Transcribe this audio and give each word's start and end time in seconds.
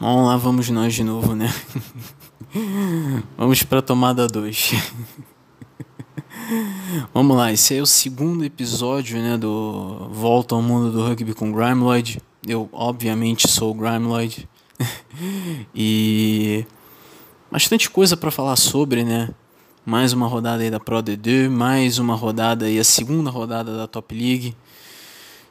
Vamos 0.00 0.26
lá, 0.28 0.36
vamos 0.36 0.70
nós 0.70 0.94
de 0.94 1.02
novo, 1.02 1.34
né? 1.34 1.52
vamos 3.36 3.64
para 3.64 3.82
tomada 3.82 4.28
2. 4.28 4.74
vamos 7.12 7.36
lá, 7.36 7.52
esse 7.52 7.76
é 7.76 7.82
o 7.82 7.86
segundo 7.86 8.44
episódio, 8.44 9.20
né, 9.20 9.36
do 9.36 10.08
Volta 10.12 10.54
ao 10.54 10.62
Mundo 10.62 10.92
do 10.92 11.02
Rugby 11.04 11.34
com 11.34 11.50
Grimeloid. 11.50 12.22
Eu, 12.46 12.68
obviamente, 12.70 13.48
sou 13.48 13.72
o 13.72 13.74
Grimeloid. 13.74 14.48
e 15.74 16.64
bastante 17.50 17.90
coisa 17.90 18.16
para 18.16 18.30
falar 18.30 18.54
sobre, 18.54 19.02
né? 19.02 19.30
Mais 19.84 20.12
uma 20.12 20.28
rodada 20.28 20.62
aí 20.62 20.70
da 20.70 20.78
Pro 20.78 21.02
D2, 21.02 21.50
mais 21.50 21.98
uma 21.98 22.14
rodada 22.14 22.66
aí, 22.66 22.78
a 22.78 22.84
segunda 22.84 23.30
rodada 23.30 23.76
da 23.76 23.88
Top 23.88 24.14
League. 24.14 24.54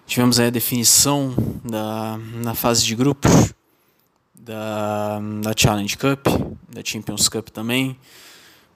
Tivemos 0.05 0.39
aí 0.39 0.48
a 0.48 0.52
definição 0.52 1.34
da, 1.66 2.18
na 2.41 2.55
fase 2.55 2.86
de 2.86 2.95
grupos 2.95 3.54
da, 4.38 5.19
da 5.41 5.54
Challenge 5.55 5.97
Cup, 5.97 6.27
da 6.69 6.82
Champions 6.83 7.28
Cup 7.28 7.50
também. 7.50 7.97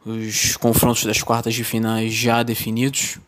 Os 0.05 0.57
confrontos 0.57 1.05
das 1.05 1.21
quartas 1.21 1.53
de 1.53 1.63
finais 1.63 2.13
já 2.13 2.41
definidos. 2.41 3.19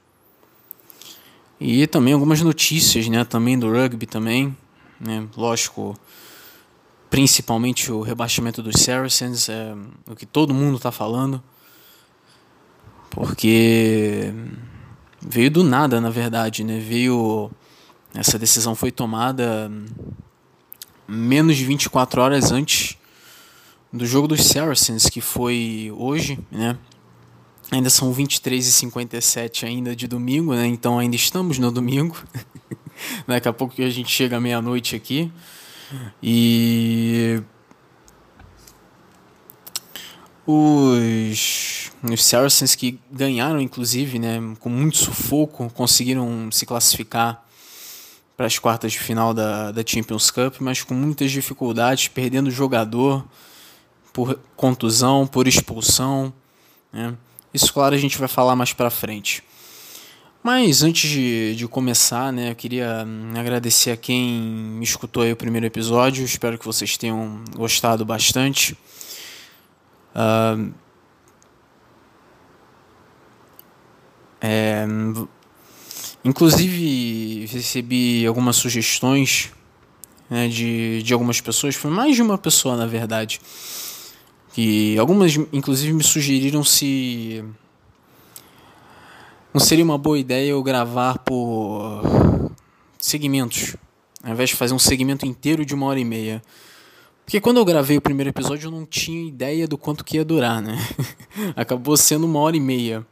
E 1.59 1.85
também 1.87 2.13
algumas 2.13 2.41
notícias, 2.41 3.07
né, 3.07 3.23
também 3.23 3.57
do 3.57 3.71
rugby 3.71 4.05
também, 4.05 4.57
né? 4.99 5.25
Lógico, 5.37 5.97
principalmente 7.09 7.91
o 7.91 8.01
rebaixamento 8.01 8.61
dos 8.61 8.81
Saracens, 8.81 9.47
é 9.47 9.73
o 10.09 10.15
que 10.15 10.25
todo 10.25 10.53
mundo 10.53 10.77
está 10.77 10.91
falando. 10.91 11.41
Porque 13.11 14.33
veio 15.21 15.51
do 15.51 15.63
nada, 15.63 16.01
na 16.01 16.09
verdade, 16.09 16.63
né? 16.63 16.79
Veio 16.79 17.51
essa 18.13 18.37
decisão 18.37 18.75
foi 18.75 18.91
tomada 18.91 19.71
menos 21.07 21.57
de 21.57 21.65
24 21.65 22.21
horas 22.21 22.51
antes 22.51 22.97
do 23.91 24.05
jogo 24.05 24.27
dos 24.27 24.45
Saracens, 24.45 25.09
que 25.09 25.21
foi 25.21 25.91
hoje, 25.95 26.39
né? 26.51 26.77
Ainda 27.71 27.89
são 27.89 28.11
23 28.11 28.67
e 28.67 28.71
57 28.71 29.65
ainda 29.65 29.95
de 29.95 30.07
domingo, 30.07 30.53
né? 30.53 30.65
Então 30.65 30.99
ainda 30.99 31.15
estamos 31.15 31.57
no 31.59 31.71
domingo. 31.71 32.17
Daqui 33.27 33.47
a 33.47 33.53
pouco 33.53 33.81
a 33.81 33.89
gente 33.89 34.11
chega 34.11 34.37
à 34.37 34.39
meia-noite 34.39 34.95
aqui. 34.95 35.31
E 36.21 37.41
os, 40.45 41.91
os 42.03 42.25
Saracens 42.25 42.75
que 42.75 42.99
ganharam, 43.11 43.61
inclusive, 43.61 44.19
né, 44.19 44.39
com 44.59 44.69
muito 44.69 44.97
sufoco, 44.97 45.69
conseguiram 45.69 46.51
se 46.51 46.65
classificar 46.65 47.45
para 48.43 48.47
as 48.47 48.59
quartas 48.59 48.91
de 48.91 48.99
final 48.99 49.33
da, 49.33 49.71
da 49.71 49.81
Champions 49.85 50.29
Cup, 50.29 50.55
mas 50.59 50.83
com 50.83 50.93
muitas 50.93 51.31
dificuldades, 51.31 52.09
perdendo 52.09 52.51
jogador 52.51 53.23
por 54.11 54.37
contusão, 54.57 55.25
por 55.25 55.47
expulsão. 55.47 56.33
Né? 56.91 57.15
Isso, 57.53 57.73
claro, 57.73 57.95
a 57.95 57.97
gente 57.97 58.17
vai 58.17 58.27
falar 58.27 58.53
mais 58.53 58.73
para 58.73 58.89
frente. 58.89 59.41
Mas 60.43 60.83
antes 60.83 61.09
de, 61.09 61.55
de 61.55 61.65
começar, 61.69 62.33
né, 62.33 62.51
eu 62.51 62.55
queria 62.55 63.05
hum, 63.07 63.31
agradecer 63.33 63.91
a 63.91 63.95
quem 63.95 64.41
me 64.41 64.83
escutou 64.83 65.23
aí 65.23 65.31
o 65.31 65.37
primeiro 65.37 65.65
episódio. 65.65 66.25
Espero 66.25 66.59
que 66.59 66.65
vocês 66.65 66.97
tenham 66.97 67.45
gostado 67.55 68.03
bastante. 68.03 68.77
Uh, 70.13 70.73
é, 74.41 74.85
Inclusive, 76.25 77.45
recebi 77.47 78.25
algumas 78.25 78.55
sugestões 78.55 79.51
né, 80.29 80.47
de, 80.47 81.03
de 81.03 81.13
algumas 81.13 81.41
pessoas, 81.41 81.75
foi 81.75 81.91
mais 81.91 82.15
de 82.15 82.21
uma 82.21 82.37
pessoa, 82.37 82.77
na 82.77 82.85
verdade, 82.85 83.41
que 84.53 84.97
algumas, 84.97 85.35
inclusive, 85.51 85.91
me 85.91 86.03
sugeriram 86.03 86.63
se 86.63 87.43
não 89.53 89.59
seria 89.59 89.83
uma 89.83 89.97
boa 89.97 90.17
ideia 90.17 90.49
eu 90.49 90.63
gravar 90.63 91.19
por 91.19 92.01
segmentos, 92.97 93.75
ao 94.23 94.31
invés 94.31 94.49
de 94.49 94.55
fazer 94.55 94.73
um 94.73 94.79
segmento 94.79 95.25
inteiro 95.25 95.65
de 95.65 95.75
uma 95.75 95.85
hora 95.85 95.99
e 95.99 96.05
meia. 96.05 96.41
Porque 97.25 97.39
quando 97.39 97.57
eu 97.57 97.65
gravei 97.65 97.97
o 97.97 98.01
primeiro 98.01 98.29
episódio 98.29 98.67
eu 98.67 98.71
não 98.71 98.85
tinha 98.85 99.27
ideia 99.27 99.67
do 99.67 99.77
quanto 99.77 100.03
que 100.03 100.17
ia 100.17 100.25
durar, 100.25 100.61
né? 100.61 100.77
Acabou 101.55 101.95
sendo 101.95 102.25
uma 102.25 102.39
hora 102.39 102.57
e 102.57 102.59
meia. 102.59 103.05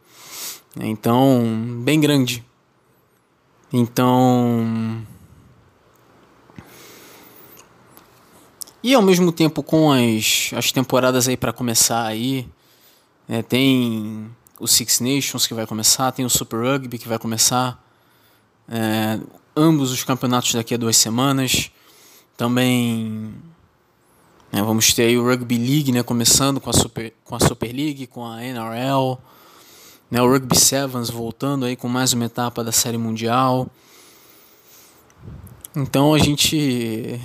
Então, 0.80 1.44
bem 1.84 2.00
grande. 2.00 2.44
Então. 3.72 5.06
E 8.84 8.94
ao 8.94 9.02
mesmo 9.02 9.32
tempo 9.32 9.62
com 9.62 9.92
as, 9.92 10.52
as 10.56 10.72
temporadas 10.72 11.28
aí 11.28 11.38
para 11.38 11.54
começar 11.54 12.04
aí, 12.04 12.48
né, 13.28 13.44
tem 13.44 14.30
o 14.60 14.68
Six 14.68 15.00
Nations 15.00 15.46
que 15.46 15.54
vai 15.54 15.68
começar, 15.68 16.12
tem 16.12 16.26
o 16.26 16.30
Super 16.30 16.58
Rugby 16.64 16.98
que 16.98 17.08
vai 17.08 17.20
começar, 17.20 17.84
é, 18.68 19.20
ambos 19.56 19.92
os 19.92 20.04
campeonatos 20.04 20.54
daqui 20.54 20.74
a 20.74 20.78
duas 20.78 20.98
semanas. 20.98 21.70
Também 22.36 23.36
né, 24.52 24.62
vamos 24.62 24.94
ter 24.94 25.04
aí 25.04 25.18
o 25.18 25.24
Rugby 25.24 25.58
League 25.58 25.92
né, 25.92 26.04
começando 26.04 26.60
com 26.60 26.70
a, 26.70 26.74
Super, 26.74 27.14
com 27.24 27.36
a 27.36 27.40
Super 27.40 27.72
League, 27.72 28.08
com 28.08 28.26
a 28.26 28.44
NRL. 28.44 29.18
Né, 30.12 30.22
o 30.22 30.30
Rugby 30.30 30.60
Sevens 30.60 31.10
voltando 31.10 31.64
aí 31.66 31.78
com 31.78 31.88
mais 31.88 32.12
uma 32.12 32.26
etapa 32.26 32.66
da 32.66 32.72
Série 32.74 32.98
Mundial. 32.98 33.70
Então 35.74 36.14
a 36.14 36.20
gente 36.20 37.18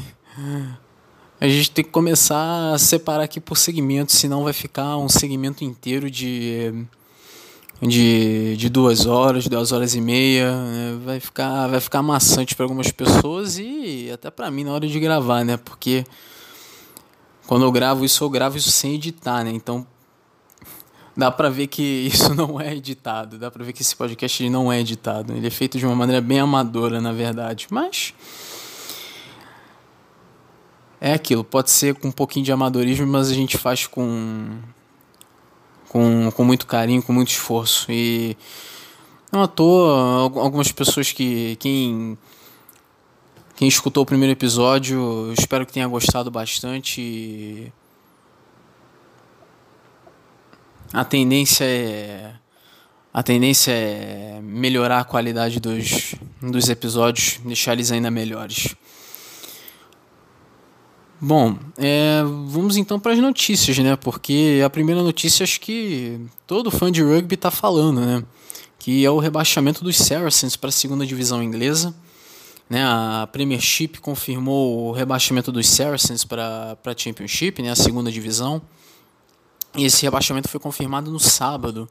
a 1.41 1.49
gente 1.49 1.73
tem 1.73 1.85
que 1.85 1.91
começar 1.91 2.73
a 2.73 2.79
separar 2.79 3.25
aqui 3.25 3.41
por 3.41 3.57
segmentos, 3.57 4.15
senão 4.15 4.45
vai 4.45 4.53
ficar 4.53 4.99
um 4.99 5.09
segmento 5.09 5.65
inteiro 5.65 6.09
de 6.09 6.87
de, 7.83 8.57
de 8.57 8.69
duas 8.69 9.05
horas, 9.05 9.49
duas 9.49 9.73
horas 9.73 9.97
e 9.97 10.01
meia, 10.01 10.53
né? 10.53 10.99
vai 11.05 11.19
ficar 11.19 11.67
vai 11.67 11.81
ficar 11.81 12.03
maçante 12.03 12.55
para 12.55 12.67
algumas 12.67 12.93
pessoas 12.93 13.59
e 13.59 14.13
até 14.15 14.31
para 14.31 14.49
mim 14.49 14.63
na 14.63 14.73
hora 14.73 14.87
de 14.87 15.01
gravar, 15.01 15.45
né? 15.45 15.57
Porque 15.57 16.05
quando 17.49 17.65
eu 17.65 17.73
gravo 17.73 18.05
isso, 18.05 18.23
eu 18.23 18.31
gravo 18.31 18.57
isso 18.57 18.71
sem 18.71 18.95
editar, 18.95 19.43
né? 19.43 19.51
Então 19.51 19.85
dá 21.16 21.31
para 21.31 21.49
ver 21.49 21.66
que 21.66 21.82
isso 22.12 22.34
não 22.34 22.60
é 22.60 22.75
editado, 22.75 23.38
dá 23.38 23.50
para 23.50 23.65
ver 23.65 23.72
que 23.72 23.82
esse 23.82 23.94
podcast 23.94 24.49
não 24.50 24.72
é 24.72 24.81
editado, 24.81 25.32
ele 25.32 25.47
é 25.47 25.50
feito 25.50 25.78
de 25.78 25.87
uma 25.87 25.94
maneira 25.94 26.21
bem 26.21 26.41
amadora, 26.41 27.00
na 27.00 27.12
verdade, 27.12 27.66
mas 27.71 28.12
é 31.00 31.12
aquilo, 31.12 31.44
pode 31.44 31.71
ser 31.71 31.94
com 31.94 32.09
um 32.09 32.12
pouquinho 32.12 32.44
de 32.44 32.53
amadorismo, 32.53 33.06
mas 33.06 33.31
a 33.31 33.34
gente 33.34 33.56
faz 33.56 33.87
com 33.87 34.59
com, 35.88 36.31
com 36.32 36.44
muito 36.44 36.66
carinho, 36.66 37.03
com 37.03 37.12
muito 37.12 37.31
esforço 37.31 37.91
e 37.91 38.37
não 39.32 39.43
à 39.43 39.47
toa 39.47 40.22
algumas 40.41 40.71
pessoas 40.72 41.12
que 41.12 41.56
quem 41.56 42.19
quem 43.56 43.66
escutou 43.69 44.03
o 44.03 44.06
primeiro 44.06 44.32
episódio, 44.32 45.32
espero 45.32 45.65
que 45.65 45.72
tenha 45.72 45.88
gostado 45.88 46.31
bastante. 46.31 47.00
E 47.00 47.72
a 50.93 51.05
tendência 51.05 51.65
é 51.65 52.33
a 53.13 53.23
tendência 53.23 53.73
é 53.73 54.41
melhorar 54.43 55.01
a 55.01 55.05
qualidade 55.05 55.59
dos, 55.59 56.15
dos 56.43 56.69
episódios, 56.69 57.41
deixar 57.43 57.73
eles 57.73 57.91
ainda 57.91 58.11
melhores. 58.11 58.77
Bom, 61.19 61.57
é, 61.79 62.23
vamos 62.47 62.77
então 62.77 63.01
para 63.01 63.15
as 63.15 63.19
notícias, 63.19 63.79
né? 63.79 63.97
Porque 63.97 64.61
a 64.63 64.69
primeira 64.69 65.03
notícia 65.03 65.45
acho 65.45 65.59
que 65.63 66.21
todo 66.47 66.71
fã 66.71 66.93
de 66.93 67.03
rugby 67.03 67.37
está 67.37 67.51
falando, 67.51 68.03
né? 68.03 68.23
Que 68.79 69.03
é 69.03 69.11
o 69.11 69.19
rebaixamento 69.19 69.83
dos 69.83 69.97
Saracens 69.97 70.55
para 70.55 70.69
a 70.69 70.73
segunda 70.73 71.07
divisão 71.07 71.43
inglesa. 71.43 71.95
Né? 72.69 72.85
A 72.85 73.27
Premiership 73.33 73.99
confirmou 73.99 74.89
o 74.89 74.93
rebaixamento 74.93 75.51
dos 75.51 75.67
Saracens 75.67 76.23
para 76.23 76.77
a 76.85 76.94
Championship, 76.94 77.62
né? 77.62 77.71
a 77.71 77.77
segunda 77.77 78.12
divisão. 78.12 78.61
E 79.76 79.84
esse 79.84 80.02
rebaixamento 80.02 80.49
foi 80.49 80.58
confirmado 80.58 81.11
no 81.11 81.20
sábado, 81.20 81.87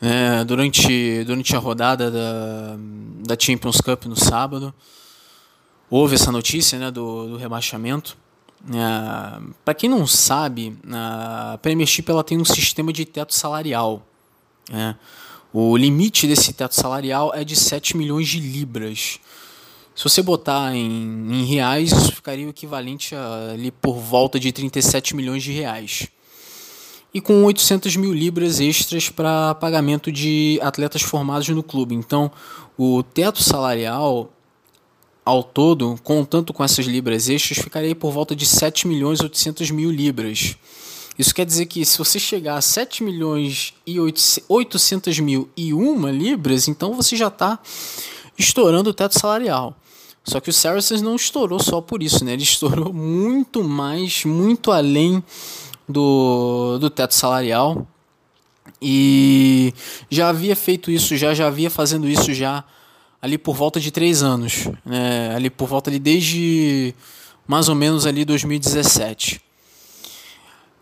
é, 0.00 0.44
durante, 0.44 1.24
durante 1.24 1.56
a 1.56 1.58
rodada 1.58 2.10
da, 2.10 2.76
da 3.26 3.36
Champions 3.38 3.80
Cup 3.80 4.04
no 4.04 4.14
sábado. 4.14 4.74
Houve 5.88 6.16
essa 6.16 6.30
notícia 6.30 6.78
né, 6.78 6.90
do, 6.90 7.28
do 7.28 7.36
rebaixamento. 7.38 8.14
É, 8.68 9.40
Para 9.64 9.72
quem 9.72 9.88
não 9.88 10.06
sabe, 10.06 10.76
a 10.92 11.58
Premiership 11.62 12.04
ela 12.10 12.22
tem 12.22 12.38
um 12.38 12.44
sistema 12.44 12.92
de 12.92 13.06
teto 13.06 13.34
salarial. 13.34 14.06
Né? 14.68 14.96
O 15.54 15.74
limite 15.78 16.26
desse 16.26 16.52
teto 16.52 16.74
salarial 16.74 17.32
é 17.34 17.42
de 17.42 17.56
7 17.56 17.96
milhões 17.96 18.28
de 18.28 18.38
libras. 18.38 19.18
Se 19.94 20.04
você 20.04 20.20
botar 20.20 20.74
em, 20.74 20.90
em 21.32 21.44
reais, 21.46 21.90
isso 21.90 22.12
ficaria 22.12 22.46
o 22.46 22.50
equivalente 22.50 23.14
a 23.14 23.52
ali 23.54 23.70
por 23.70 23.96
volta 23.96 24.38
de 24.38 24.52
37 24.52 25.16
milhões 25.16 25.42
de 25.42 25.52
reais 25.52 26.10
e 27.16 27.20
com 27.22 27.44
800 27.44 27.96
mil 27.96 28.12
libras 28.12 28.60
extras 28.60 29.08
para 29.08 29.54
pagamento 29.54 30.12
de 30.12 30.60
atletas 30.62 31.00
formados 31.00 31.48
no 31.48 31.62
clube. 31.62 31.94
Então, 31.94 32.30
o 32.76 33.02
teto 33.02 33.42
salarial 33.42 34.30
ao 35.24 35.42
todo, 35.42 35.98
contando 36.04 36.52
com 36.52 36.62
essas 36.62 36.84
libras 36.84 37.30
extras, 37.30 37.56
ficaria 37.56 37.96
por 37.96 38.12
volta 38.12 38.36
de 38.36 38.44
7 38.44 38.86
milhões 38.86 39.20
e 39.20 39.22
800 39.22 39.70
mil 39.70 39.90
libras. 39.90 40.58
Isso 41.18 41.34
quer 41.34 41.46
dizer 41.46 41.64
que 41.64 41.86
se 41.86 41.96
você 41.96 42.18
chegar 42.18 42.58
a 42.58 42.60
7 42.60 43.02
milhões 43.02 43.72
e 43.86 43.96
800 43.98 45.18
mil 45.20 45.48
e 45.56 45.72
uma 45.72 46.10
libras, 46.10 46.68
então 46.68 46.92
você 46.92 47.16
já 47.16 47.28
está 47.28 47.58
estourando 48.36 48.90
o 48.90 48.94
teto 48.94 49.18
salarial. 49.18 49.74
Só 50.22 50.38
que 50.38 50.50
o 50.50 50.52
Saracens 50.52 51.00
não 51.00 51.16
estourou 51.16 51.62
só 51.62 51.80
por 51.80 52.02
isso, 52.02 52.24
né? 52.26 52.34
Ele 52.34 52.42
estourou 52.42 52.92
muito 52.92 53.64
mais, 53.64 54.24
muito 54.26 54.70
além 54.70 55.24
do, 55.88 56.78
do 56.78 56.90
teto 56.90 57.14
salarial. 57.14 57.86
E 58.80 59.72
já 60.10 60.28
havia 60.28 60.56
feito 60.56 60.90
isso, 60.90 61.16
já, 61.16 61.32
já 61.34 61.46
havia 61.46 61.70
fazendo 61.70 62.08
isso 62.08 62.34
já 62.34 62.64
ali 63.20 63.38
por 63.38 63.54
volta 63.54 63.80
de 63.80 63.90
três 63.90 64.22
anos. 64.22 64.68
Né? 64.84 65.34
Ali 65.34 65.50
por 65.50 65.68
volta 65.68 65.90
de 65.90 65.98
desde 65.98 66.94
mais 67.46 67.68
ou 67.68 67.74
menos 67.74 68.06
ali 68.06 68.24
2017. 68.24 69.40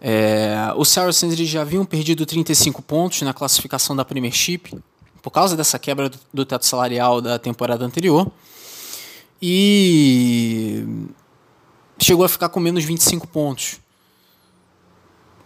É, 0.01 0.73
os 0.77 0.89
Saracens 0.89 1.33
eles 1.33 1.49
já 1.49 1.62
haviam 1.62 1.85
perdido 1.85 2.27
35 2.27 2.83
pontos 2.83 3.23
na 3.23 3.33
classificação 3.33 3.97
da 3.97 4.05
Premiership 4.05 4.79
por 5.23 5.31
causa 5.31 5.57
dessa 5.57 5.79
quebra 5.79 6.11
do, 6.11 6.19
do 6.33 6.45
teto 6.45 6.67
salarial 6.67 7.23
da 7.23 7.39
temporada 7.39 7.85
anterior. 7.85 8.31
E 9.41 10.85
chegou 11.99 12.25
a 12.25 12.29
ficar 12.29 12.50
com 12.50 12.61
menos 12.61 12.85
25 12.85 13.27
pontos. 13.29 13.81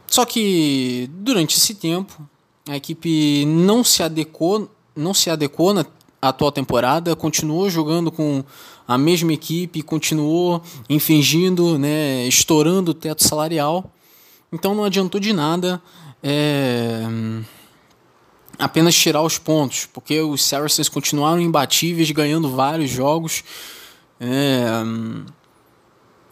Só 0.09 0.25
que 0.25 1.09
durante 1.13 1.57
esse 1.57 1.75
tempo 1.75 2.29
a 2.69 2.77
equipe 2.77 3.45
não 3.47 3.85
se 3.85 4.03
adequou, 4.03 4.71
não 4.97 5.15
se 5.15 5.31
adequou 5.31 5.73
na 5.73 5.87
atual 6.21 6.51
temporada, 6.51 7.15
continuou 7.15 7.71
jogando 7.71 8.11
com 8.11 8.43
a 8.87 8.99
mesma 8.99 9.33
equipe, 9.33 9.83
continuou 9.83 10.63
infringindo, 10.89 11.79
né, 11.79 12.27
estourando 12.27 12.91
o 12.91 12.95
teto 12.95 13.23
salarial. 13.23 13.93
Então 14.53 14.75
não 14.75 14.85
adiantou 14.85 15.21
de 15.21 15.33
nada 15.33 15.81
é, 16.23 17.03
apenas 18.59 18.95
tirar 18.95 19.23
os 19.23 19.39
pontos, 19.39 19.87
porque 19.93 20.21
os 20.21 20.43
Saracens 20.43 20.89
continuaram 20.89 21.41
imbatíveis, 21.41 22.11
ganhando 22.11 22.51
vários 22.51 22.91
jogos. 22.91 23.45
É, 24.19 24.67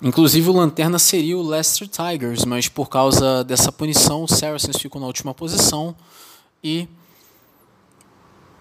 inclusive 0.02 0.48
o 0.50 0.52
Lanterna 0.52 0.98
seria 0.98 1.37
o 1.37 1.46
Leicester 1.46 1.88
Tigers, 1.88 2.44
mas 2.44 2.69
por 2.69 2.88
causa 2.88 3.43
dessa 3.44 3.72
punição 3.72 4.22
o 4.22 4.28
Saracens 4.28 4.76
ficou 4.76 5.00
na 5.00 5.06
última 5.06 5.34
posição 5.34 5.94
e 6.62 6.88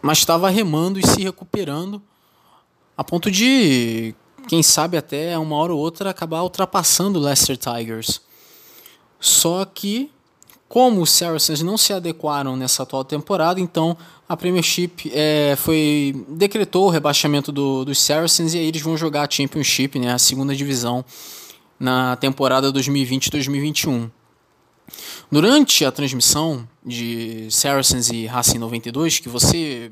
mas 0.01 0.19
estava 0.19 0.49
remando 0.49 0.99
e 0.99 1.07
se 1.07 1.23
recuperando 1.23 1.99
a 2.95 3.03
ponto 3.03 3.31
de 3.31 4.13
quem 4.47 4.61
sabe 4.61 4.97
até 4.97 5.37
uma 5.37 5.55
hora 5.55 5.73
ou 5.73 5.79
outra 5.79 6.11
acabar 6.11 6.43
ultrapassando 6.43 7.19
o 7.19 7.21
Leicester 7.21 7.57
Tigers. 7.57 8.21
Só 9.19 9.65
que, 9.65 10.11
como 10.67 11.01
os 11.01 11.11
Saracens 11.11 11.61
não 11.61 11.77
se 11.77 11.93
adequaram 11.93 12.55
nessa 12.55 12.83
atual 12.83 13.03
temporada, 13.03 13.59
então 13.59 13.95
a 14.27 14.35
Premiership 14.35 15.11
é, 15.13 15.55
foi 15.57 16.25
decretou 16.27 16.87
o 16.87 16.89
rebaixamento 16.89 17.51
do, 17.51 17.85
dos 17.85 17.99
Saracens 17.99 18.53
e 18.53 18.57
aí 18.57 18.67
eles 18.67 18.81
vão 18.81 18.97
jogar 18.97 19.27
a 19.27 19.29
Championship, 19.29 19.99
né, 19.99 20.11
a 20.11 20.17
segunda 20.17 20.55
divisão, 20.55 21.05
na 21.79 22.15
temporada 22.15 22.71
2020-2021. 22.73 24.09
Durante 25.31 25.83
a 25.83 25.91
transmissão 25.91 26.67
de 26.85 27.47
Saracens 27.49 28.09
e 28.09 28.25
Racing 28.25 28.59
92, 28.59 29.19
que 29.19 29.29
você 29.29 29.91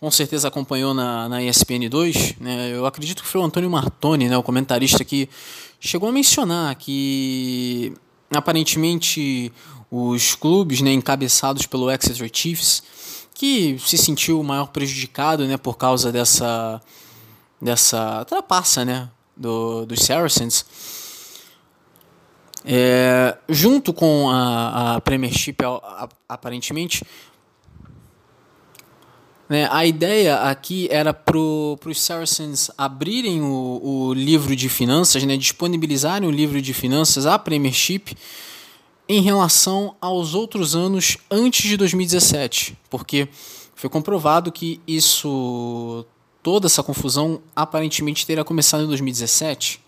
com 0.00 0.10
certeza 0.10 0.48
acompanhou 0.48 0.92
na, 0.92 1.28
na 1.28 1.42
ESPN 1.42 1.88
2, 1.88 2.34
né, 2.40 2.70
eu 2.74 2.84
acredito 2.84 3.22
que 3.22 3.28
foi 3.28 3.40
o 3.40 3.44
Antônio 3.44 3.70
Martoni, 3.70 4.28
né, 4.28 4.36
o 4.36 4.42
comentarista, 4.42 5.04
que 5.04 5.28
chegou 5.80 6.08
a 6.08 6.12
mencionar 6.12 6.74
que 6.74 7.92
aparentemente 8.30 9.52
os 9.96 10.34
clubes 10.34 10.80
né, 10.80 10.92
encabeçados 10.92 11.66
pelo 11.66 11.88
Exeter 11.88 12.28
Chiefs, 12.32 12.82
que 13.32 13.78
se 13.78 13.96
sentiu 13.96 14.42
maior 14.42 14.66
prejudicado 14.66 15.46
né, 15.46 15.56
por 15.56 15.76
causa 15.76 16.10
dessa, 16.10 16.82
dessa 17.62 18.24
trapaça 18.24 18.84
né, 18.84 19.08
do, 19.36 19.86
dos 19.86 20.00
Saracens, 20.00 20.66
é, 22.64 23.36
junto 23.48 23.92
com 23.92 24.28
a, 24.30 24.96
a 24.96 25.00
Premiership, 25.00 25.58
aparentemente, 26.28 27.04
né, 29.48 29.68
a 29.70 29.86
ideia 29.86 30.40
aqui 30.40 30.88
era 30.90 31.14
para 31.14 31.38
os 31.38 32.00
Saracens 32.00 32.68
abrirem 32.76 33.42
o, 33.42 33.80
o, 33.80 34.14
livro 34.14 34.56
de 34.56 34.68
finanças, 34.68 35.22
né, 35.22 35.36
disponibilizarem 35.36 36.28
o 36.28 36.32
livro 36.32 36.60
de 36.60 36.74
finanças 36.74 37.26
à 37.26 37.38
Premiership 37.38 38.16
em 39.08 39.20
relação 39.20 39.94
aos 40.00 40.34
outros 40.34 40.74
anos 40.74 41.18
antes 41.30 41.68
de 41.68 41.76
2017, 41.76 42.76
porque 42.88 43.28
foi 43.74 43.90
comprovado 43.90 44.50
que 44.50 44.80
isso, 44.86 46.06
toda 46.42 46.66
essa 46.66 46.82
confusão 46.82 47.42
aparentemente 47.54 48.26
teria 48.26 48.44
começado 48.44 48.84
em 48.84 48.86
2017. 48.86 49.80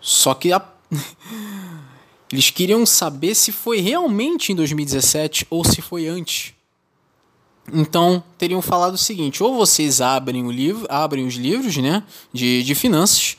Só 0.00 0.32
que 0.34 0.52
a... 0.52 0.64
eles 2.32 2.50
queriam 2.50 2.86
saber 2.86 3.34
se 3.34 3.52
foi 3.52 3.80
realmente 3.80 4.52
em 4.52 4.54
2017 4.54 5.46
ou 5.50 5.64
se 5.64 5.82
foi 5.82 6.06
antes. 6.06 6.54
Então, 7.72 8.22
teriam 8.38 8.62
falado 8.62 8.94
o 8.94 8.98
seguinte: 8.98 9.42
ou 9.42 9.54
vocês 9.54 10.00
abrem 10.00 10.46
o 10.46 10.50
livro, 10.50 10.86
abrem 10.88 11.26
os 11.26 11.34
livros, 11.34 11.76
né, 11.76 12.02
de, 12.32 12.62
de 12.62 12.74
finanças, 12.74 13.36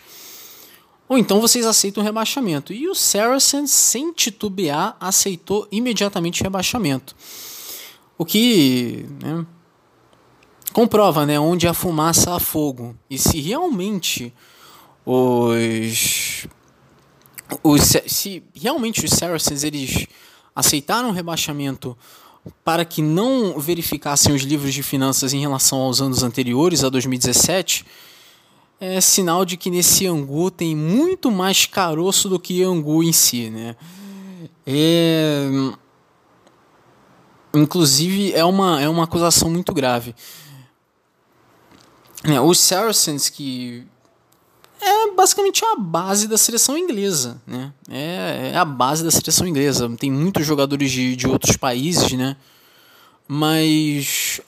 ou 1.10 1.18
então 1.18 1.40
vocês 1.40 1.66
aceitam 1.66 2.04
o 2.04 2.06
rebaixamento. 2.06 2.74
E 2.74 2.88
o 2.88 2.96
Saracens, 2.96 3.72
sem 3.72 4.12
titubear, 4.12 4.96
aceitou 5.00 5.68
imediatamente 5.72 6.42
o 6.42 6.44
rebaixamento. 6.44 7.16
O 8.18 8.26
que 8.26 9.06
né, 9.24 9.46
comprova 10.74 11.26
né, 11.26 11.40
onde 11.40 11.68
a 11.68 11.74
fumaça 11.74 12.36
há 12.36 12.40
fogo. 12.40 12.96
E 13.10 13.18
se 13.18 13.40
realmente 13.40 14.34
os, 15.06 16.46
os 17.64 17.82
se 18.08 18.44
realmente 18.54 19.06
os 19.06 19.12
Saracens 19.12 19.64
eles 19.64 20.08
aceitaram 20.54 21.10
o 21.10 21.14
rebaixamento 21.14 21.98
para 22.64 22.84
que 22.84 23.02
não 23.02 23.60
verificassem 23.60 24.34
os 24.34 24.42
livros 24.42 24.74
de 24.74 24.84
finanças 24.84 25.34
em 25.34 25.40
relação 25.40 25.80
aos 25.80 26.02
anos 26.02 26.24
anteriores, 26.24 26.84
a 26.84 26.90
2017, 26.90 27.86
é 28.80 29.02
sinal 29.02 29.44
de 29.44 29.58
que 29.58 29.70
nesse 29.70 30.06
angu 30.06 30.52
tem 30.52 30.76
muito 30.76 31.32
mais 31.32 31.66
caroço 31.66 32.30
do 32.30 32.40
que 32.40 32.64
angu 32.64 33.04
em 33.04 33.12
si, 33.12 33.50
né? 33.50 33.76
É... 34.66 35.48
Inclusive 37.54 38.34
é 38.34 38.46
uma, 38.46 38.82
é 38.82 38.88
uma 38.88 39.06
acusação 39.06 39.50
muito 39.50 39.74
grave. 39.74 40.14
É, 42.24 42.40
os 42.40 42.60
Saracens 42.60 43.30
que 43.30 43.86
é 44.80 45.12
basicamente 45.12 45.64
a 45.66 45.76
base 45.76 46.28
da 46.28 46.38
seleção 46.38 46.78
inglesa, 46.78 47.42
né? 47.48 47.74
É, 47.90 48.52
é 48.54 48.58
a 48.58 48.66
base 48.66 49.04
da 49.04 49.10
seleção 49.10 49.48
inglesa. 49.48 49.90
Tem 49.98 50.12
muitos 50.12 50.46
jogadores 50.46 50.92
de, 50.92 51.16
de 51.16 51.28
outros 51.28 51.58
países, 51.58 52.12
né? 52.14 52.38
Mas 53.28 54.40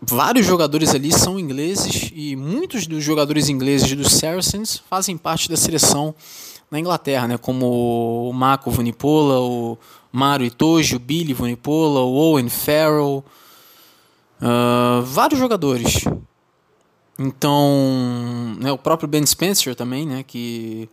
vários 0.00 0.46
jogadores 0.46 0.94
ali 0.94 1.12
são 1.12 1.38
ingleses 1.38 2.10
e 2.14 2.36
muitos 2.36 2.86
dos 2.86 3.02
jogadores 3.02 3.48
ingleses 3.48 3.94
dos 3.94 4.12
Saracens 4.12 4.82
fazem 4.88 5.16
parte 5.16 5.48
da 5.48 5.56
seleção 5.56 6.14
na 6.70 6.78
Inglaterra, 6.78 7.26
né? 7.26 7.38
Como 7.38 8.28
o 8.28 8.32
Marco 8.32 8.70
Vunipola, 8.70 9.40
o 9.40 9.78
Mario 10.12 10.46
Itoji, 10.46 10.96
o 10.96 10.98
Billy 10.98 11.32
Vunipola, 11.32 12.00
o 12.00 12.14
Owen 12.14 12.48
Farrell, 12.48 13.24
uh, 14.40 15.02
vários 15.02 15.38
jogadores 15.38 16.04
então, 17.18 18.56
né, 18.60 18.70
o 18.70 18.78
próprio 18.78 19.08
Ben 19.08 19.26
Spencer 19.26 19.74
também, 19.74 20.06
né, 20.06 20.22
que 20.22 20.88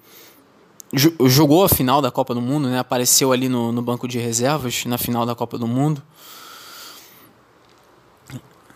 jogou 1.27 1.63
a 1.63 1.69
final 1.69 2.01
da 2.01 2.09
Copa 2.09 2.33
do 2.33 2.41
Mundo, 2.41 2.67
né, 2.67 2.79
apareceu 2.79 3.31
ali 3.31 3.47
no, 3.47 3.71
no 3.71 3.81
banco 3.81 4.07
de 4.07 4.17
reservas 4.17 4.85
na 4.85 4.97
final 4.97 5.23
da 5.23 5.35
Copa 5.35 5.57
do 5.57 5.67
Mundo. 5.67 6.01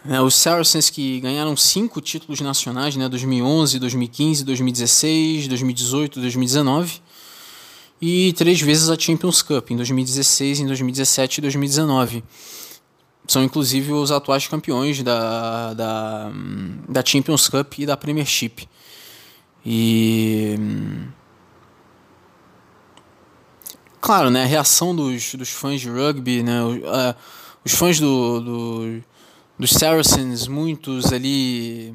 É, 0.08 0.22
os 0.22 0.36
Saracens 0.36 0.90
que 0.90 1.20
ganharam 1.20 1.58
cinco 1.58 2.00
títulos 2.00 2.40
nacionais, 2.40 2.96
né, 2.96 3.10
2011, 3.10 3.80
2015, 3.80 4.44
2016, 4.46 5.48
2018, 5.48 6.20
2019 6.22 7.02
e 8.02 8.32
três 8.34 8.62
vezes 8.62 8.90
a 8.90 8.98
Champions 8.98 9.42
Cup 9.42 9.72
em 9.72 9.76
2016, 9.76 10.62
em 10.62 10.68
2017 10.68 11.40
e 11.40 11.42
2019 11.42 12.24
são 13.30 13.44
inclusive 13.44 13.94
os 13.94 14.12
atuais 14.12 14.48
campeões 14.48 15.04
da, 15.04 15.74
da, 15.74 16.32
da 16.88 17.06
Champions 17.06 17.48
Cup 17.48 17.78
e 17.78 17.86
da 17.86 17.96
Premiership. 17.96 18.68
E. 19.66 20.58
Claro, 24.02 24.32
né, 24.32 24.44
a 24.44 24.48
reação 24.48 24.96
dos, 24.96 25.36
dos 25.36 25.50
fãs 25.50 25.82
de 25.82 25.90
rugby, 25.90 26.42
né, 26.42 26.64
uh, 26.64 27.16
os 27.64 27.74
fãs 27.74 28.00
do, 28.00 28.40
do, 28.40 29.04
dos 29.60 29.72
Saracens, 29.72 30.48
muitos 30.48 31.12
ali 31.12 31.94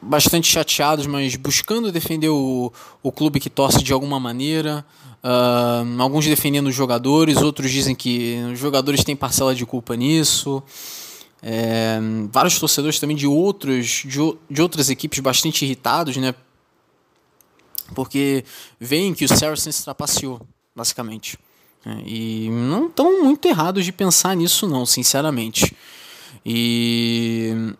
bastante 0.00 0.46
chateados, 0.46 1.06
mas 1.06 1.34
buscando 1.36 1.90
defender 1.90 2.28
o, 2.28 2.70
o 3.02 3.10
clube 3.10 3.40
que 3.40 3.48
torce 3.48 3.82
de 3.82 3.92
alguma 3.92 4.20
maneira. 4.20 4.84
Uh, 5.24 6.00
alguns 6.00 6.26
defendendo 6.26 6.68
os 6.68 6.74
jogadores, 6.74 7.38
outros 7.38 7.70
dizem 7.70 7.94
que 7.94 8.36
os 8.52 8.58
jogadores 8.58 9.02
têm 9.02 9.16
parcela 9.16 9.54
de 9.54 9.64
culpa 9.64 9.96
nisso. 9.96 10.62
É, 11.42 11.98
vários 12.30 12.58
torcedores 12.58 12.98
também 12.98 13.16
de 13.16 13.26
outros 13.26 14.02
de, 14.04 14.18
de 14.50 14.60
outras 14.60 14.90
equipes 14.90 15.20
bastante 15.20 15.64
irritados, 15.64 16.16
né? 16.16 16.34
Porque 17.94 18.44
veem 18.78 19.14
que 19.14 19.24
o 19.24 19.28
Saracens 19.28 19.82
trapaceou, 19.82 20.40
basicamente. 20.76 21.38
É, 21.86 22.02
e 22.04 22.50
não 22.50 22.86
estão 22.86 23.22
muito 23.22 23.46
errados 23.46 23.84
de 23.84 23.92
pensar 23.92 24.34
nisso, 24.36 24.66
não, 24.66 24.84
sinceramente. 24.84 25.76
E. 26.44 27.74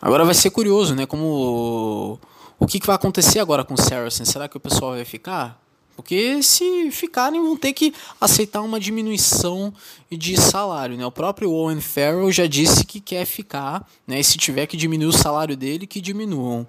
Agora 0.00 0.24
vai 0.24 0.34
ser 0.34 0.50
curioso, 0.50 0.94
né? 0.94 1.06
Como. 1.06 2.18
O 2.58 2.66
que, 2.66 2.78
que 2.78 2.86
vai 2.86 2.96
acontecer 2.96 3.40
agora 3.40 3.64
com 3.64 3.74
o 3.74 3.80
Saracens? 3.80 4.28
Será 4.28 4.48
que 4.48 4.56
o 4.56 4.60
pessoal 4.60 4.92
vai 4.92 5.04
ficar? 5.04 5.60
Porque 5.96 6.42
se 6.42 6.90
ficarem, 6.90 7.40
vão 7.40 7.56
ter 7.56 7.72
que 7.72 7.92
aceitar 8.20 8.62
uma 8.62 8.80
diminuição 8.80 9.72
de 10.10 10.40
salário. 10.40 10.96
Né? 10.96 11.04
O 11.04 11.12
próprio 11.12 11.50
Owen 11.50 11.80
Farrell 11.80 12.32
já 12.32 12.46
disse 12.46 12.84
que 12.84 13.00
quer 13.00 13.26
ficar, 13.26 13.86
né? 14.06 14.18
e 14.18 14.24
se 14.24 14.38
tiver 14.38 14.66
que 14.66 14.76
diminuir 14.76 15.08
o 15.08 15.12
salário 15.12 15.56
dele, 15.56 15.86
que 15.86 16.00
diminuam. 16.00 16.66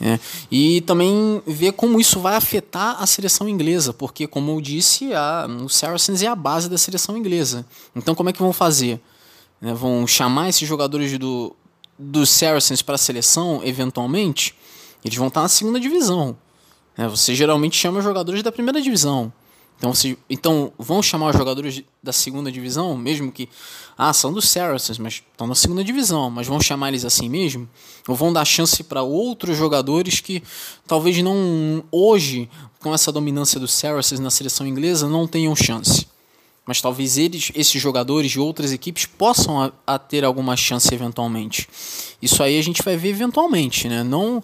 É. 0.00 0.18
E 0.50 0.82
também 0.82 1.42
ver 1.46 1.72
como 1.72 1.98
isso 1.98 2.20
vai 2.20 2.36
afetar 2.36 3.02
a 3.02 3.06
seleção 3.06 3.48
inglesa, 3.48 3.92
porque, 3.92 4.26
como 4.26 4.52
eu 4.52 4.60
disse, 4.60 5.14
a, 5.14 5.46
o 5.64 5.68
Saracens 5.68 6.22
é 6.22 6.26
a 6.26 6.34
base 6.34 6.68
da 6.68 6.76
seleção 6.76 7.16
inglesa. 7.16 7.64
Então, 7.94 8.14
como 8.14 8.28
é 8.28 8.32
que 8.32 8.38
vão 8.38 8.52
fazer? 8.52 9.00
É, 9.62 9.72
vão 9.72 10.06
chamar 10.06 10.50
esses 10.50 10.68
jogadores 10.68 11.18
do, 11.18 11.56
do 11.98 12.26
Saracens 12.26 12.82
para 12.82 12.96
a 12.96 12.98
seleção, 12.98 13.62
eventualmente? 13.64 14.54
Eles 15.04 15.16
vão 15.16 15.28
estar 15.28 15.42
na 15.42 15.48
segunda 15.48 15.80
divisão. 15.80 16.36
É, 16.96 17.06
você 17.06 17.34
geralmente 17.34 17.76
chama 17.76 18.00
jogadores 18.00 18.42
da 18.42 18.52
primeira 18.52 18.80
divisão. 18.80 19.32
Então, 19.78 19.94
se, 19.94 20.18
então 20.28 20.72
vão 20.78 21.02
chamar 21.02 21.30
os 21.30 21.36
jogadores 21.36 21.82
da 22.02 22.12
segunda 22.12 22.50
divisão, 22.50 22.96
mesmo 22.96 23.30
que 23.30 23.48
ah, 23.96 24.12
são 24.12 24.32
dos 24.32 24.48
Saracens, 24.48 24.98
mas 24.98 25.22
estão 25.30 25.46
na 25.46 25.54
segunda 25.54 25.84
divisão, 25.84 26.30
mas 26.30 26.46
vão 26.46 26.60
chamar 26.60 26.88
eles 26.88 27.04
assim 27.04 27.28
mesmo? 27.28 27.68
Ou 28.08 28.14
vão 28.14 28.32
dar 28.32 28.44
chance 28.44 28.82
para 28.82 29.02
outros 29.02 29.56
jogadores 29.56 30.20
que 30.20 30.42
talvez 30.86 31.22
não 31.22 31.84
hoje, 31.90 32.48
com 32.80 32.94
essa 32.94 33.12
dominância 33.12 33.60
dos 33.60 33.72
Saracens 33.74 34.18
na 34.18 34.30
seleção 34.30 34.66
inglesa, 34.66 35.08
não 35.08 35.26
tenham 35.26 35.54
chance? 35.54 36.06
Mas 36.64 36.80
talvez 36.80 37.16
eles, 37.16 37.52
esses 37.54 37.80
jogadores 37.80 38.30
de 38.30 38.40
outras 38.40 38.72
equipes 38.72 39.06
possam 39.06 39.62
a, 39.62 39.72
a 39.86 39.98
ter 39.98 40.24
alguma 40.24 40.56
chance 40.56 40.92
eventualmente. 40.92 41.68
Isso 42.20 42.42
aí 42.42 42.58
a 42.58 42.62
gente 42.62 42.82
vai 42.82 42.96
ver 42.96 43.10
eventualmente, 43.10 43.88
né? 43.88 44.02
Não 44.02 44.42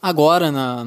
agora 0.00 0.52
na 0.52 0.86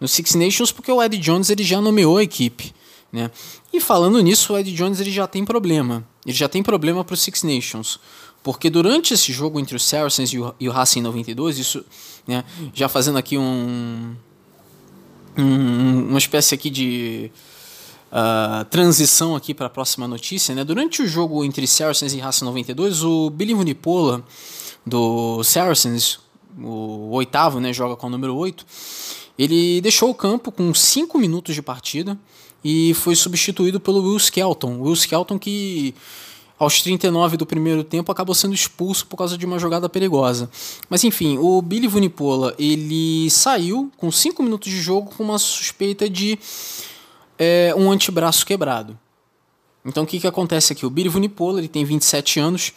no 0.00 0.08
Six 0.08 0.34
Nations, 0.34 0.72
porque 0.72 0.90
o 0.90 1.02
Ed 1.02 1.18
Jones 1.18 1.50
ele 1.50 1.62
já 1.62 1.80
nomeou 1.80 2.16
a 2.16 2.22
equipe. 2.22 2.72
Né? 3.12 3.30
E 3.72 3.80
falando 3.80 4.20
nisso, 4.20 4.52
o 4.52 4.58
Ed 4.58 4.72
Jones 4.72 5.00
ele 5.00 5.10
já 5.10 5.26
tem 5.26 5.44
problema. 5.44 6.04
Ele 6.24 6.36
já 6.36 6.48
tem 6.48 6.62
problema 6.62 7.04
para 7.04 7.14
o 7.14 7.16
Six 7.16 7.42
Nations. 7.42 7.98
Porque 8.42 8.70
durante 8.70 9.12
esse 9.12 9.32
jogo 9.32 9.60
entre 9.60 9.76
os 9.76 9.84
Saracens 9.84 10.32
e 10.32 10.38
o, 10.38 10.54
e 10.58 10.68
o 10.68 10.72
Racing 10.72 11.02
92, 11.02 11.58
isso, 11.58 11.84
né, 12.26 12.44
já 12.72 12.88
fazendo 12.88 13.18
aqui 13.18 13.36
um, 13.36 14.16
um, 15.36 16.08
uma 16.08 16.18
espécie 16.18 16.54
aqui 16.54 16.70
de 16.70 17.30
uh, 18.10 18.64
transição 18.66 19.36
aqui 19.36 19.52
para 19.52 19.66
a 19.66 19.70
próxima 19.70 20.08
notícia, 20.08 20.54
né? 20.54 20.64
Durante 20.64 21.02
o 21.02 21.06
jogo 21.06 21.44
entre 21.44 21.66
Saracens 21.66 22.14
e 22.14 22.18
Racing 22.18 22.46
92, 22.46 23.02
o 23.02 23.28
Billy 23.28 23.52
Vunipola 23.52 24.24
do 24.86 25.42
Saracens, 25.44 26.18
o 26.58 27.10
oitavo, 27.10 27.60
né, 27.60 27.72
joga 27.74 27.94
com 27.94 28.06
o 28.06 28.10
número 28.10 28.34
8, 28.34 28.64
ele 29.38 29.80
deixou 29.82 30.08
o 30.08 30.14
campo 30.14 30.50
com 30.50 30.72
5 30.72 31.18
minutos 31.18 31.54
de 31.54 31.60
partida 31.60 32.18
e 32.64 32.94
foi 32.94 33.14
substituído 33.14 33.80
pelo 33.80 34.02
Will 34.02 34.16
Skelton. 34.16 34.80
Will 34.80 34.94
Skelton 34.94 35.38
que 35.38 35.94
aos 36.60 36.82
39 36.82 37.38
do 37.38 37.46
primeiro 37.46 37.82
tempo 37.82 38.12
acabou 38.12 38.34
sendo 38.34 38.54
expulso 38.54 39.06
por 39.06 39.16
causa 39.16 39.38
de 39.38 39.46
uma 39.46 39.58
jogada 39.58 39.88
perigosa. 39.88 40.50
Mas 40.90 41.02
enfim, 41.04 41.38
o 41.38 41.62
Billy 41.62 41.88
Vunipola 41.88 42.54
ele 42.58 43.30
saiu 43.30 43.90
com 43.96 44.12
5 44.12 44.42
minutos 44.42 44.70
de 44.70 44.78
jogo 44.78 45.10
com 45.16 45.24
uma 45.24 45.38
suspeita 45.38 46.08
de 46.08 46.38
é, 47.38 47.74
um 47.74 47.90
antebraço 47.90 48.44
quebrado. 48.44 48.98
Então 49.82 50.04
o 50.04 50.06
que, 50.06 50.20
que 50.20 50.26
acontece 50.26 50.74
aqui? 50.74 50.84
O 50.84 50.90
Billy 50.90 51.08
Vunipola 51.08 51.58
ele 51.58 51.68
tem 51.68 51.82
27 51.82 52.38
anos, 52.38 52.72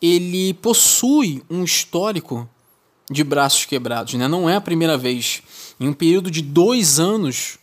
ele 0.00 0.54
possui 0.54 1.42
um 1.50 1.64
histórico 1.64 2.48
de 3.10 3.24
braços 3.24 3.64
quebrados, 3.64 4.14
né? 4.14 4.28
não 4.28 4.48
é 4.48 4.54
a 4.54 4.60
primeira 4.60 4.96
vez. 4.96 5.42
Em 5.80 5.88
um 5.88 5.92
período 5.92 6.30
de 6.30 6.42
dois 6.42 7.00
anos, 7.00 7.58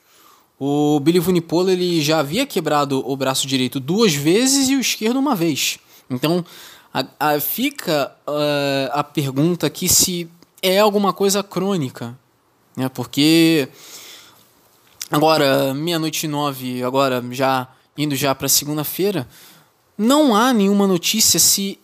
o 0.66 0.98
Billy 1.02 1.20
Vunipola 1.20 1.74
ele 1.74 2.02
já 2.02 2.20
havia 2.20 2.46
quebrado 2.46 3.04
o 3.06 3.18
braço 3.18 3.46
direito 3.46 3.82
duas 3.82 4.14
vezes 4.14 4.70
e 4.70 4.78
o 4.78 4.80
esquerdo 4.80 5.20
uma 5.20 5.36
vez. 5.36 5.78
Então 6.10 6.46
a, 6.94 7.06
a, 7.20 7.40
fica 7.42 8.16
uh, 8.26 8.90
a 8.94 9.04
pergunta 9.04 9.68
aqui 9.68 9.90
se 9.90 10.30
é 10.62 10.80
alguma 10.80 11.12
coisa 11.12 11.44
crônica, 11.44 12.18
né? 12.78 12.88
Porque 12.88 13.68
agora 15.12 15.74
meia-noite 15.74 16.30
nove, 16.30 16.82
agora 16.82 17.22
já 17.32 17.68
indo 17.98 18.16
já 18.16 18.34
para 18.34 18.48
segunda-feira, 18.48 19.28
não 19.98 20.34
há 20.34 20.54
nenhuma 20.54 20.88
notícia 20.88 21.42
se 21.42 21.78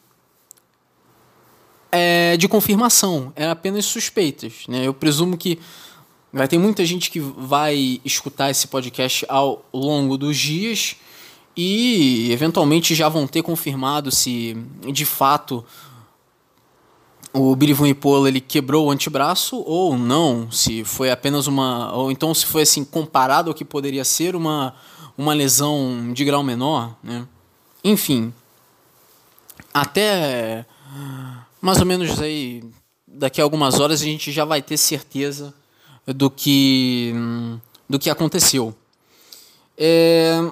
é 1.92 2.38
de 2.38 2.48
confirmação, 2.48 3.34
é 3.36 3.46
apenas 3.50 3.84
suspeitas, 3.84 4.64
né? 4.70 4.88
Eu 4.88 4.94
presumo 4.94 5.36
que 5.36 5.60
Vai 6.32 6.48
ter 6.48 6.60
muita 6.60 6.86
gente 6.86 7.10
que 7.10 7.20
vai 7.20 8.00
escutar 8.06 8.52
esse 8.52 8.68
podcast 8.68 9.26
ao 9.28 9.66
longo 9.74 10.16
dos 10.16 10.38
dias 10.38 10.96
e 11.58 12.32
eventualmente 12.32 12.94
já 12.94 13.10
vão 13.10 13.26
ter 13.26 13.42
confirmado 13.42 14.12
se 14.12 14.56
de 14.94 15.06
fato 15.06 15.66
o 17.34 17.56
Billy 17.56 17.74
Vunipola 17.74 18.28
ele 18.28 18.40
quebrou 18.40 18.88
o 18.88 18.92
antebraço 18.92 19.64
ou 19.66 19.98
não, 19.98 20.52
se 20.52 20.84
foi 20.84 21.10
apenas 21.10 21.48
uma 21.48 21.92
ou 21.96 22.12
então 22.12 22.34
se 22.34 22.46
foi 22.46 22.62
assim 22.62 22.86
comparado 22.86 23.50
ao 23.50 23.56
que 23.56 23.66
poderia 23.66 24.06
ser 24.06 24.36
uma 24.36 24.76
uma 25.18 25.34
lesão 25.34 26.14
de 26.14 26.24
grau 26.24 26.44
menor, 26.44 26.96
né? 27.04 27.28
Enfim, 27.84 28.32
até 29.74 30.66
mais 31.60 31.80
ou 31.80 31.86
menos 31.86 32.22
aí 32.22 32.64
daqui 33.08 33.42
a 33.42 33.44
algumas 33.44 33.80
horas 33.80 34.02
a 34.02 34.06
gente 34.06 34.32
já 34.32 34.46
vai 34.46 34.62
ter 34.62 34.78
certeza 34.78 35.54
do 36.14 36.30
que, 36.30 37.14
do 37.90 38.00
que 38.00 38.10
aconteceu. 38.10 38.74
É, 39.78 40.52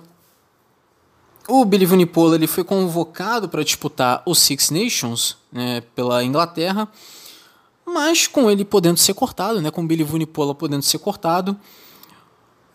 o 1.48 1.64
Billy 1.66 1.86
Vunipola 1.86 2.36
ele 2.36 2.48
foi 2.48 2.64
convocado 2.64 3.48
para 3.48 3.64
disputar 3.64 4.22
o 4.26 4.36
Six 4.36 4.70
Nations 4.70 5.38
né, 5.52 5.82
pela 5.96 6.24
Inglaterra, 6.24 6.88
mas 7.86 8.28
com 8.28 8.52
ele 8.52 8.66
podendo 8.66 8.98
ser 8.98 9.14
cortado, 9.14 9.62
né, 9.62 9.72
com 9.72 9.82
o 9.82 9.88
Billy 9.88 10.04
Vunipola 10.04 10.54
podendo 10.54 10.84
ser 10.84 11.00
cortado, 11.00 11.58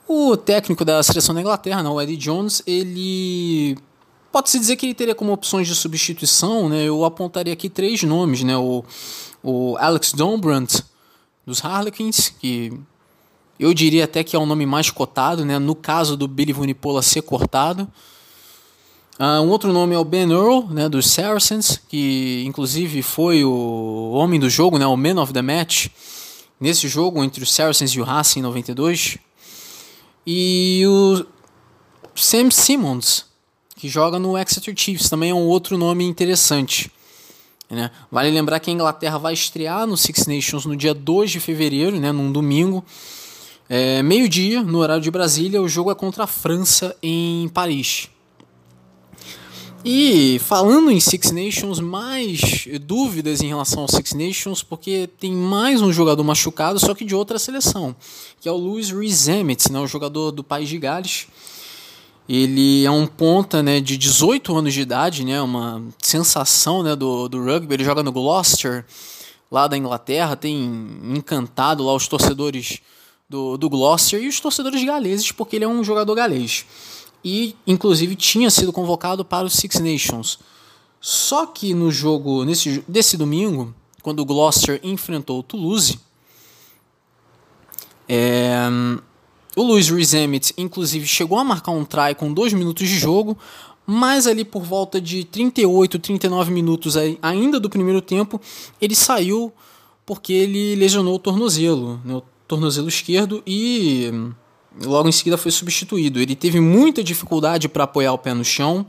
o 0.08 0.36
técnico 0.36 0.84
da 0.84 1.02
seleção 1.02 1.34
da 1.34 1.40
Inglaterra, 1.40 1.82
não, 1.82 1.94
o 1.94 2.00
Eddie 2.00 2.16
Jones, 2.16 2.62
ele 2.66 3.76
pode-se 4.30 4.58
dizer 4.58 4.76
que 4.76 4.86
ele 4.86 4.94
teria 4.94 5.14
como 5.14 5.32
opções 5.32 5.68
de 5.68 5.74
substituição, 5.74 6.68
né, 6.68 6.84
eu 6.84 7.04
apontaria 7.04 7.52
aqui 7.52 7.68
três 7.68 8.02
nomes, 8.02 8.42
né, 8.42 8.56
o, 8.56 8.82
o 9.42 9.76
Alex 9.78 10.12
Dombrandt, 10.12 10.82
dos 11.46 11.64
Harlequins, 11.64 12.28
que 12.28 12.72
eu 13.58 13.72
diria 13.72 14.04
até 14.04 14.24
que 14.24 14.34
é 14.34 14.38
o 14.38 14.46
nome 14.46 14.66
mais 14.66 14.90
cotado, 14.90 15.44
né? 15.44 15.58
no 15.58 15.74
caso 15.74 16.16
do 16.16 16.26
Billy 16.26 16.52
Vunipola 16.52 17.02
ser 17.02 17.22
cortado. 17.22 17.88
Uh, 19.18 19.42
um 19.42 19.50
outro 19.50 19.72
nome 19.72 19.94
é 19.94 19.98
o 19.98 20.04
Ben 20.04 20.30
Earl, 20.32 20.66
né, 20.70 20.88
dos 20.88 21.08
Saracens, 21.10 21.80
que 21.88 22.42
inclusive 22.46 23.02
foi 23.02 23.44
o 23.44 24.10
homem 24.14 24.40
do 24.40 24.48
jogo, 24.48 24.78
né, 24.78 24.86
o 24.86 24.96
man 24.96 25.20
of 25.20 25.32
the 25.32 25.42
match, 25.42 25.88
nesse 26.58 26.88
jogo 26.88 27.22
entre 27.22 27.42
os 27.42 27.52
Saracens 27.52 27.90
e 27.90 28.00
o 28.00 28.04
Racing 28.04 28.40
em 28.40 28.42
92. 28.42 29.18
E 30.26 30.82
o 30.86 31.24
Sam 32.14 32.50
Simmons, 32.50 33.26
que 33.76 33.88
joga 33.88 34.18
no 34.18 34.36
Exeter 34.36 34.74
Chiefs, 34.76 35.10
também 35.10 35.30
é 35.30 35.34
um 35.34 35.46
outro 35.46 35.76
nome 35.76 36.04
interessante. 36.04 36.90
Né? 37.72 37.90
Vale 38.10 38.30
lembrar 38.30 38.60
que 38.60 38.68
a 38.68 38.72
Inglaterra 38.72 39.16
vai 39.16 39.32
estrear 39.32 39.86
no 39.86 39.96
Six 39.96 40.26
Nations 40.26 40.66
no 40.66 40.76
dia 40.76 40.92
2 40.92 41.30
de 41.30 41.40
fevereiro, 41.40 41.98
né, 41.98 42.12
num 42.12 42.30
domingo. 42.30 42.84
É, 43.66 44.02
Meio-dia, 44.02 44.62
no 44.62 44.78
horário 44.78 45.02
de 45.02 45.10
Brasília, 45.10 45.62
o 45.62 45.66
jogo 45.66 45.90
é 45.90 45.94
contra 45.94 46.24
a 46.24 46.26
França 46.26 46.94
em 47.02 47.48
Paris. 47.48 48.10
E 49.82 50.38
falando 50.40 50.90
em 50.90 51.00
Six 51.00 51.30
Nations, 51.30 51.80
mais 51.80 52.68
dúvidas 52.82 53.40
em 53.40 53.48
relação 53.48 53.80
ao 53.80 53.88
Six 53.88 54.12
Nations, 54.12 54.62
porque 54.62 55.08
tem 55.18 55.32
mais 55.32 55.80
um 55.80 55.90
jogador 55.90 56.22
machucado, 56.22 56.78
só 56.78 56.94
que 56.94 57.06
de 57.06 57.14
outra 57.14 57.38
seleção, 57.38 57.96
que 58.38 58.50
é 58.50 58.52
o 58.52 58.56
Luis 58.56 58.90
Rizemet, 58.90 59.72
né, 59.72 59.80
o 59.80 59.86
jogador 59.86 60.30
do 60.30 60.44
País 60.44 60.68
de 60.68 60.78
Gales. 60.78 61.26
Ele 62.28 62.84
é 62.84 62.90
um 62.90 63.06
ponta 63.06 63.62
né, 63.62 63.80
de 63.80 63.98
18 63.98 64.56
anos 64.56 64.72
de 64.72 64.80
idade, 64.80 65.24
né, 65.24 65.42
uma 65.42 65.82
sensação 65.98 66.82
né, 66.82 66.94
do, 66.94 67.28
do 67.28 67.44
rugby. 67.44 67.74
Ele 67.74 67.84
joga 67.84 68.02
no 68.02 68.12
Gloucester, 68.12 68.84
lá 69.50 69.66
da 69.66 69.76
Inglaterra, 69.76 70.36
tem 70.36 70.64
encantado 71.14 71.84
lá 71.84 71.94
os 71.94 72.06
torcedores 72.06 72.80
do, 73.28 73.56
do 73.56 73.68
Gloucester 73.68 74.22
e 74.22 74.28
os 74.28 74.40
torcedores 74.40 74.84
galeses, 74.84 75.32
porque 75.32 75.56
ele 75.56 75.64
é 75.64 75.68
um 75.68 75.82
jogador 75.82 76.14
galês. 76.14 76.64
E, 77.24 77.56
inclusive, 77.66 78.16
tinha 78.16 78.50
sido 78.50 78.72
convocado 78.72 79.24
para 79.24 79.46
os 79.46 79.54
Six 79.54 79.80
Nations. 79.80 80.38
Só 81.00 81.46
que 81.46 81.74
no 81.74 81.90
jogo 81.90 82.44
nesse, 82.44 82.84
desse 82.86 83.16
domingo, 83.16 83.74
quando 84.02 84.20
o 84.20 84.24
Gloucester 84.24 84.80
enfrentou 84.82 85.40
o 85.40 85.42
Toulouse, 85.42 85.98
é, 88.08 88.68
o 89.56 89.62
Luiz 89.62 89.88
Rees 89.88 90.12
inclusive, 90.56 91.06
chegou 91.06 91.38
a 91.38 91.44
marcar 91.44 91.72
um 91.72 91.84
try 91.84 92.14
com 92.16 92.32
dois 92.32 92.52
minutos 92.52 92.88
de 92.88 92.98
jogo, 92.98 93.36
mas 93.86 94.26
ali 94.26 94.44
por 94.44 94.62
volta 94.62 95.00
de 95.00 95.24
38, 95.24 95.98
39 95.98 96.50
minutos 96.50 96.96
ainda 97.20 97.58
do 97.58 97.68
primeiro 97.68 98.00
tempo, 98.00 98.40
ele 98.80 98.94
saiu 98.94 99.52
porque 100.06 100.32
ele 100.32 100.74
lesionou 100.74 101.16
o 101.16 101.18
tornozelo, 101.18 102.00
né, 102.04 102.14
o 102.14 102.22
tornozelo 102.46 102.88
esquerdo, 102.88 103.42
e 103.46 104.10
logo 104.84 105.08
em 105.08 105.12
seguida 105.12 105.36
foi 105.36 105.50
substituído. 105.50 106.20
Ele 106.20 106.34
teve 106.34 106.60
muita 106.60 107.02
dificuldade 107.04 107.68
para 107.68 107.84
apoiar 107.84 108.12
o 108.12 108.18
pé 108.18 108.34
no 108.34 108.44
chão 108.44 108.86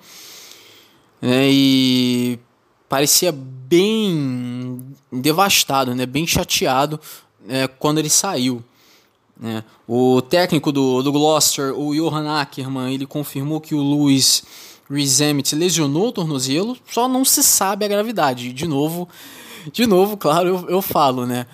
né, 1.22 1.50
e 1.50 2.40
parecia 2.88 3.32
bem 3.32 4.84
devastado, 5.12 5.96
né, 5.96 6.06
bem 6.06 6.26
chateado 6.28 7.00
né, 7.46 7.68
quando 7.68 8.00
ele 8.00 8.10
saiu. 8.10 8.64
Né. 9.40 9.64
O 9.88 10.22
técnico 10.22 10.72
do, 10.72 11.02
do 11.02 11.12
Gloucester, 11.12 11.78
o 11.78 11.94
Johan 11.94 12.40
Ackermann, 12.40 12.94
ele 12.94 13.06
confirmou 13.06 13.60
que 13.60 13.76
o 13.76 13.82
Luiz 13.82 14.44
Rizemit 14.90 15.56
lesionou 15.56 16.10
o 16.10 16.12
tornozelo, 16.12 16.78
só 16.90 17.08
não 17.08 17.26
se 17.26 17.44
sabe 17.44 17.86
a 17.86 17.88
gravidade. 17.88 18.54
De 18.54 18.68
novo, 18.68 19.10
de 19.72 19.86
novo, 19.88 20.18
claro, 20.18 20.48
eu, 20.48 20.70
eu 20.70 20.82
falo, 20.82 21.26
né? 21.26 21.48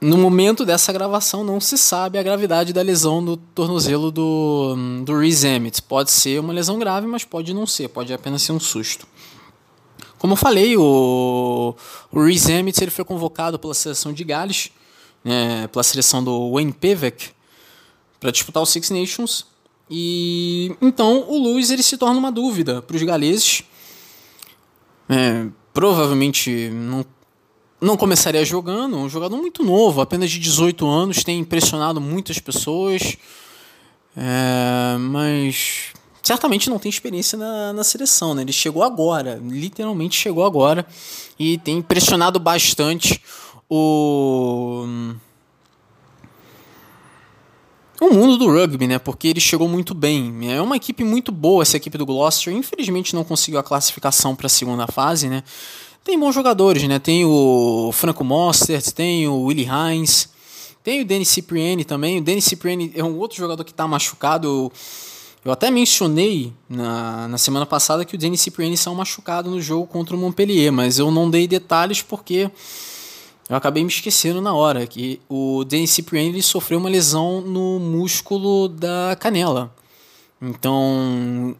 No 0.00 0.16
momento 0.16 0.64
dessa 0.64 0.92
gravação 0.92 1.42
não 1.42 1.60
se 1.60 1.76
sabe 1.76 2.18
a 2.18 2.22
gravidade 2.22 2.72
da 2.72 2.82
lesão 2.82 3.20
no 3.20 3.36
tornozelo 3.36 4.12
do, 4.12 4.76
do 5.04 5.18
Reese 5.18 5.46
Emmett. 5.46 5.82
Pode 5.82 6.12
ser 6.12 6.40
uma 6.40 6.52
lesão 6.52 6.78
grave, 6.78 7.06
mas 7.06 7.24
pode 7.24 7.52
não 7.52 7.66
ser, 7.66 7.88
pode 7.88 8.12
apenas 8.12 8.42
ser 8.42 8.52
um 8.52 8.60
susto. 8.60 9.06
Como 10.16 10.32
eu 10.32 10.36
falei, 10.36 10.76
o, 10.76 11.74
o 12.12 12.24
Reese 12.24 12.52
Emmett 12.52 12.82
ele 12.82 12.90
foi 12.90 13.04
convocado 13.04 13.58
pela 13.58 13.74
seleção 13.74 14.12
de 14.12 14.22
Gales, 14.22 14.70
né, 15.28 15.66
pela 15.66 15.82
seleção 15.82 16.24
do 16.24 16.52
Wayne 16.52 16.72
Pevek, 16.72 17.30
para 18.18 18.30
disputar 18.30 18.62
os 18.62 18.70
Six 18.70 18.88
Nations. 18.88 19.44
E 19.90 20.74
então 20.80 21.28
o 21.28 21.42
Lewis 21.42 21.70
ele 21.70 21.82
se 21.82 21.98
torna 21.98 22.18
uma 22.18 22.32
dúvida 22.32 22.80
para 22.80 22.96
os 22.96 23.02
galeses. 23.02 23.62
É, 25.08 25.46
provavelmente 25.72 26.70
não 26.70 27.04
não 27.80 27.96
começaria 27.96 28.44
jogando, 28.44 28.96
um 28.96 29.08
jogador 29.08 29.36
muito 29.36 29.62
novo, 29.62 30.00
apenas 30.00 30.32
de 30.32 30.40
18 30.40 30.84
anos, 30.84 31.22
tem 31.22 31.38
impressionado 31.38 32.00
muitas 32.00 32.40
pessoas, 32.40 33.16
é, 34.16 34.98
mas 34.98 35.92
certamente 36.20 36.68
não 36.68 36.80
tem 36.80 36.90
experiência 36.90 37.38
na, 37.38 37.72
na 37.72 37.84
seleção, 37.84 38.34
né? 38.34 38.42
Ele 38.42 38.52
chegou 38.52 38.82
agora, 38.82 39.40
literalmente 39.40 40.16
chegou 40.16 40.44
agora, 40.44 40.84
e 41.38 41.56
tem 41.58 41.78
impressionado 41.78 42.40
bastante 42.40 43.22
o 43.70 44.86
o 48.00 48.14
mundo 48.14 48.36
do 48.38 48.50
rugby, 48.50 48.86
né? 48.86 48.98
Porque 48.98 49.28
ele 49.28 49.40
chegou 49.40 49.68
muito 49.68 49.94
bem. 49.94 50.52
É 50.52 50.62
uma 50.62 50.76
equipe 50.76 51.04
muito 51.04 51.32
boa 51.32 51.62
essa 51.62 51.76
equipe 51.76 51.98
do 51.98 52.06
Gloucester. 52.06 52.52
Infelizmente 52.52 53.14
não 53.14 53.24
conseguiu 53.24 53.58
a 53.58 53.62
classificação 53.62 54.34
para 54.34 54.46
a 54.46 54.50
segunda 54.50 54.86
fase, 54.86 55.28
né? 55.28 55.42
Tem 56.04 56.18
bons 56.18 56.34
jogadores, 56.34 56.82
né? 56.84 56.98
Tem 56.98 57.24
o 57.24 57.90
Franco 57.92 58.24
Mostert, 58.24 58.92
tem 58.92 59.26
o 59.28 59.42
Willie 59.42 59.66
Hines, 59.66 60.28
tem 60.82 61.02
o 61.02 61.04
Denis 61.04 61.28
Cipriani 61.28 61.84
também. 61.84 62.18
O 62.18 62.22
Denis 62.22 62.44
Cipriani 62.44 62.92
é 62.94 63.04
um 63.04 63.18
outro 63.18 63.36
jogador 63.36 63.64
que 63.64 63.72
está 63.72 63.86
machucado. 63.86 64.72
Eu 65.44 65.52
até 65.52 65.70
mencionei 65.70 66.52
na, 66.68 67.28
na 67.28 67.38
semana 67.38 67.66
passada 67.66 68.04
que 68.04 68.14
o 68.14 68.18
Denis 68.18 68.40
Cipriani 68.40 68.76
saiu 68.76 68.94
machucado 68.94 69.50
no 69.50 69.60
jogo 69.60 69.86
contra 69.86 70.14
o 70.16 70.18
Montpellier, 70.18 70.72
mas 70.72 70.98
eu 70.98 71.10
não 71.10 71.28
dei 71.28 71.46
detalhes 71.46 72.00
porque 72.00 72.50
eu 73.48 73.56
acabei 73.56 73.82
me 73.82 73.88
esquecendo 73.88 74.40
na 74.40 74.54
hora 74.54 74.86
que 74.86 75.20
o 75.28 75.64
Denis 75.64 75.90
Cipriani 75.90 76.42
sofreu 76.42 76.78
uma 76.78 76.88
lesão 76.88 77.40
no 77.40 77.78
músculo 77.78 78.68
da 78.68 79.16
canela. 79.18 79.74
Então, 80.40 81.56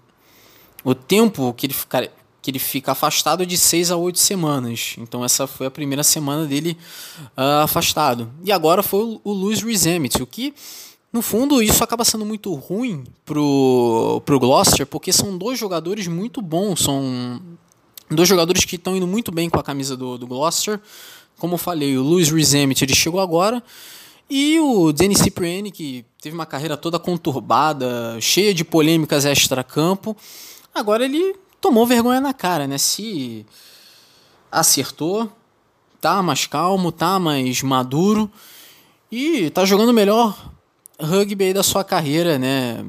o 0.84 0.94
tempo 0.94 1.52
que 1.54 1.66
ele, 1.66 1.72
ficar, 1.72 2.08
que 2.42 2.50
ele 2.50 2.58
fica 2.58 2.92
afastado 2.92 3.44
de 3.44 3.56
6 3.56 3.90
a 3.90 3.96
8 3.96 4.18
semanas. 4.18 4.94
Então 4.98 5.24
essa 5.24 5.46
foi 5.46 5.66
a 5.66 5.70
primeira 5.70 6.02
semana 6.02 6.46
dele 6.46 6.76
uh, 7.36 7.62
afastado. 7.64 8.30
E 8.44 8.52
agora 8.52 8.82
foi 8.82 9.02
o, 9.04 9.20
o 9.24 9.32
Luiz 9.32 9.62
Rizemit, 9.62 10.22
o 10.22 10.26
que 10.26 10.54
no 11.12 11.22
fundo 11.22 11.62
isso 11.62 11.82
acaba 11.82 12.04
sendo 12.04 12.24
muito 12.24 12.54
ruim 12.54 13.04
pro, 13.24 14.22
pro 14.24 14.38
Gloucester, 14.38 14.86
porque 14.86 15.12
são 15.12 15.36
dois 15.38 15.58
jogadores 15.58 16.06
muito 16.06 16.42
bons, 16.42 16.80
são 16.80 17.40
dois 18.10 18.28
jogadores 18.28 18.64
que 18.64 18.76
estão 18.76 18.96
indo 18.96 19.06
muito 19.06 19.32
bem 19.32 19.48
com 19.48 19.58
a 19.58 19.62
camisa 19.62 19.96
do, 19.96 20.18
do 20.18 20.26
Gloucester. 20.26 20.80
Como 21.38 21.54
eu 21.54 21.58
falei, 21.58 21.96
o 21.96 22.02
Luiz 22.02 22.30
Rizemit 22.30 22.84
ele 22.84 22.94
chegou 22.94 23.20
agora. 23.20 23.62
E 24.28 24.58
o 24.60 24.92
Denis 24.92 25.20
Cipriani, 25.20 25.70
que 25.70 26.04
teve 26.20 26.34
uma 26.34 26.44
carreira 26.44 26.76
toda 26.76 26.98
conturbada, 26.98 28.18
cheia 28.20 28.52
de 28.52 28.64
polêmicas 28.64 29.24
extra-campo, 29.24 30.14
agora 30.74 31.04
ele 31.04 31.34
tomou 31.60 31.86
vergonha 31.86 32.20
na 32.20 32.34
cara, 32.34 32.66
né? 32.66 32.76
Se 32.76 33.46
acertou, 34.52 35.32
tá 36.00 36.22
mais 36.22 36.46
calmo, 36.46 36.92
tá 36.92 37.18
mais 37.18 37.62
maduro 37.62 38.30
e 39.10 39.48
tá 39.50 39.64
jogando 39.64 39.90
o 39.90 39.94
melhor 39.94 40.52
rugby 41.00 41.54
da 41.54 41.62
sua 41.62 41.82
carreira, 41.82 42.38
né? 42.38 42.84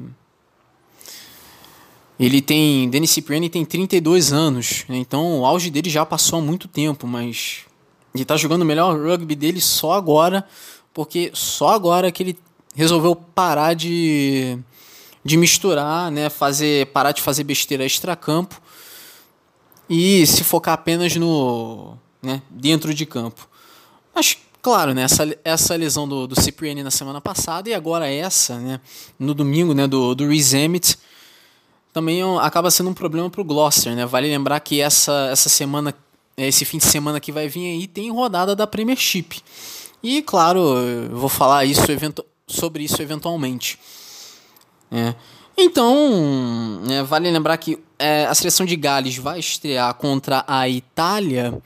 Ele 2.19 2.41
tem. 2.41 2.89
Denis 2.89 3.11
Cipriani 3.11 3.49
tem 3.49 3.63
32 3.63 4.33
anos, 4.33 4.83
né? 4.89 4.97
então 4.97 5.39
o 5.39 5.45
auge 5.45 5.69
dele 5.69 5.89
já 5.89 6.05
passou 6.05 6.39
há 6.39 6.41
muito 6.41 6.67
tempo, 6.67 7.07
mas 7.07 7.61
ele 8.13 8.25
tá 8.25 8.35
jogando 8.37 8.63
o 8.63 8.65
melhor 8.65 8.97
rugby 8.97 9.35
dele 9.35 9.61
só 9.61 9.93
agora, 9.93 10.45
porque 10.93 11.31
só 11.33 11.69
agora 11.69 12.11
que 12.11 12.23
ele 12.23 12.39
resolveu 12.75 13.15
parar 13.15 13.73
de 13.73 14.57
de 15.23 15.35
misturar, 15.35 16.09
né, 16.09 16.29
fazer 16.29 16.87
parar 16.87 17.11
de 17.11 17.21
fazer 17.21 17.43
besteira 17.43 17.85
extra-campo 17.85 18.59
e 19.89 20.25
se 20.25 20.43
focar 20.43 20.73
apenas 20.73 21.15
no, 21.15 21.97
né, 22.21 22.41
dentro 22.49 22.93
de 22.93 23.05
campo. 23.05 23.47
Mas 24.15 24.37
claro, 24.61 24.93
né, 24.93 25.03
essa, 25.03 25.27
essa 25.43 25.75
lesão 25.75 26.07
do, 26.07 26.25
do 26.25 26.39
Cipriani 26.39 26.83
na 26.83 26.91
semana 26.91 27.19
passada 27.19 27.69
e 27.69 27.73
agora 27.73 28.09
essa, 28.09 28.57
né, 28.57 28.79
no 29.17 29.33
domingo, 29.33 29.73
né, 29.73 29.87
do 29.87 30.15
do 30.15 30.27
Reese 30.27 30.57
Emmett, 30.57 30.97
também 31.91 32.21
é 32.21 32.37
acaba 32.39 32.71
sendo 32.71 32.89
um 32.89 32.93
problema 32.93 33.29
para 33.29 33.41
o 33.41 33.43
Gloucester, 33.43 33.95
né? 33.95 34.05
Vale 34.05 34.27
lembrar 34.27 34.59
que 34.59 34.79
essa 34.79 35.29
essa 35.31 35.49
semana 35.49 35.93
esse 36.47 36.65
fim 36.65 36.77
de 36.77 36.85
semana 36.85 37.19
que 37.19 37.31
vai 37.31 37.47
vir 37.47 37.65
aí 37.65 37.87
tem 37.87 38.11
rodada 38.11 38.55
da 38.55 38.67
Premiership. 38.67 39.41
E 40.01 40.21
claro, 40.21 40.59
eu 40.59 41.17
vou 41.17 41.29
falar 41.29 41.65
isso 41.65 41.81
sobre 42.47 42.83
isso 42.83 43.01
eventualmente. 43.01 43.77
É. 44.91 45.13
Então, 45.57 46.81
é, 46.89 47.03
vale 47.03 47.29
lembrar 47.29 47.57
que 47.57 47.77
é, 47.97 48.25
a 48.25 48.33
seleção 48.33 48.65
de 48.65 48.75
Gales 48.77 49.17
vai 49.17 49.39
estrear 49.39 49.93
contra 49.95 50.43
a 50.47 50.69
Itália 50.69 51.61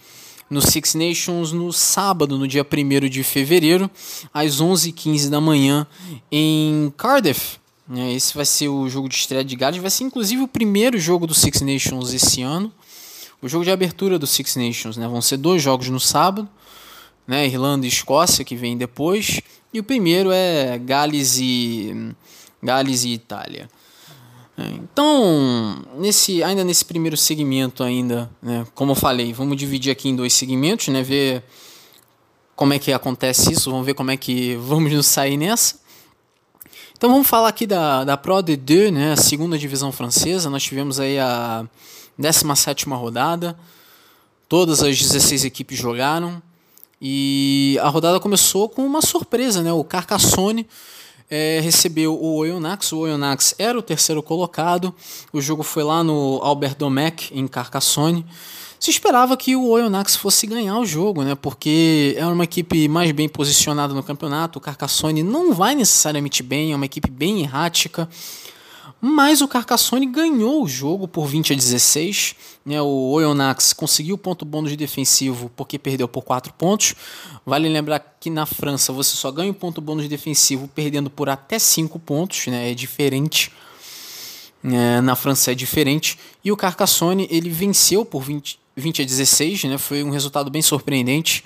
no 0.50 0.62
Six 0.62 0.96
Nations 0.96 1.52
no 1.52 1.72
sábado, 1.72 2.38
no 2.38 2.48
dia 2.48 2.66
1 2.66 3.08
de 3.08 3.24
fevereiro, 3.24 3.90
às 4.34 4.62
11h15 4.62 5.30
da 5.30 5.40
manhã, 5.40 5.86
em 6.32 6.92
Cardiff. 6.98 7.58
É, 7.96 8.14
esse 8.14 8.34
vai 8.34 8.46
ser 8.46 8.68
o 8.68 8.90
jogo 8.90 9.10
de 9.10 9.16
estreia 9.16 9.44
de 9.44 9.56
Gales, 9.56 9.82
vai 9.82 9.92
ser 9.92 10.06
inclusive 10.06 10.42
o 10.42 10.48
primeiro 10.48 10.98
jogo 10.98 11.28
do 11.28 11.34
Six 11.34 11.62
Nations 11.62 12.14
esse 12.14 12.42
ano. 12.42 12.72
O 13.44 13.50
jogo 13.50 13.66
de 13.66 13.72
abertura 13.72 14.18
do 14.18 14.26
Six 14.26 14.56
Nations, 14.56 14.96
né? 14.96 15.06
Vão 15.06 15.22
ser 15.22 15.36
dois 15.36 15.62
jogos 15.62 15.90
no 15.90 16.00
sábado, 16.00 16.48
né? 17.28 17.46
Irlanda 17.46 17.86
e 17.86 17.90
Escócia, 17.90 18.46
que 18.46 18.56
vem 18.56 18.78
depois. 18.78 19.42
E 19.74 19.82
o 19.82 19.84
primeiro 19.84 20.32
é 20.32 20.78
Gales 20.78 21.38
e 21.40 22.14
Gales 22.64 23.04
e 23.04 23.10
Itália. 23.10 23.70
É, 24.58 24.64
então, 24.76 25.84
nesse, 25.98 26.42
ainda 26.42 26.64
nesse 26.64 26.86
primeiro 26.86 27.18
segmento 27.18 27.84
ainda, 27.84 28.32
né, 28.42 28.66
como 28.74 28.92
eu 28.92 28.96
falei, 28.96 29.34
vamos 29.34 29.58
dividir 29.58 29.92
aqui 29.92 30.08
em 30.08 30.16
dois 30.16 30.32
segmentos, 30.32 30.88
né, 30.90 31.02
ver 31.02 31.44
como 32.56 32.72
é 32.72 32.80
que 32.80 32.94
acontece 32.94 33.52
isso, 33.52 33.72
vamos 33.72 33.86
ver 33.86 33.96
como 33.96 34.12
é 34.12 34.16
que 34.16 34.56
vamos 34.62 34.94
nos 34.94 35.08
sair 35.08 35.36
nessa. 35.36 35.82
Então 36.96 37.10
vamos 37.10 37.28
falar 37.28 37.50
aqui 37.50 37.66
da, 37.66 38.06
da 38.06 38.16
Pro 38.16 38.36
D2, 38.36 38.92
né, 38.92 39.14
a 39.14 39.18
segunda 39.18 39.58
divisão 39.58 39.92
francesa, 39.92 40.50
nós 40.50 40.64
tivemos 40.64 41.00
aí 41.00 41.20
a 41.20 41.68
17ª 42.20 42.98
rodada, 42.98 43.58
todas 44.48 44.82
as 44.82 45.00
16 45.00 45.46
equipes 45.46 45.78
jogaram, 45.78 46.42
e 47.02 47.78
a 47.82 47.90
rodada 47.90 48.20
começou 48.20 48.70
com 48.70 48.86
uma 48.86 49.02
surpresa, 49.02 49.62
né, 49.62 49.74
o 49.74 49.84
Carcassonne 49.84 50.68
é, 51.30 51.60
recebeu 51.62 52.14
o 52.14 52.36
Oyonnax. 52.36 52.92
O 52.92 53.00
Oyonnax 53.00 53.56
era 53.58 53.78
o 53.78 53.82
terceiro 53.82 54.22
colocado. 54.22 54.94
O 55.32 55.42
jogo 55.42 55.64
foi 55.64 55.84
lá 55.84 56.04
no 56.04 56.40
Albert 56.44 56.76
Domecq, 56.76 57.32
em 57.34 57.48
Carcassonne. 57.48 58.24
Se 58.80 58.92
esperava 58.92 59.36
que 59.36 59.56
o 59.56 59.70
Oyonnax 59.70 60.16
fosse 60.16 60.46
ganhar 60.46 60.78
o 60.78 60.86
jogo, 60.86 61.24
né? 61.24 61.34
Porque 61.34 62.16
é 62.20 62.26
uma 62.28 62.44
equipe 62.44 62.88
mais 62.88 63.12
bem 63.14 63.28
posicionada 63.28 63.94
no 63.96 64.04
campeonato. 64.04 64.60
O 64.60 64.62
Carcassonne 64.62 65.24
não 65.24 65.54
vai 65.54 65.74
necessariamente 65.74 66.44
bem, 66.44 66.74
é 66.74 66.76
uma 66.76 66.86
equipe 66.86 67.10
bem 67.10 67.42
errática. 67.42 68.08
Mas 69.06 69.42
o 69.42 69.50
Carcassonne 69.50 70.06
ganhou 70.06 70.64
o 70.64 70.68
jogo 70.68 71.10
por 71.10 71.28
20 71.28 71.52
a 71.52 71.56
16. 71.58 72.36
Né? 72.66 72.82
O 72.82 73.10
Oyonnax 73.10 73.74
conseguiu 73.74 74.18
ponto 74.18 74.46
bônus 74.46 74.72
de 74.72 74.78
defensivo 74.78 75.52
porque 75.58 75.78
perdeu 75.78 76.08
por 76.08 76.22
4 76.22 76.54
pontos. 76.54 76.96
Vale 77.46 77.68
lembrar 77.68 78.00
que 78.00 78.30
na 78.30 78.46
França 78.46 78.94
você 78.94 79.18
só 79.18 79.30
ganha 79.30 79.52
o 79.52 79.54
ponto 79.54 79.82
bônus 79.82 80.04
de 80.04 80.10
defensivo 80.10 80.70
perdendo 80.70 81.10
por 81.10 81.28
até 81.28 81.60
5 81.60 82.00
pontos. 82.00 82.48
Né? 82.48 82.72
É 82.72 82.74
diferente. 82.74 83.52
É, 84.64 85.02
na 85.02 85.18
França 85.18 85.52
é 85.52 85.56
diferente. 85.56 86.18
E 86.42 86.50
o 86.50 86.56
Carcassonne 86.56 87.28
ele 87.30 87.50
venceu 87.50 88.06
por 88.06 88.24
20, 88.24 88.58
20 88.74 89.02
a 89.02 89.06
16. 89.06 89.64
Né? 89.66 89.78
Foi 89.78 90.02
um 90.02 90.12
resultado 90.12 90.50
bem 90.50 90.62
surpreendente. 90.62 91.44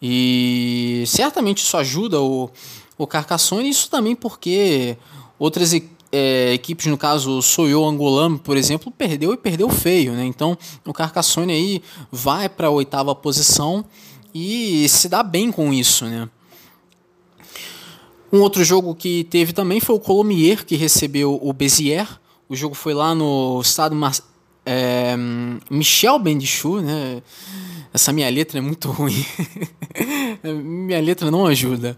E 0.00 1.04
certamente 1.06 1.58
isso 1.58 1.76
ajuda 1.76 2.18
o, 2.18 2.48
o. 2.96 3.06
Isso 3.62 3.90
também 3.90 4.16
porque 4.16 4.96
outras 5.38 5.74
equipes 5.74 5.97
é, 6.10 6.52
equipes, 6.54 6.86
no 6.86 6.96
caso 6.96 7.38
o 7.38 7.42
Soyo 7.42 7.84
Angolano, 7.84 8.38
por 8.38 8.56
exemplo, 8.56 8.90
perdeu 8.90 9.32
e 9.32 9.36
perdeu 9.36 9.68
feio. 9.68 10.12
Né? 10.12 10.24
Então 10.24 10.56
o 10.84 10.92
Carcassonne 10.92 11.52
aí 11.52 11.82
vai 12.10 12.48
para 12.48 12.68
a 12.68 12.70
oitava 12.70 13.14
posição 13.14 13.84
e 14.34 14.88
se 14.88 15.08
dá 15.08 15.22
bem 15.22 15.50
com 15.50 15.72
isso. 15.72 16.04
Né? 16.04 16.28
Um 18.32 18.40
outro 18.40 18.62
jogo 18.62 18.94
que 18.94 19.24
teve 19.24 19.52
também 19.52 19.80
foi 19.80 19.96
o 19.96 20.00
Colomier, 20.00 20.64
que 20.64 20.76
recebeu 20.76 21.38
o 21.42 21.52
Béziers. 21.52 22.08
O 22.48 22.56
jogo 22.56 22.74
foi 22.74 22.94
lá 22.94 23.14
no 23.14 23.60
estado 23.60 23.94
é, 24.64 25.16
Michel 25.70 26.18
Bendichou, 26.18 26.82
né? 26.82 27.22
Essa 27.92 28.12
minha 28.12 28.28
letra 28.28 28.58
é 28.58 28.60
muito 28.60 28.90
ruim. 28.92 29.24
minha 30.44 31.00
letra 31.00 31.30
não 31.30 31.46
ajuda. 31.46 31.96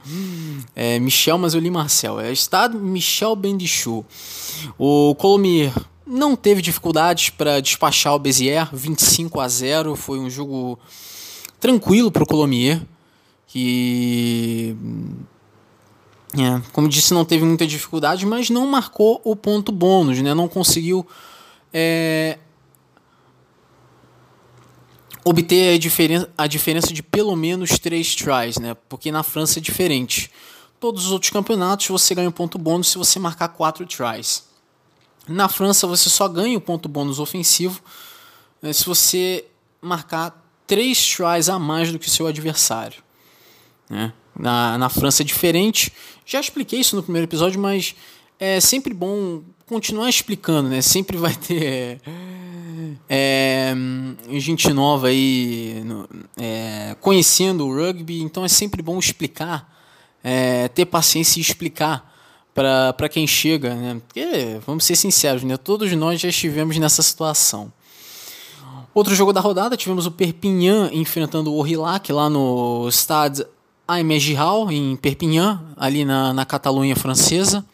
É 0.74 0.98
Michel, 0.98 1.38
mas 1.38 1.55
eu 1.55 1.61
li 1.61 1.70
Marcel. 1.70 2.20
É 2.20 2.33
Estado 2.33 2.79
Michel 2.79 3.35
Bendichou. 3.37 4.05
O 4.79 5.14
Colomier 5.16 5.72
não 6.07 6.35
teve 6.35 6.61
dificuldades 6.61 7.31
para 7.31 7.61
despachar 7.61 8.14
o 8.14 8.18
Bezier, 8.18 8.68
25 8.72 9.40
a 9.40 9.48
0. 9.48 9.94
Foi 9.96 10.18
um 10.18 10.29
jogo 10.29 10.79
tranquilo 11.61 12.11
para 12.11 12.22
o 12.22 12.26
Colomier, 12.26 12.81
que, 13.46 14.74
é, 16.35 16.61
como 16.72 16.88
disse, 16.88 17.12
não 17.12 17.24
teve 17.24 17.44
muita 17.44 17.66
dificuldade, 17.66 18.24
mas 18.24 18.48
não 18.48 18.66
marcou 18.66 19.20
o 19.22 19.37
ponto 19.37 19.70
bônus, 19.70 20.20
né? 20.22 20.33
não 20.33 20.48
conseguiu 20.48 21.07
é, 21.72 22.38
obter 25.24 25.74
a 25.74 25.78
diferença, 25.78 26.30
a 26.37 26.46
diferença 26.46 26.92
de 26.92 27.02
pelo 27.02 27.37
menos 27.37 27.78
três 27.78 28.14
tries, 28.14 28.59
né? 28.59 28.76
Porque 28.88 29.12
na 29.12 29.22
França 29.22 29.59
é 29.59 29.62
diferente. 29.62 30.30
Todos 30.78 31.06
os 31.06 31.12
outros 31.12 31.30
campeonatos 31.30 31.87
você 31.88 32.14
ganha 32.14 32.28
um 32.28 32.33
ponto 32.33 32.59
bônus 32.59 32.88
se 32.88 32.98
você 32.98 33.18
marcar 33.18 33.48
quatro 33.48 33.87
tries. 33.87 34.44
Na 35.28 35.48
França 35.48 35.87
você 35.87 36.09
só 36.09 36.26
ganha 36.26 36.56
o 36.56 36.61
ponto 36.61 36.88
bônus 36.88 37.18
ofensivo 37.18 37.83
né, 38.62 38.72
se 38.72 38.85
você 38.85 39.44
marcar 39.80 40.42
três 40.66 41.14
tries 41.14 41.48
a 41.48 41.59
mais 41.59 41.92
do 41.92 41.98
que 41.98 42.06
o 42.06 42.11
seu 42.11 42.26
adversário. 42.26 43.02
Né? 43.88 44.12
Na, 44.38 44.78
na 44.78 44.88
França 44.88 45.22
é 45.22 45.24
diferente. 45.24 45.92
Já 46.24 46.40
expliquei 46.40 46.80
isso 46.80 46.96
no 46.96 47.02
primeiro 47.02 47.26
episódio, 47.26 47.61
mas 47.61 47.94
é 48.38 48.61
sempre 48.61 48.94
bom 48.94 49.42
continuar 49.70 50.09
explicando, 50.09 50.68
né? 50.68 50.83
Sempre 50.83 51.16
vai 51.16 51.33
ter 51.33 52.00
é, 53.09 53.72
gente 54.33 54.72
nova 54.72 55.06
aí 55.06 55.85
é, 56.37 56.96
conhecendo 57.00 57.64
o 57.64 57.72
rugby, 57.72 58.20
então 58.20 58.44
é 58.44 58.48
sempre 58.48 58.83
bom 58.83 58.98
explicar, 58.98 59.72
é, 60.24 60.66
ter 60.66 60.87
paciência 60.87 61.38
e 61.38 61.42
explicar 61.42 62.12
para 62.52 63.09
quem 63.09 63.28
chega, 63.28 63.72
né? 63.76 64.00
Porque, 64.04 64.59
vamos 64.66 64.83
ser 64.83 64.96
sinceros, 64.96 65.44
né? 65.44 65.56
Todos 65.56 65.92
nós 65.92 66.20
já 66.20 66.28
estivemos 66.28 66.76
nessa 66.76 67.00
situação. 67.00 67.72
Outro 68.92 69.14
jogo 69.14 69.33
da 69.33 69.40
rodada, 69.40 69.76
tivemos 69.76 70.04
o 70.04 70.11
Perpignan 70.11 70.90
enfrentando 70.92 71.52
o 71.52 71.56
Orillac 71.56 72.12
lá 72.12 72.28
no 72.28 72.90
Stade 72.90 73.46
Aimé 73.87 74.18
Giral, 74.18 74.68
em 74.72 74.96
Perpignan, 74.96 75.62
ali 75.76 76.04
na, 76.04 76.35
na 76.35 76.44
Catalunha 76.44 76.96
francesa. 76.96 77.64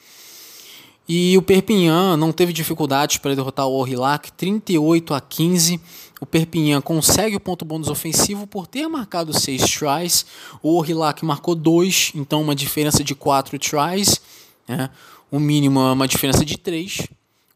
E 1.08 1.38
o 1.38 1.42
Perpignan 1.42 2.16
não 2.16 2.32
teve 2.32 2.52
dificuldades 2.52 3.16
para 3.18 3.34
derrotar 3.34 3.66
o 3.66 3.74
Orillac, 3.74 4.32
38 4.32 5.14
a 5.14 5.20
15. 5.20 5.80
O 6.20 6.26
Perpignan 6.26 6.80
consegue 6.80 7.36
o 7.36 7.40
ponto 7.40 7.64
bônus 7.64 7.88
ofensivo 7.88 8.46
por 8.46 8.66
ter 8.66 8.88
marcado 8.88 9.38
6 9.38 9.62
tries. 9.62 10.26
O 10.60 10.76
Orillac 10.76 11.24
marcou 11.24 11.54
2, 11.54 12.12
então 12.14 12.42
uma 12.42 12.54
diferença 12.54 13.04
de 13.04 13.14
4 13.14 13.56
tries. 13.58 14.20
Né? 14.66 14.90
O 15.30 15.38
mínimo 15.38 15.78
é 15.80 15.92
uma 15.92 16.08
diferença 16.08 16.44
de 16.44 16.58
3. 16.58 17.06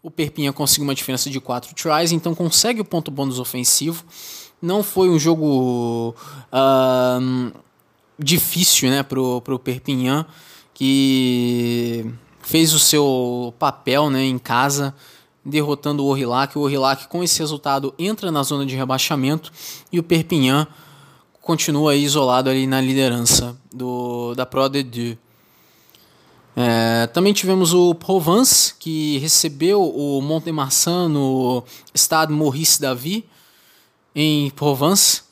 O 0.01 0.11
Perpignan 0.11 0.53
conseguiu 0.53 0.85
uma 0.85 0.95
diferença 0.95 1.29
de 1.29 1.41
4 1.41 1.75
tries, 1.75 2.13
então 2.13 2.35
consegue 2.35 2.81
o 2.81 2.85
ponto 2.85 3.11
bônus 3.11 3.41
ofensivo. 3.41 4.05
Não 4.63 4.83
foi 4.83 5.11
um 5.11 5.19
jogo 5.19 6.15
uh, 6.53 7.53
difícil 8.19 8.91
né, 8.91 9.03
para 9.03 9.21
o 9.21 9.59
Perpignan, 9.59 10.25
que 10.73 12.07
fez 12.51 12.73
o 12.73 12.81
seu 12.81 13.55
papel 13.61 14.11
né, 14.11 14.25
em 14.25 14.37
casa, 14.37 14.93
derrotando 15.45 16.03
o 16.03 16.09
Orillac. 16.09 16.59
O 16.59 16.63
Orillac, 16.63 17.07
com 17.07 17.23
esse 17.23 17.39
resultado, 17.39 17.95
entra 17.97 18.33
na 18.33 18.43
zona 18.43 18.67
de 18.67 18.75
rebaixamento 18.75 19.53
e 19.93 20.01
o 20.01 20.03
Perpignan 20.03 20.67
continua 21.41 21.95
isolado 21.95 22.51
ali 22.51 22.67
na 22.67 22.81
liderança 22.81 23.57
do, 23.73 24.35
da 24.35 24.45
Pro 24.45 24.63
D2. 24.63 25.17
É, 26.57 27.07
também 27.07 27.33
tivemos 27.33 27.73
o 27.73 27.95
Provence, 27.95 28.75
que 28.81 29.19
recebeu 29.19 29.81
o 29.81 30.21
Montemarçan 30.21 31.09
no 31.09 31.63
Stade 31.97 32.33
Maurice 32.33 32.81
Davy, 32.81 33.25
em 34.13 34.51
Provence. 34.51 35.23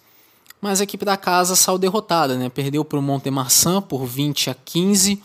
Mas 0.60 0.80
a 0.80 0.84
equipe 0.84 1.04
da 1.04 1.16
casa 1.16 1.56
saiu 1.56 1.78
derrotada, 1.78 2.36
né? 2.36 2.48
perdeu 2.48 2.84
para 2.84 3.00
o 3.00 3.02
Montemarçan 3.02 3.82
por 3.82 4.06
20 4.06 4.50
a 4.50 4.54
15 4.54 5.20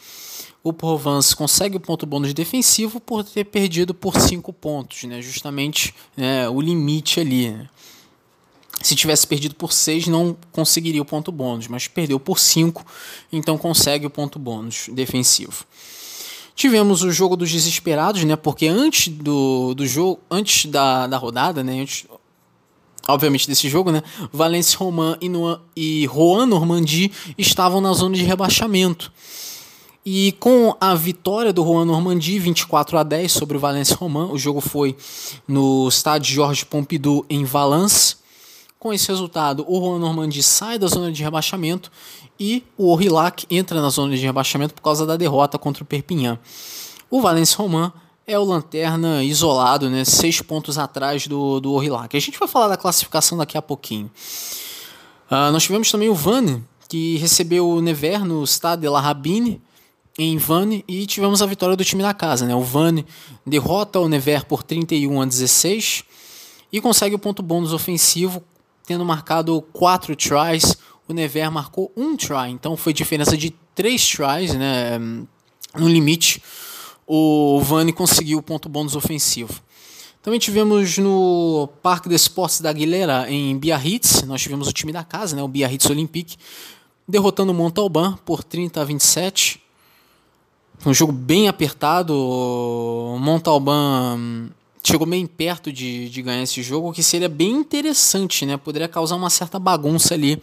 o 0.64 0.72
Provence 0.72 1.36
consegue 1.36 1.76
o 1.76 1.80
ponto 1.80 2.06
bônus 2.06 2.34
defensivo 2.34 3.00
por 3.00 3.24
ter 3.24 3.44
perdido 3.44 3.94
por 3.94 4.20
5 4.20 4.54
pontos, 4.54 5.04
né? 5.04 5.22
justamente 5.22 5.94
né, 6.16 6.48
o 6.48 6.62
limite 6.62 7.20
ali. 7.20 7.50
Né? 7.50 7.70
Se 8.82 8.96
tivesse 8.96 9.28
perdido 9.28 9.56
por 9.56 9.74
6, 9.74 10.08
não 10.08 10.38
conseguiria 10.54 11.02
o 11.02 11.06
ponto 11.06 11.32
bônus, 11.32 11.68
mas 11.68 11.88
perdeu 11.88 12.20
por 12.20 12.40
5, 12.40 12.86
então 13.32 13.58
consegue 13.58 14.06
o 14.06 14.10
ponto 14.10 14.40
bônus 14.40 14.90
defensivo. 14.94 15.66
Tivemos 16.56 17.02
o 17.02 17.12
jogo 17.12 17.36
dos 17.36 17.52
desesperados, 17.52 18.24
né? 18.24 18.36
Porque 18.36 18.68
antes 18.68 19.08
do, 19.08 19.74
do 19.74 19.88
jogo, 19.88 20.20
antes 20.30 20.68
da, 20.68 21.08
da 21.08 21.18
rodada, 21.18 21.64
né? 21.64 21.82
Antes, 21.82 22.06
obviamente 23.08 23.48
desse 23.48 23.68
jogo, 23.68 23.92
né? 23.92 24.04
Valence 24.32 24.76
Roman 24.76 25.18
e, 25.20 25.32
e 25.76 26.06
Rouen 26.06 26.46
Normandie 26.46 27.12
estavam 27.40 27.82
na 27.82 27.92
zona 27.94 28.16
de 28.16 28.24
rebaixamento. 28.24 29.12
E 30.06 30.34
com 30.34 30.76
a 30.82 30.94
vitória 30.96 31.54
do 31.54 31.64
Juan 31.64 31.86
Normandie, 31.86 32.38
24 32.38 32.98
a 32.98 33.04
10 33.04 33.32
sobre 33.32 33.56
o 33.56 33.60
Valence 33.60 33.94
Roman, 33.94 34.32
o 34.32 34.38
jogo 34.38 34.60
foi 34.60 34.98
no 35.48 35.88
estádio 35.88 36.34
Georges 36.34 36.66
Pompidou 36.66 37.26
em 37.30 37.46
Valence. 37.46 38.18
Com 38.78 38.92
esse 38.92 39.08
resultado, 39.08 39.64
o 39.66 39.80
Juan 39.80 40.00
Normandie 40.00 40.44
sai 40.44 40.78
da 40.78 40.88
zona 40.88 41.10
de 41.10 41.24
rebaixamento 41.24 41.90
e 42.38 42.64
o 42.78 42.92
Orillac 42.92 43.46
entra 43.50 43.82
na 43.82 43.90
zona 43.90 44.14
de 44.14 44.26
rebaixamento 44.26 44.74
por 44.74 44.82
causa 44.82 45.06
da 45.06 45.16
derrota 45.16 45.58
contra 45.58 45.84
o 45.84 45.86
Perpignan. 45.86 46.38
O 47.10 47.22
Valence 47.22 47.56
Roman 47.56 47.94
é 48.28 48.38
o 48.38 48.44
lanterna 48.44 49.24
isolado, 49.24 49.90
né, 49.90 50.04
seis 50.04 50.42
pontos 50.42 50.78
atrás 50.78 51.28
do, 51.28 51.62
do. 51.62 51.80
A 51.80 52.20
gente 52.20 52.38
vai 52.38 52.48
falar 52.48 52.68
da 52.68 52.76
classificação 52.76 53.38
daqui 53.38 53.58
a 53.58 53.62
pouquinho. 53.62 54.12
Uh, 55.32 55.52
nós 55.54 55.64
tivemos 55.64 55.90
também 55.90 56.10
o 56.10 56.16
Vannes, 56.16 56.60
que 56.90 57.16
recebeu 57.18 57.70
o 57.70 57.82
Nevers 57.82 58.24
no 58.24 58.46
Stade 58.46 58.82
de 58.82 58.90
la 58.90 59.00
Rabine, 59.00 59.62
em 60.18 60.38
Vannes 60.38 60.84
e 60.88 61.06
tivemos 61.06 61.42
a 61.42 61.46
vitória 61.46 61.76
do 61.76 61.84
time 61.84 62.04
da 62.04 62.14
casa. 62.14 62.46
Né? 62.46 62.56
O 62.56 62.62
Vannes 62.62 63.06
derrota 63.46 64.00
o 64.00 64.08
Nevers 64.08 64.44
por 64.44 64.64
31 64.64 65.22
a 65.22 65.26
16 65.26 66.04
e 66.72 66.82
consegue 66.82 67.16
o 67.16 67.20
ponto 67.20 67.42
bônus 67.42 67.74
ofensivo, 67.74 68.44
tendo 68.86 69.04
marcado 69.06 69.62
4 69.74 70.16
tries. 70.16 70.78
O 71.08 71.14
Nevers 71.14 71.52
marcou 71.52 71.92
um 71.98 72.16
try, 72.16 72.50
então 72.50 72.78
foi 72.78 72.94
diferença 72.94 73.36
de 73.36 73.52
3 73.76 74.10
tries 74.10 74.54
né? 74.54 75.00
no 75.76 75.88
limite. 75.88 76.42
O 77.06 77.60
Vannes 77.62 77.94
conseguiu 77.94 78.40
o 78.40 78.44
ponto 78.44 78.70
bônus 78.70 78.96
ofensivo. 78.96 79.62
Também 80.22 80.40
tivemos 80.40 80.98
no 80.98 81.68
Parque 81.82 82.08
de 82.08 82.16
Esportes 82.16 82.62
da 82.62 82.70
Aguilera, 82.70 83.30
em 83.30 83.58
Biarritz, 83.58 84.22
nós 84.24 84.42
tivemos 84.42 84.70
o 84.70 84.72
time 84.72 84.94
da 84.94 85.04
casa, 85.04 85.36
né, 85.36 85.44
o 85.44 85.50
Biarritz 85.50 85.90
Olympique, 85.90 86.38
derrotando 87.06 87.52
o 87.52 87.56
Montalban 87.56 88.18
por 88.24 88.42
30 88.42 88.80
a 88.80 88.86
27. 88.86 89.63
Um 90.90 90.94
jogo 90.94 91.12
bem 91.12 91.48
apertado. 91.48 92.14
O 92.14 93.18
Montalban 93.20 94.50
chegou 94.84 95.08
bem 95.08 95.26
perto 95.26 95.72
de, 95.72 96.10
de 96.10 96.22
ganhar 96.22 96.44
esse 96.44 96.62
jogo, 96.62 96.92
que 96.92 97.02
seria 97.02 97.30
bem 97.30 97.52
interessante, 97.52 98.46
né? 98.46 98.58
Poderia 98.58 98.88
causar 98.88 99.16
uma 99.16 99.30
certa 99.30 99.58
bagunça 99.58 100.14
ali, 100.14 100.42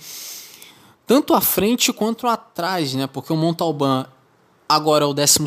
tanto 1.06 1.34
à 1.34 1.40
frente 1.40 1.92
quanto 1.92 2.26
atrás, 2.26 2.94
né? 2.94 3.06
Porque 3.06 3.32
o 3.32 3.36
Montalban 3.36 4.06
agora 4.68 5.04
é 5.04 5.06
o 5.06 5.12
12 5.12 5.38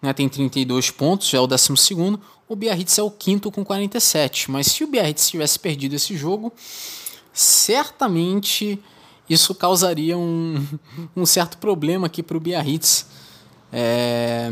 né? 0.00 0.12
Tem 0.12 0.28
32 0.28 0.90
pontos, 0.90 1.28
já 1.28 1.38
é 1.38 1.40
o 1.40 1.46
12 1.46 1.72
O 2.48 2.56
Biarritz 2.56 2.98
é 2.98 3.02
o 3.02 3.10
quinto 3.10 3.50
com 3.52 3.64
47. 3.64 4.50
Mas 4.50 4.68
se 4.68 4.82
o 4.82 4.86
Biarritz 4.86 5.28
tivesse 5.28 5.58
perdido 5.58 5.94
esse 5.94 6.16
jogo, 6.16 6.52
certamente 7.32 8.78
isso 9.28 9.54
causaria 9.54 10.16
um, 10.16 10.66
um 11.14 11.26
certo 11.26 11.58
problema 11.58 12.06
aqui 12.06 12.22
para 12.22 12.36
o 12.36 12.40
Biarritz. 12.40 13.06
É, 13.72 14.50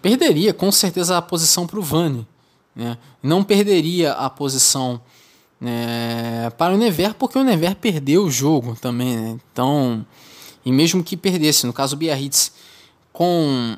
perderia 0.00 0.52
com 0.52 0.72
certeza 0.72 1.16
a 1.16 1.22
posição 1.22 1.66
para 1.66 1.78
o 1.78 1.82
Vane. 1.82 2.26
Né? 2.74 2.98
Não 3.22 3.44
perderia 3.44 4.12
a 4.12 4.28
posição 4.28 5.00
né, 5.60 6.50
para 6.58 6.74
o 6.74 6.76
Never, 6.76 7.14
porque 7.14 7.38
o 7.38 7.44
Never 7.44 7.76
perdeu 7.76 8.24
o 8.24 8.30
jogo 8.30 8.76
também. 8.80 9.16
Né? 9.16 9.38
Então, 9.52 10.04
e 10.64 10.72
mesmo 10.72 11.04
que 11.04 11.16
perdesse, 11.16 11.66
no 11.66 11.72
caso 11.72 11.94
o 11.94 11.98
Biarritz, 11.98 12.52
com 13.12 13.76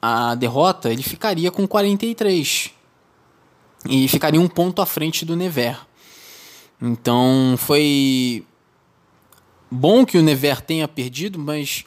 a 0.00 0.34
derrota, 0.34 0.92
ele 0.92 1.02
ficaria 1.02 1.50
com 1.50 1.66
43 1.66 2.70
e 3.88 4.08
ficaria 4.08 4.40
um 4.40 4.48
ponto 4.48 4.82
à 4.82 4.86
frente 4.86 5.24
do 5.24 5.34
Never. 5.34 5.78
Então 6.80 7.56
foi 7.58 8.44
bom 9.70 10.04
que 10.04 10.18
o 10.18 10.22
Never 10.22 10.60
tenha 10.60 10.86
perdido, 10.86 11.38
mas 11.38 11.84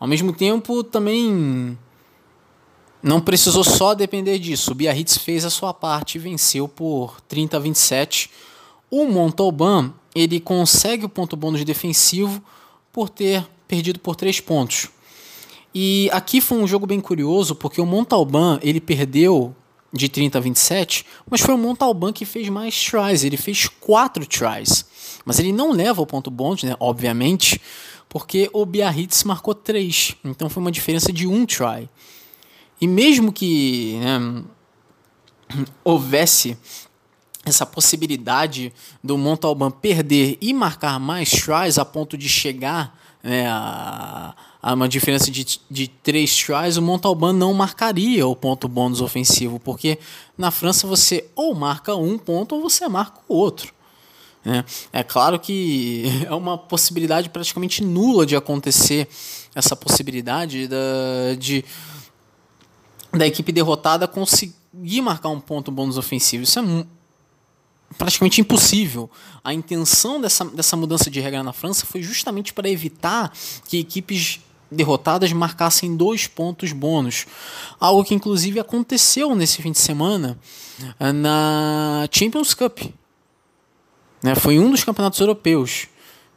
ao 0.00 0.08
mesmo 0.08 0.32
tempo 0.32 0.82
também 0.82 1.78
não 3.02 3.20
precisou 3.20 3.62
só 3.62 3.94
depender 3.94 4.38
disso. 4.38 4.72
O 4.72 4.74
Biarritz 4.74 5.18
fez 5.18 5.44
a 5.44 5.50
sua 5.50 5.72
parte 5.72 6.16
e 6.16 6.18
venceu 6.18 6.66
por 6.66 7.20
30 7.28 7.56
a 7.56 7.60
27. 7.60 8.30
O 8.90 9.04
Montalban 9.06 9.92
ele 10.14 10.40
consegue 10.40 11.04
o 11.04 11.08
ponto 11.08 11.36
bônus 11.36 11.64
defensivo 11.64 12.42
por 12.92 13.08
ter 13.08 13.46
perdido 13.68 14.00
por 14.00 14.16
3 14.16 14.40
pontos. 14.40 14.88
E 15.72 16.10
aqui 16.12 16.40
foi 16.40 16.58
um 16.58 16.66
jogo 16.66 16.86
bem 16.86 17.00
curioso, 17.00 17.54
porque 17.54 17.80
o 17.80 17.86
Montalban 17.86 18.58
ele 18.60 18.80
perdeu 18.80 19.54
de 19.92 20.08
30 20.08 20.38
a 20.38 20.40
27, 20.40 21.06
mas 21.28 21.40
foi 21.40 21.54
o 21.54 21.58
Montalban 21.58 22.12
que 22.12 22.24
fez 22.24 22.48
mais 22.48 22.74
tries, 22.84 23.22
ele 23.22 23.36
fez 23.36 23.68
4 23.68 24.26
tries. 24.26 24.84
Mas 25.24 25.38
ele 25.38 25.52
não 25.52 25.72
leva 25.72 26.02
o 26.02 26.06
ponto 26.06 26.30
bônus, 26.30 26.64
né, 26.64 26.74
obviamente, 26.80 27.60
porque 28.10 28.50
o 28.52 28.66
Biarritz 28.66 29.22
marcou 29.22 29.54
3, 29.54 30.16
então 30.24 30.50
foi 30.50 30.60
uma 30.60 30.72
diferença 30.72 31.12
de 31.12 31.28
um 31.28 31.46
try. 31.46 31.88
E 32.80 32.88
mesmo 32.88 33.32
que 33.32 33.98
né, 34.00 34.42
houvesse 35.84 36.58
essa 37.44 37.64
possibilidade 37.64 38.72
do 39.02 39.16
Montalban 39.16 39.70
perder 39.70 40.36
e 40.40 40.52
marcar 40.52 40.98
mais 40.98 41.30
tries 41.30 41.78
a 41.78 41.84
ponto 41.84 42.18
de 42.18 42.28
chegar 42.28 42.98
né, 43.22 43.46
a, 43.46 44.34
a, 44.60 44.74
uma 44.74 44.88
diferença 44.88 45.30
de, 45.30 45.60
de 45.70 45.86
três 45.86 46.36
tries, 46.36 46.76
o 46.76 46.82
Montalban 46.82 47.32
não 47.32 47.54
marcaria 47.54 48.26
o 48.26 48.34
ponto 48.34 48.66
bônus 48.66 49.00
ofensivo, 49.00 49.60
porque 49.60 50.00
na 50.36 50.50
França 50.50 50.84
você 50.84 51.28
ou 51.36 51.54
marca 51.54 51.94
um 51.94 52.18
ponto 52.18 52.56
ou 52.56 52.62
você 52.62 52.88
marca 52.88 53.20
o 53.28 53.36
outro. 53.36 53.72
Né? 54.44 54.64
É 54.92 55.02
claro 55.02 55.38
que 55.38 56.04
é 56.26 56.34
uma 56.34 56.56
possibilidade 56.56 57.28
praticamente 57.28 57.84
nula 57.84 58.24
de 58.24 58.36
acontecer 58.36 59.08
essa 59.54 59.74
possibilidade 59.76 60.68
da, 60.68 61.34
de 61.38 61.64
da 63.12 63.26
equipe 63.26 63.50
derrotada 63.50 64.06
conseguir 64.06 65.02
marcar 65.02 65.30
um 65.30 65.40
ponto 65.40 65.72
bônus 65.72 65.98
ofensivo. 65.98 66.44
Isso 66.44 66.58
é 66.58 66.62
praticamente 67.98 68.40
impossível. 68.40 69.10
A 69.42 69.52
intenção 69.52 70.20
dessa, 70.20 70.44
dessa 70.44 70.76
mudança 70.76 71.10
de 71.10 71.20
regra 71.20 71.42
na 71.42 71.52
França 71.52 71.84
foi 71.86 72.02
justamente 72.02 72.52
para 72.52 72.68
evitar 72.68 73.32
que 73.66 73.78
equipes 73.78 74.40
derrotadas 74.70 75.32
marcassem 75.32 75.96
dois 75.96 76.28
pontos 76.28 76.72
bônus. 76.72 77.26
Algo 77.80 78.04
que 78.04 78.14
inclusive 78.14 78.60
aconteceu 78.60 79.34
nesse 79.34 79.60
fim 79.60 79.72
de 79.72 79.78
semana 79.78 80.38
eh, 81.00 81.12
na 81.12 82.08
Champions 82.12 82.54
Cup. 82.54 82.80
Né, 84.22 84.34
foi 84.34 84.58
um 84.58 84.70
dos 84.70 84.84
campeonatos 84.84 85.20
europeus. 85.20 85.86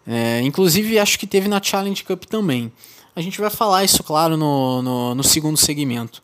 É, 0.06 0.42
inclusive 0.42 1.00
acho 1.00 1.18
que 1.18 1.26
teve 1.26 1.48
na 1.48 1.62
Challenge 1.62 2.04
Cup 2.04 2.26
também. 2.26 2.72
A 3.16 3.22
gente 3.22 3.40
vai 3.40 3.50
falar 3.50 3.84
isso, 3.84 4.04
claro, 4.04 4.36
no, 4.36 4.82
no, 4.82 5.16
no 5.16 5.24
segundo 5.24 5.58
segmento. 5.58 6.22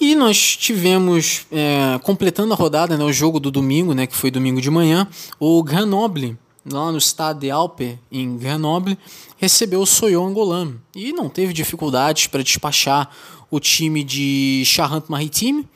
E 0.00 0.14
nós 0.14 0.56
tivemos, 0.56 1.46
é, 1.50 1.98
completando 2.04 2.52
a 2.52 2.56
rodada, 2.56 2.96
né, 2.96 3.04
o 3.04 3.12
jogo 3.12 3.40
do 3.40 3.50
domingo, 3.50 3.94
né, 3.94 4.06
que 4.06 4.14
foi 4.14 4.30
domingo 4.30 4.60
de 4.60 4.70
manhã, 4.70 5.08
o 5.40 5.60
Grenoble, 5.62 6.38
lá 6.64 6.92
no 6.92 7.00
Stade 7.00 7.40
de 7.40 7.50
Alpe, 7.50 7.98
em 8.10 8.36
Grenoble, 8.36 8.96
recebeu 9.36 9.80
o 9.80 9.86
Soyon 9.86 10.28
Angolan 10.28 10.74
e 10.94 11.12
não 11.12 11.28
teve 11.28 11.52
dificuldades 11.52 12.28
para 12.28 12.44
despachar 12.44 13.10
o 13.50 13.58
time 13.58 14.04
de 14.04 14.62
Charente-Maritime. 14.64 15.66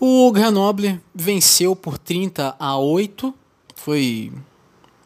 O 0.00 0.30
Grenoble 0.32 1.00
venceu 1.14 1.74
por 1.76 1.96
30 1.96 2.56
a 2.58 2.76
8, 2.76 3.32
foi 3.74 4.32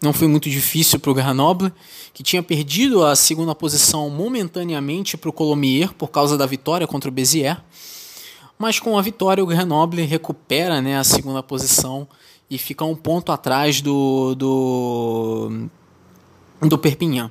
não 0.00 0.12
foi 0.12 0.28
muito 0.28 0.48
difícil 0.48 1.00
para 1.00 1.10
o 1.10 1.14
Grenoble, 1.14 1.72
que 2.14 2.22
tinha 2.22 2.42
perdido 2.42 3.04
a 3.04 3.16
segunda 3.16 3.54
posição 3.54 4.08
momentaneamente 4.08 5.16
para 5.16 5.28
o 5.28 5.32
Colomier 5.32 5.92
por 5.92 6.08
causa 6.08 6.38
da 6.38 6.46
vitória 6.46 6.86
contra 6.86 7.10
o 7.10 7.12
Bezier. 7.12 7.60
Mas 8.56 8.78
com 8.78 8.96
a 8.96 9.02
vitória, 9.02 9.42
o 9.42 9.46
Grenoble 9.46 10.04
recupera 10.04 10.80
né, 10.80 10.98
a 10.98 11.04
segunda 11.04 11.42
posição 11.42 12.06
e 12.48 12.56
fica 12.58 12.84
um 12.84 12.94
ponto 12.94 13.32
atrás 13.32 13.80
do, 13.80 14.34
do, 14.36 15.68
do 16.62 16.78
Perpignan. 16.78 17.30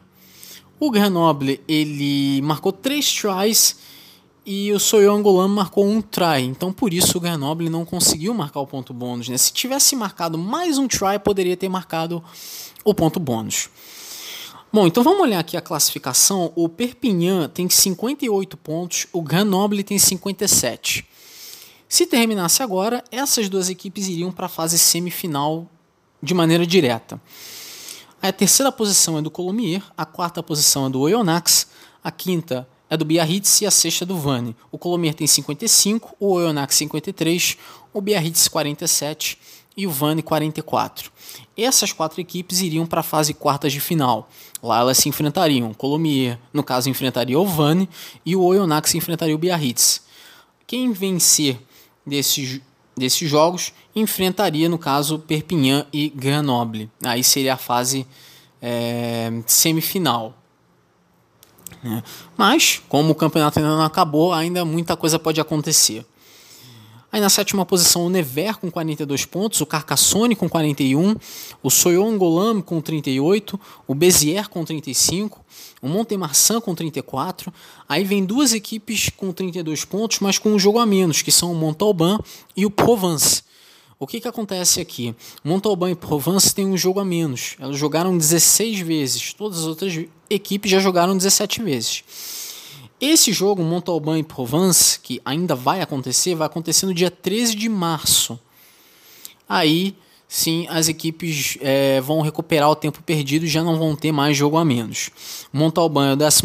O 0.79 0.91
Grenoble 0.91 1.61
ele 1.67 2.41
marcou 2.41 2.71
três 2.71 3.11
tries 3.11 3.77
e 4.49 4.71
o 4.71 4.79
Soyo 4.79 5.11
Angolan 5.11 5.49
marcou 5.49 5.85
um 5.85 6.01
try. 6.01 6.41
Então 6.41 6.71
por 6.71 6.93
isso 6.93 7.17
o 7.17 7.19
Grenoble 7.19 7.69
não 7.69 7.83
conseguiu 7.83 8.33
marcar 8.33 8.61
o 8.61 8.65
ponto 8.65 8.93
bônus. 8.93 9.27
Né? 9.27 9.37
Se 9.37 9.51
tivesse 9.51 9.93
marcado 9.93 10.37
mais 10.37 10.77
um 10.77 10.87
try, 10.87 11.19
poderia 11.21 11.57
ter 11.57 11.67
marcado 11.67 12.23
o 12.85 12.93
ponto 12.93 13.19
bônus. 13.19 13.69
Bom, 14.71 14.87
então 14.87 15.03
vamos 15.03 15.19
olhar 15.19 15.39
aqui 15.39 15.57
a 15.57 15.61
classificação. 15.61 16.53
O 16.55 16.69
Perpignan 16.69 17.49
tem 17.49 17.69
58 17.69 18.55
pontos, 18.55 19.05
o 19.11 19.21
Grenoble 19.21 19.83
tem 19.83 19.99
57. 19.99 21.05
Se 21.89 22.05
terminasse 22.05 22.63
agora, 22.63 23.03
essas 23.11 23.49
duas 23.49 23.69
equipes 23.69 24.07
iriam 24.07 24.31
para 24.31 24.45
a 24.45 24.49
fase 24.49 24.77
semifinal 24.77 25.69
de 26.23 26.33
maneira 26.33 26.65
direta. 26.65 27.21
A 28.21 28.31
terceira 28.31 28.71
posição 28.71 29.17
é 29.17 29.21
do 29.21 29.29
Colomier, 29.29 29.83
a 29.97 30.05
quarta 30.05 30.41
posição 30.41 30.87
é 30.87 30.89
do 30.89 31.01
Oyonnax, 31.01 31.67
a 32.01 32.11
quinta 32.11 32.67
é 32.89 32.97
do 32.97 33.05
Biarritz 33.05 33.61
e 33.61 33.65
a 33.65 33.71
sexta 33.71 34.05
do 34.05 34.17
Vani. 34.17 34.55
O 34.71 34.77
Colomier 34.77 35.13
tem 35.13 35.27
55, 35.27 36.15
o 36.19 36.33
Oyonnax 36.33 36.75
53, 36.75 37.57
o 37.93 38.01
Biarritz 38.01 38.47
47 38.47 39.37
e 39.75 39.85
o 39.85 39.91
Vani 39.91 40.21
44. 40.21 41.11
Essas 41.55 41.91
quatro 41.91 42.19
equipes 42.19 42.61
iriam 42.61 42.85
para 42.85 43.01
a 43.01 43.03
fase 43.03 43.33
quartas 43.33 43.71
de 43.71 43.79
final. 43.79 44.29
Lá 44.61 44.79
elas 44.79 44.97
se 44.97 45.09
enfrentariam. 45.09 45.73
Colomier, 45.73 46.39
no 46.51 46.63
caso, 46.63 46.89
enfrentaria 46.89 47.39
o 47.39 47.45
Vani 47.45 47.87
e 48.25 48.35
o 48.35 48.41
Oyonnax 48.41 48.95
enfrentaria 48.95 49.35
o 49.35 49.37
Biarritz. 49.37 50.01
Quem 50.65 50.91
vencer 50.91 51.59
desses, 52.05 52.59
desses 52.95 53.29
jogos 53.29 53.73
enfrentaria, 53.95 54.67
no 54.67 54.77
caso, 54.77 55.19
Perpignan 55.19 55.85
e 55.93 56.09
Grenoble. 56.09 56.89
Aí 57.03 57.23
seria 57.23 57.53
a 57.53 57.57
fase 57.57 58.05
é, 58.61 59.31
semifinal. 59.45 60.33
É. 61.87 62.03
Mas, 62.35 62.81
como 62.89 63.11
o 63.11 63.15
campeonato 63.15 63.59
ainda 63.59 63.71
não 63.75 63.83
acabou, 63.83 64.33
ainda 64.33 64.65
muita 64.65 64.95
coisa 64.97 65.17
pode 65.17 65.39
acontecer. 65.39 66.05
Aí 67.09 67.21
na 67.21 67.29
sétima 67.29 67.65
posição 67.65 68.05
o 68.05 68.09
Never 68.09 68.57
com 68.57 68.69
42 68.69 69.23
pontos, 69.23 69.61
o 69.61 69.65
Carcassonne 69.65 70.35
com 70.35 70.49
41, 70.49 71.15
o 71.63 71.69
Soyon 71.69 72.17
Golam 72.17 72.61
com 72.61 72.81
38, 72.81 73.59
o 73.87 73.95
Bezier 73.95 74.49
com 74.49 74.65
35, 74.65 75.39
o 75.81 75.87
Montemarçan 75.87 76.59
com 76.59 76.75
34. 76.75 77.51
Aí 77.87 78.03
vem 78.03 78.25
duas 78.25 78.53
equipes 78.53 79.09
com 79.09 79.31
32 79.31 79.85
pontos, 79.85 80.19
mas 80.19 80.37
com 80.37 80.49
um 80.49 80.59
jogo 80.59 80.79
a 80.79 80.85
menos, 80.85 81.21
que 81.21 81.31
são 81.31 81.51
o 81.51 81.55
Montalban 81.55 82.19
e 82.55 82.65
o 82.65 82.69
Provence. 82.69 83.46
O 83.99 84.05
que, 84.05 84.21
que 84.21 84.27
acontece 84.27 84.79
aqui? 84.79 85.15
Montalban 85.43 85.89
e 85.89 85.95
Provence 85.95 86.53
têm 86.53 86.67
um 86.67 86.77
jogo 86.77 86.99
a 86.99 87.05
menos. 87.05 87.55
Elas 87.59 87.77
jogaram 87.77 88.15
16 88.15 88.79
vezes. 88.81 89.33
Todas 89.33 89.59
as 89.59 89.65
outras 89.65 90.05
equipes 90.29 90.69
já 90.69 90.79
jogaram 90.79 91.17
17 91.17 91.63
vezes. 91.63 92.03
Esse 93.01 93.31
jogo, 93.31 93.63
Montalban 93.63 94.19
e 94.19 94.23
Provence, 94.23 94.99
que 94.99 95.19
ainda 95.25 95.55
vai 95.55 95.81
acontecer, 95.81 96.35
vai 96.35 96.45
acontecer 96.45 96.85
no 96.85 96.93
dia 96.93 97.09
13 97.09 97.55
de 97.55 97.69
março. 97.69 98.39
Aí 99.49 99.95
sim, 100.27 100.67
as 100.69 100.87
equipes 100.87 101.57
é, 101.61 102.01
vão 102.01 102.21
recuperar 102.21 102.69
o 102.69 102.75
tempo 102.75 103.01
perdido 103.01 103.45
e 103.45 103.47
já 103.47 103.63
não 103.63 103.77
vão 103.77 103.95
ter 103.95 104.11
mais 104.11 104.35
jogo 104.35 104.57
a 104.57 104.65
menos. 104.65 105.09
Montalban 105.53 106.09
é 106.09 106.13
o 106.13 106.15
12 106.15 106.43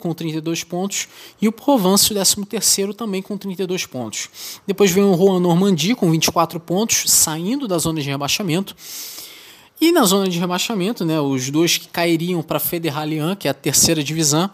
com 0.00 0.12
32 0.12 0.64
pontos 0.64 1.08
e 1.40 1.46
o 1.46 1.52
Provence 1.52 2.12
o 2.12 2.46
13 2.46 2.92
também 2.94 3.22
com 3.22 3.36
32 3.36 3.86
pontos. 3.86 4.28
Depois 4.66 4.90
vem 4.90 5.04
o 5.04 5.16
Juan 5.16 5.40
Normandie 5.40 5.94
com 5.94 6.10
24 6.10 6.58
pontos, 6.58 7.04
saindo 7.06 7.68
da 7.68 7.78
zona 7.78 8.00
de 8.00 8.08
rebaixamento. 8.08 8.74
E 9.80 9.90
na 9.90 10.04
zona 10.04 10.28
de 10.28 10.38
rebaixamento, 10.38 11.04
né, 11.04 11.20
os 11.20 11.50
dois 11.50 11.76
que 11.76 11.88
cairiam 11.88 12.40
para 12.40 12.58
a 12.58 12.60
que 13.34 13.48
é 13.48 13.50
a 13.50 13.54
terceira 13.54 14.02
divisão, 14.04 14.48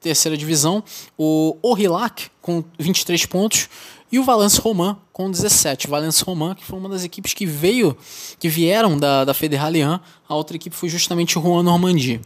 terceira 0.00 0.36
divisão, 0.36 0.82
o 1.16 1.56
Orillac 1.62 2.30
com 2.40 2.62
23 2.78 3.26
pontos 3.26 3.68
e 4.10 4.18
o 4.18 4.24
Valence 4.24 4.60
Roman 4.60 4.96
com 5.12 5.30
17. 5.30 5.86
Valence 5.86 6.24
Roman, 6.24 6.54
que 6.54 6.64
foi 6.64 6.78
uma 6.78 6.88
das 6.88 7.04
equipes 7.04 7.34
que 7.34 7.44
veio, 7.44 7.96
que 8.38 8.48
vieram 8.48 8.96
da, 8.96 9.24
da 9.24 9.34
Federalian, 9.34 10.00
a 10.28 10.34
outra 10.34 10.56
equipe 10.56 10.74
foi 10.74 10.88
justamente 10.88 11.38
o 11.38 11.42
Juan 11.42 11.62
Normandie. 11.62 12.20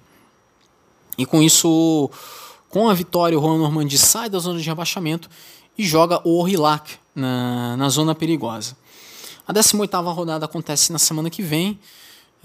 E 1.19 1.27
com 1.27 1.43
isso, 1.43 2.11
com 2.69 2.89
a 2.89 2.95
vitória, 2.95 3.39
o 3.39 3.43
Juan 3.43 3.59
Normandie 3.59 3.99
sai 3.99 4.31
da 4.31 4.39
zona 4.39 4.59
de 4.59 4.65
rebaixamento 4.65 5.29
e 5.77 5.85
joga 5.85 6.21
o 6.25 6.41
Orillac 6.41 6.97
na, 7.15 7.77
na 7.77 7.89
zona 7.89 8.15
perigosa. 8.15 8.77
A 9.47 9.53
18ª 9.53 10.15
rodada 10.15 10.45
acontece 10.45 10.93
na 10.93 10.99
semana 10.99 11.29
que 11.29 11.43
vem. 11.43 11.79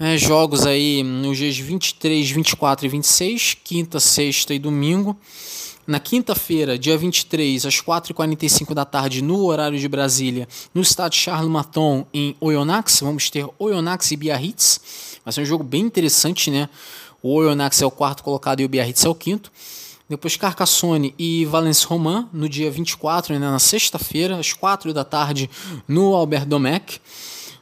É, 0.00 0.16
jogos 0.16 0.64
aí 0.64 1.02
nos 1.02 1.38
dias 1.38 1.58
23, 1.58 2.30
24 2.30 2.86
e 2.86 2.88
26, 2.88 3.56
quinta, 3.64 3.98
sexta 3.98 4.54
e 4.54 4.58
domingo. 4.58 5.16
Na 5.84 5.98
quinta-feira, 5.98 6.78
dia 6.78 6.96
23, 6.96 7.66
às 7.66 7.82
4h45 7.82 8.74
da 8.74 8.84
tarde, 8.84 9.20
no 9.20 9.44
horário 9.44 9.76
de 9.76 9.88
Brasília, 9.88 10.46
no 10.72 10.82
estádio 10.82 11.18
Charles 11.18 11.50
Maton, 11.50 12.06
em 12.14 12.36
Oyonnax, 12.38 13.00
vamos 13.00 13.28
ter 13.28 13.44
Oyonnax 13.58 14.12
e 14.12 14.16
Biarritz. 14.16 14.80
Vai 15.24 15.32
ser 15.32 15.40
um 15.40 15.44
jogo 15.44 15.64
bem 15.64 15.82
interessante, 15.82 16.48
né? 16.48 16.68
O 17.20 17.34
Oyonnax 17.34 17.82
é 17.82 17.86
o 17.86 17.90
quarto 17.90 18.22
colocado 18.22 18.60
e 18.60 18.64
o 18.64 18.68
Biarritz 18.68 19.04
é 19.04 19.08
o 19.08 19.14
quinto. 19.16 19.50
Depois 20.08 20.36
Carcassonne 20.36 21.12
e 21.18 21.44
Valence 21.44 21.84
Roman, 21.84 22.28
no 22.32 22.48
dia 22.48 22.70
24, 22.70 23.36
né, 23.36 23.40
na 23.40 23.58
sexta-feira, 23.58 24.38
às 24.38 24.52
4 24.52 24.94
da 24.94 25.02
tarde, 25.02 25.50
no 25.88 26.14
Albert 26.14 26.46
Domecq. 26.46 27.00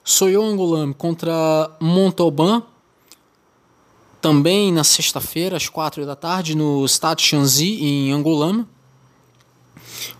Soyo 0.08 0.40
Angoulême 0.40 0.94
contra 0.94 1.68
Montauban, 1.80 2.62
também 4.20 4.70
na 4.70 4.84
sexta-feira, 4.84 5.56
às 5.56 5.68
quatro 5.68 6.06
da 6.06 6.14
tarde, 6.14 6.56
no 6.56 6.86
Stade 6.86 7.24
Chanzy, 7.24 7.82
em 7.82 8.12
Angoulême. 8.12 8.64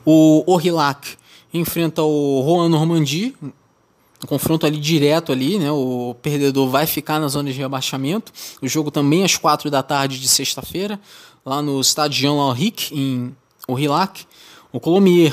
O 0.05 0.43
Orillac 0.45 1.17
enfrenta 1.55 2.03
o 2.03 2.41
Rouen 2.41 2.69
Normandie, 2.69 3.37
um 3.41 4.27
confronto 4.27 4.67
ali 4.67 4.79
direto 4.79 5.31
ali, 5.31 5.57
né? 5.57 5.71
O 5.71 6.17
perdedor 6.21 6.69
vai 6.69 6.85
ficar 6.85 7.21
na 7.21 7.29
zona 7.29 7.53
de 7.53 7.57
rebaixamento. 7.57 8.33
O 8.61 8.67
jogo 8.67 8.91
também 8.91 9.23
às 9.23 9.37
quatro 9.37 9.71
da 9.71 9.85
tarde 9.85 10.19
de 10.19 10.27
sexta-feira, 10.27 11.01
lá 11.45 11.63
no 11.63 11.81
Stade 11.85 12.19
Jean 12.19 12.33
Lauric, 12.33 12.93
em 12.93 13.33
Orillac. 13.69 14.27
O 14.73 14.81
Colomier 14.81 15.33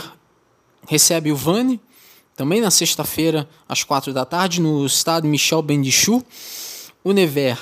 recebe 0.88 1.32
o 1.32 1.36
Vannes, 1.36 1.80
também 2.36 2.60
na 2.62 2.72
sexta-feira, 2.72 3.48
às 3.68 3.84
quatro 3.84 4.14
da 4.14 4.26
tarde, 4.26 4.62
no 4.62 4.88
Stade 4.88 5.28
Michel 5.28 5.62
Bendichou. 5.62 6.24
O 7.04 7.12
Nevers 7.12 7.60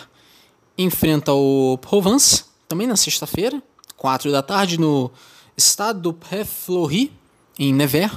enfrenta 0.78 1.34
o 1.34 1.78
Provence, 1.80 2.46
também 2.68 2.88
na 2.88 2.96
sexta-feira, 2.96 3.62
4 3.98 4.32
da 4.32 4.42
tarde, 4.42 4.80
no 4.80 5.12
Stade 5.60 6.00
do 6.00 6.14
Pré 6.14 6.46
Fleury, 6.46 7.12
em 7.60 7.74
Nevers. 7.74 8.14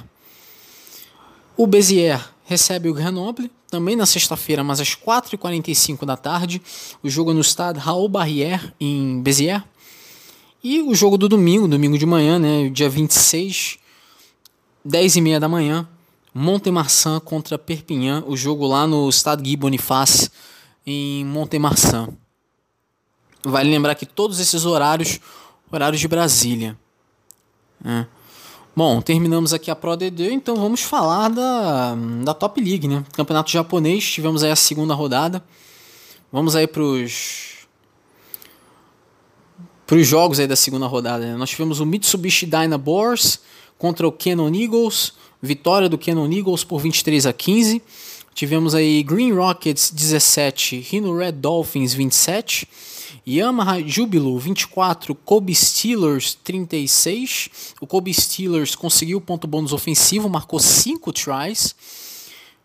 O 1.57 1.67
Béziers 1.67 2.23
recebe 2.45 2.89
o 2.89 2.95
Grenoble, 2.95 3.51
também 3.69 3.97
na 3.97 4.07
sexta-feira, 4.07 4.63
mas 4.63 4.81
às 4.81 4.95
4h45 4.95 6.05
da 6.05 6.17
tarde. 6.17 6.63
O 7.03 7.11
jogo 7.11 7.35
no 7.35 7.43
Stade 7.43 7.79
Raoul 7.81 8.09
Barrière, 8.09 8.73
em 8.81 9.21
Béziers. 9.21 9.63
E 10.63 10.81
o 10.81 10.95
jogo 10.95 11.19
do 11.19 11.29
domingo, 11.29 11.69
domingo 11.69 11.99
de 11.99 12.07
manhã, 12.07 12.39
né, 12.39 12.71
dia 12.71 12.89
26, 12.89 13.79
10h30 14.87 15.39
da 15.39 15.49
manhã, 15.49 15.89
Montemarçan 16.35 17.21
contra 17.21 17.57
Perpignan, 17.57 18.25
o 18.27 18.37
jogo 18.37 18.67
lá 18.67 18.87
no 18.87 19.09
Stade 19.13 19.43
Guy 19.43 19.57
Boniface, 19.57 20.29
em 20.85 21.25
Montemarçan. 21.25 22.09
Vale 23.45 23.71
lembrar 23.71 23.95
que 23.95 24.05
todos 24.05 24.41
esses 24.41 24.65
horários, 24.65 25.21
horários 25.71 26.01
de 26.01 26.09
Brasília. 26.09 26.77
É. 27.85 28.07
Bom, 28.75 29.01
terminamos 29.01 29.53
aqui 29.53 29.71
a 29.71 29.77
Pro 29.77 29.97
DD, 29.97 30.33
então 30.33 30.57
vamos 30.57 30.83
falar 30.83 31.29
da, 31.29 31.95
da 32.25 32.35
Top 32.35 32.61
League, 32.61 32.89
né? 32.89 33.05
Campeonato 33.13 33.51
japonês, 33.51 34.05
tivemos 34.05 34.43
aí 34.43 34.51
a 34.51 34.57
segunda 34.57 34.95
rodada. 34.95 35.45
Vamos 36.33 36.57
aí 36.57 36.67
pros 36.67 37.55
para 39.87 39.97
os 39.97 40.07
jogos 40.07 40.41
aí 40.41 40.47
da 40.47 40.57
segunda 40.57 40.87
rodada. 40.87 41.25
Né? 41.25 41.37
Nós 41.37 41.51
tivemos 41.51 41.79
o 41.79 41.87
Mitsubishi 41.87 42.47
Dynaboars 42.47 43.41
contra 43.79 44.09
o 44.09 44.13
Canon 44.13 44.53
Eagles, 44.53 45.13
vitória 45.45 45.89
do 45.89 45.99
Canon 45.99 46.31
Eagles 46.33 46.65
por 46.65 46.81
23 46.81 47.27
a 47.27 47.33
15. 47.33 47.83
Tivemos 48.35 48.75
aí 48.75 49.03
Green 49.03 49.33
Rockets 49.33 49.91
17, 49.91 50.81
Rhino 50.81 51.17
Red 51.17 51.33
Dolphins 51.33 51.95
27. 51.95 52.67
Yamaha 53.27 53.81
Júbilo 53.81 54.39
24, 54.39 55.15
Kobe 55.15 55.55
Steelers 55.55 56.35
36. 56.43 57.75
O 57.81 57.87
Kobe 57.87 58.13
Steelers 58.13 58.75
conseguiu 58.75 59.19
o 59.19 59.21
ponto 59.21 59.47
bônus 59.47 59.73
ofensivo, 59.73 60.29
marcou 60.29 60.59
5 60.59 61.13
tries. 61.13 61.75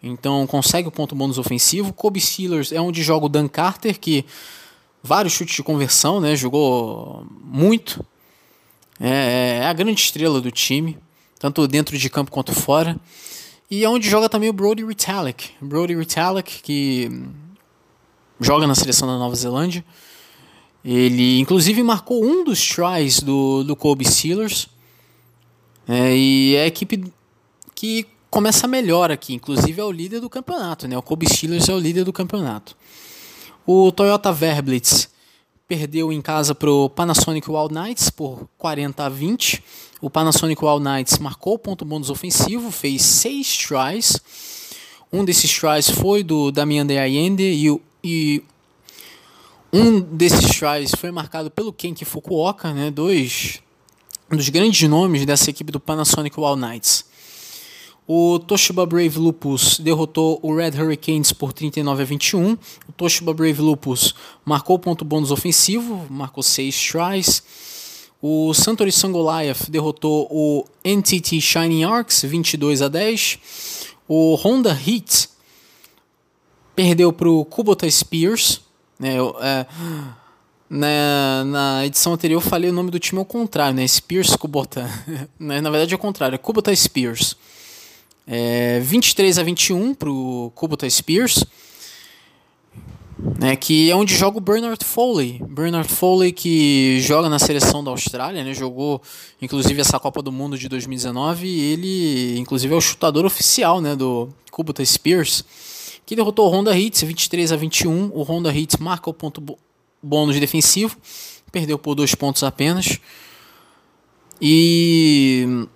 Então 0.01 0.47
consegue 0.47 0.87
o 0.87 0.91
ponto 0.91 1.15
bônus 1.15 1.37
ofensivo. 1.37 1.93
Kobe 1.93 2.19
Steelers 2.19 2.71
é 2.71 2.81
onde 2.81 3.03
joga 3.03 3.25
o 3.25 3.29
Dan 3.29 3.47
Carter, 3.47 3.99
que 3.99 4.25
vários 5.03 5.33
chutes 5.33 5.55
de 5.55 5.63
conversão, 5.63 6.19
né? 6.19 6.35
Jogou 6.35 7.25
muito. 7.41 8.05
É, 8.99 9.59
é 9.61 9.65
a 9.65 9.73
grande 9.73 10.01
estrela 10.01 10.41
do 10.41 10.51
time, 10.51 10.97
tanto 11.39 11.65
dentro 11.67 11.97
de 11.97 12.09
campo 12.09 12.29
quanto 12.29 12.53
fora. 12.53 12.99
E 13.71 13.83
é 13.83 13.89
onde 13.89 14.09
joga 14.09 14.27
também 14.27 14.49
o 14.49 14.53
Brody 14.53 14.83
Retallick. 14.83 15.51
Brody 15.61 15.95
Retallick, 15.95 16.61
que 16.61 17.09
joga 18.39 18.67
na 18.67 18.75
seleção 18.75 19.07
da 19.07 19.17
Nova 19.17 19.35
Zelândia. 19.35 19.83
Ele, 20.83 21.39
inclusive, 21.39 21.81
marcou 21.81 22.23
um 22.23 22.43
dos 22.43 22.67
tries 22.67 23.21
do, 23.21 23.63
do 23.63 23.75
Kobe 23.75 24.05
Steelers. 24.05 24.67
É, 25.87 26.15
e 26.15 26.55
é 26.55 26.63
a 26.63 26.67
equipe 26.67 27.11
que 27.73 28.05
começa 28.29 28.67
melhor 28.67 29.11
aqui. 29.11 29.33
Inclusive, 29.33 29.79
é 29.79 29.83
o 29.83 29.91
líder 29.91 30.19
do 30.19 30.29
campeonato. 30.29 30.87
Né? 30.87 30.97
O 30.97 31.01
Kobe 31.01 31.27
Steelers 31.27 31.69
é 31.69 31.73
o 31.73 31.79
líder 31.79 32.03
do 32.03 32.13
campeonato. 32.13 32.75
O 33.65 33.91
Toyota 33.91 34.31
Verblitz 34.31 35.09
perdeu 35.69 36.11
em 36.11 36.19
casa 36.19 36.55
para 36.55 36.71
o 36.71 36.89
Panasonic 36.89 37.47
Wild 37.47 37.71
Knights 37.71 38.09
por 38.09 38.49
40 38.57 39.05
a 39.05 39.07
20. 39.07 39.63
O 40.01 40.09
Panasonic 40.09 40.65
Wild 40.65 40.83
Knights 40.83 41.19
marcou 41.19 41.53
o 41.53 41.59
ponto 41.59 41.85
bônus 41.85 42.09
ofensivo, 42.09 42.71
fez 42.71 43.03
seis 43.03 43.55
tries. 43.55 44.19
Um 45.13 45.23
desses 45.23 45.51
tries 45.51 45.87
foi 45.87 46.23
do 46.23 46.49
Damian 46.49 46.87
De 46.87 46.97
Allende 46.97 47.43
e, 47.43 47.81
e 48.03 48.43
um 49.71 49.99
desses 50.01 50.49
tries 50.57 50.91
foi 50.97 51.11
marcado 51.11 51.51
pelo 51.51 51.71
Kenki 51.71 52.03
Fukuoka, 52.03 52.73
né, 52.73 52.89
dois 52.89 53.61
dos 54.27 54.49
grandes 54.49 54.89
nomes 54.89 55.23
dessa 55.23 55.51
equipe 55.51 55.71
do 55.71 55.79
Panasonic 55.79 56.39
Wild 56.39 56.59
Knights. 56.59 57.05
O 58.11 58.39
Toshiba 58.39 58.87
Brave 58.87 59.19
Lupus 59.19 59.77
derrotou 59.79 60.39
o 60.41 60.55
Red 60.55 60.71
Hurricanes 60.71 61.31
por 61.31 61.53
39 61.53 62.01
a 62.01 62.05
21. 62.07 62.53
O 62.53 62.91
Toshiba 62.97 63.35
Brave 63.35 63.61
Lupus 63.61 64.15
marcou 64.43 64.79
ponto 64.79 65.05
bônus 65.05 65.29
ofensivo, 65.29 66.07
marcou 66.09 66.41
6 66.41 66.89
tries. 66.91 67.43
O 68.19 68.51
Santori 68.55 68.91
Sangoliath 68.91 69.69
derrotou 69.69 70.27
o 70.31 70.65
NTT 70.83 71.39
Shining 71.39 71.83
Arcs 71.83 72.23
22 72.23 72.81
a 72.81 72.87
10. 72.87 73.37
O 74.07 74.33
Honda 74.33 74.71
Heat 74.71 75.29
perdeu 76.75 77.13
para 77.13 77.29
o 77.29 77.45
Kubota 77.45 77.87
Spears 77.87 78.59
né, 78.99 79.17
é, 79.39 79.65
na, 80.67 81.43
na 81.45 81.85
edição 81.85 82.13
anterior 82.13 82.41
eu 82.41 82.49
falei 82.49 82.71
o 82.71 82.73
nome 82.73 82.89
do 82.89 82.97
time 82.97 83.19
ao 83.19 83.25
contrário, 83.25 83.75
né? 83.75 83.87
Spears 83.87 84.35
Kubota. 84.35 84.89
Né, 85.39 85.61
na 85.61 85.69
verdade 85.69 85.93
é 85.93 85.95
o 85.95 85.99
contrário, 85.99 86.33
é 86.33 86.37
Kubota 86.39 86.75
Spears. 86.75 87.37
É, 88.31 88.79
23 88.81 89.39
a 89.39 89.43
21 89.43 89.95
para 89.95 90.09
o 90.09 90.51
Kubota 90.53 90.87
Spears. 90.87 91.43
Né, 93.37 93.57
que 93.57 93.89
é 93.89 93.95
onde 93.95 94.15
joga 94.15 94.37
o 94.37 94.41
Bernard 94.41 94.85
Foley. 94.85 95.41
Bernard 95.49 95.89
Foley 95.89 96.31
que 96.31 97.01
joga 97.01 97.27
na 97.27 97.37
seleção 97.37 97.83
da 97.83 97.91
Austrália, 97.91 98.45
né, 98.45 98.53
jogou 98.53 99.01
inclusive 99.41 99.81
essa 99.81 99.99
Copa 99.99 100.21
do 100.21 100.31
Mundo 100.31 100.57
de 100.57 100.69
2019 100.69 101.45
e 101.45 101.59
ele 101.73 102.39
inclusive 102.39 102.73
é 102.73 102.77
o 102.77 102.81
chutador 102.81 103.25
oficial 103.25 103.81
né, 103.81 103.93
do 103.93 104.29
Kubota 104.49 104.85
Spears 104.85 105.43
que 106.09 106.15
derrotou 106.15 106.47
o 106.47 106.49
Honda 106.49 106.75
Hits 106.75 107.03
23 107.03 107.51
a 107.51 107.55
21. 107.55 108.11
O 108.13 108.23
Honda 108.23 108.51
Hits 108.51 108.77
marca 108.77 109.09
o 109.09 109.13
ponto 109.13 109.43
bônus 110.01 110.39
defensivo, 110.39 110.97
perdeu 111.51 111.77
por 111.77 111.93
dois 111.93 112.15
pontos 112.15 112.41
apenas. 112.41 112.99
E 114.41 115.67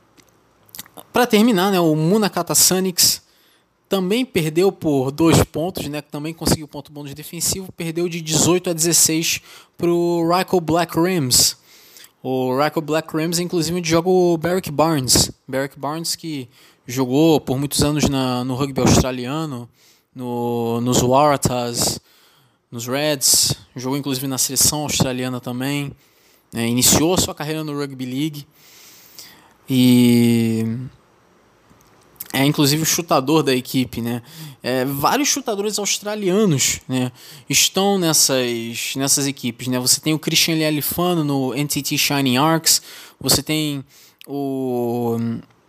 para 1.13 1.27
terminar, 1.27 1.71
né, 1.71 1.79
o 1.79 1.95
Munakata 1.95 2.55
Sonics 2.55 3.21
também 3.87 4.25
perdeu 4.25 4.71
por 4.71 5.11
dois 5.11 5.43
pontos, 5.43 5.87
né? 5.87 6.01
Também 6.01 6.33
conseguiu 6.33 6.67
ponto 6.67 6.91
bônus 6.91 7.13
defensivo, 7.13 7.71
perdeu 7.71 8.09
de 8.09 8.19
18 8.21 8.71
a 8.71 8.73
16 8.73 9.39
para 9.77 9.87
o 9.87 10.27
Ryko 10.27 10.59
Black 10.59 10.99
Rams. 10.99 11.55
O 12.23 12.57
Ryko 12.57 12.81
Black 12.81 13.15
Rams, 13.15 13.37
inclusive, 13.37 13.79
joga 13.83 14.09
o 14.09 14.35
Barrick 14.35 14.71
Barnes. 14.71 15.31
Barrick 15.47 15.77
Barnes 15.77 16.15
que 16.15 16.49
jogou 16.87 17.39
por 17.39 17.59
muitos 17.59 17.83
anos 17.83 18.09
na, 18.09 18.43
no 18.43 18.55
rugby 18.55 18.81
australiano, 18.81 19.69
no, 20.15 20.81
nos 20.81 21.03
Waratahs, 21.03 21.99
nos 22.71 22.87
Reds, 22.87 23.53
jogou 23.75 23.95
inclusive 23.95 24.25
na 24.25 24.39
seleção 24.39 24.81
australiana 24.81 25.39
também. 25.39 25.91
Né? 26.51 26.67
Iniciou 26.67 27.15
sua 27.19 27.35
carreira 27.35 27.63
no 27.63 27.77
Rugby 27.77 28.05
League. 28.05 28.47
E 29.69 30.65
é 32.33 32.43
inclusive 32.43 32.81
o 32.81 32.85
chutador 32.85 33.43
da 33.43 33.53
equipe, 33.53 34.01
né? 34.01 34.23
É, 34.63 34.83
vários 34.83 35.29
chutadores 35.29 35.77
australianos, 35.77 36.81
né, 36.87 37.11
estão 37.47 37.99
nessas, 37.99 38.95
nessas 38.95 39.27
equipes, 39.27 39.67
né? 39.67 39.79
Você 39.79 40.01
tem 40.01 40.15
o 40.15 40.19
Christian 40.19 40.55
Lialifano 40.55 41.23
no 41.23 41.53
NTT 41.53 41.95
Shining 41.95 42.37
Arcs, 42.37 42.81
você 43.19 43.43
tem 43.43 43.85
o 44.25 45.15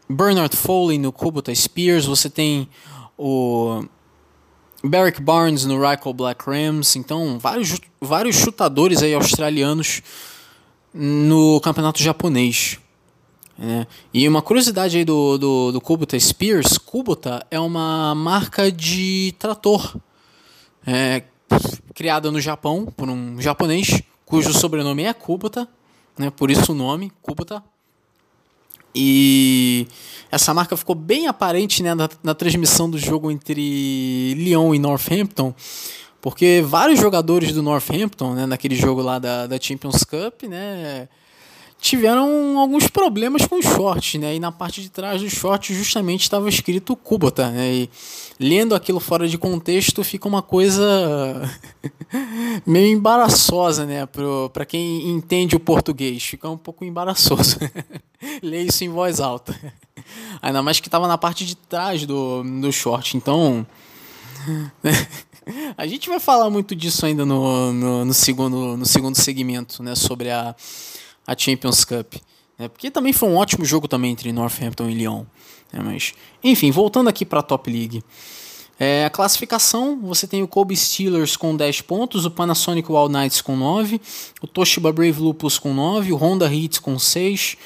Bernard 0.08 0.56
Foley 0.56 0.96
no 0.96 1.12
Kubota 1.12 1.54
Spears, 1.54 2.06
você 2.06 2.30
tem 2.30 2.66
o 3.18 3.84
Barrick 4.82 5.20
Barnes 5.20 5.66
no 5.66 5.78
Ryko 5.78 6.14
Black 6.14 6.48
Rams, 6.48 6.96
então 6.96 7.38
vários, 7.38 7.78
vários 8.00 8.36
chutadores 8.36 9.02
aí 9.02 9.12
australianos 9.12 10.02
no 10.94 11.60
campeonato 11.60 12.02
japonês. 12.02 12.78
É. 13.59 13.86
E 14.12 14.28
uma 14.28 14.42
curiosidade 14.42 14.98
aí 14.98 15.05
do, 15.05 15.38
do, 15.38 15.72
do 15.72 15.80
Kubota 15.80 16.18
Spears, 16.18 16.76
Kubota 16.76 17.46
é 17.50 17.61
uma 17.61 18.14
marca 18.14 18.70
de 18.70 19.32
trator 19.38 19.96
é, 20.86 21.22
criada 21.94 22.30
no 22.30 22.40
Japão 22.40 22.84
por 22.84 23.09
um 23.09 23.40
japonês 23.40 24.02
cujo 24.26 24.52
sobrenome 24.52 25.05
é 25.05 25.12
Kubota, 25.12 25.68
né, 26.18 26.30
por 26.30 26.50
isso 26.50 26.72
o 26.72 26.74
nome, 26.74 27.12
Kubota. 27.22 27.62
E 28.94 29.86
essa 30.30 30.55
marca 30.55 30.76
ficou 30.76 30.94
bem 30.94 31.26
aparente 31.26 31.82
né, 31.82 31.94
na, 31.94 32.09
na 32.22 32.34
transmissão 32.34 32.88
do 32.88 32.98
jogo 32.98 33.30
entre 33.30 34.34
Lyon 34.34 34.74
e 34.74 34.78
Northampton, 34.78 35.55
porque 36.20 36.62
vários 36.64 36.98
jogadores 37.00 37.52
do 37.52 37.62
Northampton, 37.62 38.34
né, 38.34 38.46
naquele 38.46 38.74
jogo 38.74 39.02
lá 39.02 39.18
da, 39.18 39.46
da 39.46 39.61
Champions 39.61 40.05
Cup, 40.05 40.44
né, 40.44 41.09
tiveram 41.85 42.59
alguns 42.59 42.89
problemas 42.89 43.45
com 43.45 43.59
os 43.59 43.66
shorts, 43.66 44.18
né? 44.18 44.35
E 44.35 44.41
na 44.41 44.51
parte 44.51 44.80
de 44.80 44.89
trás 44.89 45.20
do 45.20 45.28
short 45.28 45.74
justamente 45.74 46.22
estava 46.22 46.49
escrito 46.49 46.97
Kubota, 46.97 47.51
né? 47.51 47.74
E 47.74 47.91
lendo 48.41 48.74
aquilo 48.74 48.99
fora 48.99 49.28
de 49.28 49.37
contexto 49.37 50.03
fica 50.03 50.26
uma 50.26 50.41
coisa 50.41 50.82
meio 52.64 52.87
embaraçosa, 52.87 53.85
né? 53.85 54.09
Para 54.51 54.64
quem 54.64 55.11
entende 55.11 55.57
o 55.57 55.61
português, 55.61 56.22
fica 56.22 56.49
um 56.49 56.57
pouco 56.57 56.87
embaraçoso 56.87 57.59
ler 58.43 58.62
isso 58.62 58.82
em 58.82 58.89
voz 58.89 59.20
alta. 59.20 59.55
Ainda 60.41 60.62
mais 60.62 60.80
que 60.80 60.89
estava 60.89 61.07
na 61.07 61.18
parte 61.18 61.45
de 61.45 61.55
trás 61.55 62.07
do, 62.07 62.43
do 62.62 62.72
short, 62.72 63.14
então... 63.14 63.66
A 65.76 65.87
gente 65.87 66.09
vai 66.09 66.18
falar 66.18 66.49
muito 66.49 66.74
disso 66.74 67.05
ainda 67.05 67.26
no, 67.26 67.70
no, 67.70 68.05
no, 68.07 68.14
segundo, 68.14 68.78
no 68.78 68.87
segundo 68.87 69.14
segmento, 69.14 69.82
né? 69.82 69.95
Sobre 69.95 70.30
a 70.30 70.57
a 71.27 71.37
Champions 71.37 71.85
Cup. 71.85 72.14
Né? 72.59 72.68
Porque 72.68 72.91
também 72.91 73.12
foi 73.12 73.29
um 73.29 73.37
ótimo 73.37 73.64
jogo 73.64 73.89
também 73.89 74.12
entre 74.12 74.33
Northampton 74.33 74.89
e 74.89 74.95
Lyon. 74.95 75.25
Né? 75.72 75.81
Mas, 75.83 76.14
enfim, 76.43 76.70
voltando 76.70 77.09
aqui 77.09 77.25
para 77.25 77.41
a 77.41 77.43
Top 77.43 77.70
League. 77.70 78.03
É, 78.79 79.05
a 79.05 79.11
classificação, 79.11 80.01
você 80.03 80.27
tem 80.27 80.43
o 80.43 80.49
Kobe 80.49 80.77
Steelers 80.77 81.37
com 81.37 81.55
10 81.57 81.83
pontos, 81.83 82.25
o 82.25 82.31
Panasonic 82.31 82.91
Wild 82.91 83.12
Knights 83.12 83.41
com 83.41 83.57
9, 83.57 84.01
o 84.43 84.49
Toshiba 84.49 84.93
Brave 84.93 85.20
Lupus 85.20 85.59
com 85.59 85.72
9, 85.72 86.12
o 86.12 86.16
Honda 86.16 86.53
Heat 86.53 86.81
com 86.81 86.99
6, 86.99 87.57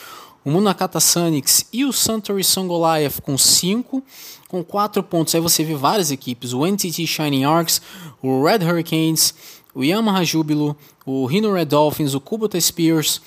o 0.45 0.51
Munakata 0.51 1.01
Sonics 1.01 1.67
e 1.73 1.85
o 1.85 1.93
Suntory 1.93 2.45
Songoliath 2.45 3.23
com 3.23 3.39
5, 3.39 4.03
com 4.49 4.63
4 4.63 5.03
pontos. 5.03 5.35
Aí 5.35 5.41
você 5.41 5.65
vê 5.65 5.75
várias 5.75 6.11
equipes, 6.11 6.53
o 6.53 6.67
NTT 6.67 7.07
Shining 7.07 7.45
Arcs, 7.45 7.81
o 8.23 8.45
Red 8.45 8.65
Hurricanes, 8.65 9.35
o 9.79 9.85
Yamaha 9.85 10.25
Júbilo, 10.25 10.77
o 11.07 11.25
Rhino 11.25 11.53
Red 11.53 11.67
Dolphins, 11.67 12.13
o 12.13 12.21
Kubota 12.21 12.61
Spears, 12.61 13.21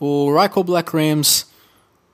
o 0.00 0.34
Ryko 0.34 0.64
Black 0.64 0.90
Rams 0.96 1.48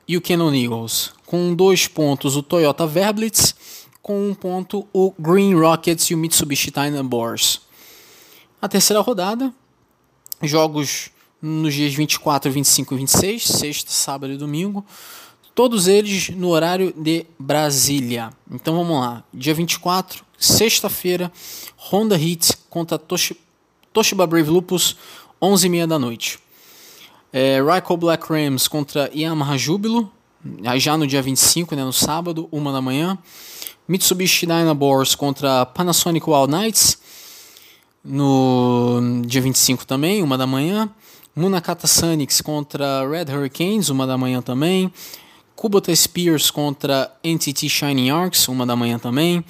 e 0.08 0.16
o 0.16 0.20
Canon 0.20 0.52
Eagles. 0.52 1.12
Com 1.24 1.54
dois 1.54 1.86
pontos 1.86 2.34
o 2.34 2.42
Toyota 2.42 2.88
Verblitz, 2.88 3.54
com 4.02 4.30
um 4.30 4.34
ponto 4.34 4.84
o 4.92 5.14
Green 5.16 5.54
Rockets 5.54 6.06
e 6.06 6.14
o 6.14 6.18
Mitsubishi 6.18 6.72
Boars. 7.04 7.60
A 8.60 8.66
terceira 8.66 9.00
rodada, 9.00 9.54
jogos 10.42 11.10
nos 11.40 11.72
dias 11.72 11.94
24, 11.94 12.50
25 12.50 12.94
e 12.94 12.96
26, 12.96 13.44
sexta, 13.44 13.92
sábado 13.92 14.32
e 14.32 14.36
domingo, 14.36 14.84
todos 15.54 15.86
eles 15.86 16.30
no 16.30 16.48
horário 16.48 16.92
de 16.96 17.26
Brasília. 17.38 18.32
Então 18.50 18.74
vamos 18.74 18.98
lá, 18.98 19.22
dia 19.32 19.54
24, 19.54 20.24
sexta-feira, 20.36 21.30
Honda 21.76 22.20
Heat 22.20 22.56
contra 22.68 22.98
Toshi, 22.98 23.43
Toshiba 23.94 24.26
Brave 24.26 24.50
Lupus, 24.50 24.96
11h30 25.40 25.86
da 25.86 25.98
noite. 26.00 26.40
É, 27.32 27.60
Ryko 27.62 27.96
Black 27.96 28.26
Rams 28.28 28.66
contra 28.66 29.08
Yamaha 29.14 29.56
Júbilo, 29.56 30.10
já 30.76 30.96
no 30.96 31.06
dia 31.06 31.22
25, 31.22 31.76
né, 31.76 31.84
no 31.84 31.92
sábado, 31.92 32.48
1 32.50 32.72
da 32.72 32.82
manhã. 32.82 33.16
Mitsubishi 33.86 34.46
Dynaboars 34.46 35.14
contra 35.14 35.64
Panasonic 35.64 36.28
Wild 36.28 36.52
Knights, 36.52 36.98
no 38.04 39.22
dia 39.26 39.40
25 39.40 39.86
também, 39.86 40.24
1 40.24 40.36
da 40.36 40.46
manhã. 40.46 40.90
Munakata 41.36 41.86
Sonics 41.86 42.40
contra 42.40 43.08
Red 43.08 43.32
Hurricanes, 43.32 43.90
1 43.90 44.06
da 44.06 44.18
manhã 44.18 44.42
também. 44.42 44.92
Kubota 45.54 45.94
Spears 45.94 46.50
contra 46.50 47.12
NTT 47.22 47.68
Shining 47.68 48.10
Arcs, 48.10 48.48
1 48.48 48.66
da 48.66 48.74
manhã 48.74 48.98
também. 48.98 49.44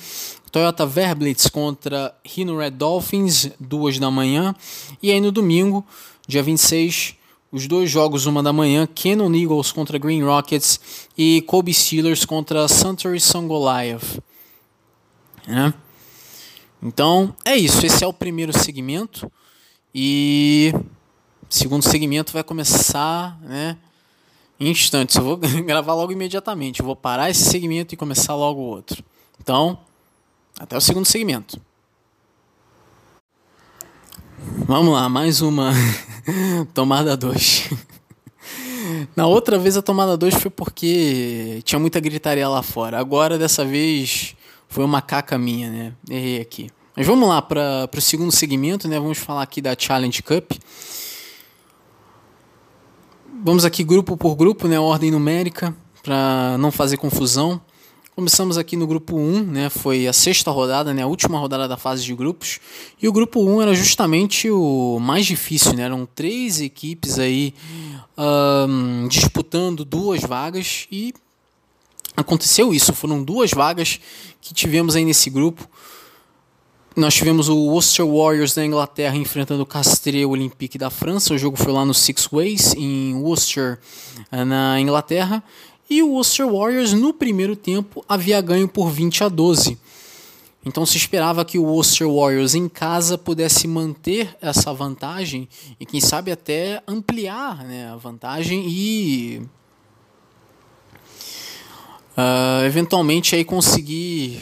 Toyota 0.55 0.86
Verblitz 0.86 1.48
contra 1.48 2.14
Rhino 2.24 2.57
Red 2.57 2.70
Dolphins, 2.70 3.50
2 3.59 3.98
da 3.98 4.09
manhã. 4.09 4.55
E 5.02 5.11
aí 5.11 5.20
no 5.20 5.32
domingo, 5.32 5.84
dia 6.28 6.44
26, 6.44 7.16
os 7.50 7.66
dois 7.66 7.90
jogos, 7.90 8.24
uma 8.26 8.40
da 8.40 8.52
manhã, 8.52 8.86
Cannon 8.86 9.34
Eagles 9.34 9.72
contra 9.72 9.98
Green 9.98 10.22
Rockets 10.22 11.09
e 11.18 11.42
Kobe 11.48 11.74
Steelers 11.74 12.24
contra 12.24 12.68
Suntory 12.68 13.18
Sun. 13.18 13.48
Né? 15.44 15.74
Então, 16.80 17.34
é 17.44 17.57
isso. 17.57 17.84
Esse 17.84 18.05
é 18.05 18.07
o 18.07 18.12
primeiro 18.12 18.57
segmento. 18.57 19.28
E 19.92 20.72
segundo 21.50 21.82
segmento 21.82 22.32
vai 22.32 22.44
começar 22.44 23.36
né, 23.42 23.76
em 24.61 24.70
instantes. 24.70 25.16
Eu 25.16 25.24
vou 25.24 25.36
gravar 25.66 25.94
logo 25.94 26.12
imediatamente. 26.12 26.78
Eu 26.78 26.86
vou 26.86 26.94
parar 26.94 27.28
esse 27.28 27.42
segmento 27.42 27.92
e 27.92 27.96
começar 27.96 28.36
logo 28.36 28.61
o 28.61 28.66
outro. 28.66 29.02
Então, 29.40 29.80
até 30.59 30.76
o 30.76 30.80
segundo 30.80 31.07
segmento. 31.07 31.61
Vamos 34.66 34.92
lá, 34.94 35.09
mais 35.09 35.40
uma 35.40 35.72
tomada 36.72 37.16
2. 37.16 37.70
Na 39.16 39.26
outra 39.26 39.59
vez 39.59 39.76
a 39.76 39.82
tomada 39.82 40.16
2 40.16 40.34
foi 40.34 40.50
porque 40.50 41.61
tinha 41.64 41.78
muita 41.78 42.00
gritaria 42.00 42.48
lá 42.48 42.62
fora. 42.62 42.98
Agora, 42.98 43.38
dessa 43.38 43.64
vez, 43.64 44.36
foi 44.68 44.84
uma 44.84 45.00
caca 45.00 45.38
minha, 45.38 45.70
né? 45.70 45.92
Errei 46.09 46.40
aqui. 46.40 46.70
Mas 46.96 47.07
vamos 47.07 47.28
lá 47.28 47.42
para 47.42 47.88
o 47.96 48.00
segundo 48.00 48.30
segmento, 48.30 48.86
né? 48.86 48.98
Vamos 49.00 49.18
falar 49.18 49.42
aqui 49.42 49.61
da 49.61 49.74
Challenge 49.76 50.22
Cup. 50.22 50.52
Vamos 53.42 53.64
aqui 53.64 53.82
grupo 53.82 54.16
por 54.16 54.36
grupo, 54.36 54.68
né? 54.68 54.78
Ordem 54.78 55.11
numérica, 55.11 55.74
para 56.02 56.57
não 56.59 56.70
fazer 56.70 56.96
confusão. 56.96 57.61
Começamos 58.14 58.56
aqui 58.56 58.76
no 58.76 58.86
grupo 58.86 59.16
1, 59.16 59.42
né? 59.42 59.68
Foi 59.68 60.06
a 60.06 60.12
sexta 60.12 60.48
rodada, 60.48 60.94
né? 60.94 61.02
A 61.02 61.06
última 61.06 61.36
rodada 61.36 61.66
da 61.66 61.76
fase 61.76 62.04
de 62.04 62.14
grupos. 62.14 62.60
E 63.02 63.08
o 63.08 63.12
grupo 63.12 63.40
1 63.40 63.62
era 63.62 63.74
justamente 63.74 64.48
o 64.48 65.00
mais 65.00 65.26
difícil, 65.26 65.72
né? 65.72 65.82
Eram 65.82 66.06
três 66.06 66.60
equipes 66.60 67.18
aí 67.18 67.52
um, 68.16 69.08
disputando 69.08 69.84
duas 69.84 70.22
vagas 70.22 70.86
e 70.92 71.12
aconteceu 72.16 72.72
isso. 72.72 72.92
Foram 72.92 73.20
duas 73.20 73.50
vagas 73.50 73.98
que 74.40 74.54
tivemos 74.54 74.94
aí 74.94 75.04
nesse 75.04 75.28
grupo. 75.28 75.68
Nós 76.94 77.14
tivemos 77.14 77.48
o 77.48 77.56
Worcester 77.56 78.06
Warriors 78.06 78.54
da 78.54 78.64
Inglaterra 78.64 79.16
enfrentando 79.16 79.64
o 79.64 79.66
Castreux 79.66 80.30
Olympique 80.30 80.78
da 80.78 80.88
França. 80.88 81.34
O 81.34 81.38
jogo 81.38 81.56
foi 81.56 81.72
lá 81.72 81.84
no 81.84 81.92
Six 81.92 82.28
Ways, 82.32 82.74
em 82.74 83.12
Worcester, 83.14 83.80
eh, 84.30 84.44
na 84.44 84.78
Inglaterra. 84.78 85.42
E 85.89 86.03
o 86.03 86.11
Worcester 86.11 86.51
Warriors, 86.51 86.93
no 86.93 87.12
primeiro 87.12 87.55
tempo, 87.55 88.05
havia 88.09 88.41
ganho 88.41 88.66
por 88.66 88.91
20 88.91 89.24
a 89.24 89.28
12. 89.28 89.78
Então 90.64 90.87
se 90.87 90.97
esperava 90.97 91.45
que 91.45 91.59
o 91.59 91.64
Worcester 91.64 92.09
Warriors 92.11 92.55
em 92.55 92.68
casa 92.68 93.18
pudesse 93.18 93.68
manter 93.68 94.35
essa 94.41 94.72
vantagem 94.72 95.47
e 95.78 95.85
quem 95.85 96.01
sabe 96.01 96.32
até 96.32 96.82
ampliar 96.89 97.64
né, 97.64 97.91
a 97.91 97.97
vantagem 97.97 98.64
e 98.66 99.43
uh, 102.16 102.64
eventualmente 102.64 103.37
aí 103.37 103.45
conseguir 103.45 104.41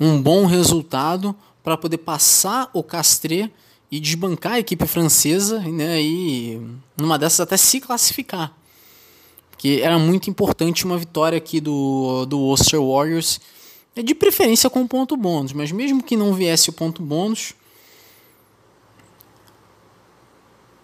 um 0.00 0.20
bom 0.20 0.46
resultado 0.46 1.36
para 1.62 1.76
poder 1.76 1.98
passar 1.98 2.70
o 2.72 2.82
Castre 2.82 3.52
e 3.90 4.00
desbancar 4.00 4.52
a 4.54 4.58
equipe 4.58 4.86
francesa 4.86 5.58
né, 5.60 6.00
e 6.00 6.60
numa 6.96 7.18
dessas 7.18 7.40
até 7.40 7.58
se 7.58 7.78
classificar. 7.78 8.56
Que 9.58 9.80
era 9.80 9.98
muito 9.98 10.28
importante 10.28 10.84
uma 10.84 10.98
vitória 10.98 11.38
aqui 11.38 11.60
do, 11.60 12.26
do 12.26 12.38
Worcester 12.40 12.80
Warriors, 12.80 13.40
de 13.94 14.14
preferência 14.14 14.68
com 14.68 14.86
ponto 14.86 15.16
bônus, 15.16 15.52
mas 15.52 15.72
mesmo 15.72 16.02
que 16.02 16.16
não 16.16 16.34
viesse 16.34 16.68
o 16.68 16.72
ponto 16.72 17.02
bônus, 17.02 17.54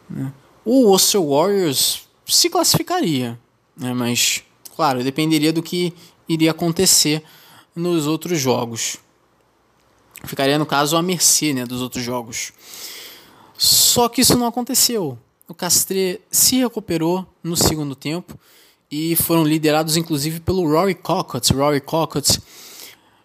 né, 0.09 0.33
o 0.65 0.87
Worcester 0.87 1.23
Warriors 1.23 2.09
se 2.27 2.49
classificaria. 2.49 3.39
Né, 3.77 3.93
mas, 3.93 4.43
claro, 4.75 5.03
dependeria 5.05 5.53
do 5.53 5.63
que 5.63 5.93
iria 6.29 6.51
acontecer 6.51 7.23
nos 7.75 8.07
outros 8.07 8.39
jogos. 8.39 8.99
Ficaria, 10.25 10.59
no 10.59 10.67
caso, 10.67 10.97
à 10.97 11.03
mercê 11.03 11.53
né, 11.53 11.65
dos 11.65 11.83
outros 11.83 12.05
jogos. 12.05 12.53
Só 13.59 14.09
que 14.09 14.21
isso 14.21 14.39
não 14.39 14.47
aconteceu. 14.47 15.19
O 15.53 15.55
Castre 15.55 16.19
se 16.31 16.57
recuperou 16.57 17.27
no 17.45 17.59
segundo 17.59 17.95
tempo 17.95 18.41
e 18.91 19.15
foram 19.15 19.45
liderados 19.45 19.99
inclusive 19.99 20.41
pelo 20.41 20.67
Rory 20.67 20.95
Cockett. 20.95 21.53
Rory 21.53 21.83
Cockett, 21.83 22.41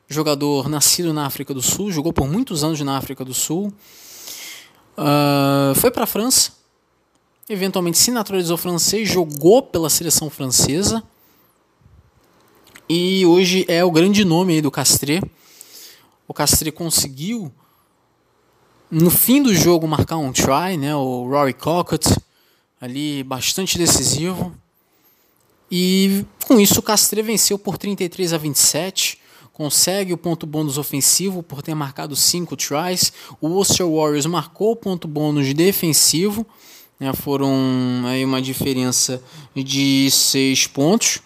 jogador 0.10 0.68
nascido 0.68 1.14
na 1.14 1.26
África 1.26 1.54
do 1.54 1.62
Sul, 1.62 1.90
jogou 1.90 2.12
por 2.12 2.28
muitos 2.28 2.66
anos 2.66 2.82
na 2.82 2.98
África 2.98 3.24
do 3.24 3.34
Sul. 3.34 3.74
Uh, 4.98 5.74
foi 5.76 5.90
para 5.90 6.04
a 6.04 6.06
França, 6.06 6.52
eventualmente 7.48 7.98
se 7.98 8.12
naturalizou 8.12 8.58
francês, 8.58 9.08
jogou 9.08 9.64
pela 9.64 9.90
seleção 9.90 10.30
francesa 10.30 11.02
e 12.90 13.26
hoje 13.26 13.64
é 13.70 13.86
o 13.86 13.90
grande 13.90 14.26
nome 14.26 14.62
do 14.62 14.70
Castre. 14.70 15.22
O 16.28 16.34
Castre 16.34 16.74
conseguiu 16.74 17.50
no 18.90 19.10
fim 19.10 19.42
do 19.42 19.54
jogo 19.54 19.88
marcar 19.88 20.18
um 20.18 20.32
try, 20.32 20.78
né? 20.78 20.96
O 20.96 21.28
Rory 21.28 21.54
Cockett 21.54 22.16
ali 22.80 23.24
bastante 23.24 23.78
decisivo. 23.78 24.54
E 25.70 26.26
com 26.46 26.60
isso 26.60 26.80
o 26.80 26.84
Castre 26.84 27.22
venceu 27.22 27.60
por 27.60 27.78
33 27.78 28.32
a 28.32 28.38
27, 28.38 29.20
consegue 29.52 30.14
o 30.14 30.18
ponto 30.18 30.46
bônus 30.46 30.78
ofensivo 30.78 31.44
por 31.44 31.62
ter 31.62 31.76
marcado 31.76 32.16
5 32.16 32.56
tries. 32.56 33.12
O 33.42 33.50
Worcester 33.50 33.90
Warriors 33.90 34.26
marcou 34.26 34.72
o 34.72 34.76
ponto 34.76 35.08
bônus 35.08 35.54
defensivo, 35.54 36.46
né? 37.00 37.12
Foram 37.14 37.52
aí 38.06 38.24
uma 38.24 38.42
diferença 38.42 39.22
de 39.54 40.10
6 40.10 40.68
pontos. 40.68 41.22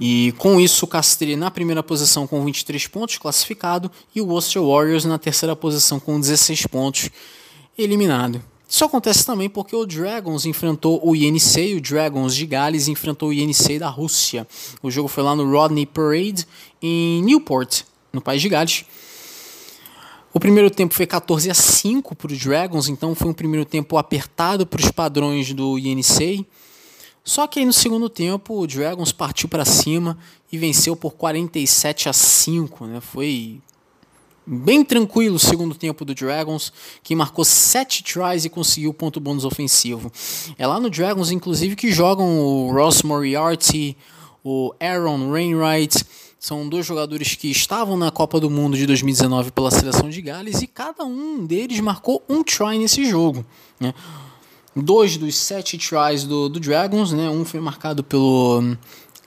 E 0.00 0.32
com 0.38 0.58
isso, 0.58 0.86
o 0.86 0.88
Castre 0.88 1.36
na 1.36 1.50
primeira 1.50 1.82
posição 1.82 2.26
com 2.26 2.42
23 2.42 2.86
pontos, 2.86 3.18
classificado, 3.18 3.90
e 4.14 4.20
o 4.22 4.26
Worcester 4.26 4.62
Warriors 4.62 5.04
na 5.04 5.18
terceira 5.18 5.54
posição 5.54 6.00
com 6.00 6.18
16 6.18 6.66
pontos, 6.68 7.10
eliminado. 7.76 8.42
Isso 8.66 8.84
acontece 8.84 9.26
também 9.26 9.50
porque 9.50 9.76
o 9.76 9.84
Dragons 9.84 10.46
enfrentou 10.46 11.00
o 11.04 11.14
Yenisei, 11.14 11.76
o 11.76 11.80
Dragons 11.80 12.34
de 12.34 12.46
Gales 12.46 12.88
enfrentou 12.88 13.28
o 13.28 13.32
Yenisei 13.32 13.78
da 13.78 13.88
Rússia. 13.88 14.46
O 14.82 14.90
jogo 14.90 15.08
foi 15.08 15.22
lá 15.22 15.36
no 15.36 15.50
Rodney 15.50 15.84
Parade, 15.84 16.46
em 16.80 17.22
Newport, 17.22 17.82
no 18.10 18.22
país 18.22 18.40
de 18.40 18.48
Gales. 18.48 18.86
O 20.32 20.38
primeiro 20.38 20.70
tempo 20.70 20.94
foi 20.94 21.06
14 21.06 21.50
a 21.50 21.54
5 21.54 22.14
para 22.14 22.32
o 22.32 22.36
Dragons, 22.36 22.88
então 22.88 23.14
foi 23.14 23.28
um 23.28 23.34
primeiro 23.34 23.66
tempo 23.66 23.98
apertado 23.98 24.64
para 24.64 24.80
os 24.80 24.90
padrões 24.90 25.52
do 25.52 25.76
Yenisei. 25.76 26.46
Só 27.24 27.46
que 27.46 27.60
aí 27.60 27.66
no 27.66 27.72
segundo 27.72 28.08
tempo 28.08 28.58
o 28.58 28.66
Dragons 28.66 29.12
partiu 29.12 29.48
para 29.48 29.64
cima 29.64 30.18
e 30.50 30.58
venceu 30.58 30.96
por 30.96 31.12
47 31.12 32.08
a 32.08 32.12
5, 32.12 32.86
né? 32.86 33.00
Foi 33.00 33.60
bem 34.46 34.84
tranquilo 34.84 35.36
o 35.36 35.38
segundo 35.38 35.74
tempo 35.74 36.04
do 36.04 36.14
Dragons, 36.14 36.72
que 37.02 37.14
marcou 37.14 37.44
7 37.44 38.02
tries 38.02 38.44
e 38.44 38.50
conseguiu 38.50 38.92
ponto 38.92 39.20
bônus 39.20 39.44
ofensivo. 39.44 40.10
É 40.58 40.66
lá 40.66 40.80
no 40.80 40.90
Dragons, 40.90 41.30
inclusive, 41.30 41.76
que 41.76 41.92
jogam 41.92 42.40
o 42.40 42.72
Ross 42.72 43.02
Moriarty, 43.02 43.96
o 44.42 44.74
Aaron 44.80 45.30
Wainwright, 45.30 46.04
são 46.38 46.66
dois 46.66 46.86
jogadores 46.86 47.34
que 47.34 47.50
estavam 47.50 47.98
na 47.98 48.10
Copa 48.10 48.40
do 48.40 48.48
Mundo 48.48 48.74
de 48.74 48.86
2019 48.86 49.50
pela 49.50 49.70
seleção 49.70 50.08
de 50.08 50.22
Gales 50.22 50.62
e 50.62 50.66
cada 50.66 51.04
um 51.04 51.44
deles 51.44 51.78
marcou 51.80 52.24
um 52.26 52.42
try 52.42 52.78
nesse 52.78 53.04
jogo. 53.04 53.44
Né? 53.78 53.92
Dois 54.80 55.16
dos 55.16 55.36
sete 55.36 55.78
tries 55.78 56.24
do, 56.24 56.48
do 56.48 56.60
Dragons, 56.60 57.12
né? 57.12 57.28
Um 57.28 57.44
foi 57.44 57.60
marcado 57.60 58.02
pelo 58.02 58.60
hum, 58.60 58.76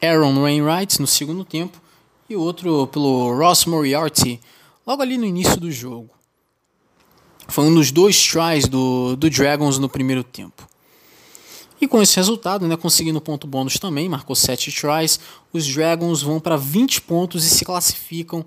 Aaron 0.01 0.41
Wainwright 0.41 0.99
no 0.99 1.08
segundo 1.08 1.45
tempo 1.45 1.82
e 2.30 2.36
o 2.36 2.41
outro 2.41 2.88
pelo 2.88 3.36
Ross 3.38 3.66
Moriarty 3.66 4.39
logo 4.86 5.01
ali 5.01 5.18
no 5.18 5.26
início 5.26 5.60
do 5.60 5.72
jogo. 5.72 6.10
Foi 7.47 7.66
um 7.66 7.74
dos 7.74 7.91
dois 7.91 8.22
tries 8.22 8.68
do, 8.68 9.16
do 9.16 9.30
Dragons 9.30 9.78
no 9.78 9.89
primeiro 9.89 10.24
tempo. 10.24 10.68
E 11.84 11.88
com 11.88 12.01
esse 12.01 12.16
resultado, 12.16 12.66
né, 12.66 12.78
conseguindo 12.78 13.20
ponto 13.20 13.45
bônus 13.45 13.78
também, 13.78 14.08
marcou 14.08 14.36
7 14.36 14.72
tries, 14.72 15.20
os 15.51 15.68
Dragons 15.68 16.22
vão 16.22 16.39
para 16.39 16.56
20 16.56 17.01
pontos 17.01 17.43
e 17.43 17.49
se 17.49 17.66
classificam 17.66 18.45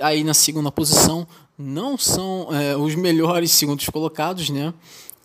aí 0.00 0.22
na 0.22 0.34
segunda 0.34 0.70
posição. 0.70 1.26
Não 1.58 1.96
são 1.96 2.48
é, 2.52 2.76
os 2.76 2.94
melhores 2.94 3.50
segundos 3.52 3.88
colocados, 3.88 4.50
né? 4.50 4.74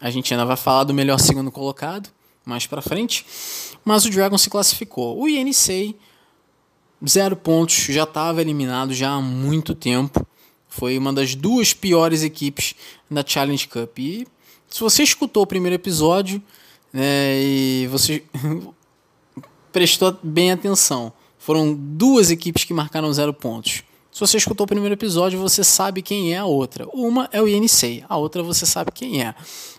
A 0.01 0.09
gente 0.09 0.33
ainda 0.33 0.45
vai 0.45 0.57
falar 0.57 0.83
do 0.83 0.93
melhor 0.93 1.19
segundo 1.19 1.51
colocado 1.51 2.09
mais 2.45 2.65
para 2.65 2.81
frente. 2.81 3.25
Mas 3.85 4.05
o 4.05 4.09
Dragon 4.09 4.37
se 4.37 4.49
classificou. 4.49 5.19
O 5.19 5.27
INC, 5.27 5.95
zero 7.07 7.35
pontos, 7.35 7.75
já 7.75 8.03
estava 8.03 8.41
eliminado 8.41 8.93
já 8.93 9.11
há 9.11 9.21
muito 9.21 9.75
tempo. 9.75 10.25
Foi 10.67 10.97
uma 10.97 11.13
das 11.13 11.35
duas 11.35 11.73
piores 11.73 12.23
equipes 12.23 12.75
da 13.09 13.23
Challenge 13.25 13.67
Cup. 13.67 13.99
E 13.99 14.27
se 14.67 14.79
você 14.79 15.03
escutou 15.03 15.43
o 15.43 15.47
primeiro 15.47 15.75
episódio 15.75 16.41
né, 16.91 17.41
e 17.41 17.87
você 17.91 18.23
prestou 19.71 20.17
bem 20.23 20.51
atenção, 20.51 21.13
foram 21.37 21.73
duas 21.73 22.31
equipes 22.31 22.63
que 22.63 22.73
marcaram 22.73 23.11
zero 23.13 23.33
pontos. 23.33 23.83
Se 24.11 24.19
você 24.19 24.37
escutou 24.37 24.65
o 24.65 24.67
primeiro 24.67 24.93
episódio, 24.93 25.39
você 25.39 25.63
sabe 25.63 26.01
quem 26.01 26.33
é 26.33 26.37
a 26.37 26.45
outra. 26.45 26.85
Uma 26.93 27.29
é 27.31 27.41
o 27.41 27.47
INC, 27.47 28.03
a 28.09 28.17
outra 28.17 28.43
você 28.43 28.65
sabe 28.65 28.91
quem 28.91 29.23
é. 29.23 29.33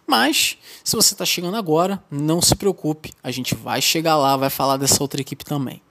Mas, 0.06 0.56
se 0.82 0.96
você 0.96 1.14
está 1.14 1.24
chegando 1.24 1.56
agora, 1.56 2.02
não 2.10 2.40
se 2.40 2.56
preocupe, 2.56 3.12
a 3.22 3.30
gente 3.30 3.54
vai 3.54 3.82
chegar 3.82 4.16
lá, 4.16 4.36
vai 4.36 4.48
falar 4.48 4.78
dessa 4.78 5.02
outra 5.02 5.20
equipe 5.20 5.44
também. 5.44 5.82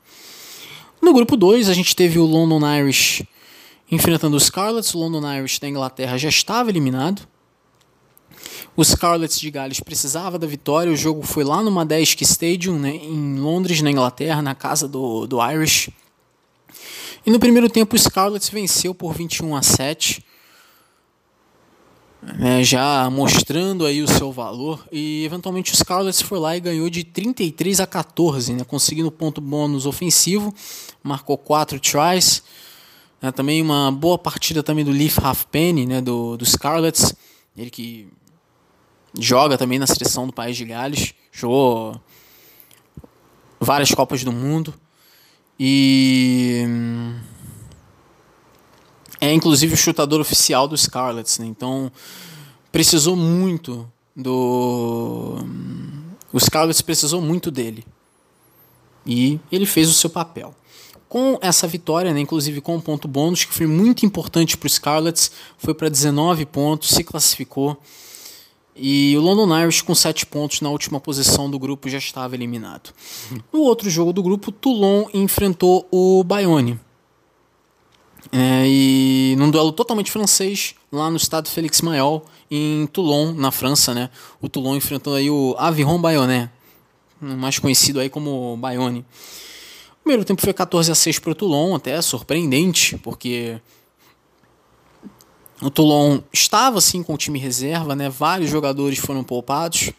No 0.99 1.13
grupo 1.13 1.37
2, 1.37 1.69
a 1.69 1.73
gente 1.73 1.95
teve 1.95 2.17
o 2.17 2.25
London 2.25 2.61
Irish 2.77 3.23
enfrentando 3.91 4.37
os 4.37 4.45
Scarlets. 4.45 4.93
O 4.95 4.99
London 4.99 5.31
Irish 5.33 5.59
da 5.59 5.67
Inglaterra 5.67 6.17
já 6.17 6.29
estava 6.29 6.69
eliminado. 6.69 7.27
Os 8.75 8.87
Scarlets 8.87 9.39
de 9.39 9.51
Gales 9.51 9.79
precisava 9.79 10.39
da 10.39 10.47
vitória. 10.47 10.91
O 10.91 10.95
jogo 10.95 11.21
foi 11.21 11.43
lá 11.43 11.61
no 11.61 11.69
Madesk 11.69 12.21
Stadium, 12.21 12.79
né, 12.79 12.95
em 12.95 13.39
Londres, 13.39 13.81
na 13.81 13.91
Inglaterra, 13.91 14.41
na 14.41 14.55
casa 14.55 14.87
do, 14.87 15.27
do 15.27 15.37
Irish. 15.51 15.89
E 17.25 17.29
no 17.29 17.39
primeiro 17.39 17.69
tempo 17.69 17.95
o 17.95 17.99
Scarlets 17.99 18.49
venceu 18.49 18.95
por 18.95 19.13
21 19.13 19.55
a 19.55 19.61
7, 19.61 20.25
né, 22.21 22.63
já 22.63 23.07
mostrando 23.11 23.85
aí 23.85 24.01
o 24.01 24.07
seu 24.07 24.31
valor. 24.31 24.83
E 24.91 25.23
eventualmente 25.23 25.71
o 25.71 25.77
Scarlets 25.77 26.21
foi 26.21 26.39
lá 26.39 26.57
e 26.57 26.59
ganhou 26.59 26.89
de 26.89 27.03
33 27.03 27.79
a 27.79 27.85
14, 27.85 28.53
né, 28.53 28.63
conseguindo 28.63 29.11
ponto 29.11 29.39
bônus 29.39 29.85
ofensivo, 29.85 30.53
marcou 31.03 31.37
4 31.37 31.79
tries. 31.79 32.43
Né, 33.21 33.31
também 33.31 33.61
uma 33.61 33.91
boa 33.91 34.17
partida 34.17 34.63
também 34.63 34.83
do 34.83 34.91
Leaf 34.91 35.19
Halfpenny, 35.19 35.85
né, 35.85 36.01
do, 36.01 36.35
do 36.37 36.45
Scarlets, 36.45 37.13
ele 37.55 37.69
que 37.69 38.07
joga 39.19 39.59
também 39.59 39.77
na 39.77 39.85
seleção 39.85 40.25
do 40.25 40.33
País 40.33 40.57
de 40.57 40.65
Gales, 40.65 41.13
jogou 41.31 42.01
várias 43.59 43.91
Copas 43.91 44.23
do 44.23 44.31
Mundo. 44.31 44.73
E 45.63 46.65
é 49.19 49.31
inclusive 49.31 49.75
o 49.75 49.77
chutador 49.77 50.19
oficial 50.19 50.67
do 50.67 50.75
Scarlets, 50.75 51.37
né? 51.37 51.45
Então 51.45 51.91
precisou 52.71 53.15
muito 53.15 53.87
do 54.15 55.37
o 56.33 56.39
Scarlets 56.39 56.81
precisou 56.81 57.21
muito 57.21 57.51
dele. 57.51 57.85
E 59.05 59.39
ele 59.51 59.67
fez 59.67 59.87
o 59.87 59.93
seu 59.93 60.09
papel. 60.09 60.55
Com 61.07 61.37
essa 61.43 61.67
vitória, 61.67 62.11
né, 62.11 62.21
inclusive 62.21 62.59
com 62.59 62.77
um 62.77 62.81
ponto 62.81 63.07
bônus, 63.07 63.43
que 63.43 63.53
foi 63.53 63.67
muito 63.67 64.03
importante 64.03 64.57
para 64.57 64.65
o 64.65 64.69
Scarlets, 64.69 65.31
foi 65.59 65.75
para 65.75 65.89
19 65.89 66.43
pontos, 66.47 66.89
se 66.89 67.03
classificou. 67.03 67.79
E 68.75 69.15
o 69.17 69.21
London 69.21 69.57
Irish, 69.63 69.81
com 69.81 69.93
7 69.93 70.25
pontos 70.25 70.61
na 70.61 70.69
última 70.69 70.99
posição 70.99 71.49
do 71.49 71.59
grupo, 71.59 71.89
já 71.89 71.97
estava 71.97 72.35
eliminado. 72.35 72.93
No 73.51 73.61
outro 73.61 73.89
jogo 73.89 74.13
do 74.13 74.23
grupo, 74.23 74.51
Toulon 74.51 75.05
enfrentou 75.13 75.87
o 75.91 76.23
Bayonne. 76.23 76.79
É, 78.31 78.63
e 78.65 79.35
num 79.37 79.51
duelo 79.51 79.71
totalmente 79.71 80.11
francês, 80.11 80.75
lá 80.91 81.09
no 81.09 81.17
estado 81.17 81.49
Félix 81.49 81.81
Mayol, 81.81 82.25
em 82.49 82.87
Toulon, 82.87 83.33
na 83.33 83.51
França, 83.51 83.93
né? 83.93 84.09
O 84.41 84.47
Toulon 84.47 84.75
enfrentou 84.75 85.15
aí 85.15 85.29
o 85.29 85.53
Aviron 85.57 85.99
Bayonnais, 85.99 86.49
mais 87.19 87.59
conhecido 87.59 87.99
aí 87.99 88.09
como 88.09 88.55
Bayonne. 88.57 89.05
O 89.99 90.03
primeiro 90.03 90.23
tempo 90.23 90.41
foi 90.41 90.53
14 90.53 90.91
a 90.91 90.95
6 90.95 91.19
para 91.19 91.31
o 91.31 91.35
Toulon, 91.35 91.75
até 91.75 92.01
surpreendente, 92.01 92.97
porque 92.97 93.59
o 95.61 95.69
Toulon 95.69 96.19
estava 96.33 96.79
assim 96.79 97.03
com 97.03 97.13
o 97.13 97.17
time 97.17 97.37
reserva, 97.37 97.95
né? 97.95 98.09
Vários 98.09 98.49
jogadores 98.49 98.97
foram 98.97 99.23
poupados. 99.23 99.91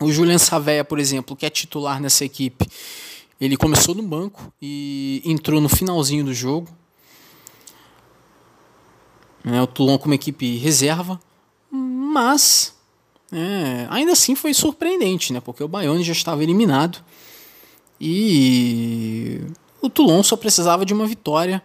O 0.00 0.10
Julian 0.10 0.38
Saveia, 0.38 0.84
por 0.84 0.98
exemplo, 0.98 1.36
que 1.36 1.46
é 1.46 1.50
titular 1.50 2.00
nessa 2.00 2.24
equipe, 2.24 2.66
ele 3.40 3.56
começou 3.56 3.94
no 3.94 4.02
banco 4.02 4.52
e 4.60 5.22
entrou 5.24 5.60
no 5.60 5.68
finalzinho 5.68 6.24
do 6.24 6.34
jogo. 6.34 6.68
É, 9.44 9.62
o 9.62 9.66
Toulon 9.66 9.96
como 9.98 10.14
equipe 10.14 10.56
reserva, 10.56 11.20
mas 11.70 12.74
é, 13.30 13.86
ainda 13.90 14.12
assim 14.12 14.34
foi 14.34 14.52
surpreendente, 14.54 15.32
né? 15.32 15.40
Porque 15.40 15.62
o 15.62 15.68
Bayonne 15.68 16.02
já 16.02 16.12
estava 16.12 16.42
eliminado 16.42 17.04
e 18.00 19.40
o 19.80 19.88
Toulon 19.88 20.22
só 20.22 20.36
precisava 20.36 20.84
de 20.84 20.92
uma 20.92 21.06
vitória 21.06 21.62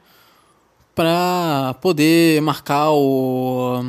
para 0.99 1.75
poder 1.75 2.41
marcar 2.41 2.91
o 2.91 3.81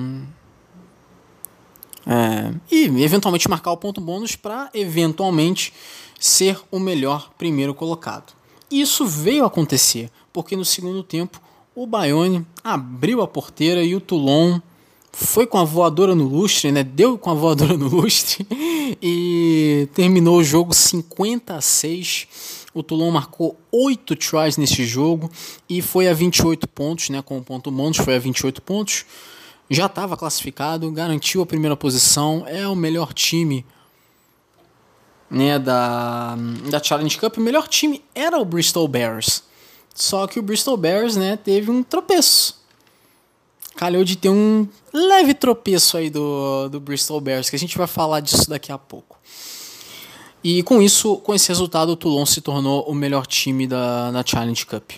é, 2.06 2.54
e 2.70 2.84
eventualmente 3.02 3.50
marcar 3.50 3.72
o 3.72 3.76
ponto 3.76 4.00
bônus 4.00 4.36
para 4.36 4.70
eventualmente 4.72 5.72
ser 6.20 6.61
o 6.70 6.78
melhor 6.78 7.32
primeiro 7.36 7.74
colocado. 7.74 8.32
Isso 8.70 9.04
veio 9.06 9.44
acontecer 9.44 10.08
porque 10.32 10.54
no 10.54 10.64
segundo 10.64 11.02
tempo 11.02 11.42
o 11.74 11.84
Bayonne 11.84 12.46
abriu 12.62 13.22
a 13.22 13.26
porteira 13.26 13.82
e 13.82 13.96
o 13.96 14.00
Toulon 14.00 14.61
foi 15.11 15.48
com 15.48 15.58
a 15.58 15.64
voadora 15.64 16.14
no 16.14 16.28
lustre, 16.28 16.70
né? 16.70 16.84
Deu 16.84 17.18
com 17.18 17.30
a 17.30 17.34
voadora 17.34 17.76
no 17.76 17.88
lustre 17.88 18.46
e 19.02 19.88
terminou 19.94 20.38
o 20.38 20.44
jogo 20.44 20.72
50 20.72 21.56
a 21.56 21.61
6. 21.61 22.28
O 22.72 22.82
Toulon 22.82 23.10
marcou 23.10 23.58
8 23.72 24.14
tries 24.16 24.56
nesse 24.56 24.84
jogo 24.84 25.30
e 25.68 25.82
foi 25.82 26.08
a 26.08 26.14
28 26.14 26.68
pontos, 26.68 27.08
né? 27.10 27.20
Com 27.22 27.38
o 27.38 27.42
ponto 27.42 27.70
bônus 27.70 27.96
foi 27.96 28.16
a 28.16 28.18
28 28.18 28.62
pontos. 28.62 29.04
Já 29.68 29.86
estava 29.86 30.16
classificado, 30.16 30.90
garantiu 30.90 31.42
a 31.42 31.46
primeira 31.46 31.76
posição, 31.76 32.44
é 32.46 32.66
o 32.66 32.74
melhor 32.74 33.12
time 33.12 33.64
né, 35.30 35.58
da, 35.58 36.36
da 36.68 36.82
Challenge 36.82 37.16
Cup. 37.18 37.36
O 37.38 37.40
melhor 37.40 37.68
time 37.68 38.02
era 38.14 38.38
o 38.38 38.44
Bristol 38.44 38.88
Bears. 38.88 39.44
Só 39.94 40.26
que 40.26 40.38
o 40.38 40.42
Bristol 40.42 40.76
Bears 40.76 41.16
né, 41.16 41.36
teve 41.36 41.70
um 41.70 41.82
tropeço 41.82 42.60
calhou 43.80 44.04
de 44.04 44.14
ter 44.14 44.28
um 44.28 44.68
leve 44.92 45.32
tropeço 45.32 45.96
aí 45.96 46.10
do, 46.10 46.68
do 46.68 46.78
Bristol 46.78 47.18
Bears, 47.18 47.48
que 47.48 47.56
a 47.56 47.58
gente 47.58 47.78
vai 47.78 47.86
falar 47.86 48.20
disso 48.20 48.50
daqui 48.50 48.70
a 48.70 48.76
pouco. 48.76 49.18
E 50.43 50.62
com 50.62 50.80
isso, 50.80 51.16
com 51.18 51.34
esse 51.34 51.49
resultado, 51.49 51.91
o 51.91 51.97
Toulon 51.97 52.24
se 52.24 52.41
tornou 52.41 52.82
o 52.84 52.95
melhor 52.95 53.26
time 53.26 53.66
da, 53.66 54.11
da 54.11 54.24
Challenge 54.24 54.64
Cup. 54.64 54.93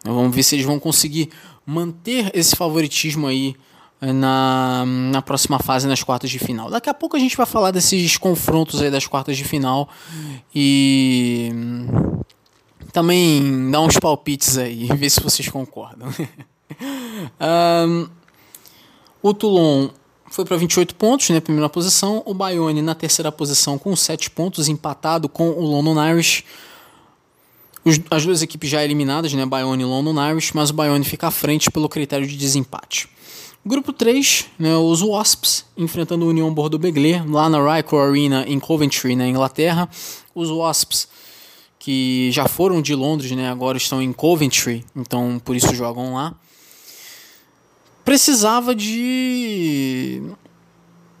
Então, 0.00 0.14
vamos 0.14 0.34
ver 0.34 0.42
se 0.42 0.56
eles 0.56 0.66
vão 0.66 0.78
conseguir 0.78 1.30
manter 1.64 2.30
esse 2.34 2.56
favoritismo 2.56 3.26
aí 3.26 3.54
eh, 4.00 4.12
na, 4.12 4.84
na 4.86 5.22
próxima 5.22 5.58
fase, 5.58 5.86
nas 5.86 6.02
quartas 6.02 6.30
de 6.30 6.38
final. 6.38 6.70
Daqui 6.70 6.88
a 6.88 6.94
pouco 6.94 7.16
a 7.16 7.18
gente 7.18 7.36
vai 7.36 7.46
falar 7.46 7.70
desses 7.70 8.16
confrontos 8.16 8.80
aí 8.80 8.90
das 8.90 9.06
quartas 9.06 9.36
de 9.36 9.44
final 9.44 9.88
e 10.54 11.50
hum, 11.52 12.20
também 12.92 13.70
dar 13.70 13.80
uns 13.80 13.98
palpites 13.98 14.56
aí, 14.56 14.86
ver 14.96 15.10
se 15.10 15.20
vocês 15.20 15.48
concordam. 15.48 16.08
um, 17.86 18.08
O 19.20 19.34
Toulon 19.34 19.90
foi 20.30 20.44
para 20.44 20.56
28 20.56 20.94
pontos, 20.94 21.30
né, 21.30 21.40
primeira 21.40 21.68
posição. 21.68 22.22
O 22.26 22.34
Bayonne 22.34 22.82
na 22.82 22.94
terceira 22.94 23.32
posição 23.32 23.78
com 23.78 23.94
7 23.94 24.30
pontos, 24.30 24.68
empatado 24.68 25.28
com 25.28 25.50
o 25.50 25.62
London 25.62 26.02
Irish. 26.10 26.44
Os, 27.84 28.00
as 28.10 28.24
duas 28.24 28.42
equipes 28.42 28.68
já 28.68 28.84
eliminadas, 28.84 29.32
né, 29.32 29.46
Bayonne 29.46 29.82
e 29.82 29.86
London 29.86 30.30
Irish, 30.30 30.52
mas 30.52 30.70
o 30.70 30.74
Bayonne 30.74 31.04
fica 31.04 31.28
à 31.28 31.30
frente 31.30 31.70
pelo 31.70 31.88
critério 31.88 32.26
de 32.26 32.36
desempate. 32.36 33.08
Grupo 33.64 33.92
3, 33.92 34.46
né, 34.58 34.76
os 34.76 35.02
Wasps 35.02 35.64
enfrentando 35.76 36.24
o 36.24 36.28
Union 36.28 36.52
Bordeaux-Bègles 36.52 37.26
lá 37.28 37.48
na 37.48 37.76
Ryco 37.76 37.96
Arena 37.96 38.44
em 38.46 38.58
Coventry, 38.58 39.16
na 39.16 39.26
Inglaterra. 39.26 39.88
Os 40.34 40.50
Wasps 40.50 41.08
que 41.78 42.30
já 42.32 42.46
foram 42.46 42.82
de 42.82 42.94
Londres, 42.94 43.30
né, 43.32 43.48
agora 43.50 43.78
estão 43.78 44.02
em 44.02 44.12
Coventry, 44.12 44.84
então 44.94 45.40
por 45.44 45.56
isso 45.56 45.74
jogam 45.74 46.14
lá 46.14 46.34
precisava 48.08 48.74
de 48.74 50.22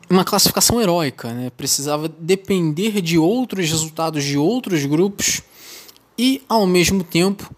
uma 0.08 0.24
classificação 0.24 0.80
heróica, 0.80 1.34
né? 1.34 1.50
precisava 1.54 2.08
depender 2.08 3.02
de 3.02 3.18
outros 3.18 3.68
resultados 3.68 4.24
de 4.24 4.38
outros 4.38 4.86
grupos 4.86 5.42
e, 6.16 6.40
ao 6.48 6.66
mesmo 6.66 7.04
tempo, 7.04 7.54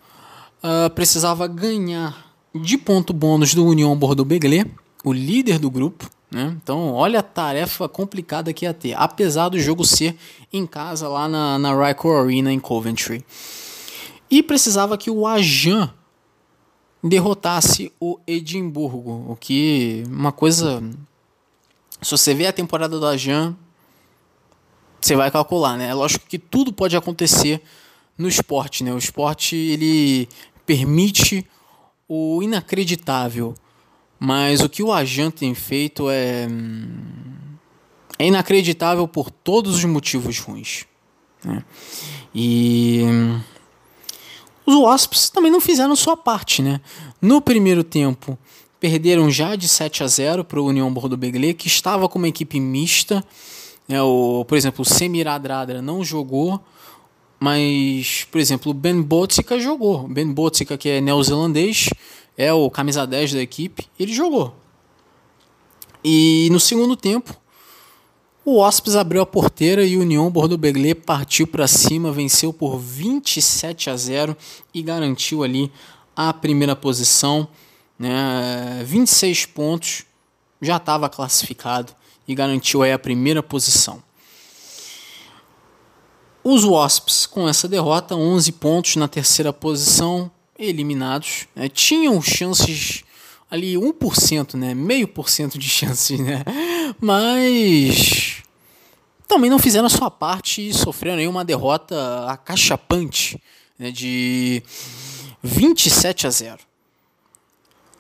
uh, 0.65 0.91
precisava 0.91 1.47
ganhar 1.47 2.35
de 2.53 2.77
ponto 2.77 3.13
bônus 3.13 3.55
do 3.55 3.65
União 3.65 3.97
Bordeaux-Bègles, 3.97 4.65
o 5.05 5.13
líder 5.13 5.61
do 5.61 5.71
grupo. 5.71 6.11
Né? 6.29 6.53
Então, 6.61 6.93
olha 6.93 7.21
a 7.21 7.23
tarefa 7.23 7.89
complicada 7.89 8.53
que 8.53 8.65
ia 8.65 8.75
ter, 8.75 8.95
apesar 8.99 9.49
do 9.49 9.61
jogo 9.61 9.85
ser 9.85 10.17
em 10.53 10.67
casa, 10.67 11.07
lá 11.07 11.29
na, 11.29 11.57
na 11.57 11.87
Ryco 11.87 12.11
Arena, 12.11 12.53
em 12.53 12.59
Coventry. 12.59 13.25
E 14.29 14.43
precisava 14.43 14.99
que 14.99 15.09
o 15.09 15.25
Ajan 15.25 15.89
derrotasse 17.03 17.93
o 17.99 18.19
Edimburgo, 18.27 19.27
o 19.29 19.37
que 19.37 20.03
uma 20.07 20.33
coisa 20.33 20.83
se 22.03 22.11
você 22.11 22.35
vê 22.35 22.47
a 22.47 22.53
temporada 22.53 22.99
do 22.99 23.07
Ajan, 23.07 23.55
você 25.01 25.15
vai 25.15 25.31
calcular, 25.31 25.77
né? 25.77 25.89
É 25.89 25.95
lógico 25.95 26.27
que 26.27 26.39
tudo 26.39 26.73
pode 26.73 26.97
acontecer 26.97 27.63
no 28.17 28.29
esporte, 28.29 28.83
né? 28.83 28.93
O 28.93 28.99
esporte 28.99 29.55
ele 29.55 30.29
permite 30.65 31.47
o 32.09 32.43
inacreditável, 32.43 33.55
mas 34.19 34.61
o 34.61 34.69
que 34.69 34.83
o 34.83 34.93
Ajan 34.93 35.31
tem 35.31 35.55
feito 35.55 36.09
é 36.11 36.47
é 38.19 38.27
inacreditável 38.27 39.09
por 39.09 39.31
todos 39.31 39.77
os 39.77 39.85
motivos 39.85 40.39
ruins. 40.39 40.85
Né? 41.43 41.65
E 42.35 43.03
os 44.67 44.75
Wasps 44.75 45.31
também 45.31 45.51
não 45.51 45.61
fizeram 45.61 45.95
sua 45.97 46.17
parte, 46.17 46.63
né? 46.63 46.81
No 47.21 47.41
primeiro 47.41 47.83
tempo, 47.83 48.39
perderam 48.79 49.31
já 49.31 49.57
de 49.57 49.69
7 49.69 50.03
a 50.03 50.07
0 50.07 50.45
para 50.45 50.61
o 50.61 50.67
União 50.67 50.93
Bordeaux-Bègles, 50.93 51.55
que 51.57 51.67
estava 51.67 52.09
com 52.09 52.19
uma 52.19 52.29
equipe 52.29 52.59
mista. 52.59 53.25
É, 53.89 54.01
o, 54.01 54.45
por 54.47 54.57
exemplo, 54.57 54.83
o 54.83 54.85
Semir 54.85 55.27
Adradra 55.27 55.83
não 55.83 56.05
jogou, 56.05 56.61
mas, 57.39 58.27
por 58.31 58.41
exemplo, 58.41 58.71
o 58.71 58.75
Ben 58.75 59.01
Botsica 59.03 59.59
jogou. 59.59 60.07
Ben 60.07 60.31
Botsica, 60.31 60.79
que 60.79 60.89
é 60.89 61.01
neozelandês, 61.01 61.89
é 62.37 62.53
o 62.53 62.71
camisa 62.71 63.07
10 63.07 63.35
da 63.35 63.43
equipe, 63.43 63.87
ele 63.99 64.13
jogou. 64.13 64.55
E 66.03 66.49
no 66.51 66.61
segundo 66.61 66.97
tempo, 66.97 67.37
o 68.51 68.57
Wasps 68.57 68.97
abriu 68.97 69.23
a 69.23 69.27
porteira 69.27 69.85
e 69.85 69.97
o 69.97 70.01
União 70.01 70.29
Bordeaux-Bègles 70.29 70.95
partiu 71.07 71.47
para 71.47 71.69
cima, 71.69 72.11
venceu 72.11 72.53
por 72.53 72.79
27 72.79 73.89
a 73.89 73.97
0 73.97 74.37
e 74.75 74.83
garantiu 74.83 75.45
ali 75.45 75.71
a 76.17 76.33
primeira 76.33 76.75
posição, 76.75 77.47
né? 77.97 78.83
26 78.85 79.47
pontos, 79.47 80.05
já 80.61 80.79
estava 80.79 81.09
classificado 81.09 81.95
e 82.27 82.35
garantiu 82.35 82.83
aí 82.83 82.93
a 82.93 82.99
primeira 82.99 83.41
posição. 83.41 84.03
Os 86.43 86.65
Wasps, 86.65 87.27
com 87.27 87.49
essa 87.49 87.69
derrota, 87.69 88.17
11 88.17 88.51
pontos 88.53 88.97
na 88.97 89.07
terceira 89.07 89.53
posição, 89.53 90.29
eliminados. 90.59 91.47
Né? 91.55 91.69
Tinham 91.69 92.21
chances 92.21 93.05
ali 93.49 93.75
1%, 93.75 94.55
né? 94.55 94.75
Meio 94.75 95.07
por 95.07 95.29
cento 95.29 95.59
de 95.59 95.69
chances, 95.69 96.19
né? 96.19 96.43
Mas 97.01 98.40
também 99.31 99.49
não 99.49 99.61
fizeram 99.61 99.87
a 99.87 99.89
sua 99.89 100.11
parte 100.11 100.69
e 100.69 100.75
sofreram 100.75 101.19
aí 101.19 101.29
uma 101.29 101.45
derrota 101.45 102.27
acachapante 102.27 103.41
né? 103.79 103.93
de 103.93 104.61
27 105.41 106.27
a 106.27 106.31
0. 106.31 106.59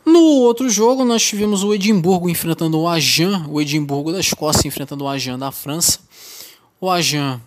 No 0.04 0.20
outro 0.20 0.68
jogo, 0.68 1.04
nós 1.04 1.22
tivemos 1.22 1.62
o 1.62 1.72
Edimburgo 1.72 2.28
enfrentando 2.28 2.80
o 2.80 2.88
Ajan, 2.88 3.46
o 3.48 3.60
Edimburgo 3.60 4.10
da 4.10 4.18
Escócia 4.18 4.66
enfrentando 4.66 5.04
o 5.04 5.08
Ajan 5.08 5.38
da 5.38 5.52
França. 5.52 6.00
O 6.80 6.90
Ajan 6.90 7.40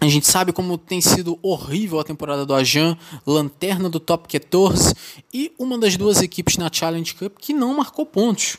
a 0.00 0.06
gente 0.06 0.26
sabe 0.26 0.52
como 0.52 0.78
tem 0.78 1.00
sido 1.00 1.36
horrível 1.42 1.98
a 1.98 2.04
temporada 2.04 2.46
do 2.46 2.54
Ajan, 2.54 2.96
lanterna 3.26 3.88
do 3.88 3.98
top 3.98 4.28
14 4.28 4.94
e 5.32 5.50
uma 5.58 5.76
das 5.76 5.96
duas 5.96 6.22
equipes 6.22 6.56
na 6.56 6.70
Challenge 6.72 7.14
Cup 7.14 7.36
que 7.38 7.52
não 7.52 7.74
marcou 7.74 8.06
pontos. 8.06 8.58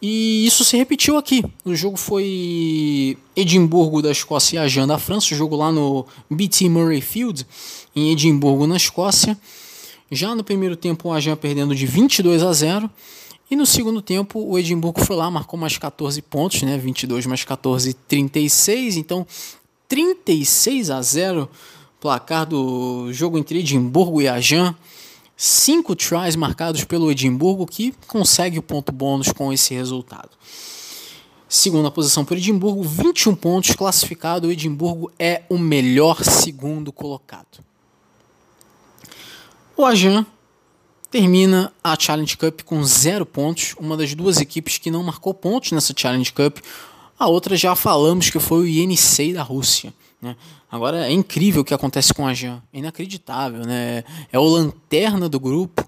E 0.00 0.46
isso 0.46 0.64
se 0.64 0.76
repetiu 0.76 1.16
aqui. 1.16 1.44
O 1.64 1.74
jogo 1.74 1.96
foi 1.96 3.18
Edimburgo 3.34 4.00
da 4.00 4.12
Escócia 4.12 4.56
e 4.56 4.58
Ajan 4.58 4.86
da 4.86 4.98
França, 4.98 5.34
o 5.34 5.36
jogo 5.36 5.56
lá 5.56 5.72
no 5.72 6.06
BT 6.30 6.68
Murray 6.68 7.00
Field, 7.00 7.44
em 7.96 8.12
Edimburgo, 8.12 8.66
na 8.66 8.76
Escócia. 8.76 9.36
Já 10.10 10.34
no 10.34 10.44
primeiro 10.44 10.76
tempo, 10.76 11.08
o 11.08 11.12
Ajan 11.12 11.36
perdendo 11.36 11.74
de 11.74 11.84
22 11.84 12.42
a 12.42 12.52
0. 12.52 12.90
E 13.50 13.56
no 13.56 13.66
segundo 13.66 14.00
tempo, 14.00 14.40
o 14.40 14.58
Edimburgo 14.58 15.04
foi 15.04 15.16
lá, 15.16 15.30
marcou 15.30 15.58
mais 15.58 15.76
14 15.76 16.20
pontos, 16.22 16.62
né? 16.62 16.78
22 16.78 17.26
mais 17.26 17.44
14, 17.44 17.94
36. 17.94 18.96
Então, 18.96 19.26
36 19.88 20.90
a 20.90 21.02
0 21.02 21.48
placar 22.00 22.46
do 22.46 23.12
jogo 23.12 23.38
entre 23.38 23.58
Edimburgo 23.58 24.22
e 24.22 24.28
Ajan. 24.28 24.74
Cinco 25.40 25.94
tries 25.94 26.34
marcados 26.34 26.82
pelo 26.82 27.12
Edimburgo, 27.12 27.64
que 27.64 27.94
consegue 28.08 28.58
o 28.58 28.62
ponto 28.62 28.90
bônus 28.90 29.30
com 29.30 29.52
esse 29.52 29.72
resultado. 29.72 30.30
Segunda 31.48 31.92
posição 31.92 32.24
por 32.24 32.36
Edimburgo, 32.36 32.82
21 32.82 33.36
pontos 33.36 33.76
classificado. 33.76 34.48
O 34.48 34.50
Edimburgo 34.50 35.12
é 35.16 35.44
o 35.48 35.56
melhor 35.56 36.24
segundo 36.24 36.90
colocado. 36.90 37.64
O 39.76 39.84
Ajan 39.84 40.26
termina 41.08 41.72
a 41.84 41.96
Challenge 41.96 42.36
Cup 42.36 42.62
com 42.62 42.82
zero 42.82 43.24
pontos, 43.24 43.76
uma 43.78 43.96
das 43.96 44.16
duas 44.16 44.40
equipes 44.40 44.76
que 44.78 44.90
não 44.90 45.04
marcou 45.04 45.32
pontos 45.32 45.70
nessa 45.70 45.94
Challenge 45.96 46.32
Cup. 46.32 46.58
A 47.16 47.28
outra 47.28 47.56
já 47.56 47.76
falamos 47.76 48.28
que 48.28 48.40
foi 48.40 48.58
o 48.58 48.66
Yenisei 48.66 49.32
da 49.32 49.44
Rússia. 49.44 49.94
Né? 50.20 50.34
Agora 50.70 51.06
é 51.06 51.12
incrível 51.12 51.62
o 51.62 51.64
que 51.64 51.72
acontece 51.72 52.12
com 52.12 52.26
a 52.26 52.34
Jean, 52.34 52.62
é 52.72 52.78
inacreditável, 52.78 53.64
né? 53.64 54.04
É 54.30 54.38
o 54.38 54.44
lanterna 54.44 55.28
do 55.28 55.40
grupo, 55.40 55.82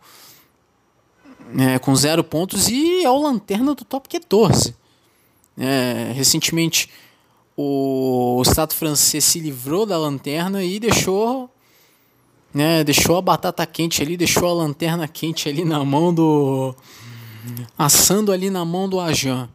né? 1.53 1.78
com 1.78 1.95
zero 1.95 2.24
pontos 2.24 2.68
e 2.68 3.05
é 3.05 3.11
o 3.11 3.18
lanterna 3.18 3.74
do 3.74 3.85
top 3.85 4.09
14. 4.09 4.74
É, 5.59 6.12
recentemente 6.14 6.89
o 7.57 8.41
Estado 8.43 8.72
francês 8.72 9.22
se 9.24 9.39
livrou 9.39 9.85
da 9.85 9.99
lanterna 9.99 10.64
e 10.64 10.81
deixou, 10.81 11.51
né? 12.55 12.83
Deixou 12.83 13.18
a 13.18 13.22
batata 13.22 13.66
quente 13.66 14.03
ali, 14.03 14.16
deixou 14.16 14.49
a 14.49 14.55
lanterna 14.55 15.07
quente 15.07 15.47
ali 15.47 15.62
na 15.62 15.85
mão 15.85 16.14
do 16.14 16.74
assando 17.76 18.33
ali 18.33 18.49
na 18.49 18.64
mão 18.64 18.89
do 18.89 18.99
Ajan. 18.99 19.47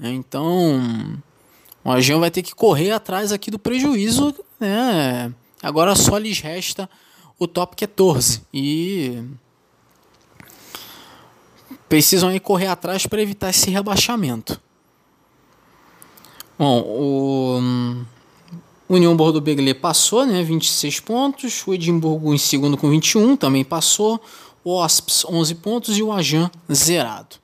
Então 0.00 1.22
o 1.84 1.90
Agião 1.92 2.18
vai 2.18 2.30
ter 2.30 2.42
que 2.42 2.54
correr 2.54 2.90
atrás 2.90 3.30
aqui 3.30 3.50
do 3.50 3.58
prejuízo, 3.58 4.34
né? 4.64 5.34
Agora 5.62 5.94
só 5.94 6.18
lhes 6.18 6.40
resta 6.40 6.88
o 7.38 7.46
top 7.46 7.76
14 7.76 8.42
e 8.52 9.22
precisam 11.88 12.36
correr 12.38 12.66
atrás 12.66 13.06
para 13.06 13.22
evitar 13.22 13.50
esse 13.50 13.70
rebaixamento. 13.70 14.60
Bom, 16.58 16.80
o 16.82 17.60
União 18.88 19.16
Bordeaux-Begley 19.16 19.74
passou, 19.74 20.24
né, 20.24 20.42
26 20.42 21.00
pontos, 21.00 21.66
o 21.66 21.74
Edimburgo 21.74 22.32
em 22.32 22.38
segundo 22.38 22.76
com 22.76 22.88
21 22.88 23.36
também 23.36 23.64
passou, 23.64 24.20
o 24.62 24.72
Osps 24.72 25.24
11 25.24 25.54
pontos 25.56 25.98
e 25.98 26.02
o 26.02 26.12
Ajan 26.12 26.50
zerado. 26.72 27.36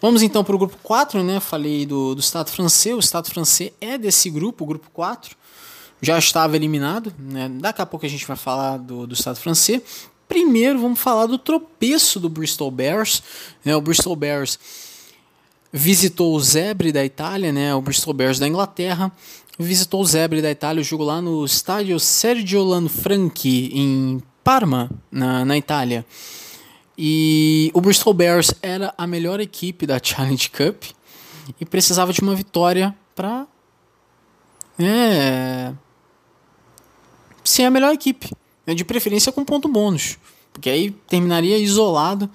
Vamos 0.00 0.20
então 0.20 0.42
para 0.42 0.56
o 0.56 0.58
grupo 0.58 0.76
4, 0.82 1.22
né? 1.22 1.38
Falei 1.38 1.86
do, 1.86 2.16
do 2.16 2.20
Estado 2.20 2.50
francês. 2.50 2.96
O 2.96 2.98
Estado 2.98 3.30
francês 3.30 3.70
é 3.80 3.96
desse 3.96 4.28
grupo, 4.28 4.64
o 4.64 4.66
grupo 4.66 4.90
4. 4.92 5.36
Já 6.02 6.18
estava 6.18 6.56
eliminado. 6.56 7.14
Né? 7.16 7.48
Daqui 7.48 7.80
a 7.80 7.86
pouco 7.86 8.04
a 8.04 8.08
gente 8.08 8.26
vai 8.26 8.36
falar 8.36 8.76
do, 8.76 9.06
do 9.06 9.14
Estado 9.14 9.36
francês. 9.36 9.80
Primeiro 10.28 10.80
vamos 10.80 10.98
falar 10.98 11.26
do 11.26 11.38
tropeço 11.38 12.18
do 12.18 12.28
Bristol 12.28 12.70
Bears. 12.70 13.22
Né? 13.64 13.76
O 13.76 13.80
Bristol 13.80 14.16
Bears 14.16 14.58
visitou 15.72 16.34
o 16.34 16.40
Zebre 16.40 16.90
da 16.90 17.04
Itália, 17.04 17.52
né? 17.52 17.72
o 17.74 17.80
Bristol 17.80 18.12
Bears 18.12 18.38
da 18.38 18.48
Inglaterra. 18.48 19.12
Visitou 19.58 20.00
o 20.00 20.04
Zebre 20.04 20.42
da 20.42 20.50
Itália, 20.50 20.80
o 20.80 20.84
jogo 20.84 21.04
lá 21.04 21.22
no 21.22 21.44
estádio 21.44 22.00
Sergio 22.00 22.64
Lanfranchi, 22.64 23.70
em 23.72 24.20
Parma, 24.42 24.90
na, 25.10 25.44
na 25.44 25.56
Itália. 25.56 26.04
E 26.98 27.70
o 27.74 27.80
Bristol 27.80 28.12
Bears 28.12 28.52
era 28.60 28.92
a 28.98 29.06
melhor 29.06 29.40
equipe 29.40 29.86
da 29.86 30.00
Challenge 30.02 30.50
Cup 30.50 30.82
e 31.60 31.64
precisava 31.64 32.12
de 32.12 32.20
uma 32.20 32.34
vitória 32.34 32.94
para 33.14 33.46
é, 34.78 35.72
ser 37.44 37.64
a 37.64 37.70
melhor 37.70 37.92
equipe, 37.92 38.30
né, 38.66 38.74
de 38.74 38.84
preferência 38.84 39.32
com 39.32 39.44
ponto 39.44 39.68
bônus, 39.68 40.18
porque 40.52 40.70
aí 40.70 40.90
terminaria 41.08 41.58
isolado 41.58 42.28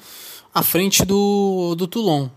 à 0.54 0.64
frente 0.64 1.06
do, 1.06 1.76
do 1.76 1.88
Toulon. 1.88 2.30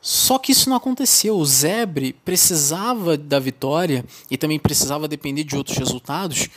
Só 0.00 0.38
que 0.38 0.52
isso 0.52 0.68
não 0.68 0.76
aconteceu. 0.76 1.34
O 1.34 1.46
Zebre 1.46 2.12
precisava 2.24 3.16
da 3.16 3.38
vitória 3.38 4.04
e 4.30 4.36
também 4.36 4.58
precisava 4.58 5.08
depender 5.08 5.44
de 5.44 5.56
outros 5.56 5.78
resultados 5.78 6.50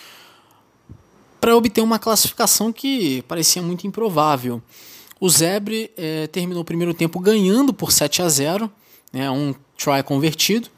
para 1.40 1.56
obter 1.56 1.80
uma 1.80 1.98
classificação 1.98 2.74
que 2.74 3.22
parecia 3.22 3.62
muito 3.62 3.88
improvável. 3.88 4.62
O 5.18 5.30
Zebre 5.30 5.90
é, 5.96 6.28
terminou 6.28 6.62
o 6.62 6.66
primeiro 6.66 6.94
tempo 6.94 7.22
ganhando 7.22 7.74
por 7.74 7.94
7 7.94 8.22
a 8.22 8.28
0, 8.28 8.70
né, 9.14 9.32
um 9.32 9.56
try 9.78 10.04
convertido. 10.04 10.70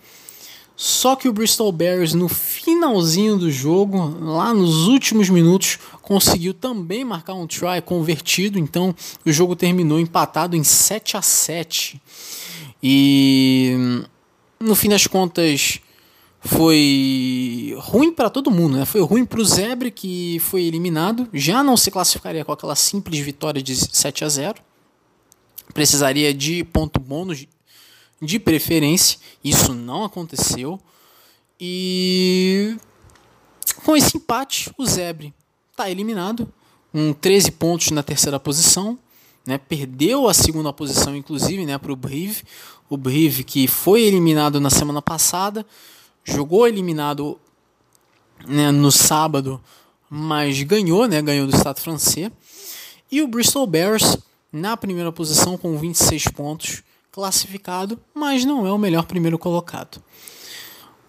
Só 0.81 1.13
que 1.13 1.27
o 1.27 1.33
Bristol 1.33 1.73
Bears 1.73 2.13
no 2.13 2.29
finalzinho 2.29 3.35
do 3.35 3.51
jogo, 3.51 4.17
lá 4.21 4.53
nos 4.53 4.87
últimos 4.87 5.29
minutos, 5.29 5.77
conseguiu 6.01 6.53
também 6.53 7.03
marcar 7.03 7.33
um 7.33 7.45
try 7.45 7.81
convertido, 7.83 8.57
então 8.57 8.95
o 9.25 9.29
jogo 9.29 9.57
terminou 9.57 9.99
empatado 9.99 10.55
em 10.55 10.63
7 10.63 11.17
a 11.17 11.21
7. 11.21 12.01
E 12.81 14.05
no 14.57 14.73
fim 14.73 14.87
das 14.87 15.05
contas, 15.05 15.81
foi 16.39 17.75
ruim 17.79 18.13
para 18.13 18.29
todo 18.29 18.49
mundo, 18.49 18.77
né? 18.77 18.85
Foi 18.85 19.01
ruim 19.01 19.25
para 19.25 19.41
o 19.41 19.45
Zebre 19.45 19.91
que 19.91 20.39
foi 20.39 20.63
eliminado, 20.63 21.27
já 21.33 21.61
não 21.61 21.75
se 21.75 21.91
classificaria 21.91 22.45
com 22.45 22.53
aquela 22.53 22.77
simples 22.77 23.19
vitória 23.19 23.61
de 23.61 23.75
7 23.75 24.23
a 24.23 24.29
0. 24.29 24.61
Precisaria 25.73 26.33
de 26.33 26.63
ponto 26.63 27.01
bônus 27.01 27.45
de 28.21 28.39
preferência, 28.39 29.19
isso 29.43 29.73
não 29.73 30.03
aconteceu. 30.03 30.79
E 31.59 32.75
com 33.83 33.95
esse 33.95 34.17
empate, 34.17 34.71
o 34.77 34.85
Zebre 34.85 35.33
está 35.71 35.89
eliminado, 35.89 36.51
com 36.91 37.13
13 37.13 37.51
pontos 37.51 37.91
na 37.91 38.03
terceira 38.03 38.39
posição, 38.39 38.97
né? 39.45 39.57
Perdeu 39.57 40.27
a 40.27 40.33
segunda 40.33 40.73
posição 40.73 41.15
inclusive, 41.15 41.65
né, 41.65 41.77
para 41.77 41.93
o 41.93 41.95
Brive, 41.95 42.43
o 42.89 42.97
Brive 42.97 43.43
que 43.43 43.67
foi 43.67 44.01
eliminado 44.01 44.59
na 44.59 44.69
semana 44.69 45.01
passada 45.01 45.65
jogou 46.23 46.67
eliminado 46.67 47.39
né, 48.47 48.71
no 48.71 48.91
sábado, 48.91 49.61
mas 50.09 50.61
ganhou, 50.63 51.07
né, 51.07 51.21
ganhou 51.21 51.47
do 51.47 51.55
Estado 51.55 51.79
francês. 51.79 52.31
E 53.11 53.21
o 53.21 53.27
Bristol 53.27 53.65
Bears 53.65 54.17
na 54.51 54.75
primeira 54.77 55.11
posição 55.11 55.57
com 55.57 55.77
26 55.77 56.25
pontos, 56.29 56.83
classificado, 57.11 57.99
mas 58.13 58.45
não 58.45 58.65
é 58.65 58.71
o 58.71 58.77
melhor 58.77 59.05
primeiro 59.05 59.37
colocado. 59.37 59.97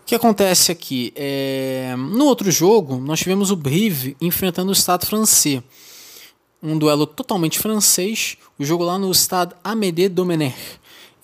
O 0.03 0.05
que 0.07 0.15
acontece 0.15 0.73
aqui? 0.73 1.13
É... 1.15 1.95
No 1.97 2.25
outro 2.25 2.51
jogo, 2.51 2.97
nós 2.97 3.21
tivemos 3.21 3.51
o 3.51 3.57
Brive 3.57 4.17
enfrentando 4.21 4.71
o 4.71 4.73
Estado 4.73 5.07
francês. 5.07 5.63
Um 6.63 6.77
duelo 6.77 7.07
totalmente 7.07 7.59
francês, 7.59 8.37
o 8.59 8.65
jogo 8.65 8.85
lá 8.85 8.99
no 8.99 9.11
Stade 9.15 9.55
Amédée 9.65 10.09
Domenech, 10.09 10.57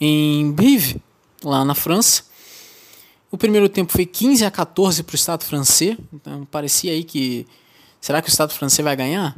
em 0.00 0.50
Brive, 0.52 1.00
lá 1.44 1.64
na 1.64 1.74
França. 1.74 2.24
O 3.30 3.36
primeiro 3.36 3.68
tempo 3.68 3.92
foi 3.92 4.06
15 4.06 4.44
a 4.44 4.50
14 4.50 5.02
para 5.02 5.12
o 5.12 5.16
Estado 5.16 5.44
francês. 5.44 5.96
Então 6.12 6.46
parecia 6.46 6.92
aí 6.92 7.04
que. 7.04 7.46
Será 8.00 8.22
que 8.22 8.28
o 8.28 8.30
Estado 8.30 8.52
francês 8.52 8.84
vai 8.84 8.94
ganhar? 8.94 9.36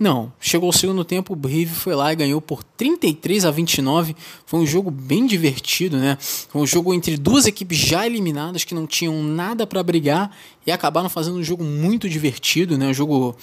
Não. 0.00 0.32
Chegou 0.40 0.70
o 0.70 0.72
segundo 0.72 1.04
tempo, 1.04 1.34
o 1.34 1.36
Brive 1.36 1.74
foi 1.74 1.94
lá 1.94 2.10
e 2.10 2.16
ganhou 2.16 2.40
por 2.40 2.64
33 2.64 3.44
a 3.44 3.50
29. 3.50 4.16
Foi 4.46 4.58
um 4.58 4.66
jogo 4.66 4.90
bem 4.90 5.26
divertido, 5.26 5.98
né? 5.98 6.16
Foi 6.20 6.62
um 6.62 6.66
jogo 6.66 6.94
entre 6.94 7.18
duas 7.18 7.46
equipes 7.46 7.76
já 7.76 8.06
eliminadas 8.06 8.64
que 8.64 8.74
não 8.74 8.86
tinham 8.86 9.22
nada 9.22 9.66
para 9.66 9.82
brigar 9.82 10.34
e 10.66 10.72
acabaram 10.72 11.10
fazendo 11.10 11.36
um 11.36 11.42
jogo 11.42 11.62
muito 11.62 12.08
divertido, 12.08 12.78
né? 12.78 12.88
Um 12.88 12.94
jogo 12.94 13.36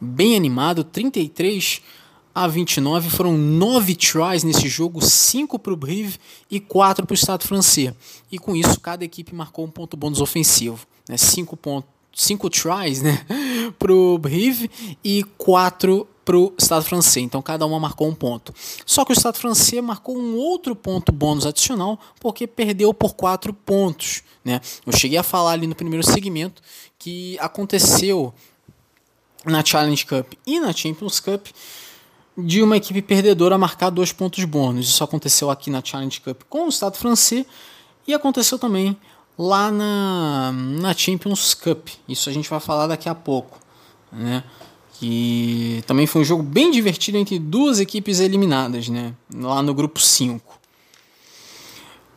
bem 0.00 0.34
animado, 0.34 0.82
33 0.82 1.82
a 2.34 2.48
29. 2.48 3.10
Foram 3.10 3.36
nove 3.36 3.94
tries 3.94 4.44
nesse 4.44 4.68
jogo, 4.68 5.02
cinco 5.02 5.58
para 5.58 5.74
o 5.74 5.76
Brive 5.76 6.18
e 6.50 6.58
quatro 6.58 7.06
para 7.06 7.12
o 7.12 7.16
Estado 7.16 7.46
francês. 7.46 7.92
E 8.30 8.38
com 8.38 8.56
isso, 8.56 8.80
cada 8.80 9.04
equipe 9.04 9.34
marcou 9.34 9.66
um 9.66 9.70
ponto 9.70 9.94
bônus 9.94 10.22
ofensivo. 10.22 10.86
Né? 11.06 11.18
Cinco, 11.18 11.54
pontos, 11.54 11.90
cinco 12.14 12.50
tries 12.50 13.02
né? 13.02 13.24
para 13.78 13.92
o 13.92 14.18
Brive 14.18 14.70
e 15.02 15.24
quatro 15.36 16.06
para 16.24 16.36
o 16.36 16.52
Estado 16.56 16.84
francês. 16.84 17.24
Então, 17.24 17.42
cada 17.42 17.66
uma 17.66 17.80
marcou 17.80 18.08
um 18.08 18.14
ponto. 18.14 18.54
Só 18.86 19.04
que 19.04 19.12
o 19.12 19.14
Estado 19.14 19.38
francês 19.38 19.82
marcou 19.82 20.16
um 20.16 20.36
outro 20.36 20.74
ponto 20.76 21.10
bônus 21.10 21.46
adicional 21.46 21.98
porque 22.20 22.46
perdeu 22.46 22.94
por 22.94 23.14
quatro 23.14 23.52
pontos. 23.52 24.22
Né? 24.44 24.60
Eu 24.86 24.92
cheguei 24.92 25.18
a 25.18 25.22
falar 25.22 25.52
ali 25.52 25.66
no 25.66 25.74
primeiro 25.74 26.06
segmento 26.06 26.62
que 26.98 27.36
aconteceu 27.40 28.32
na 29.44 29.64
Challenge 29.64 30.06
Cup 30.06 30.34
e 30.46 30.60
na 30.60 30.72
Champions 30.72 31.18
Cup 31.18 31.46
de 32.38 32.62
uma 32.62 32.76
equipe 32.76 33.02
perdedora 33.02 33.58
marcar 33.58 33.90
dois 33.90 34.12
pontos 34.12 34.44
bônus. 34.44 34.88
Isso 34.88 35.04
aconteceu 35.04 35.50
aqui 35.50 35.70
na 35.70 35.82
Challenge 35.84 36.20
Cup 36.20 36.42
com 36.48 36.66
o 36.66 36.68
Estado 36.68 36.96
francês 36.96 37.44
e 38.06 38.14
aconteceu 38.14 38.58
também 38.58 38.96
lá 39.38 39.70
na, 39.70 40.52
na 40.52 40.94
Champions 40.94 41.54
Cup. 41.54 41.88
Isso 42.08 42.28
a 42.28 42.32
gente 42.32 42.48
vai 42.48 42.60
falar 42.60 42.86
daqui 42.86 43.08
a 43.08 43.14
pouco. 43.14 43.58
Né? 44.10 44.44
Que 44.94 45.82
também 45.86 46.06
foi 46.06 46.22
um 46.22 46.24
jogo 46.24 46.42
bem 46.42 46.70
divertido 46.70 47.18
entre 47.18 47.38
duas 47.38 47.80
equipes 47.80 48.20
eliminadas, 48.20 48.88
né? 48.88 49.14
lá 49.34 49.62
no 49.62 49.74
grupo 49.74 50.00
5. 50.00 50.60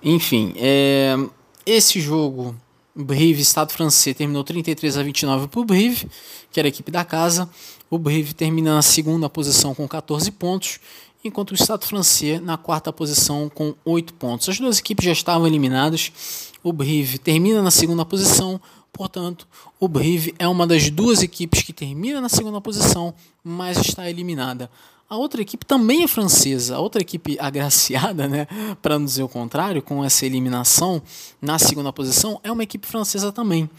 Enfim, 0.04 0.54
é, 0.58 1.18
esse 1.66 2.00
jogo 2.00 2.56
Brive, 2.96 3.42
Estado 3.42 3.74
francês, 3.74 4.16
terminou 4.16 4.44
33 4.44 4.98
a 4.98 5.04
29 5.04 5.48
para 5.50 5.60
o 5.60 5.66
Brive, 5.66 6.08
que 6.50 6.60
era 6.60 6.68
a 6.68 6.70
equipe 6.70 6.90
da 6.90 7.04
casa. 7.04 7.50
O 7.90 7.98
Brive 7.98 8.34
termina 8.34 8.76
na 8.76 8.82
segunda 8.82 9.30
posição 9.30 9.76
com 9.76 9.86
14 9.86 10.32
pontos, 10.32 10.80
enquanto 11.22 11.52
o 11.52 11.56
Estado 11.56 11.86
francês 11.86 12.42
na 12.42 12.56
quarta 12.56 12.94
posição 12.94 13.50
com 13.54 13.74
8 13.84 14.14
pontos. 14.14 14.48
As 14.48 14.60
duas 14.60 14.80
equipes 14.80 15.06
já 15.06 15.12
estavam 15.12 15.46
eliminadas. 15.46 16.54
O 16.66 16.74
Brive 16.74 17.20
termina 17.20 17.62
na 17.62 17.70
segunda 17.70 18.04
posição, 18.04 18.60
portanto, 18.92 19.48
o 19.80 19.88
Brive 19.88 20.34
é 20.40 20.48
uma 20.48 20.66
das 20.66 20.90
duas 20.90 21.22
equipes 21.22 21.62
que 21.62 21.72
termina 21.72 22.20
na 22.20 22.28
segunda 22.28 22.60
posição, 22.60 23.14
mas 23.44 23.78
está 23.78 24.10
eliminada. 24.10 24.68
A 25.08 25.16
outra 25.16 25.44
equipe 25.44 25.64
também 25.64 26.02
é 26.02 26.08
francesa, 26.08 26.78
a 26.78 26.80
outra 26.80 27.04
equipe 27.04 27.38
agraciada, 27.40 28.28
né, 28.28 28.48
para 28.82 28.98
não 28.98 29.06
dizer 29.06 29.22
o 29.22 29.30
contrário, 29.30 29.80
com 29.80 30.04
essa 30.04 30.26
eliminação 30.26 31.04
na 31.40 31.60
segunda 31.60 31.94
posição, 31.94 32.40
é 32.44 32.52
uma 32.52 32.64
equipe 32.64 32.88
francesa 32.88 33.32
também. 33.32 33.70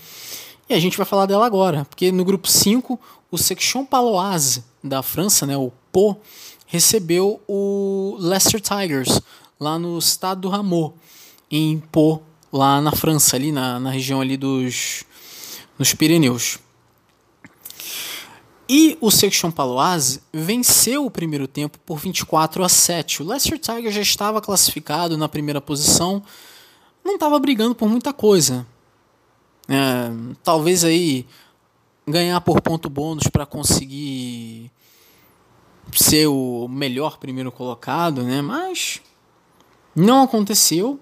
E 0.69 0.73
a 0.73 0.79
gente 0.79 0.97
vai 0.97 1.05
falar 1.05 1.27
dela 1.27 1.45
agora, 1.45 1.85
porque 1.87 2.13
no 2.13 2.25
grupo 2.25 2.47
5, 2.47 3.01
o 3.33 3.37
Section 3.37 3.85
Paloise 3.85 4.63
da 4.81 5.03
França, 5.03 5.45
né, 5.45 5.57
o 5.57 5.73
Po, 5.91 6.17
recebeu 6.69 7.41
o 7.49 8.17
Leicester 8.21 8.61
Tigers, 8.61 9.21
lá 9.59 9.77
no 9.77 9.99
estado 9.99 10.43
do 10.43 10.49
Rameau, 10.49 10.95
em 11.51 11.81
Po, 11.91 12.23
lá 12.57 12.81
na 12.81 12.93
França, 12.93 13.37
ali 13.37 13.53
na, 13.53 13.79
na 13.79 13.91
região 13.91 14.21
ali 14.21 14.37
dos 14.37 15.05
nos 15.79 15.93
Pirineus. 15.93 16.59
E 18.69 18.99
o 19.01 19.11
Section 19.11 19.51
Paloise 19.51 20.21
venceu 20.33 21.07
o 21.07 21.11
primeiro 21.11 21.47
tempo 21.47 21.79
por 21.87 21.99
24 21.99 22.65
a 22.65 22.69
7. 22.69 23.23
O 23.23 23.27
Leicester 23.27 23.59
Tigers 23.59 23.95
já 23.95 24.01
estava 24.01 24.41
classificado 24.41 25.17
na 25.17 25.29
primeira 25.29 25.61
posição, 25.61 26.23
não 27.05 27.15
estava 27.15 27.39
brigando 27.39 27.75
por 27.75 27.89
muita 27.89 28.13
coisa. 28.13 28.67
É, 29.69 30.11
talvez 30.43 30.83
aí 30.83 31.27
ganhar 32.07 32.41
por 32.41 32.61
ponto 32.61 32.89
bônus 32.89 33.29
para 33.29 33.47
conseguir 33.47 34.71
ser 35.93 36.27
o 36.27 36.67
melhor 36.69 37.19
primeiro 37.19 37.53
colocado, 37.53 38.25
né? 38.25 38.43
Mas 38.43 39.01
não 39.95 40.23
aconteceu. 40.23 40.99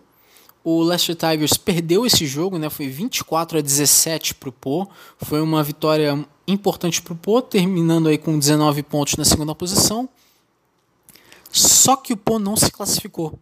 O 0.65 0.83
Leicester 0.83 1.15
Tigers 1.15 1.59
perdeu 1.59 2.07
esse 2.07 2.27
jogo, 2.27 2.59
né? 2.59 2.71
Foi 2.71 2.89
24 2.89 3.59
a 3.59 3.61
17 3.61 4.35
para 4.35 4.49
o 4.49 4.53
Po. 4.53 4.89
Foi 5.19 5.43
uma 5.43 5.63
vitória 5.63 6.27
importante 6.49 7.03
para 7.03 7.13
o 7.13 7.17
Po, 7.17 7.43
terminando 7.43 8.09
aí 8.09 8.17
com 8.17 8.39
19 8.39 8.83
pontos 8.83 9.17
na 9.17 9.27
segunda 9.27 9.55
posição. 9.55 10.09
Só 11.53 11.97
que 11.97 12.15
o 12.15 12.17
Po 12.17 12.39
não 12.39 12.57
se 12.57 12.71
classificou. 12.71 13.39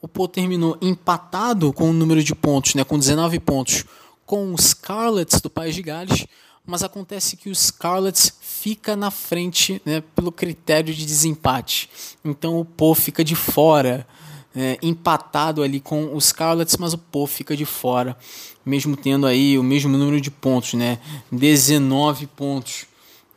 O 0.00 0.08
Po 0.08 0.26
terminou 0.26 0.78
empatado 0.80 1.74
com 1.74 1.90
o 1.90 1.92
número 1.92 2.24
de 2.24 2.34
pontos, 2.34 2.74
né? 2.74 2.84
Com 2.84 2.98
19 2.98 3.38
pontos, 3.38 3.84
com 4.24 4.54
os 4.54 4.64
Scarlets 4.68 5.42
do 5.42 5.50
País 5.50 5.74
de 5.74 5.82
Gales. 5.82 6.26
Mas 6.64 6.82
acontece 6.82 7.36
que 7.36 7.50
o 7.50 7.54
Scarlets 7.54 8.32
fica 8.40 8.96
na 8.96 9.10
frente, 9.10 9.82
né? 9.84 10.02
Pelo 10.16 10.32
critério 10.32 10.94
de 10.94 11.04
desempate. 11.04 11.90
Então 12.24 12.58
o 12.58 12.64
Po 12.64 12.94
fica 12.94 13.22
de 13.22 13.36
fora 13.36 14.06
é, 14.54 14.78
empatado 14.82 15.62
ali 15.62 15.80
com 15.80 16.14
os 16.14 16.26
Scarlets, 16.26 16.76
mas 16.76 16.92
o 16.92 16.98
Po 16.98 17.26
fica 17.26 17.56
de 17.56 17.64
fora, 17.64 18.16
mesmo 18.64 18.96
tendo 18.96 19.26
aí 19.26 19.58
o 19.58 19.62
mesmo 19.62 19.96
número 19.96 20.20
de 20.20 20.30
pontos, 20.30 20.74
né? 20.74 20.98
19 21.30 22.26
pontos 22.28 22.86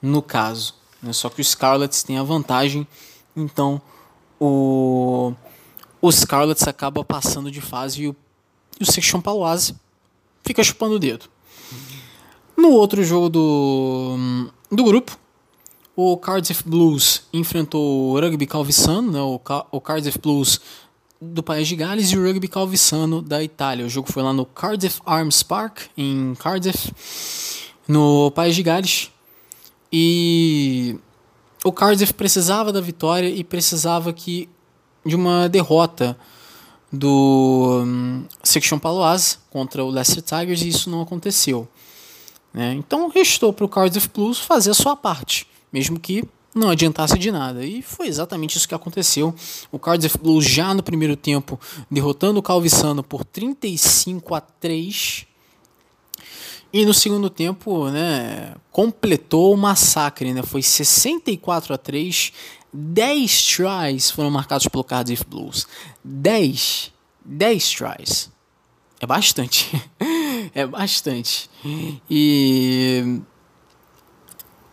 no 0.01 0.21
caso. 0.21 0.75
Né? 1.01 1.13
Só 1.13 1.29
que 1.29 1.41
os 1.41 1.49
Scarlets 1.49 2.03
têm 2.03 2.17
a 2.17 2.23
vantagem, 2.23 2.87
então 3.35 3.81
o, 4.39 5.33
o 6.01 6.11
Scarlets 6.11 6.67
acaba 6.67 7.03
passando 7.03 7.49
de 7.49 7.61
fase 7.61 8.03
e 8.03 8.07
o, 8.07 8.15
e 8.79 8.83
o 8.83 8.91
Section 8.91 9.21
Paloise 9.21 9.75
fica 10.43 10.63
chupando 10.63 10.95
o 10.95 10.99
dedo. 10.99 11.25
No 12.57 12.69
outro 12.71 13.03
jogo 13.03 13.29
do, 13.29 14.49
do 14.71 14.83
grupo, 14.83 15.17
o 15.95 16.17
Cardiff 16.17 16.63
Blues 16.67 17.23
enfrentou 17.31 18.11
o 18.11 18.19
Rugby 18.19 18.45
Calvissano, 18.45 19.11
né? 19.11 19.21
o, 19.21 19.39
o 19.71 19.81
Cardiff 19.81 20.19
Blues 20.19 20.59
do 21.33 21.43
país 21.43 21.67
de 21.67 21.75
Gales 21.75 22.11
e 22.11 22.17
o 22.17 22.23
rugby 22.23 22.47
calvissano 22.47 23.21
da 23.21 23.43
Itália. 23.43 23.85
O 23.85 23.89
jogo 23.89 24.11
foi 24.11 24.23
lá 24.23 24.33
no 24.33 24.45
Cardiff 24.45 25.01
Arms 25.05 25.43
Park, 25.43 25.83
em 25.97 26.33
Cardiff, 26.35 26.91
no 27.87 28.31
país 28.31 28.55
de 28.55 28.63
Gales. 28.63 29.11
E 29.91 30.97
o 31.63 31.71
Cardiff 31.71 32.13
precisava 32.13 32.71
da 32.71 32.81
vitória 32.81 33.29
e 33.29 33.43
precisava 33.43 34.13
que 34.13 34.49
de 35.05 35.15
uma 35.15 35.47
derrota 35.47 36.17
do 36.91 37.83
um, 37.83 38.25
Section 38.43 38.79
Paloise 38.79 39.37
contra 39.49 39.83
o 39.83 39.89
Leicester 39.89 40.23
Tigers 40.23 40.61
e 40.61 40.69
isso 40.69 40.89
não 40.89 41.01
aconteceu. 41.01 41.67
Né? 42.53 42.73
Então 42.73 43.09
restou 43.09 43.51
para 43.51 43.65
o 43.65 43.69
Cardiff 43.69 44.09
Blues 44.13 44.39
fazer 44.39 44.71
a 44.71 44.73
sua 44.73 44.95
parte, 44.95 45.47
mesmo 45.71 45.99
que 45.99 46.23
não 46.55 46.69
adiantasse 46.69 47.19
de 47.19 47.29
nada. 47.31 47.65
E 47.65 47.81
foi 47.81 48.07
exatamente 48.07 48.57
isso 48.57 48.67
que 48.67 48.73
aconteceu. 48.73 49.35
O 49.69 49.77
Cardiff 49.77 50.17
Blues 50.17 50.45
já 50.45 50.73
no 50.73 50.81
primeiro 50.81 51.17
tempo 51.17 51.59
derrotando 51.91 52.39
o 52.39 52.43
Calvissano 52.43 53.03
por 53.03 53.25
35 53.25 54.33
a 54.33 54.39
3. 54.39 55.27
E 56.71 56.85
no 56.85 56.93
segundo 56.93 57.29
tempo, 57.29 57.89
né, 57.89 58.55
completou 58.71 59.53
o 59.53 59.57
massacre, 59.57 60.33
né? 60.33 60.41
Foi 60.43 60.61
64 60.61 61.73
a 61.73 61.77
3. 61.77 62.31
10 62.73 63.43
tries 63.47 64.11
foram 64.11 64.31
marcados 64.31 64.67
pelo 64.67 64.83
Cardiff 64.83 65.25
Blues. 65.25 65.67
10. 66.03 66.91
10 67.23 67.69
tries. 67.69 68.31
É 68.99 69.05
bastante. 69.05 69.71
é 70.55 70.65
bastante. 70.65 71.49
E 72.09 73.21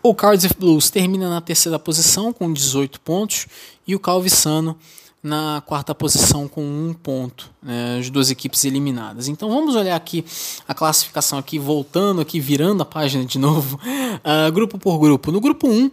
o 0.03 0.15
Cardiff 0.15 0.55
Blues 0.59 0.91
termina 0.91 1.31
na 1.31 1.41
terceira 1.41 1.79
posição 1.79 2.33
com 2.33 2.53
18 2.53 3.01
pontos 3.01 3.47
e 3.87 3.95
o 3.95 4.01
Calvissano 4.01 4.77
na 5.23 5.63
quarta 5.65 5.95
posição 5.95 6.49
com 6.49 6.63
um 6.63 6.93
ponto, 6.93 7.49
né, 7.63 7.99
as 8.01 8.11
duas 8.11 8.29
equipes 8.29 8.65
eliminadas. 8.65 9.29
Então 9.29 9.49
vamos 9.49 9.77
olhar 9.77 9.95
aqui 9.95 10.25
a 10.67 10.75
classificação 10.75 11.39
aqui, 11.39 11.61
voltando 11.61 12.21
aqui, 12.21 12.41
virando 12.41 12.83
a 12.83 12.85
página 12.85 13.25
de 13.25 13.39
novo, 13.39 13.79
uh, 13.79 14.51
grupo 14.51 14.79
por 14.79 14.99
grupo. 14.99 15.31
No 15.31 15.41
grupo 15.41 15.69
1, 15.69 15.91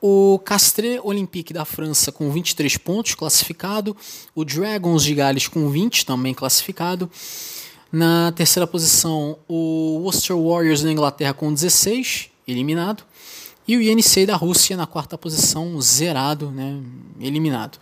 o 0.00 0.40
Castres 0.42 0.98
Olympique 1.02 1.52
da 1.52 1.66
França 1.66 2.10
com 2.10 2.30
23 2.30 2.78
pontos 2.78 3.14
classificado, 3.14 3.94
o 4.34 4.44
Dragons 4.44 5.04
de 5.04 5.14
Gales 5.14 5.46
com 5.46 5.68
20 5.68 6.06
também 6.06 6.32
classificado. 6.32 7.10
Na 7.92 8.32
terceira 8.32 8.66
posição, 8.66 9.36
o 9.46 10.00
Worcester 10.02 10.36
Warriors 10.36 10.82
da 10.82 10.90
Inglaterra 10.90 11.34
com 11.34 11.52
16, 11.52 12.30
eliminado. 12.48 13.04
E 13.66 13.76
o 13.76 13.82
INC 13.82 14.26
da 14.26 14.36
Rússia 14.36 14.76
na 14.76 14.86
quarta 14.86 15.16
posição, 15.16 15.80
zerado, 15.80 16.50
né, 16.50 16.80
eliminado. 17.18 17.78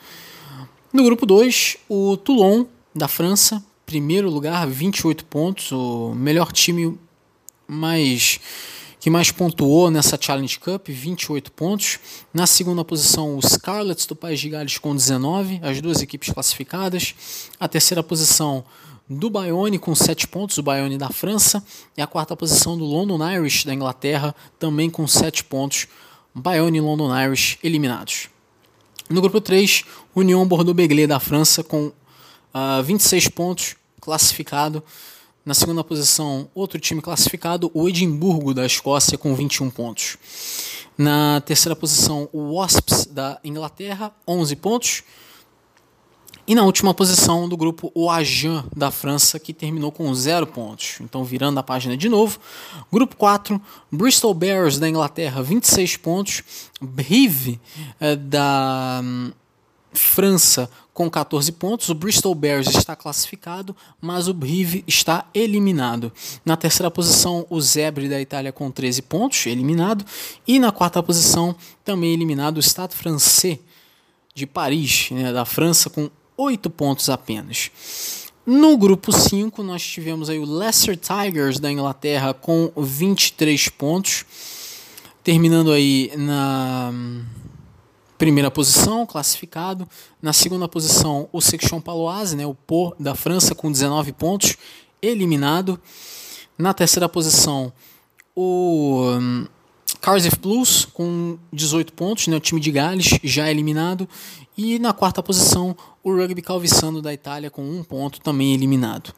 No 0.93 1.03
grupo 1.03 1.27
2, 1.27 1.79
o 1.89 2.17
Toulon 2.17 2.67
da 2.95 3.09
França, 3.09 3.65
primeiro 3.87 4.31
lugar, 4.31 4.67
28 4.67 5.25
pontos, 5.25 5.73
o 5.73 6.15
melhor 6.15 6.53
time 6.53 6.99
mais 7.67 8.39
que 9.03 9.11
mais 9.11 9.33
pontuou 9.33 9.91
nessa 9.91 10.17
Challenge 10.21 10.61
Cup, 10.61 10.89
28 10.89 11.51
pontos. 11.51 11.99
Na 12.33 12.47
segunda 12.47 12.85
posição, 12.85 13.37
o 13.37 13.43
Scarlets 13.43 14.07
do 14.07 14.15
País 14.15 14.39
de 14.39 14.49
Gales 14.49 14.79
com 14.79 14.95
19, 14.95 15.59
as 15.61 15.81
duas 15.81 16.01
equipes 16.01 16.33
classificadas. 16.33 17.13
A 17.59 17.67
terceira 17.67 18.01
posição, 18.01 18.65
do 19.13 19.31
Bayonne 19.31 19.79
com 19.79 19.95
7 19.95 20.27
pontos, 20.29 20.59
o 20.59 20.63
Bayonne 20.63 20.99
da 20.99 21.09
França, 21.09 21.65
e 21.97 22.03
a 22.03 22.07
quarta 22.07 22.37
posição 22.37 22.77
do 22.77 22.85
London 22.85 23.19
Irish 23.31 23.65
da 23.65 23.75
Inglaterra, 23.75 24.35
também 24.59 24.89
com 24.91 25.07
7 25.07 25.45
pontos, 25.45 25.87
Bayonne 26.35 26.79
e 26.79 26.81
London 26.81 27.15
Irish 27.17 27.59
eliminados. 27.63 28.29
No 29.09 29.21
grupo 29.21 29.41
3, 29.41 29.85
Union 30.15 30.47
Bordeaux-Bègles 30.47 31.09
da 31.09 31.21
França 31.21 31.63
com 31.63 31.87
uh, 31.87 31.93
ah, 32.55 32.83
26 32.83 33.29
pontos, 33.29 33.77
classificado. 34.01 34.83
Na 35.45 35.55
segunda 35.55 35.83
posição, 35.83 36.49
outro 36.55 36.79
time 36.79 37.03
classificado, 37.03 37.71
o 37.75 37.89
Edimburgo 37.89 38.55
da 38.55 38.65
Escócia 38.65 39.19
com 39.19 39.35
21 39.35 39.71
pontos. 39.71 40.17
Na 40.97 41.41
terceira 41.41 41.75
posição, 41.75 42.29
o 42.33 42.55
Wasps 42.55 43.07
da 43.07 43.41
Inglaterra, 43.43 44.13
11 44.27 44.57
pontos. 44.57 45.03
E 46.47 46.55
na 46.55 46.65
última 46.65 46.93
posição 46.93 47.49
do 47.49 47.57
grupo, 47.57 47.93
o 47.95 48.11
Agen 48.11 48.65
da 48.75 48.91
França, 48.91 49.39
que 49.39 49.53
terminou 49.53 49.93
com 49.93 50.13
zero 50.13 50.47
pontos. 50.47 50.97
Então, 51.01 51.25
virando 51.25 51.59
a 51.61 51.63
página 51.63 51.97
de 51.97 52.09
novo. 52.09 52.41
Grupo 52.93 53.17
4, 53.17 53.61
Bristol 53.91 54.35
Bears 54.35 54.79
da 54.79 54.89
Inglaterra, 54.89 55.41
26 55.41 55.97
pontos. 55.99 56.43
Brive 56.81 57.61
eh, 58.01 58.17
da 58.17 59.01
hum, 59.05 59.31
França 59.93 60.69
com 60.93 61.09
14 61.09 61.53
pontos. 61.53 61.89
O 61.89 61.95
Bristol 61.95 62.35
Bears 62.35 62.75
está 62.75 62.97
classificado, 62.97 63.75
mas 64.01 64.27
o 64.27 64.35
Brive 64.35 64.83
está 64.87 65.27
eliminado. 65.33 66.13
Na 66.45 66.57
terceira 66.57 66.91
posição, 66.91 67.47
o 67.49 67.61
Zebre 67.61 68.09
da 68.09 68.21
Itália 68.21 68.53
com 68.53 68.69
13 68.69 69.03
pontos, 69.03 69.47
eliminado. 69.47 70.05
E 70.47 70.59
na 70.59 70.73
quarta 70.73 71.01
posição, 71.03 71.55
também 71.85 72.13
eliminado, 72.13 72.59
o 72.59 72.63
Stade 72.63 72.97
Francês 72.97 73.61
de 74.35 74.47
Paris, 74.47 75.11
né, 75.11 75.33
da 75.33 75.45
França, 75.45 75.91
com 75.91 76.11
8 76.37 76.71
pontos 76.71 77.09
apenas. 77.09 77.71
No 78.45 78.77
grupo 78.77 79.13
5, 79.13 79.63
nós 79.63 79.83
tivemos 79.83 80.29
aí 80.29 80.39
o 80.39 80.45
Leicester 80.45 80.97
Tigers 80.97 81.61
da 81.61 81.71
Inglaterra 81.71 82.35
com 82.35 82.73
23 82.77 83.69
pontos, 83.69 84.25
terminando 85.23 85.71
aí 85.71 86.11
na 86.17 86.93
primeira 88.19 88.51
posição, 88.51 89.07
classificado. 89.07 89.89
Na 90.21 90.33
segunda 90.33 90.69
posição, 90.69 91.29
o 91.33 91.41
Section 91.41 91.81
Paloise, 91.81 92.37
né, 92.37 92.47
o 92.47 92.55
Pau 92.55 92.95
da 92.99 93.15
França, 93.15 93.55
com 93.55 93.71
19 93.71 94.13
pontos, 94.13 94.57
eliminado. 95.01 95.81
Na 96.59 96.75
terceira 96.75 97.09
posição, 97.09 97.73
o 98.35 99.03
um, 99.05 99.47
Cardiff 100.01 100.37
Blues, 100.39 100.85
com 100.85 101.39
18 101.53 101.93
pontos, 101.93 102.27
né, 102.27 102.37
o 102.37 102.41
time 102.41 102.61
de 102.61 102.71
Gales, 102.71 103.19
já 103.23 103.51
eliminado. 103.51 104.09
E 104.57 104.79
na 104.79 104.93
quarta 104.93 105.23
posição, 105.23 105.77
o 106.03 106.15
Rugby 106.15 106.43
Calvissano 106.43 107.01
da 107.01 107.13
Itália 107.13 107.51
com 107.51 107.63
um 107.63 107.83
ponto 107.83 108.21
também 108.21 108.53
eliminado. 108.53 109.15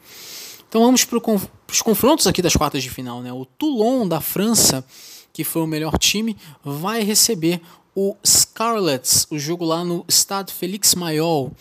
Então 0.68 0.82
vamos 0.82 1.04
para 1.04 1.18
os 1.18 1.82
confrontos 1.82 2.26
aqui 2.26 2.42
das 2.42 2.54
quartas 2.54 2.82
de 2.82 2.90
final. 2.90 3.20
Né? 3.22 3.32
O 3.32 3.44
Toulon 3.44 4.06
da 4.06 4.20
França, 4.20 4.84
que 5.32 5.44
foi 5.44 5.62
o 5.62 5.66
melhor 5.66 5.98
time, 5.98 6.36
vai 6.64 7.02
receber 7.02 7.60
o 7.94 8.16
Scarlets, 8.26 9.26
o 9.30 9.38
jogo 9.38 9.64
lá 9.64 9.84
no 9.84 10.04
Stade 10.10 10.52
Félix 10.52 10.94
Mayol, 10.94 11.52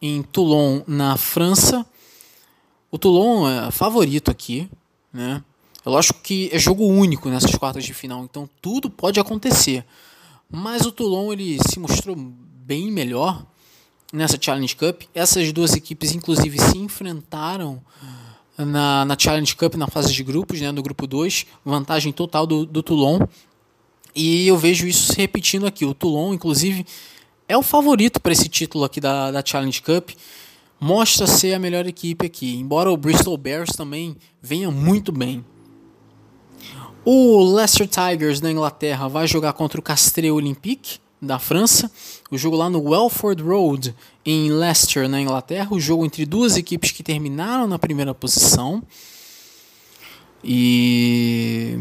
em 0.00 0.22
Toulon, 0.22 0.82
na 0.86 1.16
França. 1.16 1.86
O 2.90 2.98
Toulon 2.98 3.48
é 3.48 3.70
favorito 3.70 4.30
aqui, 4.30 4.68
né? 5.12 5.42
É 5.84 5.90
lógico 5.90 6.20
que 6.20 6.48
é 6.52 6.58
jogo 6.58 6.86
único 6.86 7.28
nessas 7.28 7.54
quartas 7.56 7.84
de 7.84 7.92
final, 7.92 8.24
então 8.24 8.48
tudo 8.60 8.88
pode 8.88 9.18
acontecer. 9.18 9.84
Mas 10.50 10.86
o 10.86 10.92
Toulon 10.92 11.32
ele 11.32 11.58
se 11.68 11.78
mostrou 11.78 12.16
bem 12.72 12.90
melhor 12.90 13.44
nessa 14.10 14.38
Challenge 14.40 14.74
Cup. 14.76 15.02
Essas 15.14 15.52
duas 15.52 15.74
equipes, 15.74 16.14
inclusive, 16.14 16.58
se 16.58 16.78
enfrentaram 16.78 17.82
na, 18.56 19.04
na 19.04 19.14
Challenge 19.18 19.54
Cup 19.54 19.74
na 19.74 19.86
fase 19.86 20.10
de 20.10 20.24
grupos, 20.24 20.58
né, 20.58 20.72
no 20.72 20.82
grupo 20.82 21.06
2, 21.06 21.44
vantagem 21.62 22.14
total 22.14 22.46
do, 22.46 22.64
do 22.64 22.82
Toulon. 22.82 23.20
E 24.14 24.48
eu 24.48 24.56
vejo 24.56 24.86
isso 24.86 25.12
se 25.12 25.18
repetindo 25.18 25.66
aqui. 25.66 25.84
O 25.84 25.92
Toulon, 25.92 26.32
inclusive, 26.32 26.86
é 27.46 27.58
o 27.58 27.62
favorito 27.62 28.18
para 28.18 28.32
esse 28.32 28.48
título 28.48 28.84
aqui 28.84 29.02
da, 29.02 29.30
da 29.30 29.42
Challenge 29.44 29.82
Cup. 29.82 30.12
Mostra 30.80 31.26
ser 31.26 31.52
a 31.52 31.58
melhor 31.58 31.86
equipe 31.86 32.24
aqui, 32.24 32.56
embora 32.56 32.90
o 32.90 32.96
Bristol 32.96 33.36
Bears 33.36 33.76
também 33.76 34.16
venha 34.40 34.70
muito 34.70 35.12
bem. 35.12 35.44
O 37.04 37.54
Leicester 37.54 37.86
Tigers 37.86 38.40
da 38.40 38.50
Inglaterra 38.50 39.08
vai 39.08 39.26
jogar 39.26 39.52
contra 39.52 39.78
o 39.78 39.82
Castres 39.82 40.30
Olympique 40.30 41.02
da 41.22 41.38
França. 41.38 41.88
O 42.30 42.36
jogo 42.36 42.56
lá 42.56 42.68
no 42.68 42.82
Welford 42.82 43.40
Road, 43.40 43.94
em 44.26 44.50
Leicester, 44.50 45.08
na 45.08 45.20
Inglaterra. 45.20 45.68
O 45.70 45.78
jogo 45.78 46.04
entre 46.04 46.26
duas 46.26 46.56
equipes 46.56 46.90
que 46.90 47.04
terminaram 47.04 47.68
na 47.68 47.78
primeira 47.78 48.12
posição. 48.12 48.82
E. 50.42 51.78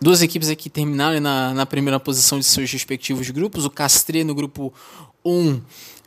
Duas 0.00 0.22
equipes 0.22 0.48
aqui 0.48 0.70
terminaram 0.70 1.20
na, 1.20 1.52
na 1.52 1.66
primeira 1.66 2.00
posição 2.00 2.38
de 2.38 2.46
seus 2.46 2.72
respectivos 2.72 3.28
grupos. 3.28 3.66
O 3.66 3.70
Castres 3.70 4.24
no 4.24 4.34
grupo 4.34 4.72
1 5.22 5.60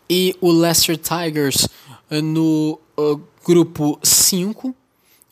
e 0.10 0.36
o 0.42 0.52
Leicester 0.52 0.98
Tigers 0.98 1.68
no 2.10 2.80
uh, 2.98 3.22
grupo 3.46 4.00
5. 4.02 4.76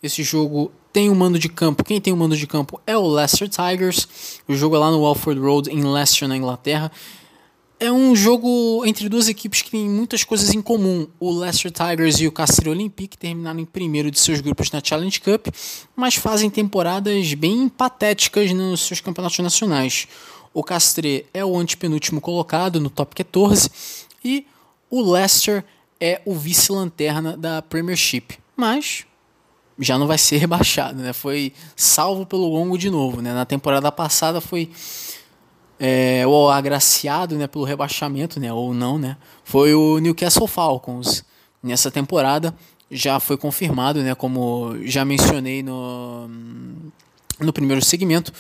Esse 0.04 0.22
jogo 0.22 0.72
tem 0.92 1.10
o 1.10 1.14
um 1.14 1.16
mando 1.16 1.40
de 1.40 1.50
campo. 1.50 1.84
Quem 1.84 2.00
tem 2.00 2.12
o 2.14 2.16
um 2.16 2.20
mando 2.20 2.36
de 2.36 2.46
campo 2.46 2.80
é 2.86 2.98
o 2.98 3.08
Leicester 3.08 3.50
Tigers. 3.50 4.08
O 4.48 4.54
jogo 4.54 4.76
é 4.76 4.80
lá 4.80 4.92
no 4.92 5.02
Walford 5.02 5.40
Road, 5.40 5.70
em 5.70 5.84
Leicester, 5.84 6.28
na 6.28 6.38
Inglaterra. 6.38 6.92
É 7.80 7.92
um 7.92 8.16
jogo 8.16 8.86
entre 8.86 9.10
duas 9.10 9.28
equipes 9.28 9.64
que 9.64 9.72
têm 9.72 9.90
muitas 9.90 10.24
coisas 10.24 10.54
em 10.54 10.62
comum. 10.62 11.08
O 11.20 11.32
Leicester 11.32 11.72
Tigers 11.72 12.20
e 12.20 12.28
o 12.28 12.32
Castre 12.32 12.70
Olympique 12.70 13.18
terminaram 13.18 13.60
em 13.60 13.66
primeiro 13.66 14.12
de 14.12 14.20
seus 14.20 14.40
grupos 14.40 14.70
na 14.70 14.80
Challenge 14.84 15.20
Cup, 15.20 15.48
mas 15.96 16.14
fazem 16.14 16.48
temporadas 16.48 17.34
bem 17.34 17.68
patéticas 17.68 18.52
nos 18.52 18.82
seus 18.82 19.02
campeonatos 19.02 19.40
nacionais. 19.40 20.08
O 20.54 20.64
Castre 20.64 21.26
é 21.34 21.44
o 21.44 21.58
antepenúltimo 21.58 22.22
colocado 22.22 22.80
no 22.80 22.90
top 22.90 23.16
14 23.16 23.72
e 24.24 24.46
o 24.88 25.02
Leicester 25.02 25.64
é 26.00 26.22
o 26.26 26.36
vice-lanterna 26.36 27.36
da 27.36 27.62
Premiership. 27.64 28.38
Mas 28.56 29.06
já 29.82 29.98
não 29.98 30.08
vai 30.08 30.18
ser 30.18 30.38
rebaixado, 30.38 31.02
né? 31.02 31.12
Foi 31.12 31.52
salvo 31.76 32.26
pelo 32.26 32.48
longo 32.48 32.78
de 32.78 32.90
novo, 32.90 33.22
né? 33.22 33.34
Na 33.34 33.46
temporada 33.46 33.92
passada 33.92 34.40
foi 34.40 34.70
é, 35.80 36.24
agraciado, 36.54 37.36
né, 37.36 37.48
pelo 37.48 37.64
rebaixamento, 37.64 38.40
né, 38.40 38.54
ou 38.54 38.72
não, 38.72 39.00
né? 39.00 39.18
Foi 39.44 39.74
o 39.74 39.98
Newcastle 39.98 40.46
Falcons. 40.46 41.26
Nessa 41.64 41.90
temporada 41.90 42.56
já 42.90 43.20
foi 43.20 43.36
confirmado, 43.36 44.04
né, 44.04 44.14
como 44.14 44.76
já 44.84 45.04
mencionei 45.04 45.64
no 45.64 46.30
no 47.40 47.52
primeiro 47.52 47.84
segmento, 47.84 48.32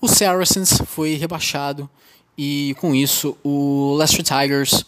o 0.00 0.06
Saracens 0.06 0.80
foi 0.86 1.14
rebaixado 1.14 1.90
e 2.38 2.76
com 2.78 2.94
isso 2.94 3.36
o 3.42 3.96
Leicester 3.96 4.24
Tigers 4.24 4.84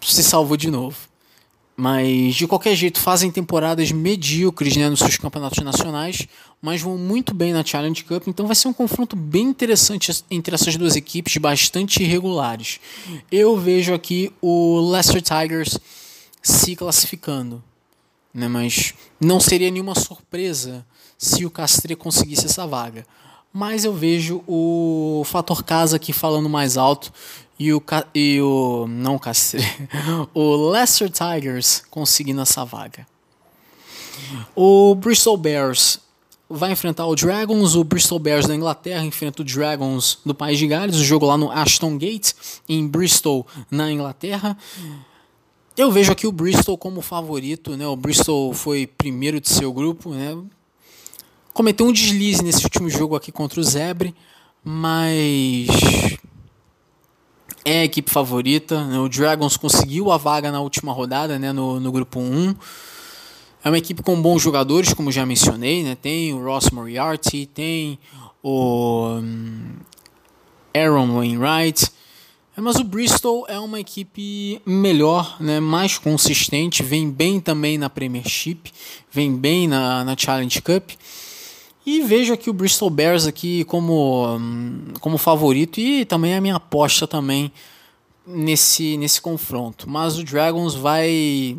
se 0.00 0.22
salvou 0.22 0.56
de 0.56 0.70
novo. 0.70 0.96
Mas 1.82 2.36
de 2.36 2.46
qualquer 2.46 2.76
jeito 2.76 3.00
fazem 3.00 3.28
temporadas 3.28 3.90
medíocres 3.90 4.76
né, 4.76 4.88
nos 4.88 5.00
seus 5.00 5.16
campeonatos 5.16 5.64
nacionais, 5.64 6.28
mas 6.60 6.80
vão 6.80 6.96
muito 6.96 7.34
bem 7.34 7.52
na 7.52 7.64
Challenge 7.64 8.04
Cup, 8.04 8.28
então 8.28 8.46
vai 8.46 8.54
ser 8.54 8.68
um 8.68 8.72
confronto 8.72 9.16
bem 9.16 9.48
interessante 9.48 10.24
entre 10.30 10.54
essas 10.54 10.76
duas 10.76 10.94
equipes, 10.94 11.36
bastante 11.38 12.00
irregulares. 12.00 12.78
Eu 13.32 13.56
vejo 13.56 13.92
aqui 13.92 14.32
o 14.40 14.92
Leicester 14.92 15.20
Tigers 15.20 15.76
se 16.40 16.76
classificando, 16.76 17.60
né, 18.32 18.46
mas 18.46 18.94
não 19.20 19.40
seria 19.40 19.68
nenhuma 19.68 19.96
surpresa 19.96 20.86
se 21.18 21.44
o 21.44 21.50
Castre 21.50 21.96
conseguisse 21.96 22.46
essa 22.46 22.64
vaga. 22.64 23.04
Mas 23.52 23.84
eu 23.84 23.92
vejo 23.92 24.42
o 24.46 25.24
fator 25.26 25.64
casa 25.64 25.96
aqui 25.96 26.12
falando 26.12 26.48
mais 26.48 26.76
alto 26.76 27.12
e 27.58 27.72
o, 27.72 27.82
e 28.14 28.40
o 28.40 28.86
não 28.88 29.18
Castre, 29.18 29.62
o 30.34 30.70
Leicester 30.70 31.10
Tigers 31.10 31.82
conseguindo 31.90 32.40
essa 32.40 32.64
vaga. 32.64 33.06
O 34.54 34.94
Bristol 34.94 35.36
Bears 35.36 36.00
vai 36.48 36.72
enfrentar 36.72 37.06
o 37.06 37.14
Dragons, 37.14 37.74
o 37.74 37.82
Bristol 37.82 38.18
Bears 38.18 38.46
da 38.46 38.54
Inglaterra 38.54 39.04
enfrenta 39.04 39.42
o 39.42 39.44
Dragons 39.44 40.18
do 40.24 40.34
País 40.34 40.58
de 40.58 40.66
Gales, 40.66 40.96
o 40.96 41.04
jogo 41.04 41.24
lá 41.24 41.36
no 41.36 41.50
Ashton 41.50 41.96
Gate, 41.96 42.32
em 42.68 42.86
Bristol, 42.86 43.46
na 43.70 43.90
Inglaterra. 43.90 44.56
Eu 45.76 45.90
vejo 45.90 46.12
aqui 46.12 46.26
o 46.26 46.32
Bristol 46.32 46.76
como 46.76 47.00
favorito, 47.00 47.76
né? 47.76 47.86
O 47.86 47.96
Bristol 47.96 48.52
foi 48.52 48.86
primeiro 48.86 49.40
de 49.40 49.48
seu 49.48 49.72
grupo, 49.72 50.10
né? 50.10 50.36
Cometeu 51.54 51.86
um 51.86 51.92
deslize 51.92 52.42
nesse 52.42 52.64
último 52.64 52.90
jogo 52.90 53.16
aqui 53.16 53.32
contra 53.32 53.58
o 53.58 53.64
Zebre, 53.64 54.14
mas 54.62 55.68
é 57.64 57.80
a 57.80 57.84
equipe 57.84 58.10
favorita. 58.10 58.84
Né? 58.86 58.98
O 58.98 59.08
Dragons 59.08 59.56
conseguiu 59.56 60.10
a 60.10 60.16
vaga 60.16 60.50
na 60.50 60.60
última 60.60 60.92
rodada, 60.92 61.38
né, 61.38 61.52
no, 61.52 61.80
no 61.80 61.92
grupo 61.92 62.18
1. 62.20 62.54
É 63.64 63.68
uma 63.68 63.78
equipe 63.78 64.02
com 64.02 64.20
bons 64.20 64.42
jogadores, 64.42 64.92
como 64.92 65.12
já 65.12 65.24
mencionei. 65.24 65.82
Né? 65.82 65.94
Tem 65.94 66.32
o 66.32 66.42
Ross 66.42 66.70
Moriarty, 66.70 67.46
tem 67.46 67.98
o 68.42 69.18
um, 69.20 69.76
Aaron 70.74 71.14
Wainwright. 71.14 71.90
É, 72.56 72.60
mas 72.60 72.76
o 72.76 72.84
Bristol 72.84 73.46
é 73.48 73.58
uma 73.58 73.80
equipe 73.80 74.60
melhor, 74.66 75.36
né, 75.40 75.58
mais 75.58 75.96
consistente, 75.96 76.82
vem 76.82 77.10
bem 77.10 77.40
também 77.40 77.78
na 77.78 77.88
Premiership, 77.88 78.70
vem 79.10 79.34
bem 79.34 79.66
na, 79.66 80.04
na 80.04 80.14
Challenge 80.16 80.60
Cup. 80.60 80.90
E 81.84 82.00
vejo 82.02 82.32
aqui 82.32 82.48
o 82.48 82.52
Bristol 82.52 82.90
Bears 82.90 83.26
aqui 83.26 83.64
como, 83.64 84.38
como 85.00 85.18
favorito 85.18 85.80
e 85.80 86.04
também 86.04 86.34
a 86.36 86.40
minha 86.40 86.56
aposta 86.56 87.08
também 87.08 87.52
nesse, 88.24 88.96
nesse 88.96 89.20
confronto. 89.20 89.88
Mas 89.90 90.16
o 90.16 90.24
Dragons 90.24 90.74
vai. 90.74 91.56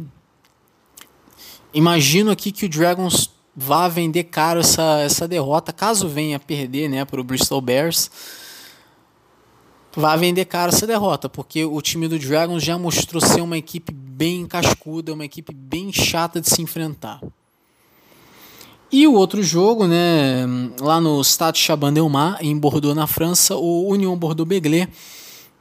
Imagino 1.73 2.31
aqui 2.31 2.51
que 2.51 2.65
o 2.65 2.69
Dragons 2.69 3.29
vá 3.55 3.87
vender 3.87 4.25
caro 4.25 4.61
essa, 4.61 4.99
essa 5.01 5.27
derrota, 5.27 5.73
caso 5.73 6.07
venha 6.07 6.39
perder 6.39 6.89
né, 6.89 7.03
para 7.03 7.19
o 7.19 7.23
Bristol 7.23 7.61
Bears. 7.61 8.09
Vai 9.95 10.17
vender 10.17 10.45
caro 10.45 10.73
essa 10.73 10.87
derrota, 10.87 11.29
porque 11.29 11.65
o 11.65 11.79
time 11.79 12.07
do 12.07 12.17
Dragons 12.17 12.63
já 12.63 12.79
mostrou 12.79 13.21
ser 13.21 13.41
uma 13.41 13.57
equipe 13.57 13.93
bem 13.93 14.47
cascuda, 14.47 15.13
uma 15.13 15.25
equipe 15.25 15.53
bem 15.53 15.93
chata 15.93 16.41
de 16.41 16.49
se 16.49 16.61
enfrentar. 16.63 17.21
E 18.93 19.07
o 19.07 19.13
outro 19.13 19.41
jogo, 19.41 19.87
né, 19.87 20.45
lá 20.79 21.01
no 21.01 21.19
Stade 21.23 21.57
Chaban-Delmas, 21.57 22.37
em 22.41 22.55
Bordeaux, 22.55 22.95
na 22.95 23.07
França, 23.07 23.55
o 23.55 23.87
Union 23.87 24.15
Bordeaux-Begley 24.15 24.87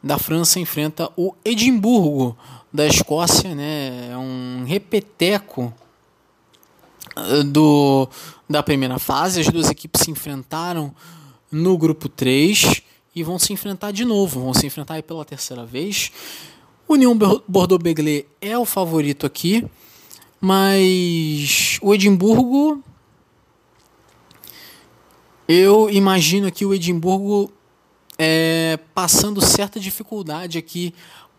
da 0.03 0.19
França 0.19 0.61
enfrenta 0.61 1.11
o 1.17 1.35
Edimburgo 1.43 2.37
da 2.71 2.87
Escócia, 2.87 3.55
né, 3.55 4.11
é 4.13 4.19
um 4.19 4.65
repeteco 4.67 5.73
eh, 7.17 7.43
do, 7.45 8.07
da 8.51 8.63
primeira 8.63 8.99
fase. 8.99 9.41
As 9.41 9.49
duas 9.49 9.71
equipes 9.71 10.03
se 10.03 10.11
enfrentaram 10.11 10.95
no 11.51 11.79
grupo 11.79 12.11
3 12.11 12.83
e 13.17 13.23
vão 13.23 13.39
se 13.39 13.51
enfrentar 13.51 13.93
de 13.93 14.05
novo, 14.05 14.41
vão 14.41 14.53
se 14.53 14.67
enfrentar 14.67 15.03
pela 15.03 15.25
terceira 15.25 15.65
vez. 15.65 16.13
União 16.87 17.17
Bordeaux-Begley 17.49 18.27
é 18.43 18.59
o 18.59 18.67
favorito 18.67 19.25
aqui, 19.25 19.65
mas 20.39 21.79
o 21.81 21.95
Edimburgo 21.95 22.85
eu 25.53 25.91
imagino 25.91 26.47
aqui 26.47 26.65
o 26.65 26.73
Edimburgo 26.73 27.53
é, 28.19 28.79
passando 28.95 29.45
certa 29.45 29.79
dificuldade 29.79 30.57
aqui 30.57 30.95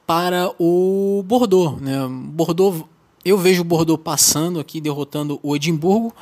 para 0.05 0.53
o 0.59 1.23
Bordeaux. 1.25 1.81
Né? 1.81 1.97
Bordeaux, 2.07 2.85
eu 3.25 3.37
vejo 3.37 3.61
o 3.61 3.65
Bordeaux 3.65 4.01
passando 4.01 4.59
aqui, 4.59 4.79
derrotando 4.79 5.39
o 5.41 5.55
Edimburgo, 5.55 6.13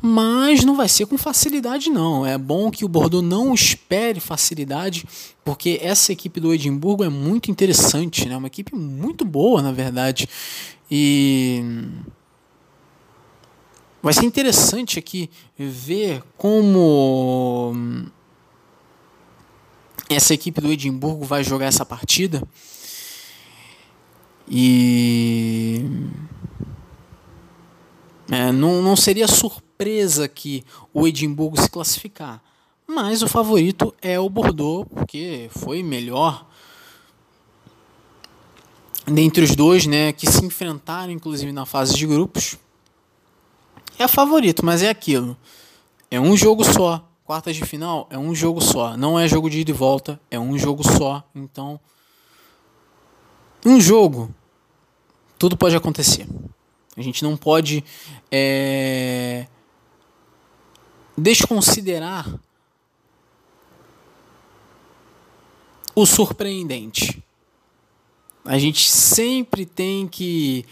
mas 0.00 0.64
não 0.64 0.76
vai 0.76 0.88
ser 0.88 1.06
com 1.06 1.18
facilidade 1.18 1.90
não. 1.90 2.24
É 2.24 2.38
bom 2.38 2.70
que 2.70 2.84
o 2.84 2.88
Bordeaux 2.88 3.26
não 3.26 3.52
espere 3.52 4.20
facilidade, 4.20 5.04
porque 5.44 5.80
essa 5.82 6.12
equipe 6.12 6.38
do 6.38 6.54
Edimburgo 6.54 7.02
é 7.02 7.08
muito 7.08 7.50
interessante, 7.50 8.28
né? 8.28 8.36
Uma 8.36 8.46
equipe 8.46 8.74
muito 8.74 9.24
boa, 9.24 9.60
na 9.60 9.72
verdade. 9.72 10.28
E 10.88 11.62
vai 14.02 14.12
ser 14.12 14.24
interessante 14.24 14.98
aqui 14.98 15.30
ver 15.58 16.22
como 16.36 17.74
essa 20.08 20.34
equipe 20.34 20.60
do 20.60 20.72
Edimburgo 20.72 21.24
vai 21.24 21.44
jogar 21.44 21.66
essa 21.66 21.84
partida. 21.84 22.42
E 24.48 25.84
é, 28.30 28.50
não, 28.50 28.82
não 28.82 28.96
seria 28.96 29.28
surpresa 29.28 30.28
que 30.28 30.64
o 30.92 31.06
Edimburgo 31.06 31.60
se 31.60 31.70
classificar. 31.70 32.42
Mas 32.86 33.22
o 33.22 33.28
favorito 33.28 33.94
é 34.02 34.18
o 34.18 34.28
Bordeaux, 34.28 34.88
porque 34.92 35.48
foi 35.52 35.82
melhor 35.82 36.44
dentre 39.06 39.44
os 39.44 39.54
dois, 39.54 39.86
né, 39.86 40.12
que 40.12 40.30
se 40.30 40.44
enfrentaram 40.44 41.12
inclusive 41.12 41.52
na 41.52 41.64
fase 41.64 41.96
de 41.96 42.06
grupos. 42.06 42.58
É 44.00 44.08
favorito, 44.08 44.64
mas 44.64 44.82
é 44.82 44.88
aquilo. 44.88 45.36
É 46.10 46.18
um 46.18 46.34
jogo 46.34 46.64
só. 46.64 47.06
Quartas 47.22 47.54
de 47.54 47.66
final 47.66 48.08
é 48.08 48.16
um 48.16 48.34
jogo 48.34 48.58
só. 48.58 48.96
Não 48.96 49.20
é 49.20 49.28
jogo 49.28 49.50
de 49.50 49.60
ida 49.60 49.72
e 49.72 49.74
volta, 49.74 50.18
é 50.30 50.40
um 50.40 50.58
jogo 50.58 50.82
só. 50.82 51.22
Então, 51.34 51.78
um 53.62 53.78
jogo 53.78 54.34
tudo 55.38 55.54
pode 55.54 55.76
acontecer. 55.76 56.26
A 56.96 57.02
gente 57.02 57.22
não 57.22 57.36
pode 57.36 57.84
é, 58.32 59.46
desconsiderar 61.14 62.40
o 65.94 66.06
surpreendente. 66.06 67.22
A 68.46 68.58
gente 68.58 68.88
sempre 68.88 69.66
tem 69.66 70.08
que 70.08 70.64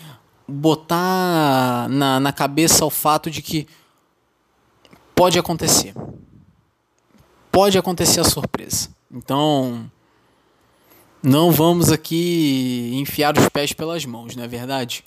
botar 0.48 1.88
na, 1.90 2.18
na 2.18 2.32
cabeça 2.32 2.84
o 2.84 2.90
fato 2.90 3.30
de 3.30 3.42
que 3.42 3.66
pode 5.14 5.38
acontecer. 5.38 5.94
Pode 7.52 7.76
acontecer 7.76 8.20
a 8.20 8.24
surpresa. 8.24 8.88
Então, 9.10 9.90
não 11.22 11.50
vamos 11.50 11.90
aqui 11.90 12.90
enfiar 12.94 13.36
os 13.36 13.48
pés 13.48 13.72
pelas 13.72 14.04
mãos, 14.06 14.34
não 14.34 14.44
é 14.44 14.48
verdade? 14.48 15.04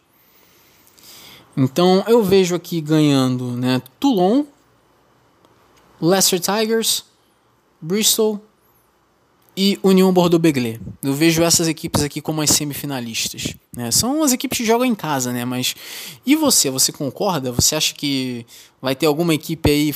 Então 1.55 2.03
eu 2.07 2.23
vejo 2.23 2.55
aqui 2.55 2.79
ganhando 2.79 3.51
né, 3.51 3.81
Toulon, 3.99 4.45
Leicester 5.99 6.39
Tigers, 6.39 7.05
Bristol 7.79 8.41
e 9.56 9.78
União 9.84 10.12
Bordeaux-Begley. 10.14 10.80
Eu 11.04 11.14
vejo 11.14 11.43
essas 11.43 11.68
equipes 11.68 12.02
aqui 12.04 12.22
como 12.22 12.41
as 12.41 12.52
semifinalistas. 12.52 13.56
Né? 13.76 13.91
São 13.91 14.24
as 14.24 14.32
equipes 14.32 14.60
que 14.60 14.66
jogam 14.66 14.86
em 14.86 14.95
casa, 14.95 15.32
né? 15.34 15.43
Mas 15.45 15.76
e 16.26 16.36
você? 16.36 16.70
Você 16.70 16.91
concorda? 16.91 17.52
Você 17.52 17.76
acha 17.76 17.93
que 17.93 18.45
vai 18.82 18.95
ter 18.95 19.06
alguma 19.06 19.34
equipe 19.34 19.70
aí 19.70 19.93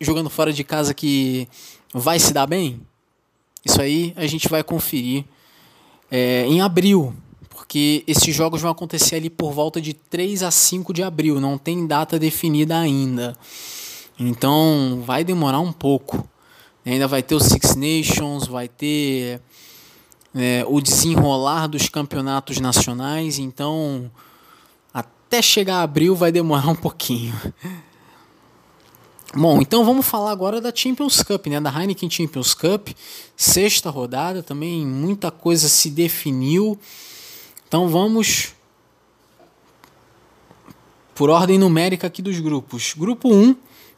jogando 0.00 0.28
fora 0.28 0.52
de 0.52 0.64
casa 0.64 0.92
que 0.92 1.48
vai 1.92 2.18
se 2.18 2.32
dar 2.32 2.46
bem? 2.46 2.80
Isso 3.64 3.80
aí 3.80 4.12
a 4.16 4.26
gente 4.26 4.48
vai 4.48 4.62
conferir 4.62 5.24
é, 6.10 6.46
em 6.46 6.60
abril, 6.60 7.14
porque 7.50 8.02
esses 8.06 8.34
jogos 8.34 8.62
vão 8.62 8.70
acontecer 8.70 9.16
ali 9.16 9.28
por 9.28 9.52
volta 9.52 9.80
de 9.80 9.92
3 9.92 10.42
a 10.42 10.50
5 10.50 10.92
de 10.92 11.02
abril, 11.02 11.40
não 11.40 11.58
tem 11.58 11.86
data 11.86 12.18
definida 12.18 12.78
ainda. 12.78 13.36
Então 14.18 15.02
vai 15.04 15.22
demorar 15.22 15.60
um 15.60 15.72
pouco. 15.72 16.28
Ainda 16.84 17.06
vai 17.06 17.22
ter 17.22 17.34
o 17.34 17.40
Six 17.40 17.74
Nations, 17.74 18.46
vai 18.46 18.68
ter 18.68 19.40
é, 20.34 20.64
o 20.66 20.80
desenrolar 20.80 21.66
dos 21.66 21.88
campeonatos 21.88 22.60
nacionais, 22.60 23.38
então 23.38 24.10
até 24.92 25.42
chegar 25.42 25.80
a 25.80 25.82
abril 25.82 26.14
vai 26.14 26.32
demorar 26.32 26.68
um 26.70 26.74
pouquinho. 26.74 27.34
Bom, 29.34 29.60
então 29.60 29.84
vamos 29.84 30.06
falar 30.06 30.32
agora 30.32 30.58
da 30.58 30.74
Champions 30.74 31.22
Cup, 31.22 31.48
né? 31.48 31.60
Da 31.60 31.70
Heineken 31.70 32.08
Champions 32.08 32.54
Cup, 32.54 32.88
sexta 33.36 33.90
rodada, 33.90 34.42
também 34.42 34.86
muita 34.86 35.30
coisa 35.30 35.68
se 35.68 35.90
definiu. 35.90 36.78
Então 37.66 37.88
vamos 37.88 38.54
por 41.14 41.28
ordem 41.28 41.58
numérica 41.58 42.06
aqui 42.06 42.22
dos 42.22 42.40
grupos. 42.40 42.94
Grupo 42.96 43.28
1, 43.28 43.54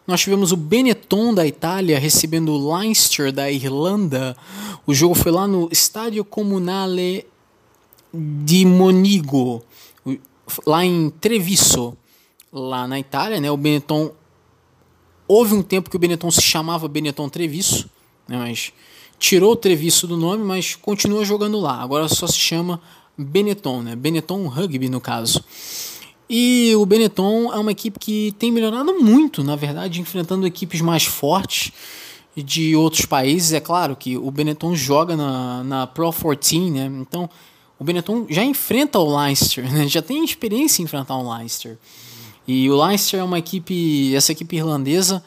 nós 0.06 0.20
tivemos 0.20 0.52
o 0.52 0.56
Benetton 0.56 1.32
da 1.32 1.46
Itália 1.46 1.98
recebendo 1.98 2.52
o 2.52 2.76
Leinster 2.76 3.32
da 3.32 3.50
Irlanda. 3.50 4.36
O 4.86 4.92
jogo 4.92 5.14
foi 5.14 5.30
lá 5.30 5.46
no 5.46 5.68
Stadio 5.72 6.24
Comunale 6.24 7.26
di 8.12 8.64
Monigo, 8.64 9.62
lá 10.66 10.84
em 10.84 11.10
Treviso, 11.10 11.96
lá 12.52 12.88
na 12.88 12.98
Itália, 12.98 13.40
né? 13.40 13.50
O 13.50 13.56
Benetton 13.56 14.12
Houve 15.32 15.54
um 15.54 15.62
tempo 15.62 15.88
que 15.88 15.94
o 15.94 15.98
Benetton 15.98 16.28
se 16.28 16.42
chamava 16.42 16.88
Benetton 16.88 17.28
Treviso, 17.28 17.88
né, 18.26 18.36
mas 18.36 18.72
tirou 19.16 19.52
o 19.52 19.56
Treviso 19.56 20.08
do 20.08 20.16
nome, 20.16 20.42
mas 20.42 20.74
continua 20.74 21.24
jogando 21.24 21.60
lá. 21.60 21.80
Agora 21.80 22.08
só 22.08 22.26
se 22.26 22.36
chama 22.36 22.80
Benetton, 23.16 23.80
né? 23.80 23.94
Benetton 23.94 24.48
Rugby 24.48 24.88
no 24.88 25.00
caso. 25.00 25.44
E 26.32 26.72
o 26.76 26.86
Benetton 26.86 27.52
é 27.52 27.58
uma 27.58 27.72
equipe 27.72 27.98
que 27.98 28.32
tem 28.38 28.52
melhorado 28.52 28.94
muito, 29.00 29.42
na 29.42 29.56
verdade, 29.56 30.00
enfrentando 30.00 30.46
equipes 30.46 30.80
mais 30.80 31.04
fortes 31.04 31.72
de 32.36 32.76
outros 32.76 33.04
países. 33.04 33.52
É 33.52 33.58
claro 33.58 33.96
que 33.96 34.16
o 34.16 34.30
Benetton 34.30 34.76
joga 34.76 35.16
na, 35.16 35.64
na 35.64 35.86
Pro 35.88 36.12
14, 36.12 36.70
né? 36.70 36.86
Então 37.00 37.28
o 37.80 37.82
Benetton 37.82 38.26
já 38.30 38.44
enfrenta 38.44 39.00
o 39.00 39.18
Leinster, 39.20 39.68
né? 39.72 39.88
já 39.88 40.00
tem 40.00 40.24
experiência 40.24 40.80
em 40.80 40.84
enfrentar 40.84 41.16
o 41.16 41.36
Leinster. 41.36 41.76
E 42.46 42.70
o 42.70 42.80
Leicester 42.80 43.18
é 43.18 43.24
uma 43.24 43.40
equipe, 43.40 44.14
essa 44.14 44.30
equipe 44.30 44.54
irlandesa 44.54 45.24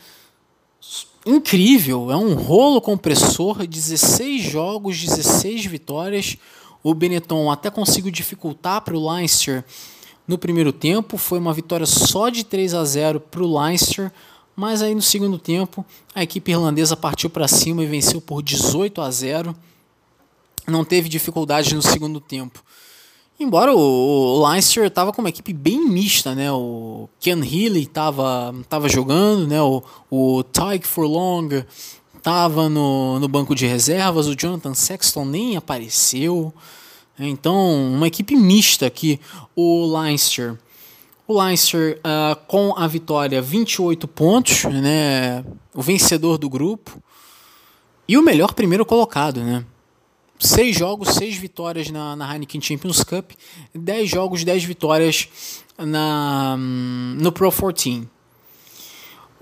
incrível, 1.26 2.12
é 2.12 2.16
um 2.16 2.34
rolo 2.34 2.80
compressor, 2.80 3.68
16 3.68 4.42
jogos, 4.42 5.02
16 5.02 5.66
vitórias. 5.66 6.38
O 6.82 6.94
Benetton 6.94 7.52
até 7.52 7.70
conseguiu 7.70 8.10
dificultar 8.10 8.80
para 8.80 8.96
o 8.96 9.14
Leicester 9.14 9.66
no 10.28 10.38
primeiro 10.38 10.72
tempo, 10.72 11.18
foi 11.18 11.40
uma 11.40 11.54
vitória 11.54 11.86
só 11.86 12.30
de 12.30 12.44
3 12.44 12.74
a 12.74 12.86
0 12.86 13.20
para 13.20 13.44
o 13.44 13.60
Leicester, 13.60 14.12
mas 14.56 14.82
aí 14.82 14.96
no 14.96 15.02
segundo 15.02 15.38
tempo 15.38 15.86
a 16.16 16.24
equipe 16.24 16.52
irlandesa 16.52 16.96
partiu 16.96 17.30
para 17.30 17.48
cima 17.48 17.84
e 17.84 17.88
venceu 17.88 18.22
por 18.22 18.42
18 18.42 19.02
a 19.02 19.12
0. 19.12 19.56
Não 20.68 20.86
teve 20.86 21.10
dificuldades 21.10 21.74
no 21.74 21.82
segundo 21.82 22.22
tempo. 22.22 22.64
Embora 23.40 23.76
o, 23.76 23.78
o 23.78 24.48
Leinster 24.48 24.86
estava 24.86 25.12
com 25.12 25.22
uma 25.22 25.30
equipe 25.30 25.52
bem 25.52 25.86
mista, 25.90 26.34
né? 26.36 26.52
O 26.52 27.10
Ken 27.20 27.40
Healy 27.40 27.82
estava 27.82 28.56
tava 28.70 28.88
jogando, 28.88 29.48
né? 29.48 29.62
O, 29.62 29.84
o 30.10 30.44
Tyke 30.44 30.88
Furlong 30.88 31.66
estava 32.16 32.70
no, 32.70 33.20
no 33.20 33.28
banco 33.28 33.54
de 33.54 33.66
reservas, 33.66 34.28
o 34.28 34.36
Jonathan 34.36 34.74
Sexton 34.74 35.26
nem 35.26 35.58
apareceu. 35.58 36.54
Então, 37.20 37.94
uma 37.94 38.08
equipe 38.08 38.36
mista 38.36 38.86
aqui, 38.86 39.20
o 39.56 39.86
Leinster. 39.98 40.58
O 41.28 41.42
Leinster 41.42 42.00
uh, 42.00 42.36
com 42.48 42.74
a 42.76 42.88
vitória 42.88 43.42
28 43.42 44.08
pontos, 44.08 44.64
né? 44.66 45.44
O 45.74 45.82
vencedor 45.82 46.38
do 46.38 46.50
grupo. 46.50 47.02
E 48.08 48.18
o 48.18 48.22
melhor 48.22 48.54
primeiro 48.54 48.86
colocado, 48.86 49.42
né? 49.42 49.64
seis 50.44 50.76
jogos, 50.76 51.10
seis 51.10 51.38
vitórias 51.38 51.90
na, 51.90 52.16
na 52.16 52.32
Heineken 52.32 52.62
Champions 52.62 53.04
Cup, 53.04 53.32
dez 53.74 54.10
jogos, 54.10 54.44
dez 54.44 54.64
vitórias 54.64 55.30
na, 55.78 56.58
no 56.58 57.32
Pro 57.32 57.52
14. 57.52 58.08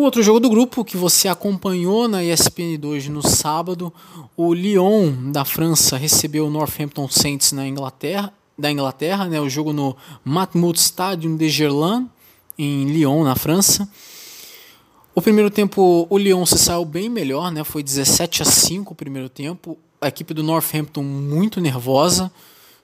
O 0.02 0.04
outro 0.04 0.24
jogo 0.24 0.40
do 0.40 0.50
grupo 0.50 0.84
que 0.84 0.98
você 0.98 1.28
acompanhou 1.28 2.08
na 2.08 2.24
ESPN2 2.24 3.08
no 3.08 3.22
sábado, 3.22 3.94
o 4.36 4.52
Lyon 4.52 5.32
da 5.32 5.46
França 5.46 5.96
recebeu 5.96 6.48
o 6.48 6.50
Northampton 6.50 7.08
Saints 7.08 7.52
na 7.52 7.68
Inglaterra, 7.68 8.34
da 8.58 8.72
Inglaterra, 8.72 9.28
né, 9.28 9.40
o 9.40 9.48
jogo 9.48 9.72
no 9.72 9.96
Matmut 10.26 10.80
Stadium 10.80 11.38
de 11.38 11.48
Gerland 11.50 12.08
em 12.58 12.86
Lyon, 12.86 13.24
na 13.24 13.36
França. 13.36 13.88
O 15.14 15.22
primeiro 15.22 15.52
tempo, 15.52 16.08
o 16.10 16.18
Lyon 16.18 16.48
se 16.48 16.58
saiu 16.58 16.84
bem 16.84 17.08
melhor, 17.08 17.52
né? 17.52 17.64
Foi 17.64 17.84
17 17.84 18.42
a 18.42 18.46
5 18.46 18.94
o 18.94 18.96
primeiro 18.96 19.30
tempo. 19.30 19.78
A 20.02 20.08
equipe 20.08 20.34
do 20.34 20.42
Northampton 20.42 21.04
muito 21.04 21.62
nervosa. 21.62 22.32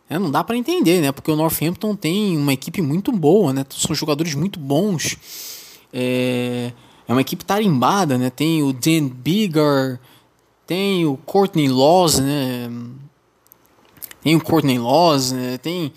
É, 0.08 0.20
não 0.20 0.30
dá 0.30 0.44
para 0.44 0.56
entender, 0.56 1.02
né? 1.02 1.12
Porque 1.12 1.32
o 1.32 1.36
Northampton 1.36 1.96
tem 1.96 2.38
uma 2.38 2.54
equipe 2.54 2.80
muito 2.80 3.12
boa, 3.12 3.52
né? 3.54 3.66
São 3.72 3.96
jogadores 3.96 4.36
muito 4.36 4.60
bons. 4.60 5.18
É, 5.92 6.74
é 7.08 7.12
uma 7.12 7.22
equipe 7.22 7.46
tarimbada, 7.46 8.18
né? 8.18 8.30
Tem 8.30 8.62
o 8.62 8.74
Dan 8.74 9.08
Bigger, 9.08 10.00
tem 10.66 11.06
o 11.06 11.16
Courtney 11.18 11.70
Laws, 11.70 12.20
né? 12.20 12.70
Tem 14.22 14.36
o 14.36 14.44
Courtney 14.44 14.78
Laws, 14.78 15.32
né? 15.32 15.58
Tem 15.58 15.94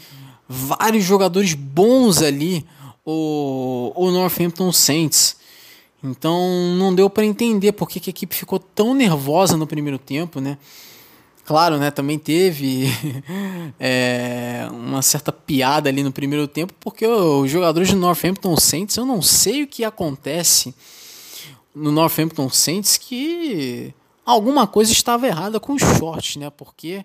vários 0.49 1.05
jogadores 1.05 1.55
bons 1.55 2.23
ali. 2.23 2.65
O, 3.05 3.93
o 3.97 4.11
Northampton 4.11 4.71
Saints. 4.71 5.37
Então 6.03 6.77
não 6.77 6.95
deu 6.95 7.11
para 7.11 7.25
entender 7.25 7.73
por 7.73 7.89
que, 7.89 7.99
a 7.99 8.11
equipe 8.11 8.35
ficou 8.35 8.59
tão 8.59 8.95
nervosa 8.95 9.57
no 9.57 9.67
primeiro 9.67 9.99
tempo, 9.99 10.41
né? 10.41 10.59
Claro, 11.45 11.79
né, 11.79 11.91
também 11.91 12.17
teve 12.17 12.87
é, 13.81 14.69
uma 14.71 15.03
certa 15.03 15.33
piada 15.33 15.89
ali 15.89 16.05
no 16.05 16.13
primeiro 16.13 16.47
tempo, 16.47 16.73
porque 16.79 17.05
os 17.05 17.51
jogadores 17.51 17.91
do 17.91 17.97
Northampton 17.97 18.57
Saints, 18.57 18.97
eu 18.97 19.05
não 19.05 19.21
sei 19.21 19.65
o 19.65 19.67
que 19.67 19.83
acontece 19.83 20.73
no 21.75 21.93
Northampton 21.93 22.49
Saints 22.51 22.97
que 22.97 23.95
alguma 24.25 24.67
coisa 24.67 24.93
estava 24.93 25.27
errada 25.27 25.59
com 25.61 25.75
os 25.75 25.83
shorts, 25.83 26.37
né? 26.37 26.51
Porque 26.51 27.05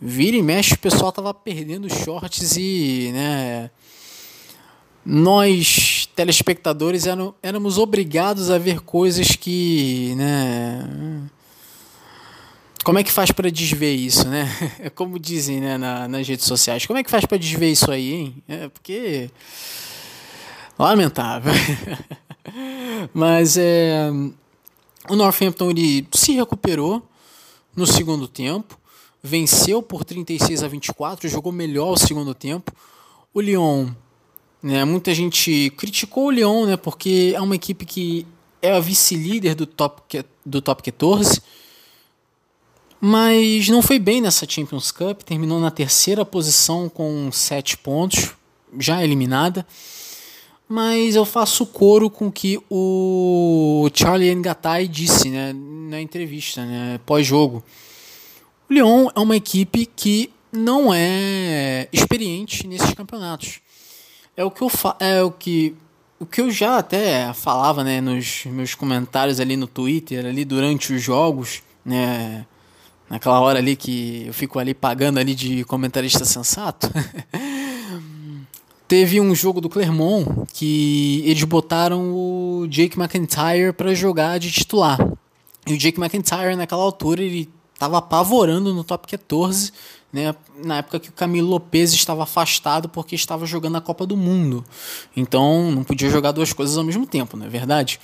vira 0.00 0.36
e 0.36 0.42
mexe 0.42 0.74
o 0.74 0.78
pessoal 0.78 1.12
tava 1.12 1.32
perdendo 1.32 1.92
shorts 1.92 2.56
e, 2.56 3.10
né, 3.12 3.70
nós 5.04 6.08
telespectadores 6.14 7.04
éramos 7.42 7.78
obrigados 7.78 8.50
a 8.50 8.58
ver 8.58 8.80
coisas 8.80 9.36
que, 9.36 10.14
né, 10.16 11.28
como 12.84 12.98
é 12.98 13.02
que 13.02 13.10
faz 13.10 13.30
para 13.30 13.50
desver 13.50 13.94
isso, 13.94 14.28
né? 14.28 14.46
É 14.78 14.90
como 14.90 15.18
dizem 15.18 15.58
né, 15.58 15.78
na, 15.78 16.06
nas 16.06 16.28
redes 16.28 16.44
sociais. 16.44 16.84
Como 16.84 16.98
é 16.98 17.02
que 17.02 17.10
faz 17.10 17.24
para 17.24 17.38
desver 17.38 17.70
isso 17.70 17.90
aí, 17.90 18.12
hein? 18.12 18.42
É 18.46 18.68
porque. 18.68 19.30
Lamentável. 20.78 21.52
Mas 23.12 23.56
é. 23.56 24.10
O 25.08 25.16
Northampton 25.16 25.70
ele 25.70 26.06
se 26.12 26.32
recuperou 26.32 27.02
no 27.76 27.86
segundo 27.86 28.26
tempo, 28.26 28.78
venceu 29.22 29.82
por 29.82 30.02
36 30.02 30.62
a 30.62 30.68
24, 30.68 31.28
jogou 31.28 31.52
melhor 31.52 31.92
o 31.92 31.98
segundo 31.98 32.34
tempo. 32.34 32.72
O 33.34 33.40
Lyon, 33.40 33.88
né, 34.62 34.82
muita 34.84 35.12
gente 35.14 35.70
criticou 35.76 36.28
o 36.28 36.30
Lyon, 36.30 36.64
né, 36.66 36.76
porque 36.78 37.32
é 37.36 37.40
uma 37.40 37.54
equipe 37.54 37.84
que 37.84 38.26
é 38.62 38.72
a 38.72 38.80
vice-líder 38.80 39.54
do 39.54 39.66
top 39.66 40.24
do 40.46 40.62
top 40.62 40.82
14 40.82 41.42
mas 43.06 43.68
não 43.68 43.82
foi 43.82 43.98
bem 43.98 44.22
nessa 44.22 44.46
Champions 44.48 44.90
Cup, 44.90 45.20
terminou 45.24 45.60
na 45.60 45.70
terceira 45.70 46.24
posição 46.24 46.88
com 46.88 47.30
sete 47.30 47.76
pontos, 47.76 48.30
já 48.78 49.04
eliminada. 49.04 49.66
Mas 50.68 51.14
eu 51.14 51.24
faço 51.24 51.66
coro 51.66 52.08
com 52.08 52.28
o 52.28 52.32
que 52.32 52.58
o 52.70 53.88
Charlie 53.92 54.34
Ngatai 54.34 54.88
disse 54.88 55.28
né, 55.28 55.52
na 55.54 56.00
entrevista, 56.00 56.64
né, 56.64 56.98
pós-jogo. 57.04 57.62
O 58.68 58.72
Lyon 58.72 59.08
é 59.14 59.20
uma 59.20 59.36
equipe 59.36 59.84
que 59.84 60.30
não 60.50 60.92
é 60.94 61.86
experiente 61.92 62.66
nesses 62.66 62.94
campeonatos. 62.94 63.60
É 64.36 64.44
o 64.44 64.50
que 64.50 64.62
eu 64.62 64.70
é 65.00 65.22
o 65.22 65.30
que 65.30 65.76
o 66.18 66.24
que 66.26 66.40
eu 66.40 66.50
já 66.50 66.78
até 66.78 67.32
falava, 67.34 67.84
né, 67.84 68.00
nos 68.00 68.44
meus 68.46 68.74
comentários 68.74 69.40
ali 69.40 69.56
no 69.56 69.66
Twitter, 69.66 70.24
ali 70.24 70.44
durante 70.44 70.94
os 70.94 71.02
jogos, 71.02 71.62
né, 71.84 72.46
naquela 73.10 73.40
hora 73.40 73.58
ali 73.58 73.76
que 73.76 74.24
eu 74.26 74.32
fico 74.32 74.58
ali 74.58 74.72
pagando 74.72 75.18
ali 75.18 75.34
de 75.34 75.64
comentarista 75.64 76.24
sensato. 76.24 76.90
Teve 78.86 79.20
um 79.20 79.34
jogo 79.34 79.60
do 79.60 79.68
Clermont 79.68 80.26
que 80.52 81.22
eles 81.24 81.42
botaram 81.44 82.12
o 82.12 82.66
Jake 82.68 82.98
McIntyre 82.98 83.72
para 83.72 83.94
jogar 83.94 84.38
de 84.38 84.50
titular. 84.50 84.98
E 85.66 85.72
o 85.72 85.78
Jake 85.78 85.98
McIntyre 85.98 86.54
naquela 86.54 86.82
altura 86.82 87.22
ele 87.22 87.50
estava 87.72 87.98
apavorando 87.98 88.72
no 88.74 88.84
top 88.84 89.08
14, 89.08 89.72
né, 90.12 90.34
na 90.62 90.78
época 90.78 91.00
que 91.00 91.08
o 91.08 91.12
Camilo 91.12 91.48
Lopes 91.48 91.92
estava 91.92 92.22
afastado 92.22 92.88
porque 92.88 93.14
estava 93.14 93.46
jogando 93.46 93.76
a 93.76 93.80
Copa 93.80 94.06
do 94.06 94.16
Mundo. 94.16 94.64
Então 95.16 95.70
não 95.72 95.82
podia 95.82 96.10
jogar 96.10 96.32
duas 96.32 96.52
coisas 96.52 96.76
ao 96.76 96.84
mesmo 96.84 97.06
tempo, 97.06 97.36
não 97.36 97.46
é 97.46 97.48
verdade? 97.48 97.98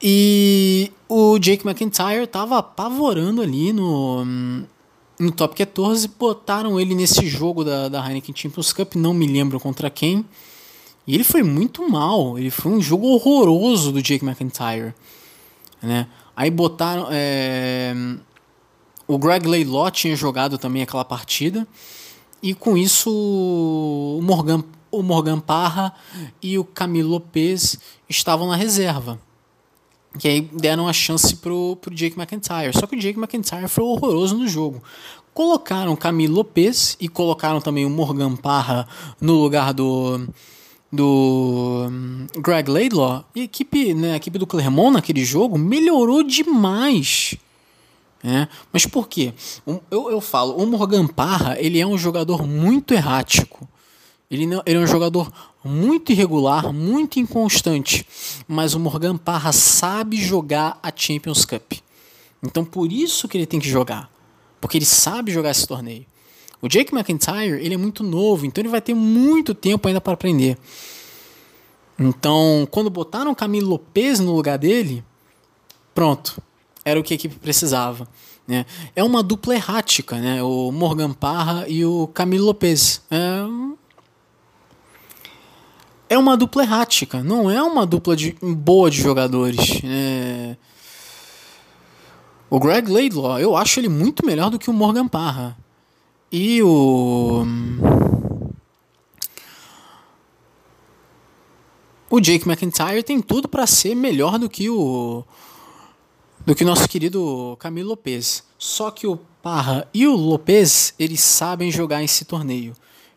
E 0.00 0.92
o 1.08 1.38
Jake 1.38 1.66
McIntyre 1.66 2.24
estava 2.24 2.58
apavorando 2.58 3.40
ali 3.40 3.72
no, 3.72 4.24
no 5.18 5.30
top 5.30 5.54
14. 5.54 6.08
Botaram 6.08 6.78
ele 6.78 6.94
nesse 6.94 7.26
jogo 7.26 7.64
da, 7.64 7.88
da 7.88 8.06
Heineken 8.06 8.34
Champions 8.34 8.72
Cup, 8.72 8.94
não 8.94 9.14
me 9.14 9.26
lembro 9.26 9.58
contra 9.58 9.90
quem. 9.90 10.24
E 11.06 11.14
ele 11.14 11.24
foi 11.24 11.42
muito 11.42 11.88
mal. 11.88 12.38
Ele 12.38 12.50
foi 12.50 12.72
um 12.72 12.80
jogo 12.80 13.06
horroroso 13.08 13.92
do 13.92 14.02
Jake 14.02 14.24
McIntyre. 14.24 14.94
Né? 15.82 16.06
Aí 16.34 16.50
botaram. 16.50 17.08
É... 17.10 17.94
O 19.08 19.18
Greg 19.18 19.46
Laylaw 19.46 19.90
tinha 19.90 20.16
jogado 20.16 20.58
também 20.58 20.82
aquela 20.82 21.04
partida. 21.04 21.66
E 22.42 22.54
com 22.54 22.76
isso 22.76 23.10
o 23.10 24.20
Morgan, 24.22 24.64
o 24.90 25.02
Morgan 25.02 25.38
Parra 25.38 25.92
e 26.42 26.58
o 26.58 26.64
Camilo 26.64 27.10
Lopez 27.10 27.78
estavam 28.08 28.48
na 28.48 28.56
reserva. 28.56 29.18
Que 30.18 30.28
aí 30.28 30.40
deram 30.40 30.88
a 30.88 30.92
chance 30.92 31.36
pro, 31.36 31.76
pro 31.76 31.94
Jake 31.94 32.18
McIntyre. 32.18 32.72
Só 32.72 32.86
que 32.86 32.96
o 32.96 33.00
Jake 33.00 33.18
McIntyre 33.18 33.68
foi 33.68 33.84
horroroso 33.84 34.36
no 34.36 34.48
jogo. 34.48 34.82
Colocaram 35.34 35.94
Camilo 35.94 36.36
Lopes 36.36 36.96
e 37.00 37.08
colocaram 37.08 37.60
também 37.60 37.84
o 37.84 37.90
Morgan 37.90 38.36
Parra 38.36 38.88
no 39.20 39.34
lugar 39.34 39.74
do, 39.74 40.28
do 40.90 41.86
hum, 41.90 42.26
Greg 42.38 42.70
Laidlaw. 42.70 43.24
E 43.34 43.42
a 43.42 43.44
equipe, 43.44 43.92
né, 43.92 44.12
a 44.12 44.16
equipe 44.16 44.38
do 44.38 44.46
Clermont 44.46 44.94
naquele 44.94 45.24
jogo 45.24 45.58
melhorou 45.58 46.22
demais. 46.22 47.36
É, 48.24 48.48
mas 48.72 48.86
por 48.86 49.06
quê? 49.08 49.34
Eu, 49.90 50.10
eu 50.10 50.20
falo, 50.20 50.56
o 50.56 50.66
Morgan 50.66 51.06
Parra 51.06 51.56
ele 51.60 51.78
é 51.78 51.86
um 51.86 51.98
jogador 51.98 52.46
muito 52.46 52.94
errático. 52.94 53.68
Ele, 54.30 54.46
não, 54.46 54.62
ele 54.66 54.78
é 54.78 54.80
um 54.80 54.86
jogador 54.86 55.30
muito 55.64 56.10
irregular, 56.10 56.72
muito 56.72 57.20
inconstante, 57.20 58.06
mas 58.46 58.74
o 58.74 58.80
Morgan 58.80 59.16
Parra 59.16 59.52
sabe 59.52 60.16
jogar 60.16 60.78
a 60.82 60.92
Champions 60.94 61.44
Cup. 61.44 61.74
Então 62.42 62.64
por 62.64 62.92
isso 62.92 63.28
que 63.28 63.38
ele 63.38 63.46
tem 63.46 63.60
que 63.60 63.68
jogar, 63.68 64.10
porque 64.60 64.78
ele 64.78 64.84
sabe 64.84 65.32
jogar 65.32 65.50
esse 65.50 65.66
torneio. 65.66 66.04
O 66.60 66.68
Jake 66.68 66.94
McIntyre, 66.94 67.64
ele 67.64 67.74
é 67.74 67.76
muito 67.76 68.02
novo, 68.02 68.46
então 68.46 68.62
ele 68.62 68.68
vai 68.68 68.80
ter 68.80 68.94
muito 68.94 69.54
tempo 69.54 69.86
ainda 69.86 70.00
para 70.00 70.14
aprender. 70.14 70.58
Então, 71.98 72.66
quando 72.70 72.90
botaram 72.90 73.30
o 73.30 73.36
Camilo 73.36 73.70
Lopes 73.70 74.20
no 74.20 74.34
lugar 74.34 74.58
dele, 74.58 75.04
pronto, 75.94 76.42
era 76.84 76.98
o 76.98 77.02
que 77.02 77.14
a 77.14 77.16
equipe 77.16 77.36
precisava. 77.36 78.08
Né? 78.46 78.66
É 78.94 79.02
uma 79.02 79.22
dupla 79.22 79.54
errática, 79.54 80.18
né? 80.18 80.42
o 80.42 80.70
Morgan 80.72 81.12
Parra 81.12 81.66
e 81.68 81.84
o 81.84 82.06
Camilo 82.08 82.46
Lopes. 82.46 83.02
É 83.10 83.42
é 86.08 86.16
uma 86.16 86.36
dupla 86.36 86.62
errática, 86.62 87.22
não 87.22 87.50
é 87.50 87.62
uma 87.62 87.84
dupla 87.84 88.16
de, 88.16 88.36
boa 88.40 88.90
de 88.90 89.00
jogadores. 89.00 89.80
É... 89.84 90.56
O 92.48 92.60
Greg 92.60 92.90
Laidlaw, 92.90 93.40
eu 93.40 93.56
acho 93.56 93.80
ele 93.80 93.88
muito 93.88 94.24
melhor 94.24 94.50
do 94.50 94.58
que 94.58 94.70
o 94.70 94.72
Morgan 94.72 95.08
Parra. 95.08 95.56
E 96.30 96.62
o. 96.62 97.44
O 102.08 102.20
Jake 102.20 102.48
McIntyre 102.48 103.02
tem 103.02 103.20
tudo 103.20 103.48
para 103.48 103.66
ser 103.66 103.96
melhor 103.96 104.38
do 104.38 104.48
que 104.48 104.70
o. 104.70 105.24
do 106.44 106.54
que 106.54 106.62
o 106.62 106.66
nosso 106.66 106.88
querido 106.88 107.56
Camilo 107.58 107.90
Lopes. 107.90 108.44
Só 108.56 108.92
que 108.92 109.08
o 109.08 109.18
Parra 109.42 109.88
e 109.92 110.06
o 110.06 110.14
Lopes, 110.14 110.94
eles 110.98 111.20
sabem 111.20 111.70
jogar 111.70 112.02
esse 112.04 112.24
torneio. 112.24 112.74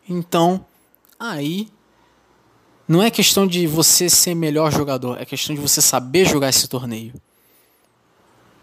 Então, 0.07 0.65
aí 1.19 1.69
não 2.89 3.03
é 3.03 3.11
questão 3.11 3.45
de 3.45 3.67
você 3.67 4.09
ser 4.09 4.33
melhor 4.33 4.71
jogador, 4.71 5.21
é 5.21 5.23
questão 5.23 5.53
de 5.53 5.61
você 5.61 5.79
saber 5.79 6.25
jogar 6.25 6.49
esse 6.49 6.67
torneio. 6.67 7.13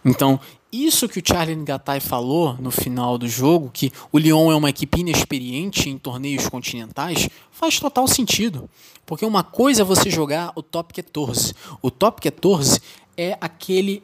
Então, 0.04 0.40
isso 0.72 1.08
que 1.08 1.20
o 1.20 1.22
Charlie 1.24 1.54
Ngatai 1.54 2.00
falou 2.00 2.56
no 2.58 2.72
final 2.72 3.16
do 3.16 3.28
jogo, 3.28 3.70
que 3.72 3.92
o 4.10 4.18
Lyon 4.18 4.50
é 4.50 4.56
uma 4.56 4.70
equipe 4.70 5.00
inexperiente 5.00 5.88
em 5.88 5.96
torneios 5.96 6.48
continentais, 6.48 7.28
faz 7.52 7.78
total 7.78 8.08
sentido. 8.08 8.68
Porque 9.06 9.24
uma 9.24 9.44
coisa 9.44 9.82
é 9.82 9.84
você 9.84 10.10
jogar 10.10 10.50
o 10.56 10.62
top 10.62 10.92
14. 10.92 11.54
O 11.80 11.88
top 11.88 12.20
14 12.20 12.80
é 13.16 13.38
aquele 13.40 14.02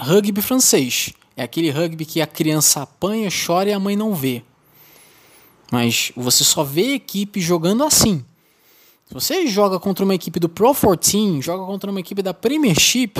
rugby 0.00 0.42
francês. 0.42 1.12
É 1.36 1.44
aquele 1.44 1.70
rugby 1.70 2.04
que 2.04 2.20
a 2.20 2.26
criança 2.26 2.82
apanha, 2.82 3.28
chora 3.30 3.70
e 3.70 3.72
a 3.72 3.78
mãe 3.78 3.94
não 3.94 4.16
vê. 4.16 4.42
Mas 5.70 6.10
você 6.16 6.42
só 6.42 6.64
vê 6.64 6.94
equipe 6.94 7.40
jogando 7.40 7.84
assim. 7.84 8.24
Se 9.10 9.14
você 9.14 9.46
joga 9.48 9.80
contra 9.80 10.04
uma 10.04 10.14
equipe 10.14 10.38
do 10.38 10.48
Pro 10.48 10.72
14, 10.72 11.42
joga 11.42 11.66
contra 11.66 11.90
uma 11.90 11.98
equipe 11.98 12.22
da 12.22 12.32
Premiership, 12.32 13.14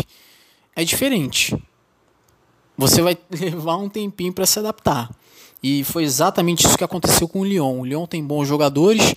é 0.77 0.85
diferente. 0.85 1.61
Você 2.79 3.03
vai 3.03 3.19
levar 3.29 3.77
um 3.77 3.89
tempinho 3.89 4.33
para 4.33 4.47
se 4.47 4.61
adaptar. 4.61 5.11
E 5.61 5.83
foi 5.83 6.05
exatamente 6.05 6.65
isso 6.65 6.79
que 6.79 6.85
aconteceu 6.85 7.27
com 7.27 7.41
o 7.41 7.45
Lyon. 7.45 7.81
O 7.81 7.85
Lyon 7.85 8.07
tem 8.07 8.25
bons 8.25 8.47
jogadores, 8.47 9.17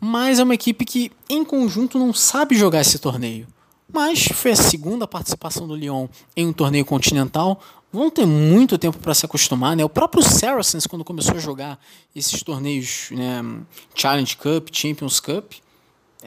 mas 0.00 0.40
é 0.40 0.42
uma 0.42 0.54
equipe 0.54 0.84
que, 0.84 1.12
em 1.30 1.44
conjunto, 1.44 1.96
não 1.96 2.12
sabe 2.12 2.56
jogar 2.56 2.80
esse 2.80 2.98
torneio. 2.98 3.46
Mas 3.88 4.24
foi 4.34 4.50
a 4.50 4.56
segunda 4.56 5.06
participação 5.06 5.68
do 5.68 5.76
Lyon 5.76 6.08
em 6.36 6.48
um 6.48 6.52
torneio 6.52 6.84
continental. 6.84 7.60
Vão 7.92 8.10
ter 8.10 8.26
muito 8.26 8.76
tempo 8.78 8.98
para 8.98 9.14
se 9.14 9.24
acostumar. 9.24 9.76
Né? 9.76 9.84
O 9.84 9.88
próprio 9.88 10.24
Saracens, 10.24 10.88
quando 10.88 11.04
começou 11.04 11.36
a 11.36 11.38
jogar 11.38 11.78
esses 12.16 12.42
torneios 12.42 13.10
né, 13.12 13.44
Challenge 13.94 14.36
Cup, 14.36 14.70
Champions 14.72 15.20
Cup, 15.20 15.52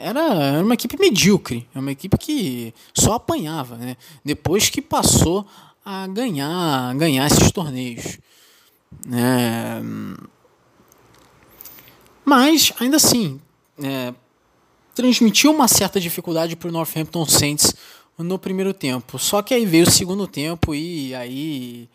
era, 0.02 0.20
era 0.34 0.64
uma 0.64 0.74
equipe 0.74 0.98
medíocre. 1.00 1.68
É 1.74 1.80
uma 1.80 1.92
equipe 1.92 2.18
que 2.18 2.74
só 2.94 3.14
apanhava. 3.14 3.76
Né? 3.76 3.96
Depois 4.24 4.70
que 4.70 4.82
passou 4.82 5.46
a 5.86 6.08
ganhar, 6.08 6.94
ganhar 6.96 7.26
esses 7.28 7.52
torneios. 7.52 8.20
É... 9.12 9.82
Mas, 12.26 12.74
ainda 12.80 12.98
assim, 12.98 13.40
é... 13.82 14.14
transmitiu 14.94 15.52
uma 15.52 15.68
certa 15.68 16.00
dificuldade 16.00 16.56
para 16.56 16.70
o 16.70 16.72
Northampton 16.72 17.26
Saints 17.26 17.74
no 18.18 18.38
primeiro 18.38 18.74
tempo. 18.74 19.18
Só 19.18 19.42
que 19.42 19.54
aí 19.54 19.66
veio 19.66 19.88
o 19.88 19.92
segundo 19.92 20.28
tempo 20.28 20.76
e 20.76 21.14
aí 21.16 21.90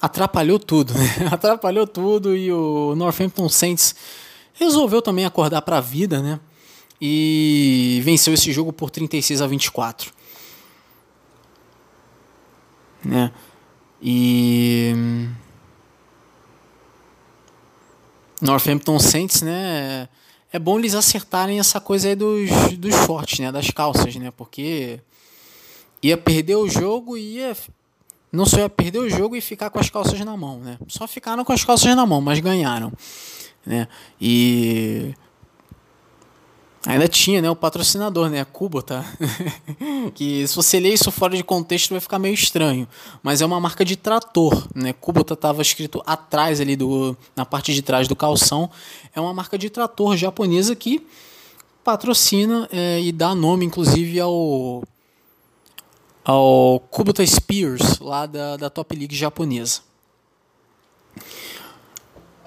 atrapalhou 0.00 0.58
tudo. 0.58 0.94
Né? 0.94 1.28
atrapalhou 1.30 1.86
tudo 1.86 2.36
e 2.36 2.52
o 2.52 2.94
Northampton 2.96 3.48
Saints 3.48 3.94
resolveu 4.54 5.00
também 5.00 5.24
acordar 5.24 5.62
para 5.62 5.78
a 5.78 5.80
vida, 5.80 6.20
né? 6.20 6.40
E 7.00 8.00
venceu 8.04 8.34
esse 8.34 8.52
jogo 8.52 8.72
por 8.72 8.90
36 8.90 9.40
a 9.40 9.46
24. 9.46 10.12
Né? 13.04 13.32
E 14.02 14.94
Northampton 18.40 18.98
Saints, 18.98 19.42
né? 19.42 20.08
É 20.52 20.58
bom 20.58 20.78
eles 20.78 20.94
acertarem 20.94 21.58
essa 21.58 21.80
coisa 21.80 22.08
aí 22.08 22.14
dos, 22.14 22.50
dos 22.78 22.94
shorts, 22.94 23.38
né? 23.38 23.52
Das 23.52 23.70
calças, 23.70 24.16
né? 24.16 24.30
Porque 24.30 25.00
ia 26.02 26.16
perder 26.16 26.56
o 26.56 26.68
jogo 26.68 27.16
e 27.16 27.36
ia. 27.36 27.56
Não 28.30 28.46
só 28.46 28.58
ia 28.58 28.68
perder 28.68 28.98
o 28.98 29.08
jogo 29.08 29.36
e 29.36 29.40
ficar 29.40 29.70
com 29.70 29.78
as 29.78 29.90
calças 29.90 30.20
na 30.20 30.36
mão, 30.36 30.58
né? 30.60 30.78
Só 30.88 31.06
ficaram 31.06 31.44
com 31.44 31.52
as 31.52 31.64
calças 31.64 31.94
na 31.94 32.06
mão, 32.06 32.20
mas 32.20 32.40
ganharam. 32.40 32.92
Né? 33.64 33.88
E 34.20 35.14
Ainda 36.86 37.08
tinha, 37.08 37.42
né, 37.42 37.50
o 37.50 37.56
patrocinador, 37.56 38.30
né, 38.30 38.40
a 38.40 38.44
Kubota, 38.44 39.04
que 40.14 40.46
se 40.46 40.54
você 40.54 40.78
ler 40.78 40.94
isso 40.94 41.10
fora 41.10 41.36
de 41.36 41.42
contexto 41.42 41.90
vai 41.90 42.00
ficar 42.00 42.18
meio 42.18 42.34
estranho, 42.34 42.86
mas 43.22 43.42
é 43.42 43.46
uma 43.46 43.58
marca 43.58 43.84
de 43.84 43.96
trator, 43.96 44.66
né, 44.74 44.92
Kubota 44.92 45.34
estava 45.34 45.60
escrito 45.60 46.02
atrás 46.06 46.60
ali 46.60 46.76
do, 46.76 47.16
na 47.34 47.44
parte 47.44 47.74
de 47.74 47.82
trás 47.82 48.06
do 48.06 48.14
calção, 48.14 48.70
é 49.14 49.20
uma 49.20 49.34
marca 49.34 49.58
de 49.58 49.68
trator 49.68 50.16
japonesa 50.16 50.74
que 50.76 51.04
patrocina 51.82 52.68
é, 52.70 53.00
e 53.00 53.10
dá 53.10 53.34
nome, 53.34 53.64
inclusive, 53.64 54.20
ao 54.20 54.82
ao 56.28 56.78
Kubota 56.90 57.26
Spears 57.26 57.98
lá 58.00 58.26
da, 58.26 58.58
da 58.58 58.68
Top 58.68 58.94
League 58.94 59.16
japonesa. 59.16 59.80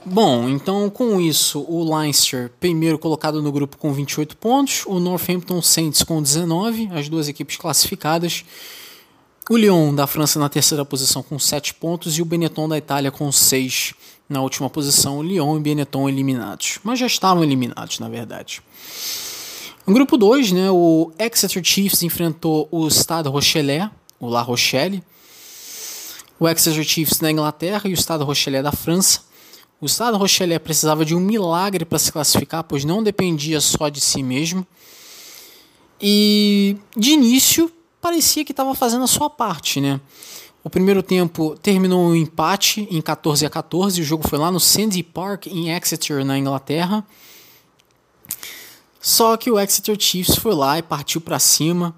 Bom, 0.03 0.49
então 0.49 0.89
com 0.89 1.21
isso, 1.21 1.63
o 1.69 1.95
Leinster, 1.95 2.51
primeiro 2.59 2.97
colocado 2.97 3.39
no 3.39 3.51
grupo 3.51 3.77
com 3.77 3.93
28 3.93 4.35
pontos, 4.35 4.83
o 4.87 4.99
Northampton 4.99 5.61
Saints 5.61 6.01
com 6.01 6.19
19, 6.21 6.89
as 6.91 7.07
duas 7.07 7.27
equipes 7.27 7.55
classificadas, 7.55 8.43
o 9.47 9.55
Lyon 9.55 9.93
da 9.93 10.07
França 10.07 10.39
na 10.39 10.49
terceira 10.49 10.83
posição 10.83 11.21
com 11.21 11.37
7 11.37 11.75
pontos 11.75 12.17
e 12.17 12.21
o 12.21 12.25
Benetton 12.25 12.67
da 12.67 12.77
Itália 12.79 13.11
com 13.11 13.31
6 13.31 13.93
na 14.27 14.41
última 14.41 14.69
posição. 14.71 15.21
Lyon 15.21 15.57
e 15.57 15.59
Benetton 15.59 16.09
eliminados, 16.09 16.79
mas 16.83 16.97
já 16.97 17.05
estavam 17.05 17.43
eliminados 17.43 17.99
na 17.99 18.09
verdade. 18.09 18.61
No 19.85 19.93
grupo 19.93 20.17
2, 20.17 20.51
né, 20.51 20.71
o 20.71 21.11
Exeter 21.19 21.63
Chiefs 21.63 22.01
enfrentou 22.01 22.67
o 22.71 22.89
Stade 22.89 23.29
Rochelet, 23.29 23.89
o 24.19 24.29
La 24.29 24.41
Rochelle, 24.41 25.03
o 26.39 26.47
Exeter 26.47 26.83
Chiefs 26.83 27.19
da 27.19 27.29
Inglaterra 27.29 27.89
e 27.89 27.93
o 27.93 27.97
Stade 27.97 28.23
Rochelet 28.23 28.63
da 28.63 28.71
França. 28.71 29.30
O 29.81 29.87
Stade 29.87 30.15
Rochelet 30.15 30.59
precisava 30.59 31.03
de 31.03 31.15
um 31.15 31.19
milagre 31.19 31.83
para 31.83 31.97
se 31.97 32.11
classificar, 32.11 32.63
pois 32.63 32.85
não 32.85 33.01
dependia 33.01 33.59
só 33.59 33.89
de 33.89 33.99
si 33.99 34.21
mesmo. 34.21 34.65
E 35.99 36.77
de 36.95 37.11
início 37.11 37.71
parecia 37.99 38.45
que 38.45 38.51
estava 38.51 38.75
fazendo 38.75 39.03
a 39.03 39.07
sua 39.07 39.27
parte, 39.27 39.81
né? 39.81 39.99
O 40.63 40.69
primeiro 40.69 41.01
tempo 41.01 41.57
terminou 41.63 41.99
um 41.99 42.15
empate 42.15 42.87
em 42.91 43.01
14 43.01 43.43
a 43.43 43.49
14. 43.49 44.01
O 44.01 44.03
jogo 44.03 44.27
foi 44.27 44.37
lá 44.37 44.51
no 44.51 44.59
Sandy 44.59 45.01
Park 45.01 45.47
em 45.47 45.75
Exeter, 45.75 46.23
na 46.23 46.37
Inglaterra. 46.37 47.03
Só 48.99 49.35
que 49.35 49.49
o 49.49 49.59
Exeter 49.59 49.99
Chiefs 49.99 50.35
foi 50.35 50.53
lá 50.53 50.77
e 50.77 50.83
partiu 50.83 51.19
para 51.19 51.39
cima 51.39 51.95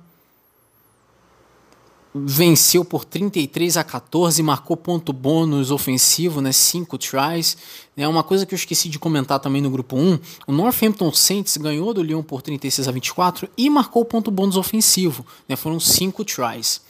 venceu 2.14 2.86
por 2.86 3.04
33 3.04 3.78
a 3.78 3.84
14, 3.84 4.42
marcou 4.44 4.78
ponto 4.78 5.12
bônus 5.12 5.72
ofensivo, 5.72 6.42
né, 6.42 6.52
5 6.52 6.98
tries. 6.98 7.58
É 7.98 8.08
uma 8.08 8.24
coisa 8.24 8.46
que 8.46 8.54
eu 8.54 8.58
esqueci 8.58 8.88
de 8.90 9.00
comentar 9.00 9.40
também 9.40 9.62
no 9.62 9.70
grupo 9.70 9.96
1, 9.96 10.20
o 10.48 10.52
Northampton 10.52 11.12
Saints 11.12 11.58
ganhou 11.58 11.94
do 11.94 12.04
Lyon 12.04 12.24
por 12.24 12.42
36 12.42 12.88
a 12.88 12.92
24 12.92 13.50
e 13.58 13.70
marcou 13.70 14.06
ponto 14.06 14.30
bônus 14.30 14.58
ofensivo, 14.58 15.26
né, 15.48 15.56
foram 15.56 15.80
5 15.80 16.24
tries. 16.24 16.82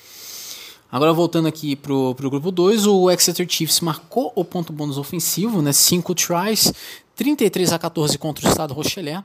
Agora 0.92 1.12
voltando 1.12 1.48
aqui 1.48 1.76
pro, 1.76 2.14
pro 2.14 2.30
grupo 2.30 2.52
2, 2.52 2.86
o 2.86 3.10
Exeter 3.10 3.48
Chiefs 3.50 3.80
marcou 3.80 4.32
o 4.36 4.46
ponto 4.46 4.72
bônus 4.72 4.98
ofensivo, 4.98 5.62
né, 5.62 5.74
5 5.74 6.14
tries, 6.14 6.72
33 7.16 7.74
a 7.74 7.80
14 7.80 8.18
contra 8.18 8.46
o 8.46 8.50
Estado 8.50 8.74
Rochelet. 8.74 9.24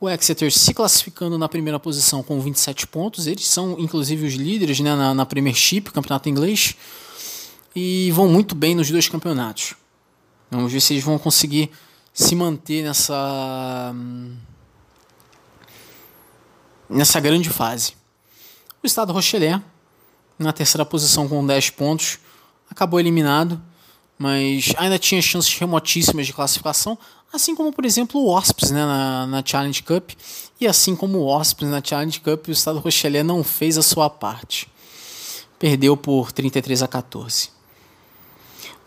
O 0.00 0.08
Exeter 0.08 0.52
se 0.52 0.74
classificando 0.74 1.38
na 1.38 1.48
primeira 1.48 1.78
posição 1.78 2.22
com 2.22 2.40
27 2.40 2.86
pontos. 2.86 3.26
Eles 3.26 3.46
são, 3.46 3.76
inclusive, 3.78 4.26
os 4.26 4.34
líderes 4.34 4.80
né, 4.80 4.94
na, 4.94 5.14
na 5.14 5.24
Premiership, 5.24 5.90
campeonato 5.92 6.28
inglês. 6.28 6.74
E 7.74 8.10
vão 8.12 8.28
muito 8.28 8.54
bem 8.54 8.74
nos 8.74 8.90
dois 8.90 9.08
campeonatos. 9.08 9.74
Vamos 10.50 10.72
ver 10.72 10.80
se 10.80 10.92
eles 10.94 11.04
vão 11.04 11.18
conseguir 11.18 11.70
se 12.12 12.36
manter 12.36 12.84
nessa, 12.84 13.92
nessa 16.88 17.18
grande 17.18 17.50
fase. 17.50 17.94
O 18.82 18.86
Estado 18.86 19.12
Rochelet, 19.12 19.60
na 20.38 20.52
terceira 20.52 20.84
posição 20.84 21.28
com 21.28 21.44
10 21.44 21.70
pontos, 21.70 22.18
acabou 22.70 23.00
eliminado, 23.00 23.60
mas 24.16 24.72
ainda 24.76 24.98
tinha 24.98 25.20
chances 25.20 25.52
remotíssimas 25.58 26.26
de 26.26 26.32
classificação, 26.32 26.96
Assim 27.34 27.52
como, 27.52 27.72
por 27.72 27.84
exemplo, 27.84 28.20
o 28.20 28.32
Wasps 28.32 28.70
né, 28.70 28.86
na, 28.86 29.26
na 29.26 29.42
Challenge 29.44 29.82
Cup. 29.82 30.12
E 30.60 30.68
assim 30.68 30.94
como 30.94 31.18
o 31.18 31.24
Wasps 31.26 31.68
na 31.68 31.82
Challenge 31.82 32.20
Cup, 32.20 32.46
o 32.46 32.52
Estado 32.52 32.78
Rochelet 32.78 33.24
não 33.24 33.42
fez 33.42 33.76
a 33.76 33.82
sua 33.82 34.08
parte. 34.08 34.68
Perdeu 35.58 35.96
por 35.96 36.30
33 36.30 36.84
a 36.84 36.86
14. 36.86 37.50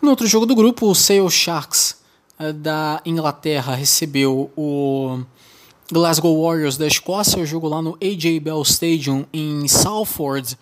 No 0.00 0.08
outro 0.08 0.26
jogo 0.26 0.46
do 0.46 0.54
grupo, 0.54 0.86
o 0.86 0.94
Sale 0.94 1.28
Sharks 1.28 1.98
eh, 2.38 2.54
da 2.54 3.02
Inglaterra 3.04 3.74
recebeu 3.74 4.50
o 4.56 5.20
Glasgow 5.92 6.42
Warriors 6.42 6.78
da 6.78 6.86
Escócia, 6.86 7.42
o 7.42 7.44
jogo 7.44 7.68
lá 7.68 7.82
no 7.82 7.98
AJ 8.02 8.40
Bell 8.40 8.62
Stadium 8.62 9.26
em 9.30 9.68
Salford, 9.68 10.56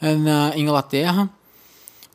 eh, 0.00 0.14
na 0.14 0.56
Inglaterra 0.56 1.28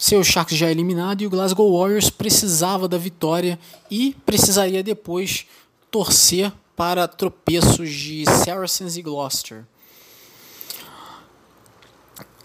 seu 0.02 0.23
Sharks 0.23 0.57
já 0.57 0.72
eliminado 0.72 1.22
e 1.22 1.28
o 1.28 1.30
Glasgow 1.30 1.78
Warriors 1.78 2.10
precisava 2.10 2.88
da 2.88 2.98
vitória 2.98 3.60
e 3.90 4.15
precisaria 4.26 4.82
depois 4.82 5.45
torcer 5.91 6.52
para 6.76 7.07
tropeços 7.07 7.88
de 7.91 8.26
Saracens 8.26 8.98
e 8.98 9.03
Gloucester. 9.03 9.64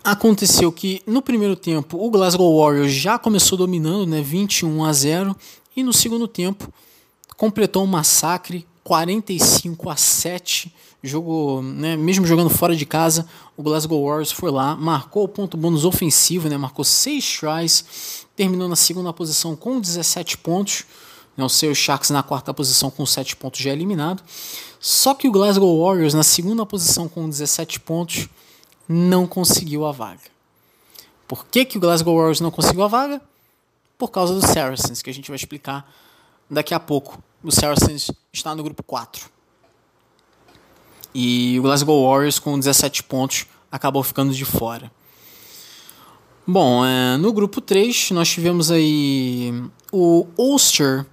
Aconteceu 0.04 0.70
que 0.70 1.02
no 1.06 1.22
primeiro 1.22 1.56
tempo 1.56 1.96
o 1.98 2.10
Glasgow 2.10 2.60
Warriors 2.60 2.92
já 2.92 3.18
começou 3.18 3.56
dominando, 3.56 4.06
né, 4.06 4.20
21 4.20 4.84
a 4.84 4.92
0, 4.92 5.34
e 5.74 5.82
no 5.82 5.94
segundo 5.94 6.28
tempo 6.28 6.70
completou 7.38 7.84
um 7.84 7.86
massacre 7.86 8.66
45 8.84 9.88
a 9.88 9.96
7 9.96 10.74
jogo, 11.06 11.62
né, 11.62 11.96
mesmo 11.96 12.26
jogando 12.26 12.50
fora 12.50 12.74
de 12.74 12.84
casa, 12.84 13.28
o 13.56 13.62
Glasgow 13.62 14.04
Warriors 14.04 14.32
foi 14.32 14.50
lá, 14.50 14.76
marcou 14.76 15.24
o 15.24 15.28
ponto 15.28 15.56
bônus 15.56 15.84
ofensivo, 15.84 16.48
né, 16.48 16.56
marcou 16.56 16.84
6 16.84 17.38
tries, 17.40 18.26
terminou 18.34 18.68
na 18.68 18.76
segunda 18.76 19.12
posição 19.12 19.56
com 19.56 19.80
17 19.80 20.38
pontos. 20.38 20.84
Né, 21.36 21.44
o 21.44 21.48
seu 21.48 21.74
Sharks 21.74 22.10
na 22.10 22.22
quarta 22.22 22.54
posição 22.54 22.90
com 22.90 23.04
7 23.04 23.36
pontos 23.36 23.60
já 23.60 23.70
eliminado. 23.70 24.22
Só 24.80 25.14
que 25.14 25.28
o 25.28 25.32
Glasgow 25.32 25.84
Warriors 25.84 26.14
na 26.14 26.22
segunda 26.22 26.64
posição 26.64 27.08
com 27.08 27.28
17 27.28 27.80
pontos 27.80 28.28
não 28.88 29.26
conseguiu 29.26 29.84
a 29.84 29.92
vaga. 29.92 30.22
Por 31.26 31.44
que, 31.46 31.64
que 31.64 31.76
o 31.76 31.80
Glasgow 31.80 32.16
Warriors 32.16 32.40
não 32.40 32.50
conseguiu 32.50 32.84
a 32.84 32.88
vaga? 32.88 33.20
Por 33.98 34.10
causa 34.10 34.34
do 34.34 34.46
Saracens, 34.46 35.02
que 35.02 35.10
a 35.10 35.14
gente 35.14 35.28
vai 35.28 35.36
explicar 35.36 35.90
daqui 36.48 36.72
a 36.72 36.80
pouco. 36.80 37.22
O 37.42 37.50
Saracens 37.50 38.10
está 38.32 38.54
no 38.54 38.62
grupo 38.62 38.82
4. 38.82 39.35
E 41.18 41.58
o 41.58 41.62
Glasgow 41.62 42.06
Warriors, 42.06 42.38
com 42.38 42.58
17 42.58 43.04
pontos, 43.04 43.46
acabou 43.72 44.02
ficando 44.02 44.34
de 44.34 44.44
fora. 44.44 44.92
Bom, 46.46 46.84
é, 46.84 47.16
no 47.16 47.32
grupo 47.32 47.62
3, 47.62 48.10
nós 48.10 48.28
tivemos 48.28 48.70
aí 48.70 49.50
o 49.90 50.26
Ulster 50.36 51.06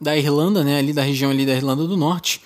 da 0.00 0.16
Irlanda, 0.16 0.64
né, 0.64 0.78
ali 0.78 0.94
da 0.94 1.02
região 1.02 1.30
ali 1.30 1.44
da 1.44 1.52
Irlanda 1.52 1.86
do 1.86 1.94
Norte, 1.94 2.40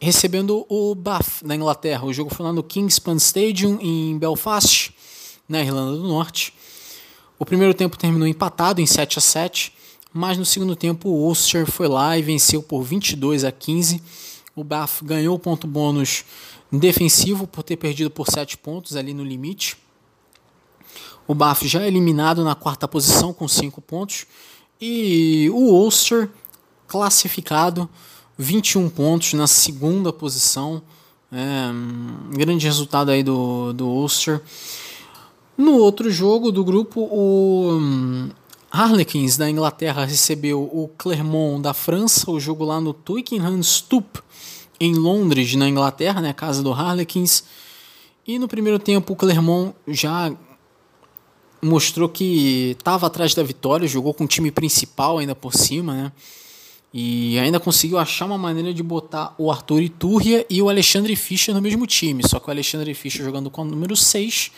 recebendo 0.00 0.64
o 0.66 0.94
Bath 0.94 1.42
da 1.44 1.54
Inglaterra. 1.54 2.06
O 2.06 2.12
jogo 2.12 2.34
foi 2.34 2.46
lá 2.46 2.54
no 2.54 2.62
Kingspan 2.62 3.16
Stadium 3.16 3.78
em 3.78 4.16
Belfast, 4.16 4.94
na 5.46 5.60
Irlanda 5.60 5.98
do 5.98 6.08
Norte. 6.08 6.54
O 7.38 7.44
primeiro 7.44 7.74
tempo 7.74 7.98
terminou 7.98 8.26
empatado 8.26 8.80
em 8.80 8.86
7 8.86 9.18
a 9.18 9.20
7, 9.20 9.74
mas 10.10 10.38
no 10.38 10.46
segundo 10.46 10.74
tempo 10.74 11.10
o 11.10 11.26
Ulster 11.26 11.70
foi 11.70 11.86
lá 11.86 12.16
e 12.16 12.22
venceu 12.22 12.62
por 12.62 12.82
22 12.82 13.44
a 13.44 13.52
15. 13.52 14.02
O 14.60 14.64
Bath 14.64 15.02
ganhou 15.02 15.36
o 15.36 15.38
ponto 15.38 15.66
bônus 15.66 16.22
defensivo 16.70 17.46
por 17.46 17.62
ter 17.62 17.78
perdido 17.78 18.10
por 18.10 18.26
7 18.30 18.58
pontos 18.58 18.94
ali 18.94 19.14
no 19.14 19.24
limite. 19.24 19.74
O 21.26 21.34
Bath 21.34 21.62
já 21.62 21.86
eliminado 21.86 22.44
na 22.44 22.54
quarta 22.54 22.86
posição 22.86 23.32
com 23.32 23.48
5 23.48 23.80
pontos 23.80 24.26
e 24.78 25.48
o 25.48 25.72
Ulster 25.72 26.28
classificado 26.86 27.88
21 28.36 28.90
pontos 28.90 29.32
na 29.32 29.46
segunda 29.46 30.12
posição. 30.12 30.82
É, 31.32 31.70
um 31.72 32.32
grande 32.32 32.66
resultado 32.66 33.10
aí 33.10 33.22
do, 33.22 33.72
do 33.72 33.88
Ulster. 33.88 34.42
No 35.56 35.78
outro 35.78 36.10
jogo 36.10 36.52
do 36.52 36.62
grupo, 36.62 37.00
o 37.00 38.28
Harlequins 38.70 39.36
da 39.36 39.50
Inglaterra 39.50 40.04
recebeu 40.04 40.62
o 40.62 40.88
Clermont 40.96 41.60
da 41.60 41.74
França, 41.74 42.30
o 42.30 42.38
jogo 42.38 42.64
lá 42.64 42.80
no 42.80 42.94
Twickenham 42.94 43.60
Stoop, 43.62 44.20
em 44.78 44.94
Londres, 44.94 45.54
na 45.56 45.68
Inglaterra, 45.68 46.20
né, 46.20 46.32
casa 46.32 46.62
do 46.62 46.72
Harlequins. 46.72 47.42
E 48.26 48.38
no 48.38 48.46
primeiro 48.46 48.78
tempo 48.78 49.12
o 49.12 49.16
Clermont 49.16 49.74
já 49.88 50.32
mostrou 51.60 52.08
que 52.08 52.76
estava 52.78 53.06
atrás 53.06 53.34
da 53.34 53.42
vitória, 53.42 53.88
jogou 53.88 54.14
com 54.14 54.24
o 54.24 54.28
time 54.28 54.50
principal 54.50 55.18
ainda 55.18 55.34
por 55.34 55.52
cima, 55.52 55.94
né? 55.94 56.12
E 56.92 57.38
ainda 57.38 57.60
conseguiu 57.60 57.98
achar 57.98 58.26
uma 58.26 58.36
maneira 58.36 58.74
de 58.74 58.82
botar 58.82 59.32
o 59.38 59.50
Arthur 59.50 59.80
Iturria 59.80 60.44
e 60.50 60.60
o 60.60 60.68
Alexandre 60.68 61.14
Fischer 61.14 61.54
no 61.54 61.62
mesmo 61.62 61.86
time. 61.86 62.26
Só 62.26 62.40
que 62.40 62.48
o 62.48 62.50
Alexandre 62.50 62.92
Fischer 62.94 63.24
jogando 63.24 63.48
com 63.48 63.62
a 63.62 63.64
número 63.64 63.94
6 63.94 64.50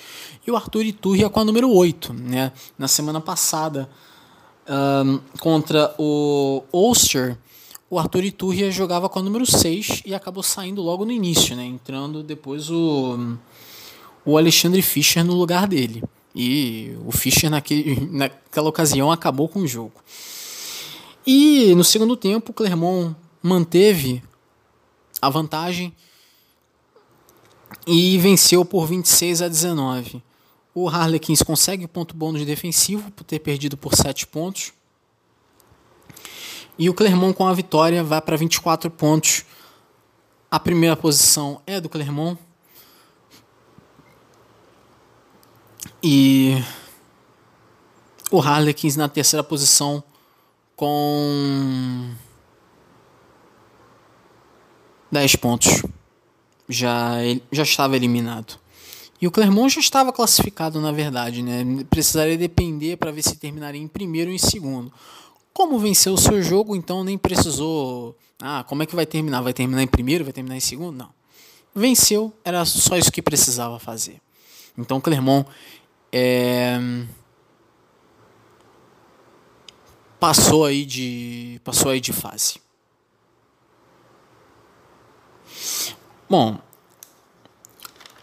e 0.46 0.50
o 0.50 0.56
Arthur 0.56 0.86
Iturria 0.86 1.28
com 1.28 1.40
a 1.40 1.44
número 1.44 1.70
8. 1.70 2.14
Né? 2.14 2.50
Na 2.78 2.88
semana 2.88 3.20
passada, 3.20 3.88
um, 4.66 5.20
contra 5.40 5.94
o 5.98 6.62
Ulster, 6.72 7.36
o 7.90 7.98
Arthur 7.98 8.24
Iturria 8.24 8.70
jogava 8.70 9.10
com 9.10 9.18
a 9.18 9.22
número 9.22 9.44
6 9.44 10.02
e 10.06 10.14
acabou 10.14 10.42
saindo 10.42 10.80
logo 10.80 11.04
no 11.04 11.12
início, 11.12 11.54
né? 11.54 11.66
entrando 11.66 12.22
depois 12.22 12.70
o, 12.70 13.36
o 14.24 14.38
Alexandre 14.38 14.80
Fischer 14.80 15.22
no 15.22 15.34
lugar 15.34 15.68
dele. 15.68 16.02
E 16.34 16.96
o 17.04 17.12
Fischer 17.12 17.50
naquele, 17.50 18.08
naquela 18.10 18.70
ocasião 18.70 19.12
acabou 19.12 19.50
com 19.50 19.60
o 19.60 19.68
jogo. 19.68 19.92
E 21.26 21.74
no 21.74 21.84
segundo 21.84 22.16
tempo, 22.16 22.50
o 22.50 22.54
Clermont 22.54 23.14
manteve 23.42 24.22
a 25.20 25.30
vantagem 25.30 25.94
e 27.86 28.18
venceu 28.18 28.64
por 28.64 28.86
26 28.86 29.42
a 29.42 29.48
19. 29.48 30.22
O 30.74 30.88
Harlequins 30.88 31.42
consegue 31.42 31.86
ponto 31.86 32.14
bônus 32.14 32.44
defensivo 32.44 33.10
por 33.12 33.24
ter 33.24 33.38
perdido 33.38 33.76
por 33.76 33.94
7 33.94 34.26
pontos. 34.26 34.72
E 36.78 36.88
o 36.88 36.94
Clermont 36.94 37.36
com 37.36 37.46
a 37.46 37.52
vitória 37.52 38.02
vai 38.02 38.20
para 38.20 38.36
24 38.36 38.90
pontos. 38.90 39.44
A 40.50 40.58
primeira 40.58 40.96
posição 40.96 41.60
é 41.66 41.80
do 41.80 41.88
Clermont. 41.88 42.38
E 46.02 46.62
o 48.30 48.40
Harlequins 48.40 48.96
na 48.96 49.08
terceira 49.08 49.44
posição 49.44 50.02
com 50.82 52.10
10 55.12 55.36
pontos. 55.36 55.80
Já, 56.68 57.18
já 57.52 57.62
estava 57.62 57.94
eliminado. 57.94 58.58
E 59.20 59.28
o 59.28 59.30
Clermont 59.30 59.72
já 59.72 59.78
estava 59.78 60.12
classificado, 60.12 60.80
na 60.80 60.90
verdade, 60.90 61.40
né? 61.40 61.84
Precisaria 61.88 62.36
depender 62.36 62.96
para 62.96 63.12
ver 63.12 63.22
se 63.22 63.36
terminaria 63.36 63.80
em 63.80 63.86
primeiro 63.86 64.30
ou 64.30 64.34
em 64.34 64.38
segundo. 64.40 64.92
Como 65.52 65.78
venceu 65.78 66.14
o 66.14 66.18
seu 66.18 66.42
jogo, 66.42 66.74
então 66.74 67.04
nem 67.04 67.16
precisou. 67.16 68.16
Ah, 68.40 68.64
como 68.66 68.82
é 68.82 68.86
que 68.86 68.96
vai 68.96 69.06
terminar? 69.06 69.40
Vai 69.40 69.52
terminar 69.52 69.84
em 69.84 69.86
primeiro? 69.86 70.24
Vai 70.24 70.32
terminar 70.32 70.56
em 70.56 70.60
segundo? 70.60 70.96
Não. 70.96 71.10
Venceu, 71.72 72.32
era 72.44 72.64
só 72.64 72.96
isso 72.96 73.12
que 73.12 73.22
precisava 73.22 73.78
fazer. 73.78 74.20
Então 74.76 74.96
o 74.96 75.00
Clermont 75.00 75.48
é 76.10 76.76
passou 80.22 80.64
aí 80.64 80.84
de 80.84 81.60
passou 81.64 81.90
aí 81.90 82.00
de 82.00 82.12
fase. 82.12 82.60
Bom, 86.30 86.60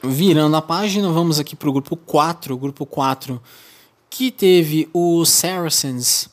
virando 0.02 0.56
a 0.56 0.62
página, 0.62 1.12
vamos 1.12 1.42
aqui 1.42 1.58
para 1.58 1.68
o 1.68 1.74
grupo 1.74 1.98
4, 1.98 2.56
o 2.56 2.58
grupo 2.58 2.86
4 2.86 3.44
que 4.10 4.32
teve 4.32 4.90
o 4.94 5.26
Saracens 5.26 6.30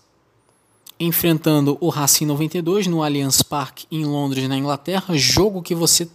enfrentando 1.01 1.77
o 1.81 1.89
Racing 1.89 2.27
92 2.27 2.87
no 2.87 3.03
Allianz 3.03 3.43
Parque 3.43 3.89
em 3.91 4.05
Londres, 4.05 4.49
na 4.49 4.57
Inglaterra, 4.57 5.17
jogo 5.17 5.63
que 5.63 5.75
você 5.75 6.09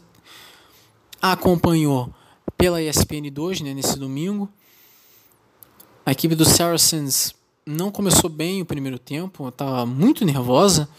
acompanhou 1.21 2.09
pela 2.57 2.81
ESPN 2.81 3.29
2 3.29 3.59
né, 3.59 3.73
nesse 3.73 3.99
domingo. 3.99 4.47
A 6.05 6.13
equipe 6.13 6.35
do 6.35 6.45
Saracens 6.45 7.35
não 7.65 7.91
começou 7.91 8.29
bem 8.29 8.61
o 8.61 8.65
primeiro 8.65 8.97
tempo, 8.97 9.47
estava 9.47 9.85
muito 9.85 10.25
nervosa. 10.25 10.89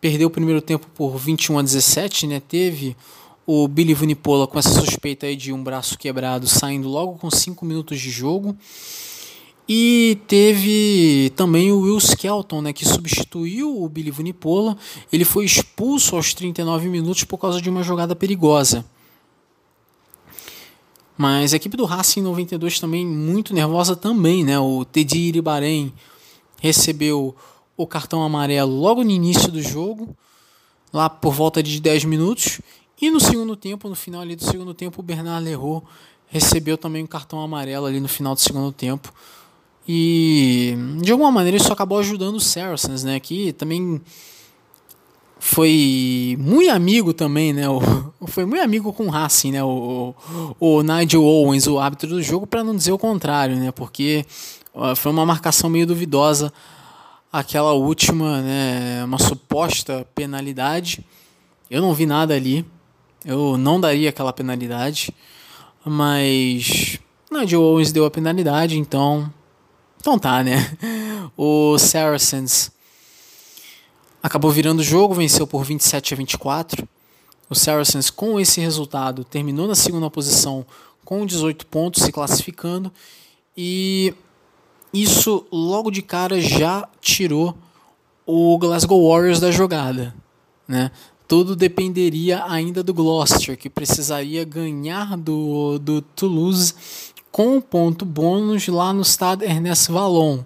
Perdeu 0.00 0.28
o 0.28 0.30
primeiro 0.30 0.60
tempo 0.60 0.86
por 0.94 1.16
21 1.16 1.58
a 1.58 1.62
17, 1.62 2.26
né? 2.26 2.40
Teve 2.40 2.96
o 3.46 3.66
Billy 3.66 3.94
Vunipola 3.94 4.46
com 4.46 4.58
essa 4.58 4.68
suspeita 4.68 5.34
de 5.34 5.52
um 5.52 5.62
braço 5.62 5.98
quebrado 5.98 6.46
saindo 6.46 6.88
logo 6.88 7.14
com 7.14 7.30
5 7.30 7.64
minutos 7.64 7.98
de 7.98 8.10
jogo. 8.10 8.56
E 9.68 10.18
teve 10.26 11.30
também 11.36 11.72
o 11.72 11.80
Will 11.80 11.98
Skelton, 11.98 12.62
né, 12.62 12.72
que 12.72 12.86
substituiu 12.86 13.82
o 13.82 13.88
Billy 13.88 14.10
Vunipola. 14.10 14.76
Ele 15.12 15.24
foi 15.24 15.44
expulso 15.44 16.16
aos 16.16 16.32
39 16.32 16.88
minutos 16.88 17.24
por 17.24 17.38
causa 17.38 17.60
de 17.60 17.68
uma 17.68 17.82
jogada 17.82 18.16
perigosa. 18.16 18.84
Mas 21.18 21.52
a 21.52 21.56
equipe 21.56 21.76
do 21.76 21.84
Racing 21.84 22.22
92 22.22 22.78
também 22.78 23.04
muito 23.04 23.52
nervosa 23.52 23.96
também, 23.96 24.44
né? 24.44 24.56
O 24.60 24.84
Teddy 24.84 25.18
Iribarém 25.18 25.92
recebeu 26.60 27.34
o 27.76 27.86
cartão 27.88 28.22
amarelo 28.22 28.72
logo 28.72 29.02
no 29.02 29.10
início 29.10 29.50
do 29.50 29.60
jogo, 29.60 30.16
lá 30.92 31.10
por 31.10 31.34
volta 31.34 31.60
de 31.60 31.80
10 31.80 32.04
minutos, 32.04 32.60
e 33.00 33.10
no 33.10 33.18
segundo 33.18 33.56
tempo, 33.56 33.88
no 33.88 33.96
final 33.96 34.20
ali 34.20 34.36
do 34.36 34.44
segundo 34.44 34.72
tempo, 34.72 35.00
o 35.00 35.02
Bernard 35.02 35.44
Leroux 35.44 35.84
recebeu 36.28 36.78
também 36.78 37.02
um 37.02 37.06
cartão 37.06 37.40
amarelo 37.40 37.86
ali 37.86 37.98
no 37.98 38.08
final 38.08 38.34
do 38.34 38.40
segundo 38.40 38.70
tempo. 38.70 39.12
E 39.86 40.76
de 41.02 41.10
alguma 41.10 41.32
maneira 41.32 41.56
isso 41.56 41.72
acabou 41.72 41.98
ajudando 41.98 42.36
o 42.36 42.40
Saracens, 42.40 43.02
né? 43.02 43.18
Que 43.18 43.52
também 43.52 44.00
foi 45.38 46.36
muito 46.38 46.70
amigo 46.70 47.12
também, 47.12 47.52
né? 47.52 47.68
O, 47.68 47.80
foi 48.26 48.44
muito 48.44 48.62
amigo 48.62 48.92
com 48.92 49.06
o 49.06 49.10
Racing, 49.10 49.52
né? 49.52 49.62
O, 49.62 50.14
o, 50.58 50.82
Nigel 50.82 51.24
Owens, 51.24 51.66
o 51.66 51.78
árbitro 51.78 52.08
do 52.08 52.22
jogo, 52.22 52.46
para 52.46 52.64
não 52.64 52.74
dizer 52.74 52.92
o 52.92 52.98
contrário, 52.98 53.56
né? 53.56 53.70
Porque 53.72 54.24
foi 54.96 55.10
uma 55.10 55.26
marcação 55.26 55.68
meio 55.68 55.86
duvidosa 55.86 56.52
aquela 57.32 57.72
última, 57.72 58.40
né? 58.42 59.04
Uma 59.04 59.18
suposta 59.18 60.06
penalidade. 60.14 61.04
Eu 61.70 61.82
não 61.82 61.92
vi 61.94 62.06
nada 62.06 62.34
ali. 62.34 62.64
Eu 63.24 63.58
não 63.58 63.80
daria 63.80 64.10
aquela 64.10 64.32
penalidade, 64.32 65.12
mas 65.84 66.98
Nigel 67.30 67.60
Owens 67.60 67.90
deu 67.90 68.04
a 68.04 68.10
penalidade, 68.10 68.78
então, 68.78 69.32
então 70.00 70.18
tá, 70.18 70.42
né? 70.42 70.70
O 71.36 71.78
Saracens 71.78 72.72
acabou 74.22 74.50
virando 74.50 74.80
o 74.80 74.84
jogo, 74.84 75.14
venceu 75.14 75.46
por 75.46 75.64
27 75.64 76.14
a 76.14 76.16
24. 76.16 76.88
O 77.50 77.54
Saracens, 77.54 78.10
com 78.10 78.38
esse 78.38 78.60
resultado, 78.60 79.24
terminou 79.24 79.66
na 79.66 79.74
segunda 79.74 80.10
posição 80.10 80.66
com 81.04 81.24
18 81.24 81.66
pontos, 81.66 82.02
se 82.02 82.12
classificando. 82.12 82.92
E 83.56 84.12
isso 84.92 85.46
logo 85.50 85.90
de 85.90 86.02
cara 86.02 86.40
já 86.40 86.86
tirou 87.00 87.56
o 88.26 88.58
Glasgow 88.58 89.08
Warriors 89.10 89.40
da 89.40 89.50
jogada. 89.50 90.14
Né? 90.66 90.90
Tudo 91.26 91.56
dependeria 91.56 92.44
ainda 92.44 92.82
do 92.82 92.92
Gloucester, 92.92 93.56
que 93.56 93.70
precisaria 93.70 94.44
ganhar 94.44 95.16
do, 95.16 95.78
do 95.78 96.02
Toulouse 96.02 96.74
com 97.32 97.60
ponto 97.60 98.04
bônus 98.04 98.68
lá 98.68 98.92
no 98.92 99.04
Stade 99.04 99.44
Ernest 99.44 99.90
Vallon, 99.90 100.40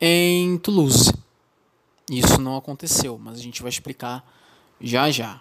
em 0.00 0.58
Toulouse. 0.58 1.12
Isso 2.10 2.40
não 2.40 2.56
aconteceu, 2.56 3.18
mas 3.22 3.38
a 3.38 3.42
gente 3.42 3.62
vai 3.62 3.70
explicar 3.70 4.22
já 4.80 5.10
já. 5.10 5.40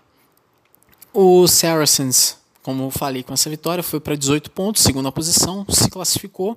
O 1.12 1.48
Saracens 1.48 2.40
como 2.62 2.84
eu 2.84 2.92
falei, 2.92 3.24
com 3.24 3.34
essa 3.34 3.50
vitória 3.50 3.82
foi 3.82 4.00
para 4.00 4.16
18 4.16 4.52
pontos, 4.52 4.84
segunda 4.84 5.12
posição, 5.12 5.66
se 5.70 5.90
classificou. 5.90 6.56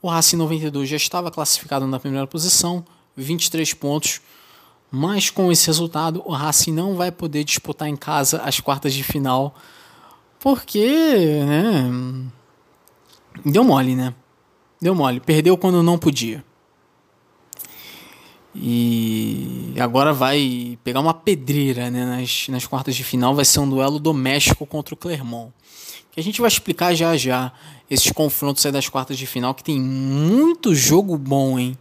O 0.00 0.08
Racing 0.08 0.36
92 0.36 0.88
já 0.88 0.96
estava 0.96 1.30
classificado 1.30 1.86
na 1.86 2.00
primeira 2.00 2.26
posição, 2.26 2.84
23 3.16 3.72
pontos. 3.74 4.20
Mas 4.90 5.28
com 5.28 5.52
esse 5.52 5.66
resultado, 5.66 6.22
o 6.24 6.32
Racing 6.32 6.72
não 6.72 6.96
vai 6.96 7.12
poder 7.12 7.44
disputar 7.44 7.88
em 7.88 7.96
casa 7.96 8.40
as 8.42 8.58
quartas 8.58 8.94
de 8.94 9.04
final, 9.04 9.54
porque, 10.40 11.44
né, 11.44 11.90
deu 13.44 13.62
mole, 13.62 13.94
né? 13.94 14.14
Deu 14.80 14.94
mole, 14.94 15.20
perdeu 15.20 15.58
quando 15.58 15.82
não 15.82 15.98
podia. 15.98 16.44
E 18.60 19.74
agora 19.80 20.12
vai 20.12 20.76
pegar 20.82 21.00
uma 21.00 21.14
pedreira 21.14 21.90
né, 21.90 22.04
nas, 22.04 22.48
nas 22.48 22.66
quartas 22.66 22.96
de 22.96 23.04
final. 23.04 23.34
Vai 23.34 23.44
ser 23.44 23.60
um 23.60 23.68
duelo 23.68 24.00
doméstico 24.00 24.66
contra 24.66 24.94
o 24.94 24.96
Clermont. 24.96 25.52
Que 26.10 26.18
a 26.18 26.22
gente 26.22 26.40
vai 26.40 26.48
explicar 26.48 26.94
já 26.94 27.16
já 27.16 27.52
esses 27.88 28.10
confrontos 28.10 28.66
aí 28.66 28.72
das 28.72 28.88
quartas 28.88 29.16
de 29.16 29.26
final. 29.26 29.54
Que 29.54 29.62
tem 29.62 29.80
muito 29.80 30.74
jogo 30.74 31.16
bom, 31.16 31.58
hein? 31.58 31.78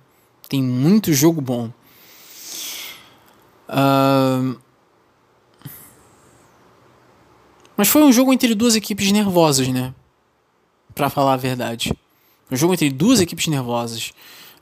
Tem 0.47 0.61
muito 0.61 1.11
jogo 1.13 1.41
bom. 1.41 1.71
Uh... 3.67 4.55
Mas 7.75 7.87
foi 7.87 8.03
um 8.03 8.11
jogo 8.11 8.31
entre 8.33 8.53
duas 8.53 8.75
equipes 8.75 9.11
nervosas, 9.11 9.67
né? 9.67 9.93
Pra 10.93 11.09
falar 11.09 11.33
a 11.33 11.37
verdade. 11.37 11.93
Um 12.51 12.55
jogo 12.55 12.73
entre 12.73 12.89
duas 12.89 13.19
equipes 13.19 13.47
nervosas. 13.47 14.13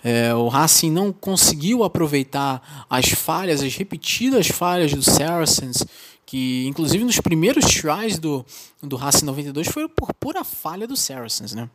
É, 0.07 0.35
o 0.35 0.47
Racing 0.49 0.91
não 0.91 1.11
conseguiu 1.11 1.83
aproveitar 1.83 2.85
as 2.87 3.09
falhas, 3.09 3.63
as 3.63 3.75
repetidas 3.75 4.47
falhas 4.49 4.93
do 4.93 5.01
Saracens, 5.01 5.83
que 6.23 6.67
inclusive 6.67 7.03
nos 7.03 7.19
primeiros 7.19 7.65
tries 7.65 8.19
do, 8.19 8.45
do 8.83 8.97
Racing 8.97 9.25
92 9.25 9.67
foi 9.67 9.89
por 9.89 10.13
pura 10.13 10.43
falha 10.43 10.87
do 10.87 10.95
Saracens, 10.95 11.53
né? 11.53 11.67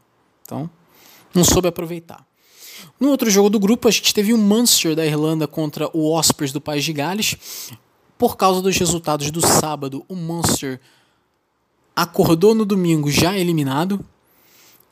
Então, 0.44 0.70
não 1.34 1.42
soube 1.42 1.66
aproveitar. 1.66 2.24
No 3.00 3.08
outro 3.08 3.28
jogo 3.28 3.50
do 3.50 3.58
grupo, 3.58 3.88
a 3.88 3.90
gente 3.90 4.14
teve 4.14 4.32
o 4.32 4.38
Munster 4.38 4.94
da 4.94 5.04
Irlanda 5.04 5.48
contra 5.48 5.90
o 5.92 6.12
Ospreys 6.12 6.52
do 6.52 6.60
País 6.60 6.84
de 6.84 6.92
Gales. 6.92 7.36
Por 8.16 8.36
causa 8.36 8.62
dos 8.62 8.76
resultados 8.76 9.32
do 9.32 9.44
sábado, 9.44 10.04
o 10.08 10.14
Munster 10.14 10.80
acordou 11.96 12.54
no 12.54 12.64
domingo 12.64 13.10
já 13.10 13.36
eliminado. 13.36 14.06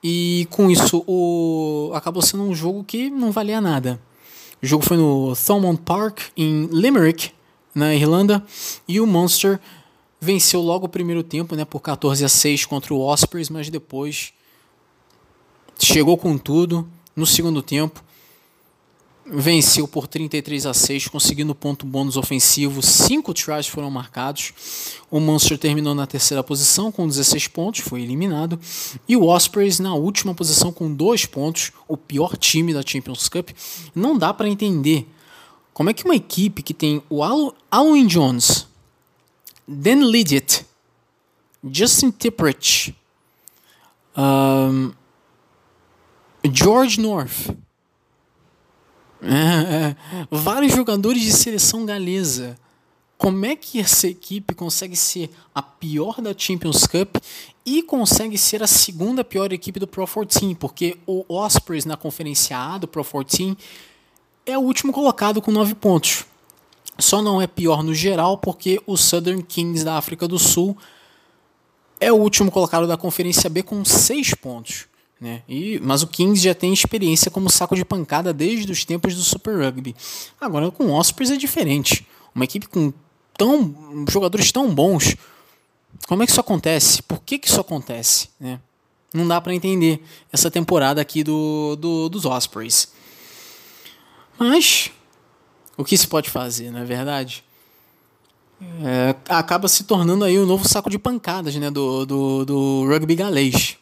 E 0.02 0.46
com 0.50 0.70
isso, 0.70 1.04
o... 1.06 1.90
acabou 1.94 2.22
sendo 2.22 2.44
um 2.44 2.54
jogo 2.54 2.84
que 2.84 3.10
não 3.10 3.32
valia 3.32 3.60
nada. 3.60 4.00
O 4.62 4.66
jogo 4.66 4.84
foi 4.84 4.96
no 4.96 5.34
Thomond 5.34 5.80
Park, 5.82 6.20
em 6.36 6.66
Limerick, 6.66 7.30
na 7.74 7.94
Irlanda, 7.94 8.44
e 8.86 9.00
o 9.00 9.06
Monster 9.06 9.60
venceu 10.20 10.60
logo 10.60 10.86
o 10.86 10.88
primeiro 10.88 11.22
tempo, 11.22 11.54
né, 11.54 11.64
por 11.64 11.80
14 11.80 12.24
a 12.24 12.28
6 12.28 12.64
contra 12.64 12.92
o 12.92 13.00
Ospreys, 13.00 13.48
mas 13.48 13.70
depois 13.70 14.32
chegou 15.78 16.18
com 16.18 16.36
tudo 16.36 16.88
no 17.14 17.24
segundo 17.24 17.62
tempo 17.62 18.02
venceu 19.30 19.86
por 19.86 20.06
33 20.06 20.66
a 20.66 20.74
6, 20.74 21.08
conseguindo 21.08 21.54
ponto 21.54 21.86
bônus 21.86 22.16
ofensivo. 22.16 22.82
Cinco 22.82 23.34
tries 23.34 23.66
foram 23.66 23.90
marcados. 23.90 24.52
O 25.10 25.20
Munster 25.20 25.58
terminou 25.58 25.94
na 25.94 26.06
terceira 26.06 26.42
posição 26.42 26.90
com 26.90 27.06
16 27.06 27.48
pontos, 27.48 27.80
foi 27.80 28.02
eliminado. 28.02 28.58
E 29.08 29.16
o 29.16 29.26
Ospreys 29.26 29.78
na 29.78 29.94
última 29.94 30.34
posição 30.34 30.72
com 30.72 30.92
dois 30.92 31.26
pontos, 31.26 31.72
o 31.86 31.96
pior 31.96 32.36
time 32.36 32.72
da 32.72 32.82
Champions 32.84 33.28
Cup. 33.28 33.50
Não 33.94 34.16
dá 34.16 34.32
para 34.32 34.48
entender 34.48 35.06
como 35.72 35.90
é 35.90 35.92
que 35.92 36.04
uma 36.04 36.16
equipe 36.16 36.62
que 36.62 36.74
tem 36.74 37.02
o 37.08 37.22
Alwyn 37.70 38.06
Jones, 38.06 38.66
Dan 39.66 40.06
Lidget, 40.10 40.64
Justin 41.70 42.10
Tipprich, 42.10 42.94
um, 44.16 44.92
George 46.52 47.00
North 47.00 47.50
vários 50.30 50.72
jogadores 50.72 51.22
de 51.22 51.32
seleção 51.32 51.84
galesa. 51.84 52.58
Como 53.16 53.44
é 53.44 53.56
que 53.56 53.80
essa 53.80 54.06
equipe 54.06 54.54
consegue 54.54 54.94
ser 54.94 55.30
a 55.52 55.60
pior 55.60 56.20
da 56.20 56.32
Champions 56.36 56.86
Cup 56.86 57.16
e 57.66 57.82
consegue 57.82 58.38
ser 58.38 58.62
a 58.62 58.66
segunda 58.66 59.24
pior 59.24 59.52
equipe 59.52 59.80
do 59.80 59.88
Pro 59.88 60.06
14? 60.06 60.54
Porque 60.54 60.96
o 61.04 61.24
Ospreys 61.28 61.84
na 61.84 61.96
Conferência 61.96 62.56
A 62.56 62.78
do 62.78 62.86
Pro 62.86 63.04
14 63.04 63.56
é 64.46 64.56
o 64.56 64.62
último 64.62 64.92
colocado 64.92 65.42
com 65.42 65.50
9 65.50 65.74
pontos. 65.74 66.24
Só 66.98 67.20
não 67.20 67.40
é 67.40 67.46
pior 67.46 67.82
no 67.82 67.94
geral 67.94 68.38
porque 68.38 68.80
o 68.86 68.96
Southern 68.96 69.42
Kings 69.42 69.84
da 69.84 69.96
África 69.96 70.26
do 70.26 70.38
Sul 70.38 70.76
é 72.00 72.12
o 72.12 72.16
último 72.16 72.50
colocado 72.50 72.86
da 72.86 72.96
Conferência 72.96 73.50
B 73.50 73.62
com 73.62 73.84
6 73.84 74.34
pontos. 74.34 74.87
Né? 75.20 75.42
E, 75.48 75.80
mas 75.82 76.02
o 76.02 76.06
Kings 76.06 76.40
já 76.40 76.54
tem 76.54 76.72
experiência 76.72 77.30
como 77.30 77.50
saco 77.50 77.74
de 77.74 77.84
pancada 77.84 78.32
desde 78.32 78.70
os 78.70 78.84
tempos 78.84 79.14
do 79.14 79.22
Super 79.22 79.58
Rugby. 79.58 79.94
Agora 80.40 80.70
com 80.70 80.84
o 80.84 80.92
Ospreys 80.92 81.30
é 81.30 81.36
diferente. 81.36 82.06
Uma 82.34 82.44
equipe 82.44 82.68
com 82.68 82.92
tão, 83.36 84.04
jogadores 84.08 84.52
tão 84.52 84.72
bons. 84.72 85.16
Como 86.06 86.22
é 86.22 86.26
que 86.26 86.30
isso 86.30 86.40
acontece? 86.40 87.02
Por 87.02 87.20
que, 87.20 87.38
que 87.38 87.48
isso 87.48 87.60
acontece? 87.60 88.28
Né? 88.38 88.60
Não 89.12 89.26
dá 89.26 89.40
para 89.40 89.54
entender 89.54 90.02
essa 90.32 90.50
temporada 90.50 91.00
aqui 91.00 91.24
do, 91.24 91.74
do, 91.76 92.08
dos 92.08 92.24
Ospreys. 92.24 92.92
Mas 94.38 94.92
o 95.76 95.84
que 95.84 95.98
se 95.98 96.06
pode 96.06 96.30
fazer, 96.30 96.70
não 96.70 96.80
é 96.80 96.84
verdade? 96.84 97.42
É, 98.84 99.14
acaba 99.28 99.66
se 99.66 99.84
tornando 99.84 100.24
aí 100.24 100.38
o 100.38 100.46
novo 100.46 100.68
saco 100.68 100.90
de 100.90 100.98
pancadas 100.98 101.54
né, 101.56 101.70
do, 101.70 102.04
do, 102.04 102.44
do 102.44 102.86
rugby 102.88 103.14
galês 103.14 103.77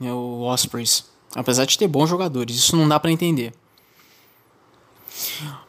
o 0.00 0.42
Ospreys. 0.42 1.04
Apesar 1.34 1.64
de 1.64 1.76
ter 1.76 1.88
bons 1.88 2.08
jogadores, 2.08 2.56
isso 2.56 2.76
não 2.76 2.88
dá 2.88 2.98
para 2.98 3.10
entender. 3.10 3.52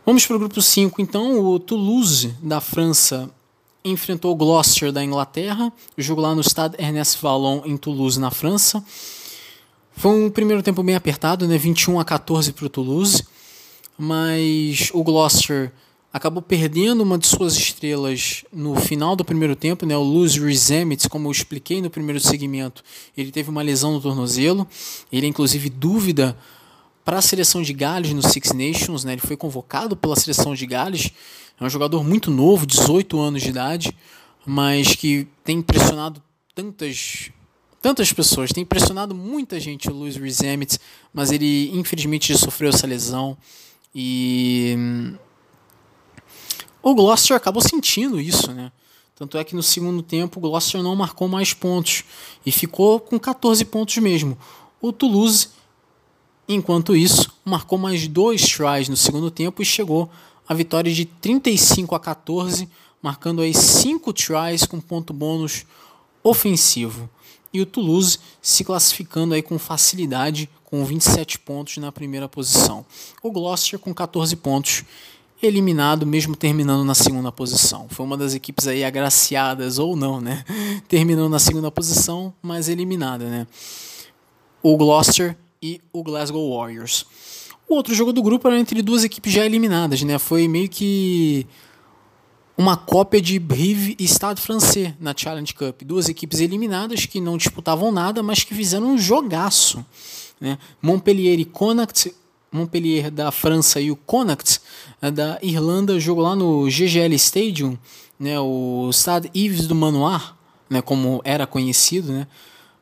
Vamos 0.05 0.25
para 0.25 0.35
o 0.35 0.39
grupo 0.39 0.61
5, 0.61 1.01
então. 1.01 1.39
O 1.39 1.59
Toulouse, 1.59 2.35
da 2.41 2.61
França, 2.61 3.29
enfrentou 3.83 4.31
o 4.31 4.35
Gloucester, 4.35 4.91
da 4.91 5.03
Inglaterra. 5.03 5.71
O 5.97 6.01
jogo 6.01 6.21
lá 6.21 6.33
no 6.33 6.43
Stade 6.43 6.75
Ernest 6.79 7.21
Vallon, 7.21 7.61
em 7.65 7.77
Toulouse, 7.77 8.19
na 8.19 8.31
França. 8.31 8.83
Foi 9.95 10.11
um 10.11 10.29
primeiro 10.29 10.63
tempo 10.63 10.81
bem 10.81 10.95
apertado, 10.95 11.47
né? 11.47 11.57
21 11.57 11.99
a 11.99 12.05
14 12.05 12.53
para 12.53 12.65
o 12.65 12.69
Toulouse. 12.69 13.23
Mas 13.97 14.89
o 14.93 15.03
Gloucester 15.03 15.73
acabou 16.11 16.41
perdendo 16.41 17.01
uma 17.01 17.17
de 17.17 17.27
suas 17.27 17.55
estrelas 17.55 18.43
no 18.51 18.75
final 18.75 19.15
do 19.15 19.23
primeiro 19.23 19.55
tempo, 19.55 19.85
né? 19.85 19.95
O 19.95 20.03
Luz 20.03 20.35
Rizemits, 20.35 21.07
como 21.07 21.27
eu 21.27 21.31
expliquei 21.31 21.81
no 21.81 21.89
primeiro 21.89 22.19
segmento, 22.19 22.83
ele 23.15 23.31
teve 23.31 23.49
uma 23.49 23.61
lesão 23.61 23.93
no 23.93 24.01
tornozelo. 24.01 24.67
Ele 25.11 25.27
é 25.27 25.29
inclusive 25.29 25.69
dúvida 25.69 26.37
para 27.05 27.17
a 27.17 27.21
seleção 27.21 27.61
de 27.61 27.73
Gales 27.73 28.13
no 28.13 28.21
Six 28.21 28.51
Nations, 28.53 29.03
né? 29.03 29.13
Ele 29.13 29.21
foi 29.21 29.37
convocado 29.37 29.95
pela 29.95 30.15
seleção 30.15 30.55
de 30.55 30.65
Gales. 30.65 31.11
É 31.59 31.63
um 31.63 31.69
jogador 31.69 32.03
muito 32.03 32.31
novo, 32.31 32.65
18 32.65 33.19
anos 33.19 33.41
de 33.41 33.49
idade, 33.49 33.95
mas 34.45 34.95
que 34.95 35.27
tem 35.43 35.57
impressionado 35.57 36.21
tantas 36.55 37.31
tantas 37.81 38.11
pessoas, 38.11 38.51
tem 38.51 38.63
impressionado 38.63 39.15
muita 39.15 39.57
gente 39.57 39.89
o 39.89 39.93
Luiz 39.93 40.17
Rizemits, 40.17 40.77
mas 41.13 41.31
ele 41.31 41.71
infelizmente 41.73 42.37
sofreu 42.37 42.69
essa 42.69 42.85
lesão 42.85 43.37
e 43.95 45.15
o 46.81 46.95
Gloucester 46.95 47.35
acabou 47.35 47.61
sentindo 47.61 48.19
isso, 48.19 48.51
né? 48.51 48.71
Tanto 49.15 49.37
é 49.37 49.43
que 49.43 49.55
no 49.55 49.61
segundo 49.61 50.01
tempo 50.01 50.39
o 50.39 50.41
Gloucester 50.41 50.81
não 50.81 50.95
marcou 50.95 51.27
mais 51.27 51.53
pontos 51.53 52.05
e 52.45 52.51
ficou 52.51 53.01
com 53.01 53.19
14 53.19 53.65
pontos 53.65 53.97
mesmo. 53.97 54.37
O 54.81 54.93
Toulouse, 54.93 55.49
enquanto 56.47 56.95
isso, 56.95 57.29
marcou 57.43 57.77
mais 57.77 58.07
dois 58.07 58.41
tries 58.41 58.87
no 58.87 58.95
segundo 58.95 59.29
tempo 59.29 59.61
e 59.61 59.65
chegou 59.65 60.09
à 60.47 60.53
vitória 60.53 60.91
de 60.93 61.03
35 61.03 61.93
a 61.95 61.99
14, 61.99 62.69
marcando 63.01 63.41
aí 63.41 63.53
cinco 63.53 64.13
tries 64.13 64.65
com 64.65 64.79
ponto 64.79 65.11
bônus 65.11 65.65
ofensivo. 66.23 67.09
E 67.51 67.59
o 67.59 67.65
Toulouse 67.65 68.19
se 68.41 68.63
classificando 68.63 69.33
aí 69.33 69.41
com 69.41 69.59
facilidade 69.59 70.49
com 70.63 70.85
27 70.85 71.39
pontos 71.39 71.75
na 71.77 71.91
primeira 71.91 72.29
posição. 72.29 72.85
O 73.21 73.31
Gloucester 73.31 73.79
com 73.79 73.93
14 73.93 74.35
pontos 74.37 74.85
eliminado 75.41 76.05
mesmo 76.05 76.35
terminando 76.35 76.83
na 76.83 76.93
segunda 76.93 77.31
posição. 77.31 77.87
Foi 77.89 78.05
uma 78.05 78.17
das 78.17 78.33
equipes 78.33 78.67
aí 78.67 78.83
agraciadas 78.83 79.79
ou 79.79 79.95
não, 79.95 80.19
né? 80.19 80.43
Terminou 80.87 81.29
na 81.29 81.39
segunda 81.39 81.71
posição, 81.71 82.33
mas 82.41 82.67
eliminada, 82.67 83.25
né? 83.25 83.47
O 84.61 84.75
Gloucester 84.75 85.37
e 85.61 85.79
o 85.93 86.03
Glasgow 86.03 86.57
Warriors. 86.57 87.05
O 87.67 87.75
outro 87.75 87.93
jogo 87.93 88.11
do 88.11 88.21
grupo 88.21 88.47
era 88.47 88.59
entre 88.59 88.81
duas 88.81 89.03
equipes 89.03 89.31
já 89.31 89.45
eliminadas, 89.45 90.01
né? 90.01 90.17
Foi 90.17 90.47
meio 90.47 90.67
que 90.67 91.47
uma 92.57 92.75
cópia 92.75 93.21
de 93.21 93.39
Brive 93.39 93.95
e 93.97 94.03
Stade 94.03 94.41
Francês 94.41 94.93
na 94.99 95.13
Challenge 95.15 95.53
Cup. 95.53 95.81
Duas 95.83 96.09
equipes 96.09 96.41
eliminadas 96.41 97.05
que 97.05 97.21
não 97.21 97.37
disputavam 97.37 97.89
nada, 97.89 98.21
mas 98.21 98.43
que 98.43 98.53
fizeram 98.53 98.87
um 98.87 98.97
jogaço. 98.97 99.85
Né? 100.41 100.57
Montpellier 100.81 101.39
e 101.39 101.45
Connacht 101.45 102.13
Montpellier 102.51 103.11
da 103.11 103.31
França 103.31 103.79
e 103.79 103.91
o 103.91 103.95
Connacht 103.95 104.59
né, 105.01 105.11
da 105.11 105.39
Irlanda 105.41 105.99
jogou 105.99 106.23
lá 106.23 106.35
no 106.35 106.65
GGL 106.65 107.13
Stadium, 107.15 107.77
né, 108.19 108.39
o 108.39 108.89
Stade 108.91 109.29
Yves 109.35 109.67
do 109.67 109.75
Manoir, 109.75 110.33
né, 110.69 110.81
como 110.81 111.21
era 111.23 111.45
conhecido, 111.45 112.11
né, 112.11 112.27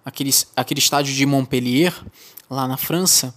aquele, 0.04 0.32
aquele 0.56 0.80
estádio 0.80 1.14
de 1.14 1.26
Montpellier, 1.26 1.94
lá 2.50 2.68
na 2.68 2.78
França. 2.78 3.36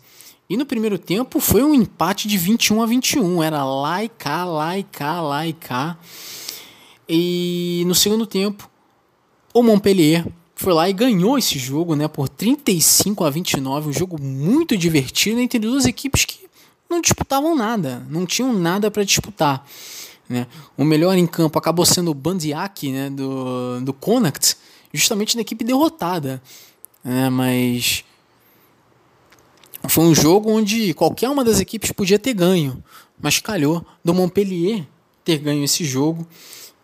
E 0.49 0.57
no 0.57 0.67
primeiro 0.67 0.99
tempo 0.99 1.39
foi 1.39 1.63
um 1.63 1.75
empate 1.75 2.27
de 2.27 2.37
21 2.37 2.83
a 2.83 2.87
21, 2.87 3.43
era 3.43 3.65
lá 3.65 4.03
e 4.03 4.09
cá, 4.09 4.45
lá 4.45 4.77
e 4.77 4.83
cá, 4.83 5.21
lá 5.21 5.47
e 5.47 5.53
cá. 5.53 5.97
E 7.09 7.85
no 7.87 7.95
segundo 7.95 8.27
tempo, 8.27 8.69
o 9.55 9.63
Montpellier 9.63 10.27
foi 10.61 10.75
lá 10.75 10.91
e 10.91 10.93
ganhou 10.93 11.39
esse 11.39 11.59
jogo, 11.59 11.97
né, 11.97 12.07
por 12.07 12.29
35 12.29 13.25
a 13.25 13.31
29, 13.31 13.89
um 13.89 13.93
jogo 13.95 14.21
muito 14.21 14.77
divertido 14.77 15.41
entre 15.41 15.59
duas 15.59 15.87
equipes 15.87 16.27
que 16.27 16.41
não 16.89 17.01
disputavam 17.01 17.57
nada, 17.57 18.07
não 18.11 18.27
tinham 18.27 18.53
nada 18.53 18.91
para 18.91 19.03
disputar. 19.03 19.67
Né? 20.29 20.47
O 20.77 20.85
melhor 20.85 21.17
em 21.17 21.27
campo 21.27 21.59
acabou 21.59 21.87
sendo 21.87 22.11
o 22.11 22.15
Bandiak 22.15 22.93
né, 22.93 23.09
do, 23.09 23.81
do 23.81 23.95
Connacht, 23.95 24.55
justamente 24.93 25.35
na 25.35 25.41
equipe 25.41 25.65
derrotada. 25.65 26.43
Né? 27.03 27.31
Mas 27.31 28.05
foi 29.89 30.05
um 30.05 30.15
jogo 30.15 30.51
onde 30.51 30.93
qualquer 30.93 31.31
uma 31.31 31.43
das 31.43 31.59
equipes 31.59 31.91
podia 31.91 32.19
ter 32.19 32.35
ganho, 32.35 32.85
mas 33.19 33.39
calhou 33.39 33.83
do 34.05 34.13
Montpellier 34.13 34.87
ter 35.25 35.39
ganho 35.39 35.65
esse 35.65 35.85
jogo. 35.87 36.27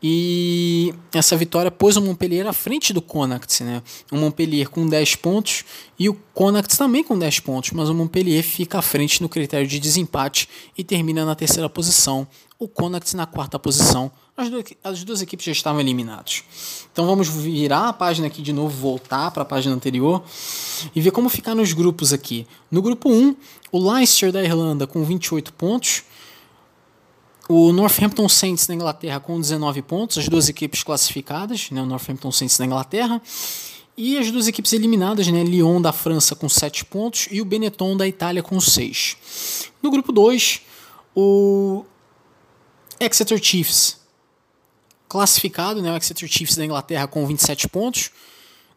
E 0.03 0.93
essa 1.13 1.37
vitória 1.37 1.71
pôs 1.71 1.97
o 1.97 2.03
Montpellier 2.03 2.47
à 2.47 2.53
frente 2.53 2.93
do 2.93 3.01
Connacht, 3.01 3.65
né? 3.65 3.83
O 4.13 4.17
Montpellier 4.17 4.69
com 4.69 4.87
10 4.87 5.17
pontos 5.17 5.65
e 5.99 6.09
o 6.09 6.15
Connacht 6.35 6.77
também 6.77 7.03
com 7.03 7.19
10 7.19 7.41
pontos, 7.41 7.71
mas 7.71 7.89
o 7.89 7.95
Montpellier 7.95 8.43
fica 8.43 8.79
à 8.79 8.83
frente 8.83 9.23
no 9.23 9.29
critério 9.29 9.67
de 9.67 9.79
desempate 9.79 10.49
e 10.77 10.85
termina 10.85 11.25
na 11.25 11.35
terceira 11.35 11.69
posição. 11.69 12.27
O 12.59 12.69
Connacht 12.69 13.17
na 13.17 13.27
quarta 13.27 13.59
posição. 13.59 14.11
As 14.37 14.51
duas, 14.51 14.65
as 14.85 15.03
duas 15.03 15.23
equipes 15.23 15.47
já 15.47 15.53
estavam 15.53 15.81
eliminadas. 15.81 16.45
Então 16.93 17.07
vamos 17.07 17.29
virar 17.29 17.89
a 17.89 17.93
página 17.93 18.27
aqui 18.27 18.43
de 18.43 18.53
novo, 18.53 18.77
voltar 18.77 19.31
para 19.31 19.45
a 19.45 19.47
página 19.47 19.75
anterior 19.75 20.23
e 20.95 21.01
ver 21.01 21.11
como 21.11 21.31
ficar 21.31 21.55
nos 21.55 21.73
grupos 21.73 22.13
aqui. 22.13 22.47
No 22.71 22.83
grupo 22.83 23.11
1, 23.11 23.35
o 23.73 23.93
Leicester 23.93 24.31
da 24.31 24.45
Irlanda 24.45 24.87
com 24.87 25.03
28 25.03 25.55
pontos 25.55 26.05
o 27.49 27.73
Northampton 27.73 28.29
Saints 28.29 28.67
na 28.67 28.75
Inglaterra 28.75 29.21
com 29.21 29.41
19 29.41 29.83
pontos, 29.83 30.19
as 30.19 30.29
duas 30.29 30.49
equipes 30.49 30.83
classificadas, 30.83 31.71
né, 31.71 31.81
o 31.81 31.87
Northampton 31.87 32.33
Saints 32.33 32.59
na 32.59 32.67
Inglaterra, 32.67 33.23
e 33.97 34.19
as 34.19 34.31
duas 34.31 34.47
equipes 34.47 34.73
eliminadas, 34.73 35.27
né, 35.29 35.43
Lyon 35.43 35.81
da 35.81 35.93
França 35.93 36.35
com 36.35 36.49
7 36.49 36.85
pontos 36.85 37.29
e 37.31 37.41
o 37.41 37.45
Benetton 37.45 37.97
da 37.97 38.07
Itália 38.07 38.43
com 38.43 38.61
6. 38.61 39.71
No 39.83 39.91
grupo 39.91 40.13
2, 40.13 40.61
o 41.15 41.85
Exeter 43.01 43.43
Chiefs 43.43 44.01
classificado, 45.09 45.81
né, 45.81 45.93
o 45.93 45.97
Exeter 45.97 46.29
Chiefs 46.29 46.57
da 46.57 46.65
Inglaterra 46.65 47.07
com 47.07 47.27
27 47.27 47.69
pontos, 47.69 48.11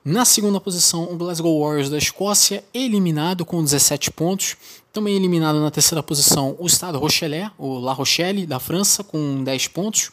na 0.03 0.23
segunda 0.23 0.61
posição, 0.61 1.03
o 1.03 1.17
Glasgow 1.17 1.61
Warriors 1.61 1.89
da 1.89 1.97
Escócia, 1.97 2.63
eliminado 2.73 3.45
com 3.45 3.61
17 3.61 4.11
pontos. 4.11 4.55
Também 4.93 5.15
eliminado 5.15 5.59
na 5.59 5.69
terceira 5.69 6.01
posição, 6.01 6.55
o 6.57 6.67
Stade 6.67 6.97
Rochelet, 6.97 7.51
o 7.57 7.77
La 7.77 7.93
Rochelle 7.93 8.45
da 8.45 8.59
França, 8.59 9.03
com 9.03 9.43
10 9.43 9.67
pontos. 9.67 10.09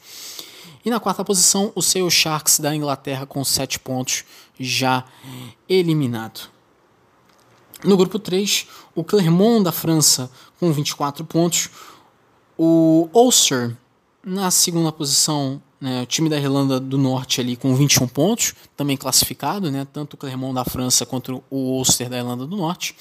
E 0.84 0.90
na 0.90 1.00
quarta 1.00 1.24
posição, 1.24 1.72
o 1.74 1.82
Sale 1.82 2.10
Sharks 2.10 2.60
da 2.60 2.74
Inglaterra, 2.74 3.26
com 3.26 3.44
7 3.44 3.78
pontos, 3.78 4.24
já 4.58 5.04
eliminado. 5.68 6.48
No 7.84 7.96
grupo 7.96 8.18
3, 8.18 8.66
o 8.94 9.04
Clermont 9.04 9.64
da 9.64 9.72
França, 9.72 10.30
com 10.58 10.72
24 10.72 11.24
pontos. 11.24 11.70
O 12.58 13.08
Ulster, 13.12 13.76
na 14.24 14.50
segunda 14.50 14.90
posição, 14.90 15.62
né, 15.86 16.02
o 16.02 16.06
time 16.06 16.28
da 16.28 16.36
Irlanda 16.36 16.80
do 16.80 16.98
Norte 16.98 17.40
ali 17.40 17.54
com 17.54 17.72
21 17.72 18.08
pontos, 18.08 18.54
também 18.76 18.96
classificado, 18.96 19.70
né, 19.70 19.86
tanto 19.92 20.14
o 20.14 20.16
Clermont 20.16 20.52
da 20.52 20.64
França 20.64 21.06
quanto 21.06 21.44
o 21.48 21.56
Ulster 21.56 22.10
da 22.10 22.18
Irlanda 22.18 22.44
do 22.44 22.56
Norte. 22.56 22.96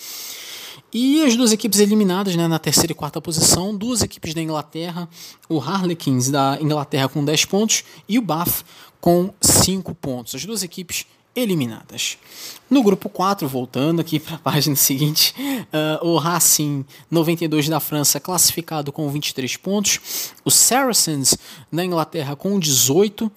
E 0.93 1.23
as 1.23 1.35
duas 1.35 1.51
equipes 1.51 1.79
eliminadas 1.79 2.35
né, 2.35 2.47
na 2.47 2.59
terceira 2.59 2.91
e 2.91 2.95
quarta 2.95 3.19
posição, 3.19 3.75
duas 3.75 4.03
equipes 4.03 4.35
da 4.35 4.41
Inglaterra, 4.41 5.09
o 5.49 5.59
Harlequins 5.59 6.29
da 6.29 6.59
Inglaterra 6.61 7.09
com 7.09 7.25
10 7.25 7.45
pontos 7.45 7.83
e 8.07 8.19
o 8.19 8.21
Bath 8.21 8.63
com 9.01 9.33
5 9.41 9.95
pontos. 9.95 10.35
As 10.35 10.45
duas 10.45 10.61
equipes 10.61 11.07
eliminadas. 11.35 12.17
No 12.69 12.81
grupo 12.81 13.09
4, 13.09 13.47
voltando 13.47 13.99
aqui 13.99 14.19
para 14.19 14.35
a 14.35 14.39
página 14.39 14.75
seguinte, 14.77 15.35
uh, 16.01 16.07
o 16.07 16.17
Racing 16.17 16.85
92 17.11 17.69
da 17.69 17.79
França 17.79 18.19
classificado 18.19 18.91
com 18.91 19.09
23 19.09 19.57
pontos, 19.57 20.31
o 20.43 20.49
Saracens 20.49 21.37
da 21.71 21.83
Inglaterra 21.83 22.35
com 22.35 22.57
18, 22.57 23.31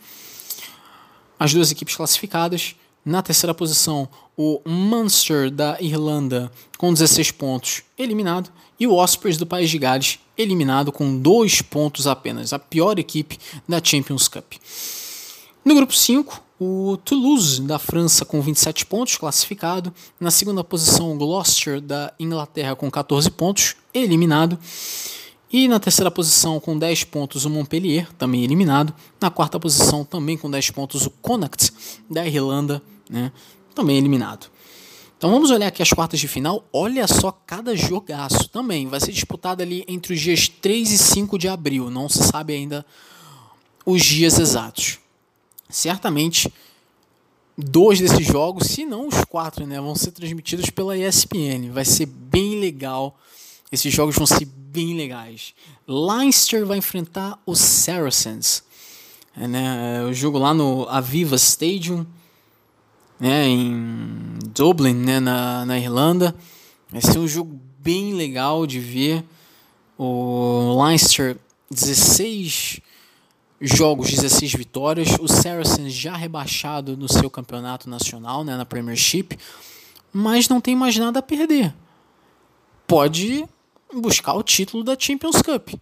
as 1.39 1.53
duas 1.53 1.71
equipes 1.71 1.97
classificadas. 1.97 2.75
Na 3.05 3.23
terceira 3.23 3.55
posição, 3.55 4.09
o 4.37 4.61
Munster 4.67 5.51
da 5.51 5.81
Irlanda 5.81 6.53
com 6.77 6.93
16 6.93 7.31
pontos, 7.31 7.83
eliminado, 7.97 8.51
e 8.79 8.87
o 8.87 8.95
Ospreys 8.95 9.37
do 9.37 9.47
País 9.47 9.71
de 9.71 9.79
Gales, 9.79 10.19
eliminado 10.37 10.93
com 10.93 11.19
2 11.19 11.63
pontos 11.63 12.07
apenas, 12.07 12.53
a 12.53 12.59
pior 12.59 12.99
equipe 12.99 13.39
da 13.67 13.83
Champions 13.83 14.29
Cup. 14.29 14.55
No 15.65 15.75
grupo 15.75 15.95
5, 15.95 16.43
o 16.61 16.97
Toulouse 17.05 17.63
da 17.63 17.79
França 17.79 18.25
com 18.25 18.41
27 18.41 18.85
pontos, 18.87 19.17
classificado. 19.17 19.93
Na 20.19 20.31
segunda 20.31 20.65
posição, 20.65 21.13
o 21.13 21.17
Gloucester 21.17 21.81
da 21.81 22.13
Inglaterra 22.19 22.75
com 22.75 22.91
14 22.91 23.31
pontos, 23.31 23.77
eliminado. 23.95 24.59
E 25.51 25.69
na 25.69 25.79
terceira 25.79 26.11
posição, 26.11 26.59
com 26.59 26.77
10 26.77 27.05
pontos, 27.05 27.45
o 27.45 27.51
Montpellier, 27.51 28.13
também 28.19 28.43
eliminado. 28.43 28.93
Na 29.21 29.31
quarta 29.31 29.59
posição, 29.59 30.05
também 30.05 30.37
com 30.37 30.51
10 30.51 30.71
pontos, 30.73 31.07
o 31.07 31.11
Connacht 31.11 31.73
da 32.11 32.27
Irlanda, 32.27 32.83
né, 33.09 33.33
também 33.75 33.97
eliminado. 33.97 34.51
Então 35.17 35.31
vamos 35.31 35.51
olhar 35.51 35.69
aqui 35.69 35.83
as 35.83 35.91
quartas 35.91 36.21
de 36.21 36.29
final. 36.29 36.65
Olha 36.73 37.07
só 37.09 37.33
cada 37.33 37.75
jogaço 37.75 38.49
também. 38.51 38.87
Vai 38.87 39.01
ser 39.01 39.11
disputado 39.11 39.63
ali 39.63 39.85
entre 39.89 40.15
os 40.15 40.21
dias 40.21 40.49
3 40.49 40.93
e 40.93 40.99
5 40.99 41.39
de 41.39 41.49
abril. 41.49 41.91
Não 41.91 42.09
se 42.09 42.23
sabe 42.23 42.55
ainda 42.55 42.87
os 43.85 44.05
dias 44.05 44.39
exatos 44.39 45.01
certamente 45.69 46.53
dois 47.57 47.99
desses 47.99 48.25
jogos, 48.25 48.69
se 48.69 48.85
não 48.85 49.09
os 49.09 49.25
quatro, 49.25 49.67
né, 49.67 49.81
vão 49.81 49.97
ser 49.97 50.13
transmitidos 50.13 50.71
pela 50.71 50.97
ESPN. 50.97 51.71
Vai 51.73 51.85
ser 51.85 52.07
bem 52.07 52.61
legal. 52.61 53.19
Esses 53.73 53.93
jogos 53.93 54.15
vão 54.15 54.27
ser 54.27 54.45
bem 54.45 54.97
legais. 54.97 55.55
Leinster 55.87 56.65
vai 56.65 56.79
enfrentar 56.79 57.39
o 57.45 57.55
Saracens. 57.57 58.63
É, 59.37 59.47
né, 59.47 60.05
o 60.05 60.13
jogo 60.13 60.39
lá 60.39 60.55
no 60.55 60.89
Aviva 60.89 61.37
Stadium, 61.37 62.07
né, 63.19 63.47
em 63.47 64.39
Dublin, 64.55 64.95
né, 64.95 65.21
na, 65.21 65.67
na 65.67 65.79
Irlanda. 65.79 66.35
Vai 66.91 67.03
ser 67.03 67.19
um 67.19 67.29
jogo 67.29 67.61
bem 67.79 68.15
legal 68.15 68.67
de 68.67 68.79
ver. 68.79 69.25
O 69.99 70.81
Leinster 70.81 71.37
16 71.71 72.81
jogos, 73.61 74.11
16 74.11 74.55
vitórias. 74.55 75.09
O 75.21 75.29
Saracens 75.29 75.93
já 75.93 76.17
rebaixado 76.17 76.97
no 76.97 77.09
seu 77.09 77.29
campeonato 77.31 77.89
nacional, 77.89 78.45
né, 78.45 78.57
na 78.57 78.65
Premiership, 78.65 79.39
mas 80.13 80.49
não 80.49 80.61
tem 80.61 80.77
mais 80.77 80.97
nada 80.97 81.19
a 81.19 81.23
perder. 81.23 81.75
Pode 82.87 83.45
buscar 83.93 84.35
o 84.35 84.43
título 84.43 84.85
da 84.85 84.97
Champions 84.99 85.43
Cup. 85.43 85.75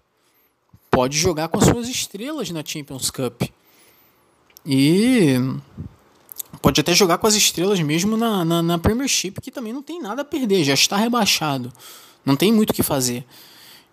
Pode 0.90 1.16
jogar 1.16 1.48
com 1.48 1.58
as 1.58 1.64
suas 1.64 1.88
estrelas 1.88 2.50
na 2.50 2.64
Champions 2.64 3.10
Cup. 3.10 3.42
E 4.64 5.34
pode 6.60 6.80
até 6.80 6.94
jogar 6.94 7.18
com 7.18 7.26
as 7.26 7.34
estrelas 7.34 7.78
mesmo 7.80 8.16
na, 8.16 8.44
na, 8.44 8.62
na 8.62 8.78
Premiership, 8.78 9.40
que 9.40 9.50
também 9.50 9.72
não 9.72 9.82
tem 9.82 10.00
nada 10.00 10.22
a 10.22 10.24
perder, 10.24 10.64
já 10.64 10.74
está 10.74 10.96
rebaixado. 10.96 11.72
Não 12.24 12.34
tem 12.34 12.52
muito 12.52 12.70
o 12.70 12.74
que 12.74 12.82
fazer. 12.82 13.24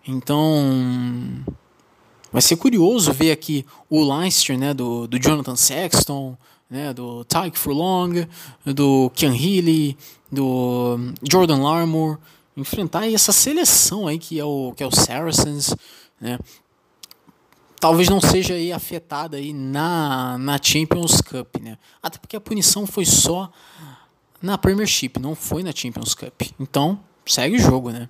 Então, 0.06 1.44
Vai 2.34 2.42
ser 2.42 2.56
curioso 2.56 3.12
ver 3.12 3.30
aqui 3.30 3.64
o 3.88 4.02
Leinster, 4.02 4.58
né, 4.58 4.74
do, 4.74 5.06
do 5.06 5.20
Jonathan 5.20 5.54
Sexton, 5.54 6.36
né, 6.68 6.92
do 6.92 7.24
Tyke 7.24 7.56
Furlong, 7.56 8.26
do 8.66 9.08
Ken 9.14 9.28
Healy, 9.28 9.96
do 10.32 10.98
Jordan 11.22 11.62
Larmour, 11.62 12.18
enfrentar 12.56 13.08
essa 13.08 13.30
seleção 13.30 14.08
aí 14.08 14.18
que 14.18 14.40
é 14.40 14.44
o, 14.44 14.74
que 14.76 14.82
é 14.82 14.86
o 14.86 14.90
Saracens, 14.90 15.76
né, 16.20 16.36
talvez 17.78 18.08
não 18.08 18.20
seja 18.20 18.54
aí 18.54 18.72
afetada 18.72 19.36
aí 19.36 19.52
na, 19.52 20.36
na 20.36 20.58
Champions 20.60 21.20
Cup, 21.20 21.60
né? 21.62 21.78
Até 22.02 22.18
porque 22.18 22.34
a 22.34 22.40
punição 22.40 22.84
foi 22.84 23.04
só 23.04 23.48
na 24.42 24.58
Premiership, 24.58 25.20
não 25.20 25.36
foi 25.36 25.62
na 25.62 25.70
Champions 25.70 26.16
Cup. 26.16 26.42
Então, 26.58 26.98
segue 27.24 27.54
o 27.54 27.60
jogo, 27.60 27.90
né? 27.92 28.08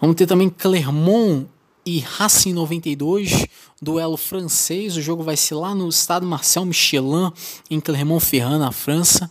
Vamos 0.00 0.16
ter 0.16 0.26
também 0.26 0.48
Clermont 0.48 1.48
e 1.86 2.00
Racing 2.00 2.52
92, 2.52 3.46
duelo 3.80 4.16
francês. 4.16 4.96
O 4.96 5.02
jogo 5.02 5.22
vai 5.22 5.36
ser 5.36 5.54
lá 5.54 5.74
no 5.74 5.88
estado 5.88 6.26
Marcel 6.26 6.64
Michelin, 6.64 7.32
em 7.70 7.80
Clermont-Ferrand, 7.80 8.58
na 8.58 8.72
França. 8.72 9.30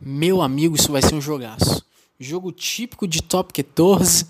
Meu 0.00 0.42
amigo, 0.42 0.76
isso 0.76 0.92
vai 0.92 1.02
ser 1.02 1.14
um 1.14 1.20
jogaço. 1.20 1.84
Jogo 2.18 2.52
típico 2.52 3.06
de 3.06 3.22
top 3.22 3.52
14 3.52 4.26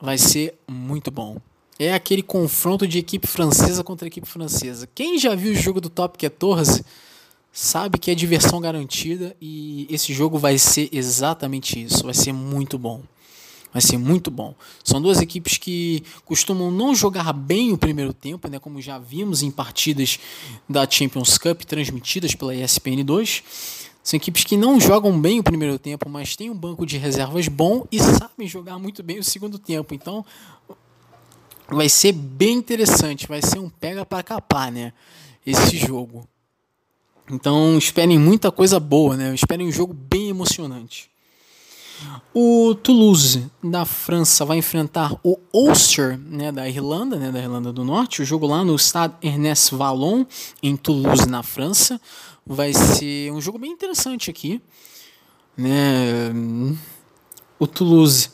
vai 0.00 0.18
ser 0.18 0.54
muito 0.68 1.10
bom. 1.10 1.38
É 1.78 1.92
aquele 1.92 2.22
confronto 2.22 2.86
de 2.86 2.98
equipe 2.98 3.26
francesa 3.26 3.84
contra 3.84 4.08
equipe 4.08 4.26
francesa. 4.26 4.88
Quem 4.94 5.18
já 5.18 5.34
viu 5.34 5.52
o 5.52 5.56
jogo 5.56 5.80
do 5.80 5.90
top 5.90 6.16
14 6.18 6.84
sabe 7.52 7.98
que 7.98 8.10
é 8.10 8.14
diversão 8.14 8.60
garantida 8.60 9.36
e 9.40 9.86
esse 9.90 10.12
jogo 10.12 10.38
vai 10.38 10.58
ser 10.58 10.88
exatamente 10.92 11.82
isso. 11.82 12.04
Vai 12.04 12.14
ser 12.14 12.32
muito 12.32 12.78
bom. 12.78 13.02
Vai 13.76 13.82
ser 13.82 13.98
muito 13.98 14.30
bom. 14.30 14.54
São 14.82 15.02
duas 15.02 15.20
equipes 15.20 15.58
que 15.58 16.02
costumam 16.24 16.70
não 16.70 16.94
jogar 16.94 17.30
bem 17.34 17.74
o 17.74 17.76
primeiro 17.76 18.10
tempo, 18.10 18.48
né, 18.48 18.58
como 18.58 18.80
já 18.80 18.96
vimos 18.96 19.42
em 19.42 19.50
partidas 19.50 20.18
da 20.66 20.88
Champions 20.88 21.36
Cup 21.36 21.60
transmitidas 21.64 22.34
pela 22.34 22.54
ESPN 22.54 23.04
2. 23.04 23.42
São 24.02 24.16
equipes 24.16 24.44
que 24.44 24.56
não 24.56 24.80
jogam 24.80 25.20
bem 25.20 25.40
o 25.40 25.42
primeiro 25.42 25.78
tempo, 25.78 26.08
mas 26.08 26.34
têm 26.34 26.48
um 26.48 26.56
banco 26.56 26.86
de 26.86 26.96
reservas 26.96 27.48
bom 27.48 27.86
e 27.92 28.00
sabem 28.00 28.48
jogar 28.48 28.78
muito 28.78 29.02
bem 29.02 29.18
o 29.18 29.22
segundo 29.22 29.58
tempo. 29.58 29.92
Então, 29.92 30.24
vai 31.68 31.90
ser 31.90 32.12
bem 32.12 32.56
interessante, 32.56 33.28
vai 33.28 33.42
ser 33.42 33.58
um 33.58 33.68
pega 33.68 34.06
para 34.06 34.22
capar, 34.22 34.72
né, 34.72 34.94
esse 35.44 35.76
jogo. 35.76 36.26
Então, 37.30 37.76
esperem 37.76 38.18
muita 38.18 38.50
coisa 38.50 38.80
boa, 38.80 39.18
né? 39.18 39.34
Esperem 39.34 39.66
um 39.66 39.72
jogo 39.72 39.92
bem 39.92 40.30
emocionante. 40.30 41.10
O 42.34 42.74
Toulouse 42.74 43.50
da 43.62 43.84
França 43.84 44.44
vai 44.44 44.58
enfrentar 44.58 45.14
o 45.22 45.38
Ulster 45.52 46.18
né, 46.18 46.52
da 46.52 46.68
Irlanda, 46.68 47.16
né, 47.16 47.32
da 47.32 47.38
Irlanda 47.38 47.72
do 47.72 47.84
Norte. 47.84 48.22
O 48.22 48.24
jogo 48.24 48.46
lá 48.46 48.64
no 48.64 48.78
Stade 48.78 49.14
Ernest 49.22 49.74
Vallon, 49.74 50.24
em 50.62 50.76
Toulouse, 50.76 51.26
na 51.26 51.42
França. 51.42 52.00
Vai 52.46 52.72
ser 52.74 53.32
um 53.32 53.40
jogo 53.40 53.58
bem 53.58 53.72
interessante 53.72 54.30
aqui. 54.30 54.60
Né? 55.56 56.32
O 57.58 57.66
Toulouse 57.66 58.30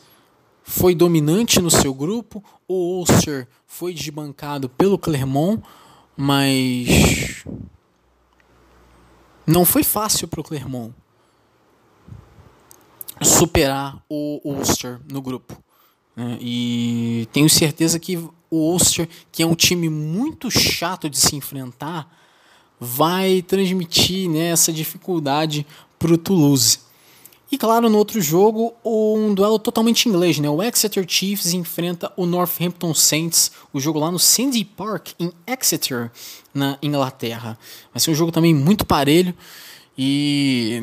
foi 0.64 0.94
dominante 0.94 1.60
no 1.60 1.70
seu 1.70 1.94
grupo. 1.94 2.42
O 2.66 2.98
Ulster 2.98 3.46
foi 3.66 3.94
desbancado 3.94 4.68
pelo 4.68 4.98
Clermont, 4.98 5.62
mas 6.16 7.44
não 9.46 9.64
foi 9.64 9.84
fácil 9.84 10.26
para 10.26 10.40
o 10.40 10.44
Clermont 10.44 10.92
superar 13.24 14.02
o 14.08 14.40
Ulster 14.44 15.00
no 15.10 15.20
grupo. 15.22 15.56
Né? 16.16 16.38
E 16.40 17.28
tenho 17.32 17.48
certeza 17.48 17.98
que 17.98 18.16
o 18.16 18.30
Ulster, 18.50 19.08
que 19.30 19.42
é 19.42 19.46
um 19.46 19.54
time 19.54 19.88
muito 19.88 20.50
chato 20.50 21.08
de 21.08 21.18
se 21.18 21.34
enfrentar, 21.36 22.10
vai 22.78 23.42
transmitir 23.42 24.28
né, 24.28 24.50
essa 24.50 24.72
dificuldade 24.72 25.66
para 25.98 26.12
o 26.12 26.18
Toulouse. 26.18 26.80
E 27.50 27.58
claro, 27.58 27.90
no 27.90 27.98
outro 27.98 28.18
jogo, 28.20 28.74
um 28.82 29.34
duelo 29.34 29.58
totalmente 29.58 30.08
inglês, 30.08 30.38
né? 30.38 30.48
O 30.48 30.62
Exeter 30.62 31.04
Chiefs 31.06 31.52
enfrenta 31.52 32.10
o 32.16 32.24
Northampton 32.24 32.94
Saints, 32.94 33.52
o 33.74 33.78
jogo 33.78 33.98
lá 33.98 34.10
no 34.10 34.18
Sandy 34.18 34.64
Park, 34.64 35.10
em 35.20 35.30
Exeter, 35.46 36.10
na 36.54 36.78
Inglaterra. 36.82 37.58
Vai 37.92 38.00
ser 38.00 38.10
um 38.10 38.14
jogo 38.14 38.32
também 38.32 38.54
muito 38.54 38.86
parelho 38.86 39.34
e 39.98 40.82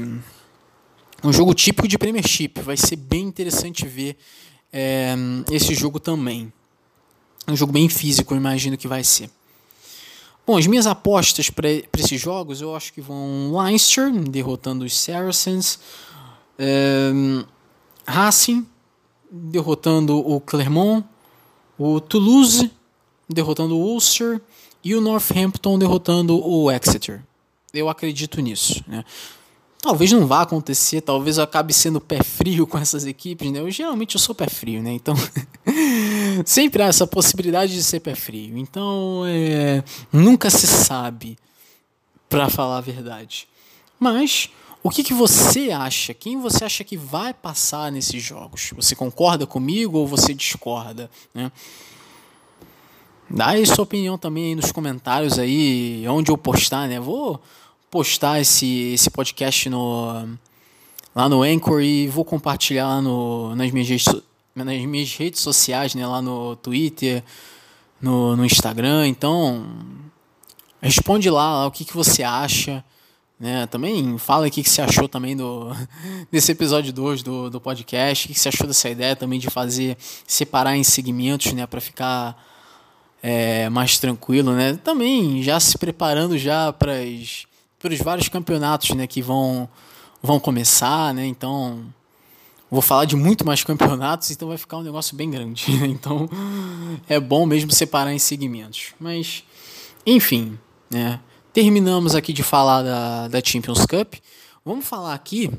um 1.24 1.34
jogo 1.34 1.54
típico 1.54 1.88
de 1.88 1.98
Premiership. 1.98 2.62
Vai 2.62 2.78
ser 2.78 2.96
bem 2.96 3.24
interessante 3.24 3.86
ver 3.86 4.18
é, 4.72 5.16
esse 5.52 5.74
jogo 5.74 6.00
também. 6.00 6.52
Um 7.48 7.56
jogo 7.56 7.72
bem 7.72 7.90
físico, 7.90 8.34
eu 8.34 8.38
imagino 8.38 8.78
que 8.78 8.88
vai 8.88 9.04
ser. 9.04 9.30
Bom, 10.46 10.58
as 10.58 10.66
minhas 10.66 10.88
apostas 10.88 11.50
para 11.50 11.70
esses 11.70 12.20
jogos, 12.20 12.62
eu 12.62 12.76
acho 12.76 12.92
que 12.94 13.02
vão 13.02 13.52
Leinster, 13.56 14.12
derrotando 14.12 14.84
os 14.86 14.98
Saracens. 14.98 15.80
É, 16.58 17.12
Racing, 18.06 18.66
derrotando 19.32 20.18
o 20.18 20.42
Clermont. 20.42 21.06
O 21.78 22.00
Toulouse, 22.00 22.72
derrotando 23.30 23.78
o 23.78 23.80
Ulster. 23.80 24.42
E 24.84 24.96
o 24.96 25.02
Northampton, 25.02 25.78
derrotando 25.78 26.40
o 26.44 26.72
Exeter. 26.72 27.22
Eu 27.74 27.90
acredito 27.90 28.42
nisso. 28.42 28.84
Né? 28.88 29.04
Talvez 29.82 30.12
não 30.12 30.28
vá 30.28 30.42
acontecer, 30.42 31.00
talvez 31.00 31.38
eu 31.38 31.44
acabe 31.44 31.74
sendo 31.74 32.02
pé 32.02 32.22
frio 32.22 32.68
com 32.68 32.78
essas 32.78 33.06
equipes, 33.06 33.50
né? 33.50 33.60
Eu 33.62 33.72
geralmente 33.72 34.16
eu 34.16 34.20
sou 34.20 34.36
pé 34.36 34.48
frio, 34.48 34.84
né? 34.84 34.92
Então 34.92 35.16
sempre 36.46 36.84
há 36.84 36.88
essa 36.88 37.08
possibilidade 37.08 37.74
de 37.74 37.82
ser 37.82 38.02
pé 38.02 38.14
frio. 38.14 38.58
Então 38.58 39.24
é, 39.26 39.82
nunca 40.12 40.50
se 40.50 40.68
sabe, 40.68 41.38
para 42.30 42.50
falar 42.50 42.78
a 42.78 42.82
verdade. 42.82 43.48
Mas 43.98 44.50
o 44.84 44.90
que, 44.90 45.04
que 45.04 45.14
você 45.14 45.72
acha? 45.72 46.14
Quem 46.14 46.40
você 46.40 46.64
acha 46.64 46.84
que 46.84 46.96
vai 46.96 47.34
passar 47.34 47.92
nesses 47.92 48.22
jogos? 48.22 48.72
Você 48.76 48.96
concorda 48.96 49.48
comigo 49.48 49.98
ou 49.98 50.08
você 50.08 50.34
discorda? 50.34 51.10
Né? 51.34 51.52
Dá 53.30 53.50
aí 53.50 53.66
sua 53.66 53.84
opinião 53.84 54.18
também 54.18 54.46
aí 54.46 54.56
nos 54.56 54.72
comentários 54.72 55.38
aí, 55.38 56.06
onde 56.08 56.32
eu 56.32 56.38
postar, 56.38 56.88
né? 56.88 57.00
Vou 57.00 57.42
postar 57.90 58.40
esse, 58.40 58.94
esse 58.94 59.10
podcast 59.10 59.70
no, 59.70 60.28
lá 61.16 61.28
no 61.28 61.44
Anchor 61.44 61.82
e 61.82 62.08
vou 62.08 62.24
compartilhar 62.24 63.02
no, 63.02 63.56
nas, 63.56 63.72
minhas 63.72 63.90
redes, 63.90 64.06
nas 64.56 64.82
minhas 64.86 65.14
redes 65.16 65.42
sociais, 65.42 65.96
né, 65.96 66.06
lá 66.06 66.22
no 66.22 66.56
Twitter, 66.58 67.24
no, 68.02 68.36
no 68.36 68.46
Instagram. 68.46 69.08
Então, 69.08 69.66
responde 70.82 71.30
lá, 71.30 71.60
lá 71.60 71.68
o 71.68 71.72
que, 71.72 71.84
que 71.84 71.96
você 71.96 72.24
acha. 72.24 72.84
Né? 73.40 73.66
Também 73.68 74.18
fala 74.18 74.48
o 74.48 74.52
que, 74.52 74.62
que 74.62 74.70
você 74.70 74.82
achou 74.82 75.08
também 75.08 75.36
do, 75.36 75.72
desse 76.32 76.52
episódio 76.52 76.92
2 76.92 77.24
do, 77.24 77.50
do 77.50 77.62
podcast, 77.62 78.26
o 78.26 78.28
que, 78.28 78.34
que 78.34 78.40
você 78.40 78.50
achou 78.50 78.68
dessa 78.68 78.90
ideia 78.90 79.16
também 79.16 79.40
de 79.40 79.50
fazer, 79.50 79.98
separar 80.28 80.76
em 80.76 80.84
segmentos, 80.84 81.54
né, 81.54 81.66
para 81.66 81.82
ficar 81.82 82.46
é, 83.24 83.70
mais 83.70 83.98
tranquilo, 83.98 84.54
né? 84.54 84.80
Também 84.84 85.44
já 85.44 85.60
se 85.60 85.78
preparando 85.78 86.38
já 86.38 86.72
para 86.72 86.94
as 86.94 87.49
pelos 87.80 88.00
vários 88.00 88.28
campeonatos 88.28 88.92
né, 88.92 89.08
que 89.08 89.22
vão, 89.22 89.68
vão 90.22 90.40
começar, 90.40 91.14
né? 91.14 91.26
Então 91.26 91.86
vou 92.70 92.82
falar 92.82 93.06
de 93.06 93.16
muito 93.16 93.46
mais 93.46 93.64
campeonatos, 93.64 94.30
então 94.30 94.48
vai 94.48 94.58
ficar 94.58 94.78
um 94.78 94.84
negócio 94.84 95.16
bem 95.16 95.32
grande. 95.32 95.72
Né? 95.72 95.88
Então 96.00 96.30
é 97.08 97.20
bom 97.20 97.46
mesmo 97.46 97.72
separar 97.72 98.14
em 98.14 98.20
segmentos. 98.20 98.94
Mas, 99.00 99.44
enfim, 100.06 100.60
né? 100.90 101.20
Terminamos 101.52 102.14
aqui 102.14 102.32
de 102.32 102.44
falar 102.44 102.84
da, 102.84 103.28
da 103.28 103.42
Champions 103.44 103.86
Cup. 103.86 104.16
Vamos 104.64 104.86
falar 104.86 105.16
aqui 105.16 105.50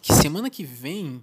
que 0.00 0.14
semana 0.14 0.48
que 0.48 0.62
vem 0.62 1.22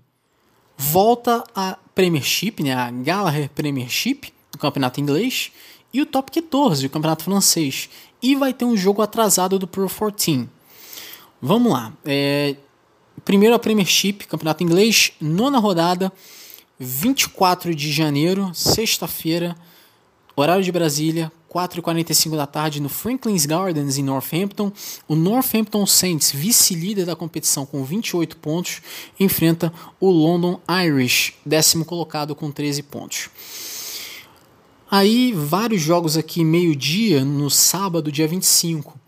volta 0.77 1.43
a 1.55 1.77
Premiership, 1.93 2.61
né? 2.61 2.73
A 2.73 2.91
Gallagher 2.91 3.49
Premiership, 3.49 4.33
o 4.53 4.57
campeonato 4.57 4.99
inglês, 4.99 5.51
e 5.93 6.01
o 6.01 6.05
Top 6.05 6.29
14, 6.29 6.85
o 6.85 6.89
campeonato 6.89 7.23
francês 7.23 7.89
e 8.25 8.35
vai 8.35 8.51
ter 8.51 8.65
um 8.65 8.75
jogo 8.75 9.03
atrasado 9.03 9.59
do 9.59 9.67
Pro 9.67 9.87
14. 9.87 10.49
Vamos 11.39 11.71
lá. 11.71 11.93
É, 12.03 12.55
primeiro 13.23 13.53
a 13.53 13.59
Premiership, 13.59 14.25
campeonato 14.27 14.63
inglês, 14.63 15.11
nona 15.21 15.59
rodada, 15.59 16.11
24 16.79 17.75
de 17.75 17.91
janeiro, 17.91 18.49
sexta-feira, 18.53 19.55
horário 20.35 20.63
de 20.63 20.71
Brasília, 20.71 21.31
4h45 21.53 22.35
da 22.35 22.47
tarde 22.47 22.81
no 22.81 22.89
Franklin's 22.89 23.45
Gardens 23.45 23.97
em 23.99 24.03
Northampton. 24.03 24.71
O 25.07 25.15
Northampton 25.15 25.85
Saints, 25.85 26.31
vice-líder 26.31 27.05
da 27.05 27.15
competição 27.15 27.63
com 27.63 27.83
28 27.83 28.37
pontos, 28.37 28.81
enfrenta 29.19 29.71
o 29.99 30.09
London 30.09 30.59
Irish, 30.83 31.35
décimo 31.45 31.85
colocado 31.85 32.35
com 32.35 32.49
13 32.51 32.81
pontos. 32.81 33.29
Aí, 34.89 35.33
vários 35.33 35.81
jogos 35.81 36.15
aqui, 36.15 36.43
meio-dia, 36.43 37.25
no 37.25 37.49
sábado, 37.49 38.11
dia 38.11 38.27
25. 38.27 38.99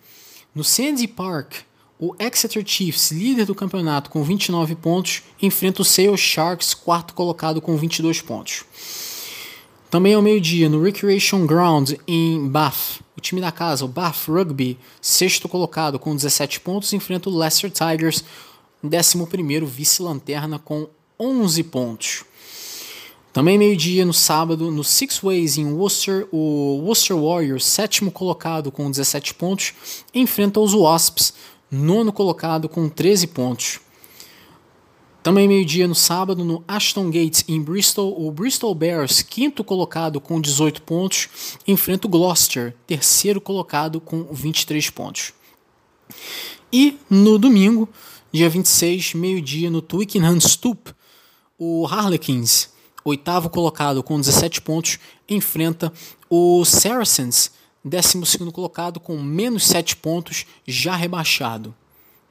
No 0.53 0.63
Sandy 0.63 1.07
Park, 1.07 1.53
o 1.99 2.15
Exeter 2.17 2.63
Chiefs, 2.65 3.11
líder 3.11 3.45
do 3.45 3.53
campeonato 3.53 4.09
com 4.09 4.23
29 4.23 4.75
pontos, 4.75 5.21
enfrenta 5.39 5.83
o 5.83 5.85
Sale 5.85 6.17
Sharks, 6.17 6.73
quarto 6.73 7.13
colocado 7.13 7.61
com 7.61 7.77
22 7.77 8.21
pontos. 8.21 8.65
Também 9.89 10.15
ao 10.15 10.21
meio-dia, 10.21 10.67
no 10.67 10.81
Recreation 10.81 11.45
Ground 11.45 11.93
em 12.07 12.47
Bath, 12.47 12.99
o 13.15 13.21
time 13.21 13.39
da 13.39 13.51
casa, 13.51 13.85
o 13.85 13.87
Bath 13.87 14.27
Rugby, 14.27 14.79
sexto 14.99 15.47
colocado 15.47 15.99
com 15.99 16.15
17 16.15 16.59
pontos, 16.59 16.91
enfrenta 16.91 17.29
o 17.29 17.37
Leicester 17.37 17.71
Tigers, 17.71 18.23
11 18.83 19.65
vice-lanterna 19.65 20.57
com 20.59 20.87
11 21.19 21.63
pontos. 21.63 22.25
Também 23.37 23.55
meio-dia 23.55 24.03
no 24.03 24.15
sábado, 24.15 24.71
no 24.71 24.83
Six 24.83 25.19
Ways 25.19 25.59
em 25.59 25.71
Worcester, 25.71 26.27
o 26.31 26.81
Worcester 26.83 27.15
Warriors, 27.15 27.65
sétimo 27.65 28.09
colocado 28.09 28.71
com 28.71 28.89
17 28.89 29.35
pontos, 29.35 29.75
enfrenta 30.11 30.59
os 30.59 30.73
Wasps, 30.73 31.35
nono 31.69 32.11
colocado 32.11 32.67
com 32.67 32.89
13 32.89 33.27
pontos. 33.27 33.79
Também 35.21 35.47
meio-dia 35.47 35.87
no 35.87 35.93
sábado, 35.93 36.43
no 36.43 36.63
Ashton 36.67 37.11
Gates 37.11 37.43
em 37.47 37.61
Bristol, 37.61 38.19
o 38.19 38.31
Bristol 38.31 38.73
Bears, 38.73 39.21
quinto 39.21 39.63
colocado 39.63 40.19
com 40.19 40.41
18 40.41 40.81
pontos, 40.81 41.29
enfrenta 41.67 42.07
o 42.07 42.09
Gloucester, 42.09 42.75
terceiro 42.87 43.39
colocado 43.39 44.01
com 44.01 44.23
23 44.33 44.89
pontos. 44.89 45.31
E 46.73 46.97
no 47.07 47.37
domingo, 47.37 47.87
dia 48.31 48.49
26, 48.49 49.13
meio-dia, 49.13 49.69
no 49.69 49.79
Twickenham 49.79 50.39
Stoop, 50.39 50.91
o 51.55 51.85
Harlequins, 51.85 52.75
oitavo 53.09 53.49
colocado 53.49 54.03
com 54.03 54.19
17 54.19 54.61
pontos, 54.61 54.99
enfrenta 55.29 55.91
o 56.29 56.63
Saracens, 56.65 57.51
12 57.83 58.51
colocado 58.51 58.99
com 58.99 59.17
menos 59.21 59.65
7 59.65 59.95
pontos, 59.95 60.45
já 60.67 60.95
rebaixado. 60.95 61.73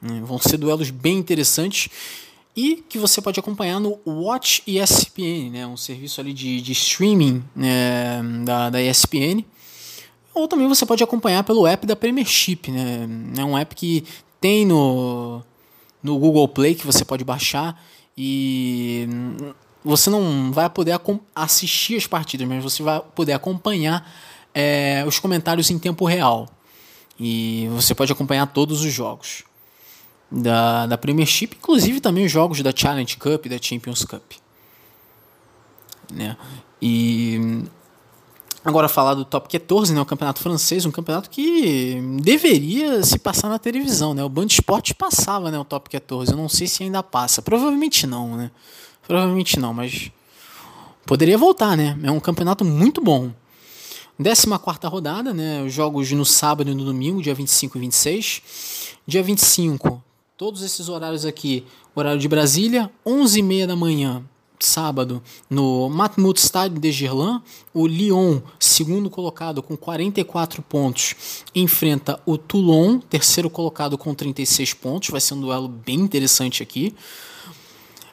É, 0.02 0.20
vão 0.20 0.38
ser 0.38 0.58
duelos 0.58 0.90
bem 0.90 1.16
interessantes 1.16 1.88
e 2.54 2.84
que 2.88 2.98
você 2.98 3.20
pode 3.20 3.40
acompanhar 3.40 3.80
no 3.80 3.98
Watch 4.06 4.62
ESPN, 4.66 5.50
né, 5.50 5.66
um 5.66 5.76
serviço 5.76 6.20
ali 6.20 6.32
de, 6.32 6.60
de 6.60 6.72
streaming 6.72 7.42
né, 7.54 8.22
da, 8.44 8.70
da 8.70 8.82
ESPN. 8.82 9.44
Ou 10.34 10.46
também 10.46 10.68
você 10.68 10.84
pode 10.84 11.02
acompanhar 11.02 11.42
pelo 11.44 11.66
app 11.66 11.86
da 11.86 11.96
Premiership, 11.96 12.70
né? 12.70 13.08
É 13.38 13.44
um 13.44 13.56
app 13.56 13.74
que 13.74 14.04
tem 14.38 14.66
no, 14.66 15.42
no 16.02 16.18
Google 16.18 16.46
Play 16.46 16.74
que 16.74 16.84
você 16.84 17.06
pode 17.06 17.24
baixar 17.24 17.82
e 18.16 19.08
você 19.86 20.10
não 20.10 20.50
vai 20.50 20.68
poder 20.68 21.00
assistir 21.34 21.96
as 21.96 22.06
partidas, 22.08 22.46
mas 22.46 22.62
você 22.62 22.82
vai 22.82 23.00
poder 23.14 23.32
acompanhar 23.32 24.10
é, 24.52 25.04
os 25.06 25.20
comentários 25.20 25.70
em 25.70 25.78
tempo 25.78 26.04
real. 26.04 26.48
E 27.18 27.68
você 27.70 27.94
pode 27.94 28.10
acompanhar 28.10 28.46
todos 28.48 28.84
os 28.84 28.92
jogos 28.92 29.44
da, 30.30 30.86
da 30.86 30.98
Premiership, 30.98 31.56
inclusive 31.56 32.00
também 32.00 32.26
os 32.26 32.32
jogos 32.32 32.60
da 32.62 32.72
Challenge 32.74 33.16
Cup 33.16 33.46
e 33.46 33.48
da 33.48 33.58
Champions 33.62 34.04
Cup. 34.04 34.32
Né? 36.12 36.36
E 36.82 37.62
agora 38.64 38.88
falar 38.88 39.14
do 39.14 39.24
Top 39.24 39.48
14, 39.48 39.94
né, 39.94 40.00
o 40.00 40.04
campeonato 40.04 40.40
francês, 40.40 40.84
um 40.84 40.90
campeonato 40.90 41.30
que 41.30 42.00
deveria 42.20 43.04
se 43.04 43.20
passar 43.20 43.48
na 43.48 43.58
televisão, 43.58 44.14
né? 44.14 44.24
O 44.24 44.28
Band 44.28 44.46
Esporte 44.46 44.94
passava, 44.94 45.50
né, 45.50 45.58
o 45.58 45.64
Top 45.64 45.88
14. 45.88 46.32
Eu 46.32 46.36
não 46.36 46.48
sei 46.48 46.66
se 46.66 46.82
ainda 46.82 47.04
passa, 47.04 47.40
provavelmente 47.40 48.04
não, 48.04 48.36
né? 48.36 48.50
Provavelmente 49.06 49.58
não, 49.58 49.72
mas 49.72 50.10
poderia 51.04 51.38
voltar, 51.38 51.76
né? 51.76 51.98
É 52.02 52.10
um 52.10 52.20
campeonato 52.20 52.64
muito 52.64 53.00
bom. 53.00 53.32
14 54.18 54.48
rodada, 54.86 55.34
né? 55.34 55.62
Os 55.62 55.72
jogos 55.72 56.10
no 56.12 56.24
sábado 56.24 56.70
e 56.70 56.74
no 56.74 56.84
domingo, 56.84 57.22
dia 57.22 57.34
25 57.34 57.76
e 57.76 57.80
26. 57.80 58.42
Dia 59.06 59.22
25, 59.22 60.02
todos 60.36 60.62
esses 60.62 60.88
horários 60.88 61.24
aqui, 61.24 61.64
horário 61.94 62.18
de 62.18 62.26
Brasília, 62.26 62.90
11h30 63.06 63.66
da 63.66 63.76
manhã, 63.76 64.24
sábado, 64.58 65.22
no 65.48 65.88
Matmut 65.88 66.40
Stade 66.40 66.78
de 66.78 66.90
Gerland, 66.90 67.42
o 67.72 67.86
Lyon, 67.86 68.40
segundo 68.58 69.08
colocado 69.08 69.62
com 69.62 69.76
44 69.76 70.62
pontos, 70.62 71.14
enfrenta 71.54 72.20
o 72.26 72.36
Toulon, 72.36 72.98
terceiro 72.98 73.48
colocado 73.48 73.96
com 73.96 74.14
36 74.14 74.74
pontos, 74.74 75.10
vai 75.10 75.20
ser 75.20 75.34
um 75.34 75.40
duelo 75.40 75.68
bem 75.68 76.00
interessante 76.00 76.62
aqui. 76.62 76.94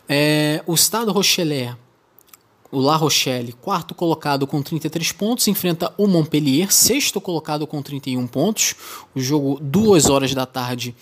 É, 0.08 0.64
o 0.68 0.76
Stade 0.76 1.12
Rochelet, 1.12 1.76
o 2.72 2.80
La 2.80 2.96
Rochelle, 2.96 3.54
quarto 3.54 3.94
colocado 3.94 4.48
com 4.48 4.62
33 4.62 5.12
pontos, 5.12 5.48
enfrenta 5.48 5.94
o 5.96 6.08
Montpellier, 6.08 6.74
sexto 6.74 7.22
colocado 7.22 7.68
com 7.68 7.82
31 7.82 8.26
pontos. 8.26 8.76
O 9.14 9.20
jogo, 9.20 9.60
duas 9.62 10.10
horas 10.10 10.34
da 10.34 10.46
tarde, 10.48 10.96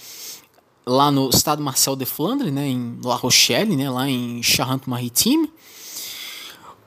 lá 0.86 1.10
no 1.10 1.30
Estado 1.30 1.64
Marcel 1.64 1.95
de 1.95 2.06
Flandre, 2.06 2.52
né, 2.52 2.68
em 2.68 2.99
La 3.03 3.15
Rochelle, 3.15 3.76
né, 3.76 3.90
lá 3.90 4.10
em 4.10 4.44
Charente-Maritime. 4.44 5.49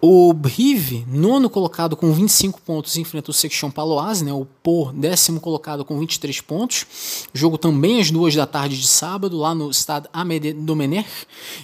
O 0.07 0.35
Brive, 0.35 1.07
nono 1.09 1.49
colocado 1.49 1.97
com 1.97 2.13
25 2.13 2.61
pontos, 2.61 2.99
enfrenta 2.99 3.31
o 3.31 3.33
Section 3.33 3.71
Paloise, 3.71 4.23
né, 4.23 4.35
o 4.35 4.45
Por, 4.63 4.93
décimo 4.93 5.41
colocado 5.41 5.83
com 5.83 5.99
23 5.99 6.43
pontos. 6.43 7.27
Jogo 7.33 7.57
também 7.57 7.99
às 7.99 8.11
duas 8.11 8.35
da 8.35 8.47
tarde 8.47 8.79
de 8.79 8.87
sábado, 8.87 9.39
lá 9.39 9.55
no 9.55 9.73
Stade 9.73 10.07
Amédée 10.13 10.53
Domenech, 10.53 11.09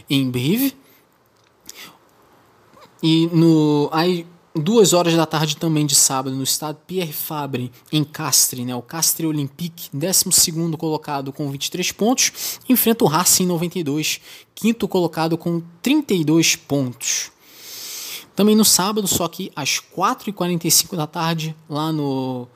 em 0.09 0.31
Brive. 0.31 0.75
E 3.03 3.27
no 3.27 3.91
aí 3.93 4.27
duas 4.55 4.95
horas 4.95 5.15
da 5.15 5.27
tarde 5.27 5.59
também 5.59 5.85
de 5.85 5.95
sábado 5.95 6.35
no 6.35 6.43
estado 6.43 6.79
Pierre 6.87 7.13
Fabre 7.13 7.71
em 7.93 8.03
Castres, 8.03 8.65
né? 8.65 8.75
O 8.75 8.81
Castres 8.81 9.29
Olympique, 9.29 9.91
12 9.93 10.79
colocado 10.79 11.31
com 11.31 11.51
23 11.51 11.93
pontos, 11.93 12.59
enfrenta 12.67 13.05
o 13.05 13.07
Racing 13.07 13.45
92, 13.45 14.19
quinto 14.55 14.89
colocado 14.89 15.37
com 15.37 15.61
32 15.83 16.57
pontos. 16.57 17.33
Também 18.41 18.57
no 18.57 18.65
sábado, 18.65 19.07
só 19.07 19.29
que 19.29 19.53
às 19.55 19.83
4h45 19.95 20.97
da 20.97 21.07
tarde, 21.07 21.55
lá 21.69 21.93
no 21.93 22.49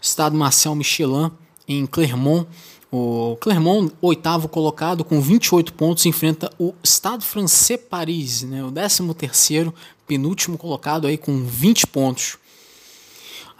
estado 0.00 0.36
Marcel 0.36 0.76
Michelin, 0.76 1.32
em 1.66 1.86
Clermont, 1.86 2.46
o 2.88 3.36
Clermont, 3.40 3.92
oitavo 4.00 4.48
colocado, 4.48 5.02
com 5.02 5.20
28 5.20 5.72
pontos, 5.72 6.06
enfrenta 6.06 6.48
o 6.56 6.72
Stade 6.86 7.24
Francês 7.24 7.80
Paris, 7.90 8.44
né, 8.44 8.62
o 8.62 8.70
13 8.70 9.12
terceiro, 9.14 9.74
penúltimo 10.06 10.56
colocado 10.56 11.08
aí 11.08 11.18
com 11.18 11.44
20 11.44 11.88
pontos. 11.88 12.38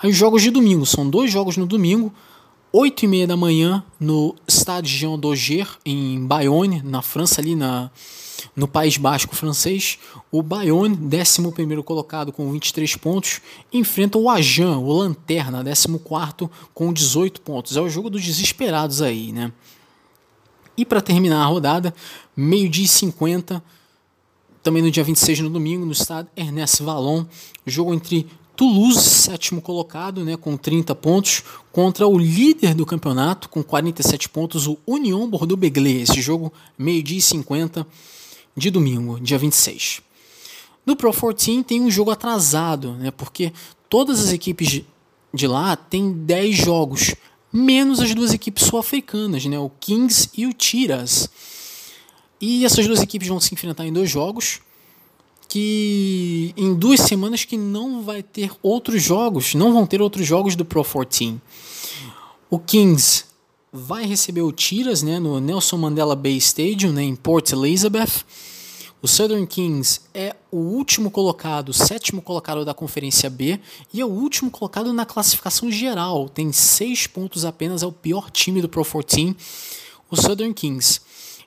Aí 0.00 0.10
os 0.10 0.16
jogos 0.16 0.42
de 0.42 0.52
domingo, 0.52 0.86
são 0.86 1.10
dois 1.10 1.28
jogos 1.28 1.56
no 1.56 1.66
domingo, 1.66 2.14
8 2.72 3.04
e 3.04 3.08
meia 3.08 3.26
da 3.26 3.36
manhã 3.36 3.82
no 3.98 4.32
Stade 4.48 4.96
Jean 4.96 5.18
Daugers, 5.18 5.70
em 5.84 6.24
Bayonne, 6.24 6.82
na 6.84 7.02
França, 7.02 7.40
ali 7.40 7.56
na, 7.56 7.90
no 8.54 8.68
País 8.68 8.96
Basco 8.96 9.34
francês. 9.34 9.98
O 10.30 10.42
Bayonne, 10.42 10.96
11 10.96 11.82
colocado 11.82 12.32
com 12.32 12.50
23 12.50 12.96
pontos, 12.96 13.40
enfrenta 13.72 14.18
o 14.18 14.28
Ajan, 14.28 14.78
o 14.78 14.92
Lanterna, 14.92 15.64
14 15.64 16.50
com 16.74 16.92
18 16.92 17.40
pontos. 17.40 17.76
É 17.76 17.80
o 17.80 17.88
jogo 17.88 18.10
dos 18.10 18.24
desesperados 18.24 19.02
aí, 19.02 19.32
né? 19.32 19.52
E 20.76 20.84
para 20.84 21.00
terminar 21.00 21.42
a 21.42 21.46
rodada, 21.46 21.92
meio-dia 22.36 22.84
e 22.84 22.88
50, 22.88 23.62
também 24.62 24.82
no 24.82 24.90
dia 24.90 25.02
26 25.02 25.40
no 25.40 25.50
domingo, 25.50 25.84
no 25.84 25.92
estado 25.92 26.28
Ernest 26.36 26.82
Vallon, 26.82 27.24
jogo 27.66 27.92
entre 27.92 28.28
Toulouse, 28.54 29.00
sétimo 29.00 29.62
colocado, 29.62 30.24
né, 30.24 30.36
com 30.36 30.56
30 30.56 30.92
pontos, 30.96 31.44
contra 31.70 32.08
o 32.08 32.18
líder 32.18 32.74
do 32.74 32.84
campeonato, 32.84 33.48
com 33.48 33.62
47 33.62 34.28
pontos, 34.28 34.66
o 34.66 34.76
Union 34.84 35.28
Bordeaux-Begley. 35.28 36.02
Esse 36.02 36.20
jogo, 36.20 36.52
meio-dia 36.76 37.18
e 37.18 37.22
50 37.22 37.86
de 38.58 38.70
domingo, 38.70 39.20
dia 39.20 39.38
26. 39.38 40.02
No 40.84 40.96
Pro 40.96 41.12
14 41.12 41.62
tem 41.64 41.80
um 41.80 41.90
jogo 41.90 42.10
atrasado, 42.10 42.92
né, 42.92 43.10
porque 43.10 43.52
todas 43.88 44.20
as 44.20 44.32
equipes 44.32 44.82
de 45.32 45.46
lá 45.46 45.76
têm 45.76 46.12
10 46.12 46.56
jogos, 46.56 47.14
menos 47.52 48.00
as 48.00 48.14
duas 48.14 48.32
equipes 48.32 48.64
sul-africanas, 48.64 49.44
né, 49.44 49.58
o 49.58 49.70
Kings 49.80 50.30
e 50.36 50.46
o 50.46 50.52
Tiras. 50.52 51.28
E 52.40 52.64
essas 52.64 52.86
duas 52.86 53.02
equipes 53.02 53.28
vão 53.28 53.40
se 53.40 53.52
enfrentar 53.52 53.86
em 53.86 53.92
dois 53.92 54.10
jogos, 54.10 54.60
que 55.48 56.52
em 56.56 56.74
duas 56.74 57.00
semanas 57.00 57.44
que 57.44 57.56
não 57.56 58.02
vai 58.02 58.22
ter 58.22 58.50
outros 58.62 59.02
jogos, 59.02 59.54
não 59.54 59.72
vão 59.72 59.86
ter 59.86 60.02
outros 60.02 60.26
jogos 60.26 60.54
do 60.54 60.64
Pro 60.64 60.84
14. 60.84 61.40
O 62.50 62.58
Kings 62.58 63.27
vai 63.72 64.04
receber 64.04 64.42
o 64.42 64.52
Tiras 64.52 65.02
né, 65.02 65.18
no 65.18 65.40
Nelson 65.40 65.76
Mandela 65.76 66.16
Bay 66.16 66.36
Stadium, 66.36 66.92
né, 66.92 67.02
em 67.02 67.14
Port 67.14 67.50
Elizabeth. 67.52 68.24
O 69.00 69.06
Southern 69.06 69.46
Kings 69.46 70.00
é 70.12 70.34
o 70.50 70.56
último 70.56 71.10
colocado, 71.10 71.68
o 71.68 71.74
sétimo 71.74 72.20
colocado 72.20 72.64
da 72.64 72.74
Conferência 72.74 73.30
B 73.30 73.60
e 73.94 74.00
é 74.00 74.04
o 74.04 74.08
último 74.08 74.50
colocado 74.50 74.92
na 74.92 75.06
classificação 75.06 75.70
geral. 75.70 76.28
Tem 76.28 76.50
seis 76.50 77.06
pontos 77.06 77.44
apenas, 77.44 77.82
é 77.82 77.86
o 77.86 77.92
pior 77.92 78.28
time 78.30 78.60
do 78.60 78.68
Pro 78.68 78.84
14, 78.84 79.36
o 80.10 80.16
Southern 80.16 80.52
Kings. 80.52 81.00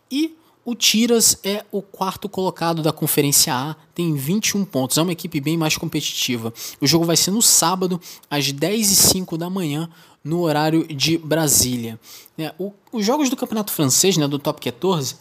E 0.09 0.37
o 0.63 0.75
Tiras 0.75 1.37
é 1.43 1.65
o 1.71 1.81
quarto 1.81 2.29
colocado 2.29 2.81
da 2.81 2.91
Conferência 2.91 3.53
A, 3.53 3.75
tem 3.95 4.13
21 4.13 4.63
pontos, 4.63 4.97
é 4.97 5.01
uma 5.01 5.11
equipe 5.11 5.41
bem 5.41 5.57
mais 5.57 5.75
competitiva. 5.75 6.53
O 6.79 6.85
jogo 6.85 7.03
vai 7.03 7.17
ser 7.17 7.31
no 7.31 7.41
sábado, 7.41 7.99
às 8.29 8.51
10h05 8.51 9.37
da 9.37 9.49
manhã, 9.49 9.89
no 10.23 10.41
horário 10.41 10.85
de 10.87 11.17
Brasília. 11.17 11.99
É, 12.37 12.53
o, 12.59 12.71
os 12.91 13.05
jogos 13.05 13.29
do 13.29 13.35
Campeonato 13.35 13.71
Francês, 13.71 14.17
né, 14.17 14.27
do 14.27 14.37
Top 14.37 14.61
14, 14.61 15.15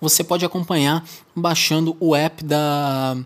você 0.00 0.22
pode 0.22 0.44
acompanhar 0.44 1.02
baixando 1.34 1.96
o 1.98 2.14
app 2.14 2.44
da, 2.44 3.16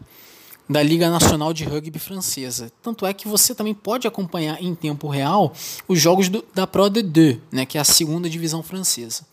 da 0.68 0.80
Liga 0.80 1.10
Nacional 1.10 1.52
de 1.52 1.64
Rugby 1.64 1.98
Francesa. 1.98 2.70
Tanto 2.80 3.04
é 3.04 3.12
que 3.12 3.26
você 3.26 3.56
também 3.56 3.74
pode 3.74 4.06
acompanhar 4.06 4.62
em 4.62 4.72
tempo 4.72 5.08
real 5.08 5.52
os 5.88 6.00
jogos 6.00 6.28
do, 6.28 6.44
da 6.54 6.64
Pro 6.64 6.84
D2, 6.84 7.40
né, 7.50 7.66
que 7.66 7.76
é 7.76 7.80
a 7.80 7.84
segunda 7.84 8.30
divisão 8.30 8.62
francesa. 8.62 9.24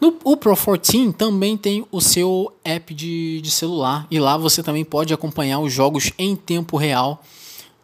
No, 0.00 0.18
o 0.24 0.36
Pro 0.36 0.56
14 0.56 1.12
também 1.12 1.56
tem 1.56 1.86
o 1.90 2.00
seu 2.00 2.52
app 2.64 2.92
de, 2.92 3.40
de 3.40 3.50
celular 3.50 4.06
e 4.10 4.18
lá 4.18 4.36
você 4.36 4.62
também 4.62 4.84
pode 4.84 5.14
acompanhar 5.14 5.60
os 5.60 5.72
jogos 5.72 6.12
em 6.18 6.36
tempo 6.36 6.76
real 6.76 7.22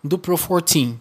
do 0.02 0.18
Pro 0.18 0.36
14. 0.36 0.98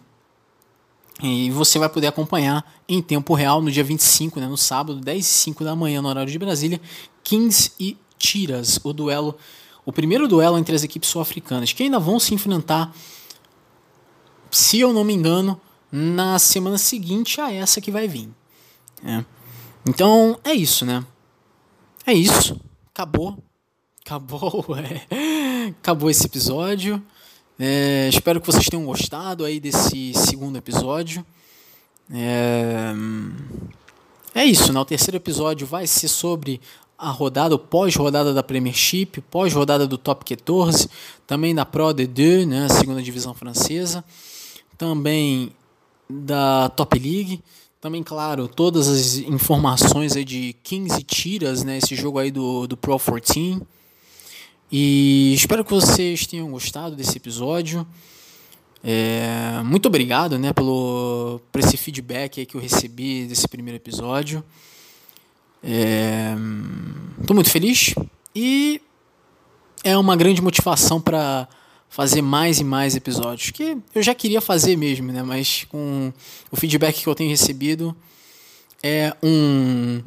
E 1.22 1.50
você 1.50 1.78
vai 1.78 1.88
poder 1.88 2.06
acompanhar 2.06 2.64
em 2.88 3.02
tempo 3.02 3.34
real 3.34 3.60
no 3.60 3.70
dia 3.70 3.84
25, 3.84 4.40
né, 4.40 4.46
no 4.46 4.56
sábado, 4.56 5.00
10 5.00 5.24
e 5.24 5.28
5 5.28 5.64
da 5.64 5.76
manhã, 5.76 6.00
no 6.00 6.08
horário 6.08 6.30
de 6.30 6.38
Brasília, 6.38 6.80
Kings 7.22 7.72
e 7.78 7.96
Tiras, 8.18 8.80
o 8.82 8.92
duelo, 8.92 9.36
o 9.84 9.92
primeiro 9.92 10.26
duelo 10.26 10.58
entre 10.58 10.74
as 10.74 10.82
equipes 10.82 11.08
sul-africanas, 11.08 11.72
que 11.72 11.82
ainda 11.82 11.98
vão 11.98 12.18
se 12.18 12.34
enfrentar, 12.34 12.94
se 14.50 14.80
eu 14.80 14.92
não 14.92 15.04
me 15.04 15.12
engano, 15.12 15.60
na 15.92 16.38
semana 16.38 16.78
seguinte 16.78 17.40
a 17.40 17.52
essa 17.52 17.80
que 17.80 17.90
vai 17.90 18.08
vir. 18.08 18.28
É. 19.04 19.24
Então 19.86 20.38
é 20.44 20.52
isso, 20.52 20.84
né? 20.84 21.04
É 22.06 22.12
isso. 22.12 22.60
Acabou. 22.92 23.38
Acabou, 24.04 24.64
é. 24.76 25.68
Acabou 25.80 26.10
esse 26.10 26.26
episódio. 26.26 27.02
É, 27.58 28.08
espero 28.08 28.40
que 28.40 28.46
vocês 28.46 28.66
tenham 28.66 28.86
gostado 28.86 29.44
aí 29.44 29.60
desse 29.60 30.14
segundo 30.14 30.56
episódio. 30.56 31.24
É, 32.12 32.92
é 34.34 34.44
isso, 34.44 34.72
né? 34.72 34.80
O 34.80 34.84
terceiro 34.84 35.16
episódio 35.16 35.66
vai 35.66 35.86
ser 35.86 36.08
sobre 36.08 36.60
a 37.00 37.10
rodada, 37.10 37.58
pós-rodada 37.58 38.34
da 38.34 38.42
Premiership, 38.42 39.22
pós-rodada 39.30 39.86
do 39.86 39.96
Top 39.96 40.22
14, 40.24 40.88
também 41.26 41.54
da 41.54 41.64
Pro 41.64 41.94
D2, 41.94 42.46
né, 42.46 42.68
segunda 42.68 43.02
divisão 43.02 43.32
francesa, 43.32 44.04
também 44.76 45.50
da 46.08 46.68
Top 46.68 46.98
League, 46.98 47.42
também, 47.80 48.02
claro, 48.02 48.46
todas 48.46 48.88
as 48.88 49.16
informações 49.16 50.14
aí 50.14 50.24
de 50.24 50.54
15 50.62 51.02
tiras, 51.02 51.64
né, 51.64 51.78
esse 51.78 51.96
jogo 51.96 52.18
aí 52.18 52.30
do, 52.30 52.66
do 52.66 52.76
Pro 52.76 52.98
14. 52.98 53.62
E 54.70 55.32
espero 55.34 55.64
que 55.64 55.70
vocês 55.70 56.26
tenham 56.26 56.50
gostado 56.50 56.94
desse 56.94 57.16
episódio. 57.16 57.86
É, 58.84 59.62
muito 59.64 59.86
obrigado 59.86 60.38
né, 60.38 60.52
pelo, 60.52 61.40
por 61.50 61.60
esse 61.60 61.76
feedback 61.76 62.44
que 62.44 62.54
eu 62.54 62.60
recebi 62.60 63.26
desse 63.26 63.48
primeiro 63.48 63.76
episódio. 63.76 64.44
Estou 65.62 67.32
é, 67.32 67.34
muito 67.34 67.50
feliz 67.50 67.94
e 68.34 68.80
é 69.82 69.96
uma 69.96 70.16
grande 70.16 70.42
motivação 70.42 71.00
para 71.00 71.48
fazer 71.90 72.22
mais 72.22 72.60
e 72.60 72.64
mais 72.64 72.96
episódios. 72.96 73.50
Que 73.50 73.76
eu 73.94 74.02
já 74.02 74.14
queria 74.14 74.40
fazer 74.40 74.76
mesmo, 74.76 75.12
né? 75.12 75.22
mas 75.22 75.64
com 75.68 76.10
o 76.50 76.56
feedback 76.56 77.02
que 77.02 77.06
eu 77.06 77.14
tenho 77.14 77.28
recebido 77.28 77.94
é 78.82 79.14
um 79.22 80.00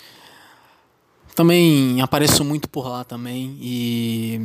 também 1.35 2.01
apareço 2.01 2.43
muito 2.43 2.69
por 2.69 2.87
lá 2.87 3.03
também 3.03 3.57
e 3.59 4.39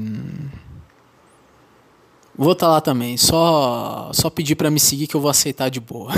vou 2.45 2.53
estar 2.53 2.67
tá 2.67 2.73
lá 2.73 2.81
também. 2.81 3.17
Só 3.17 4.11
só 4.13 4.31
pedir 4.31 4.55
para 4.55 4.71
me 4.71 4.81
seguir 4.81 5.07
que 5.07 5.17
eu 5.17 5.21
vou 5.21 5.31
aceitar 5.31 5.69
de 5.69 5.81
boa. 5.81 6.13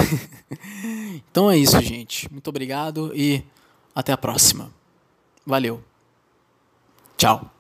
então 1.30 1.50
é 1.50 1.56
isso, 1.56 1.80
gente. 1.80 2.30
Muito 2.30 2.48
obrigado 2.48 3.10
e 3.14 3.42
até 3.94 4.12
a 4.12 4.16
próxima. 4.16 4.70
Valeu. 5.46 5.82
Tchau. 7.16 7.59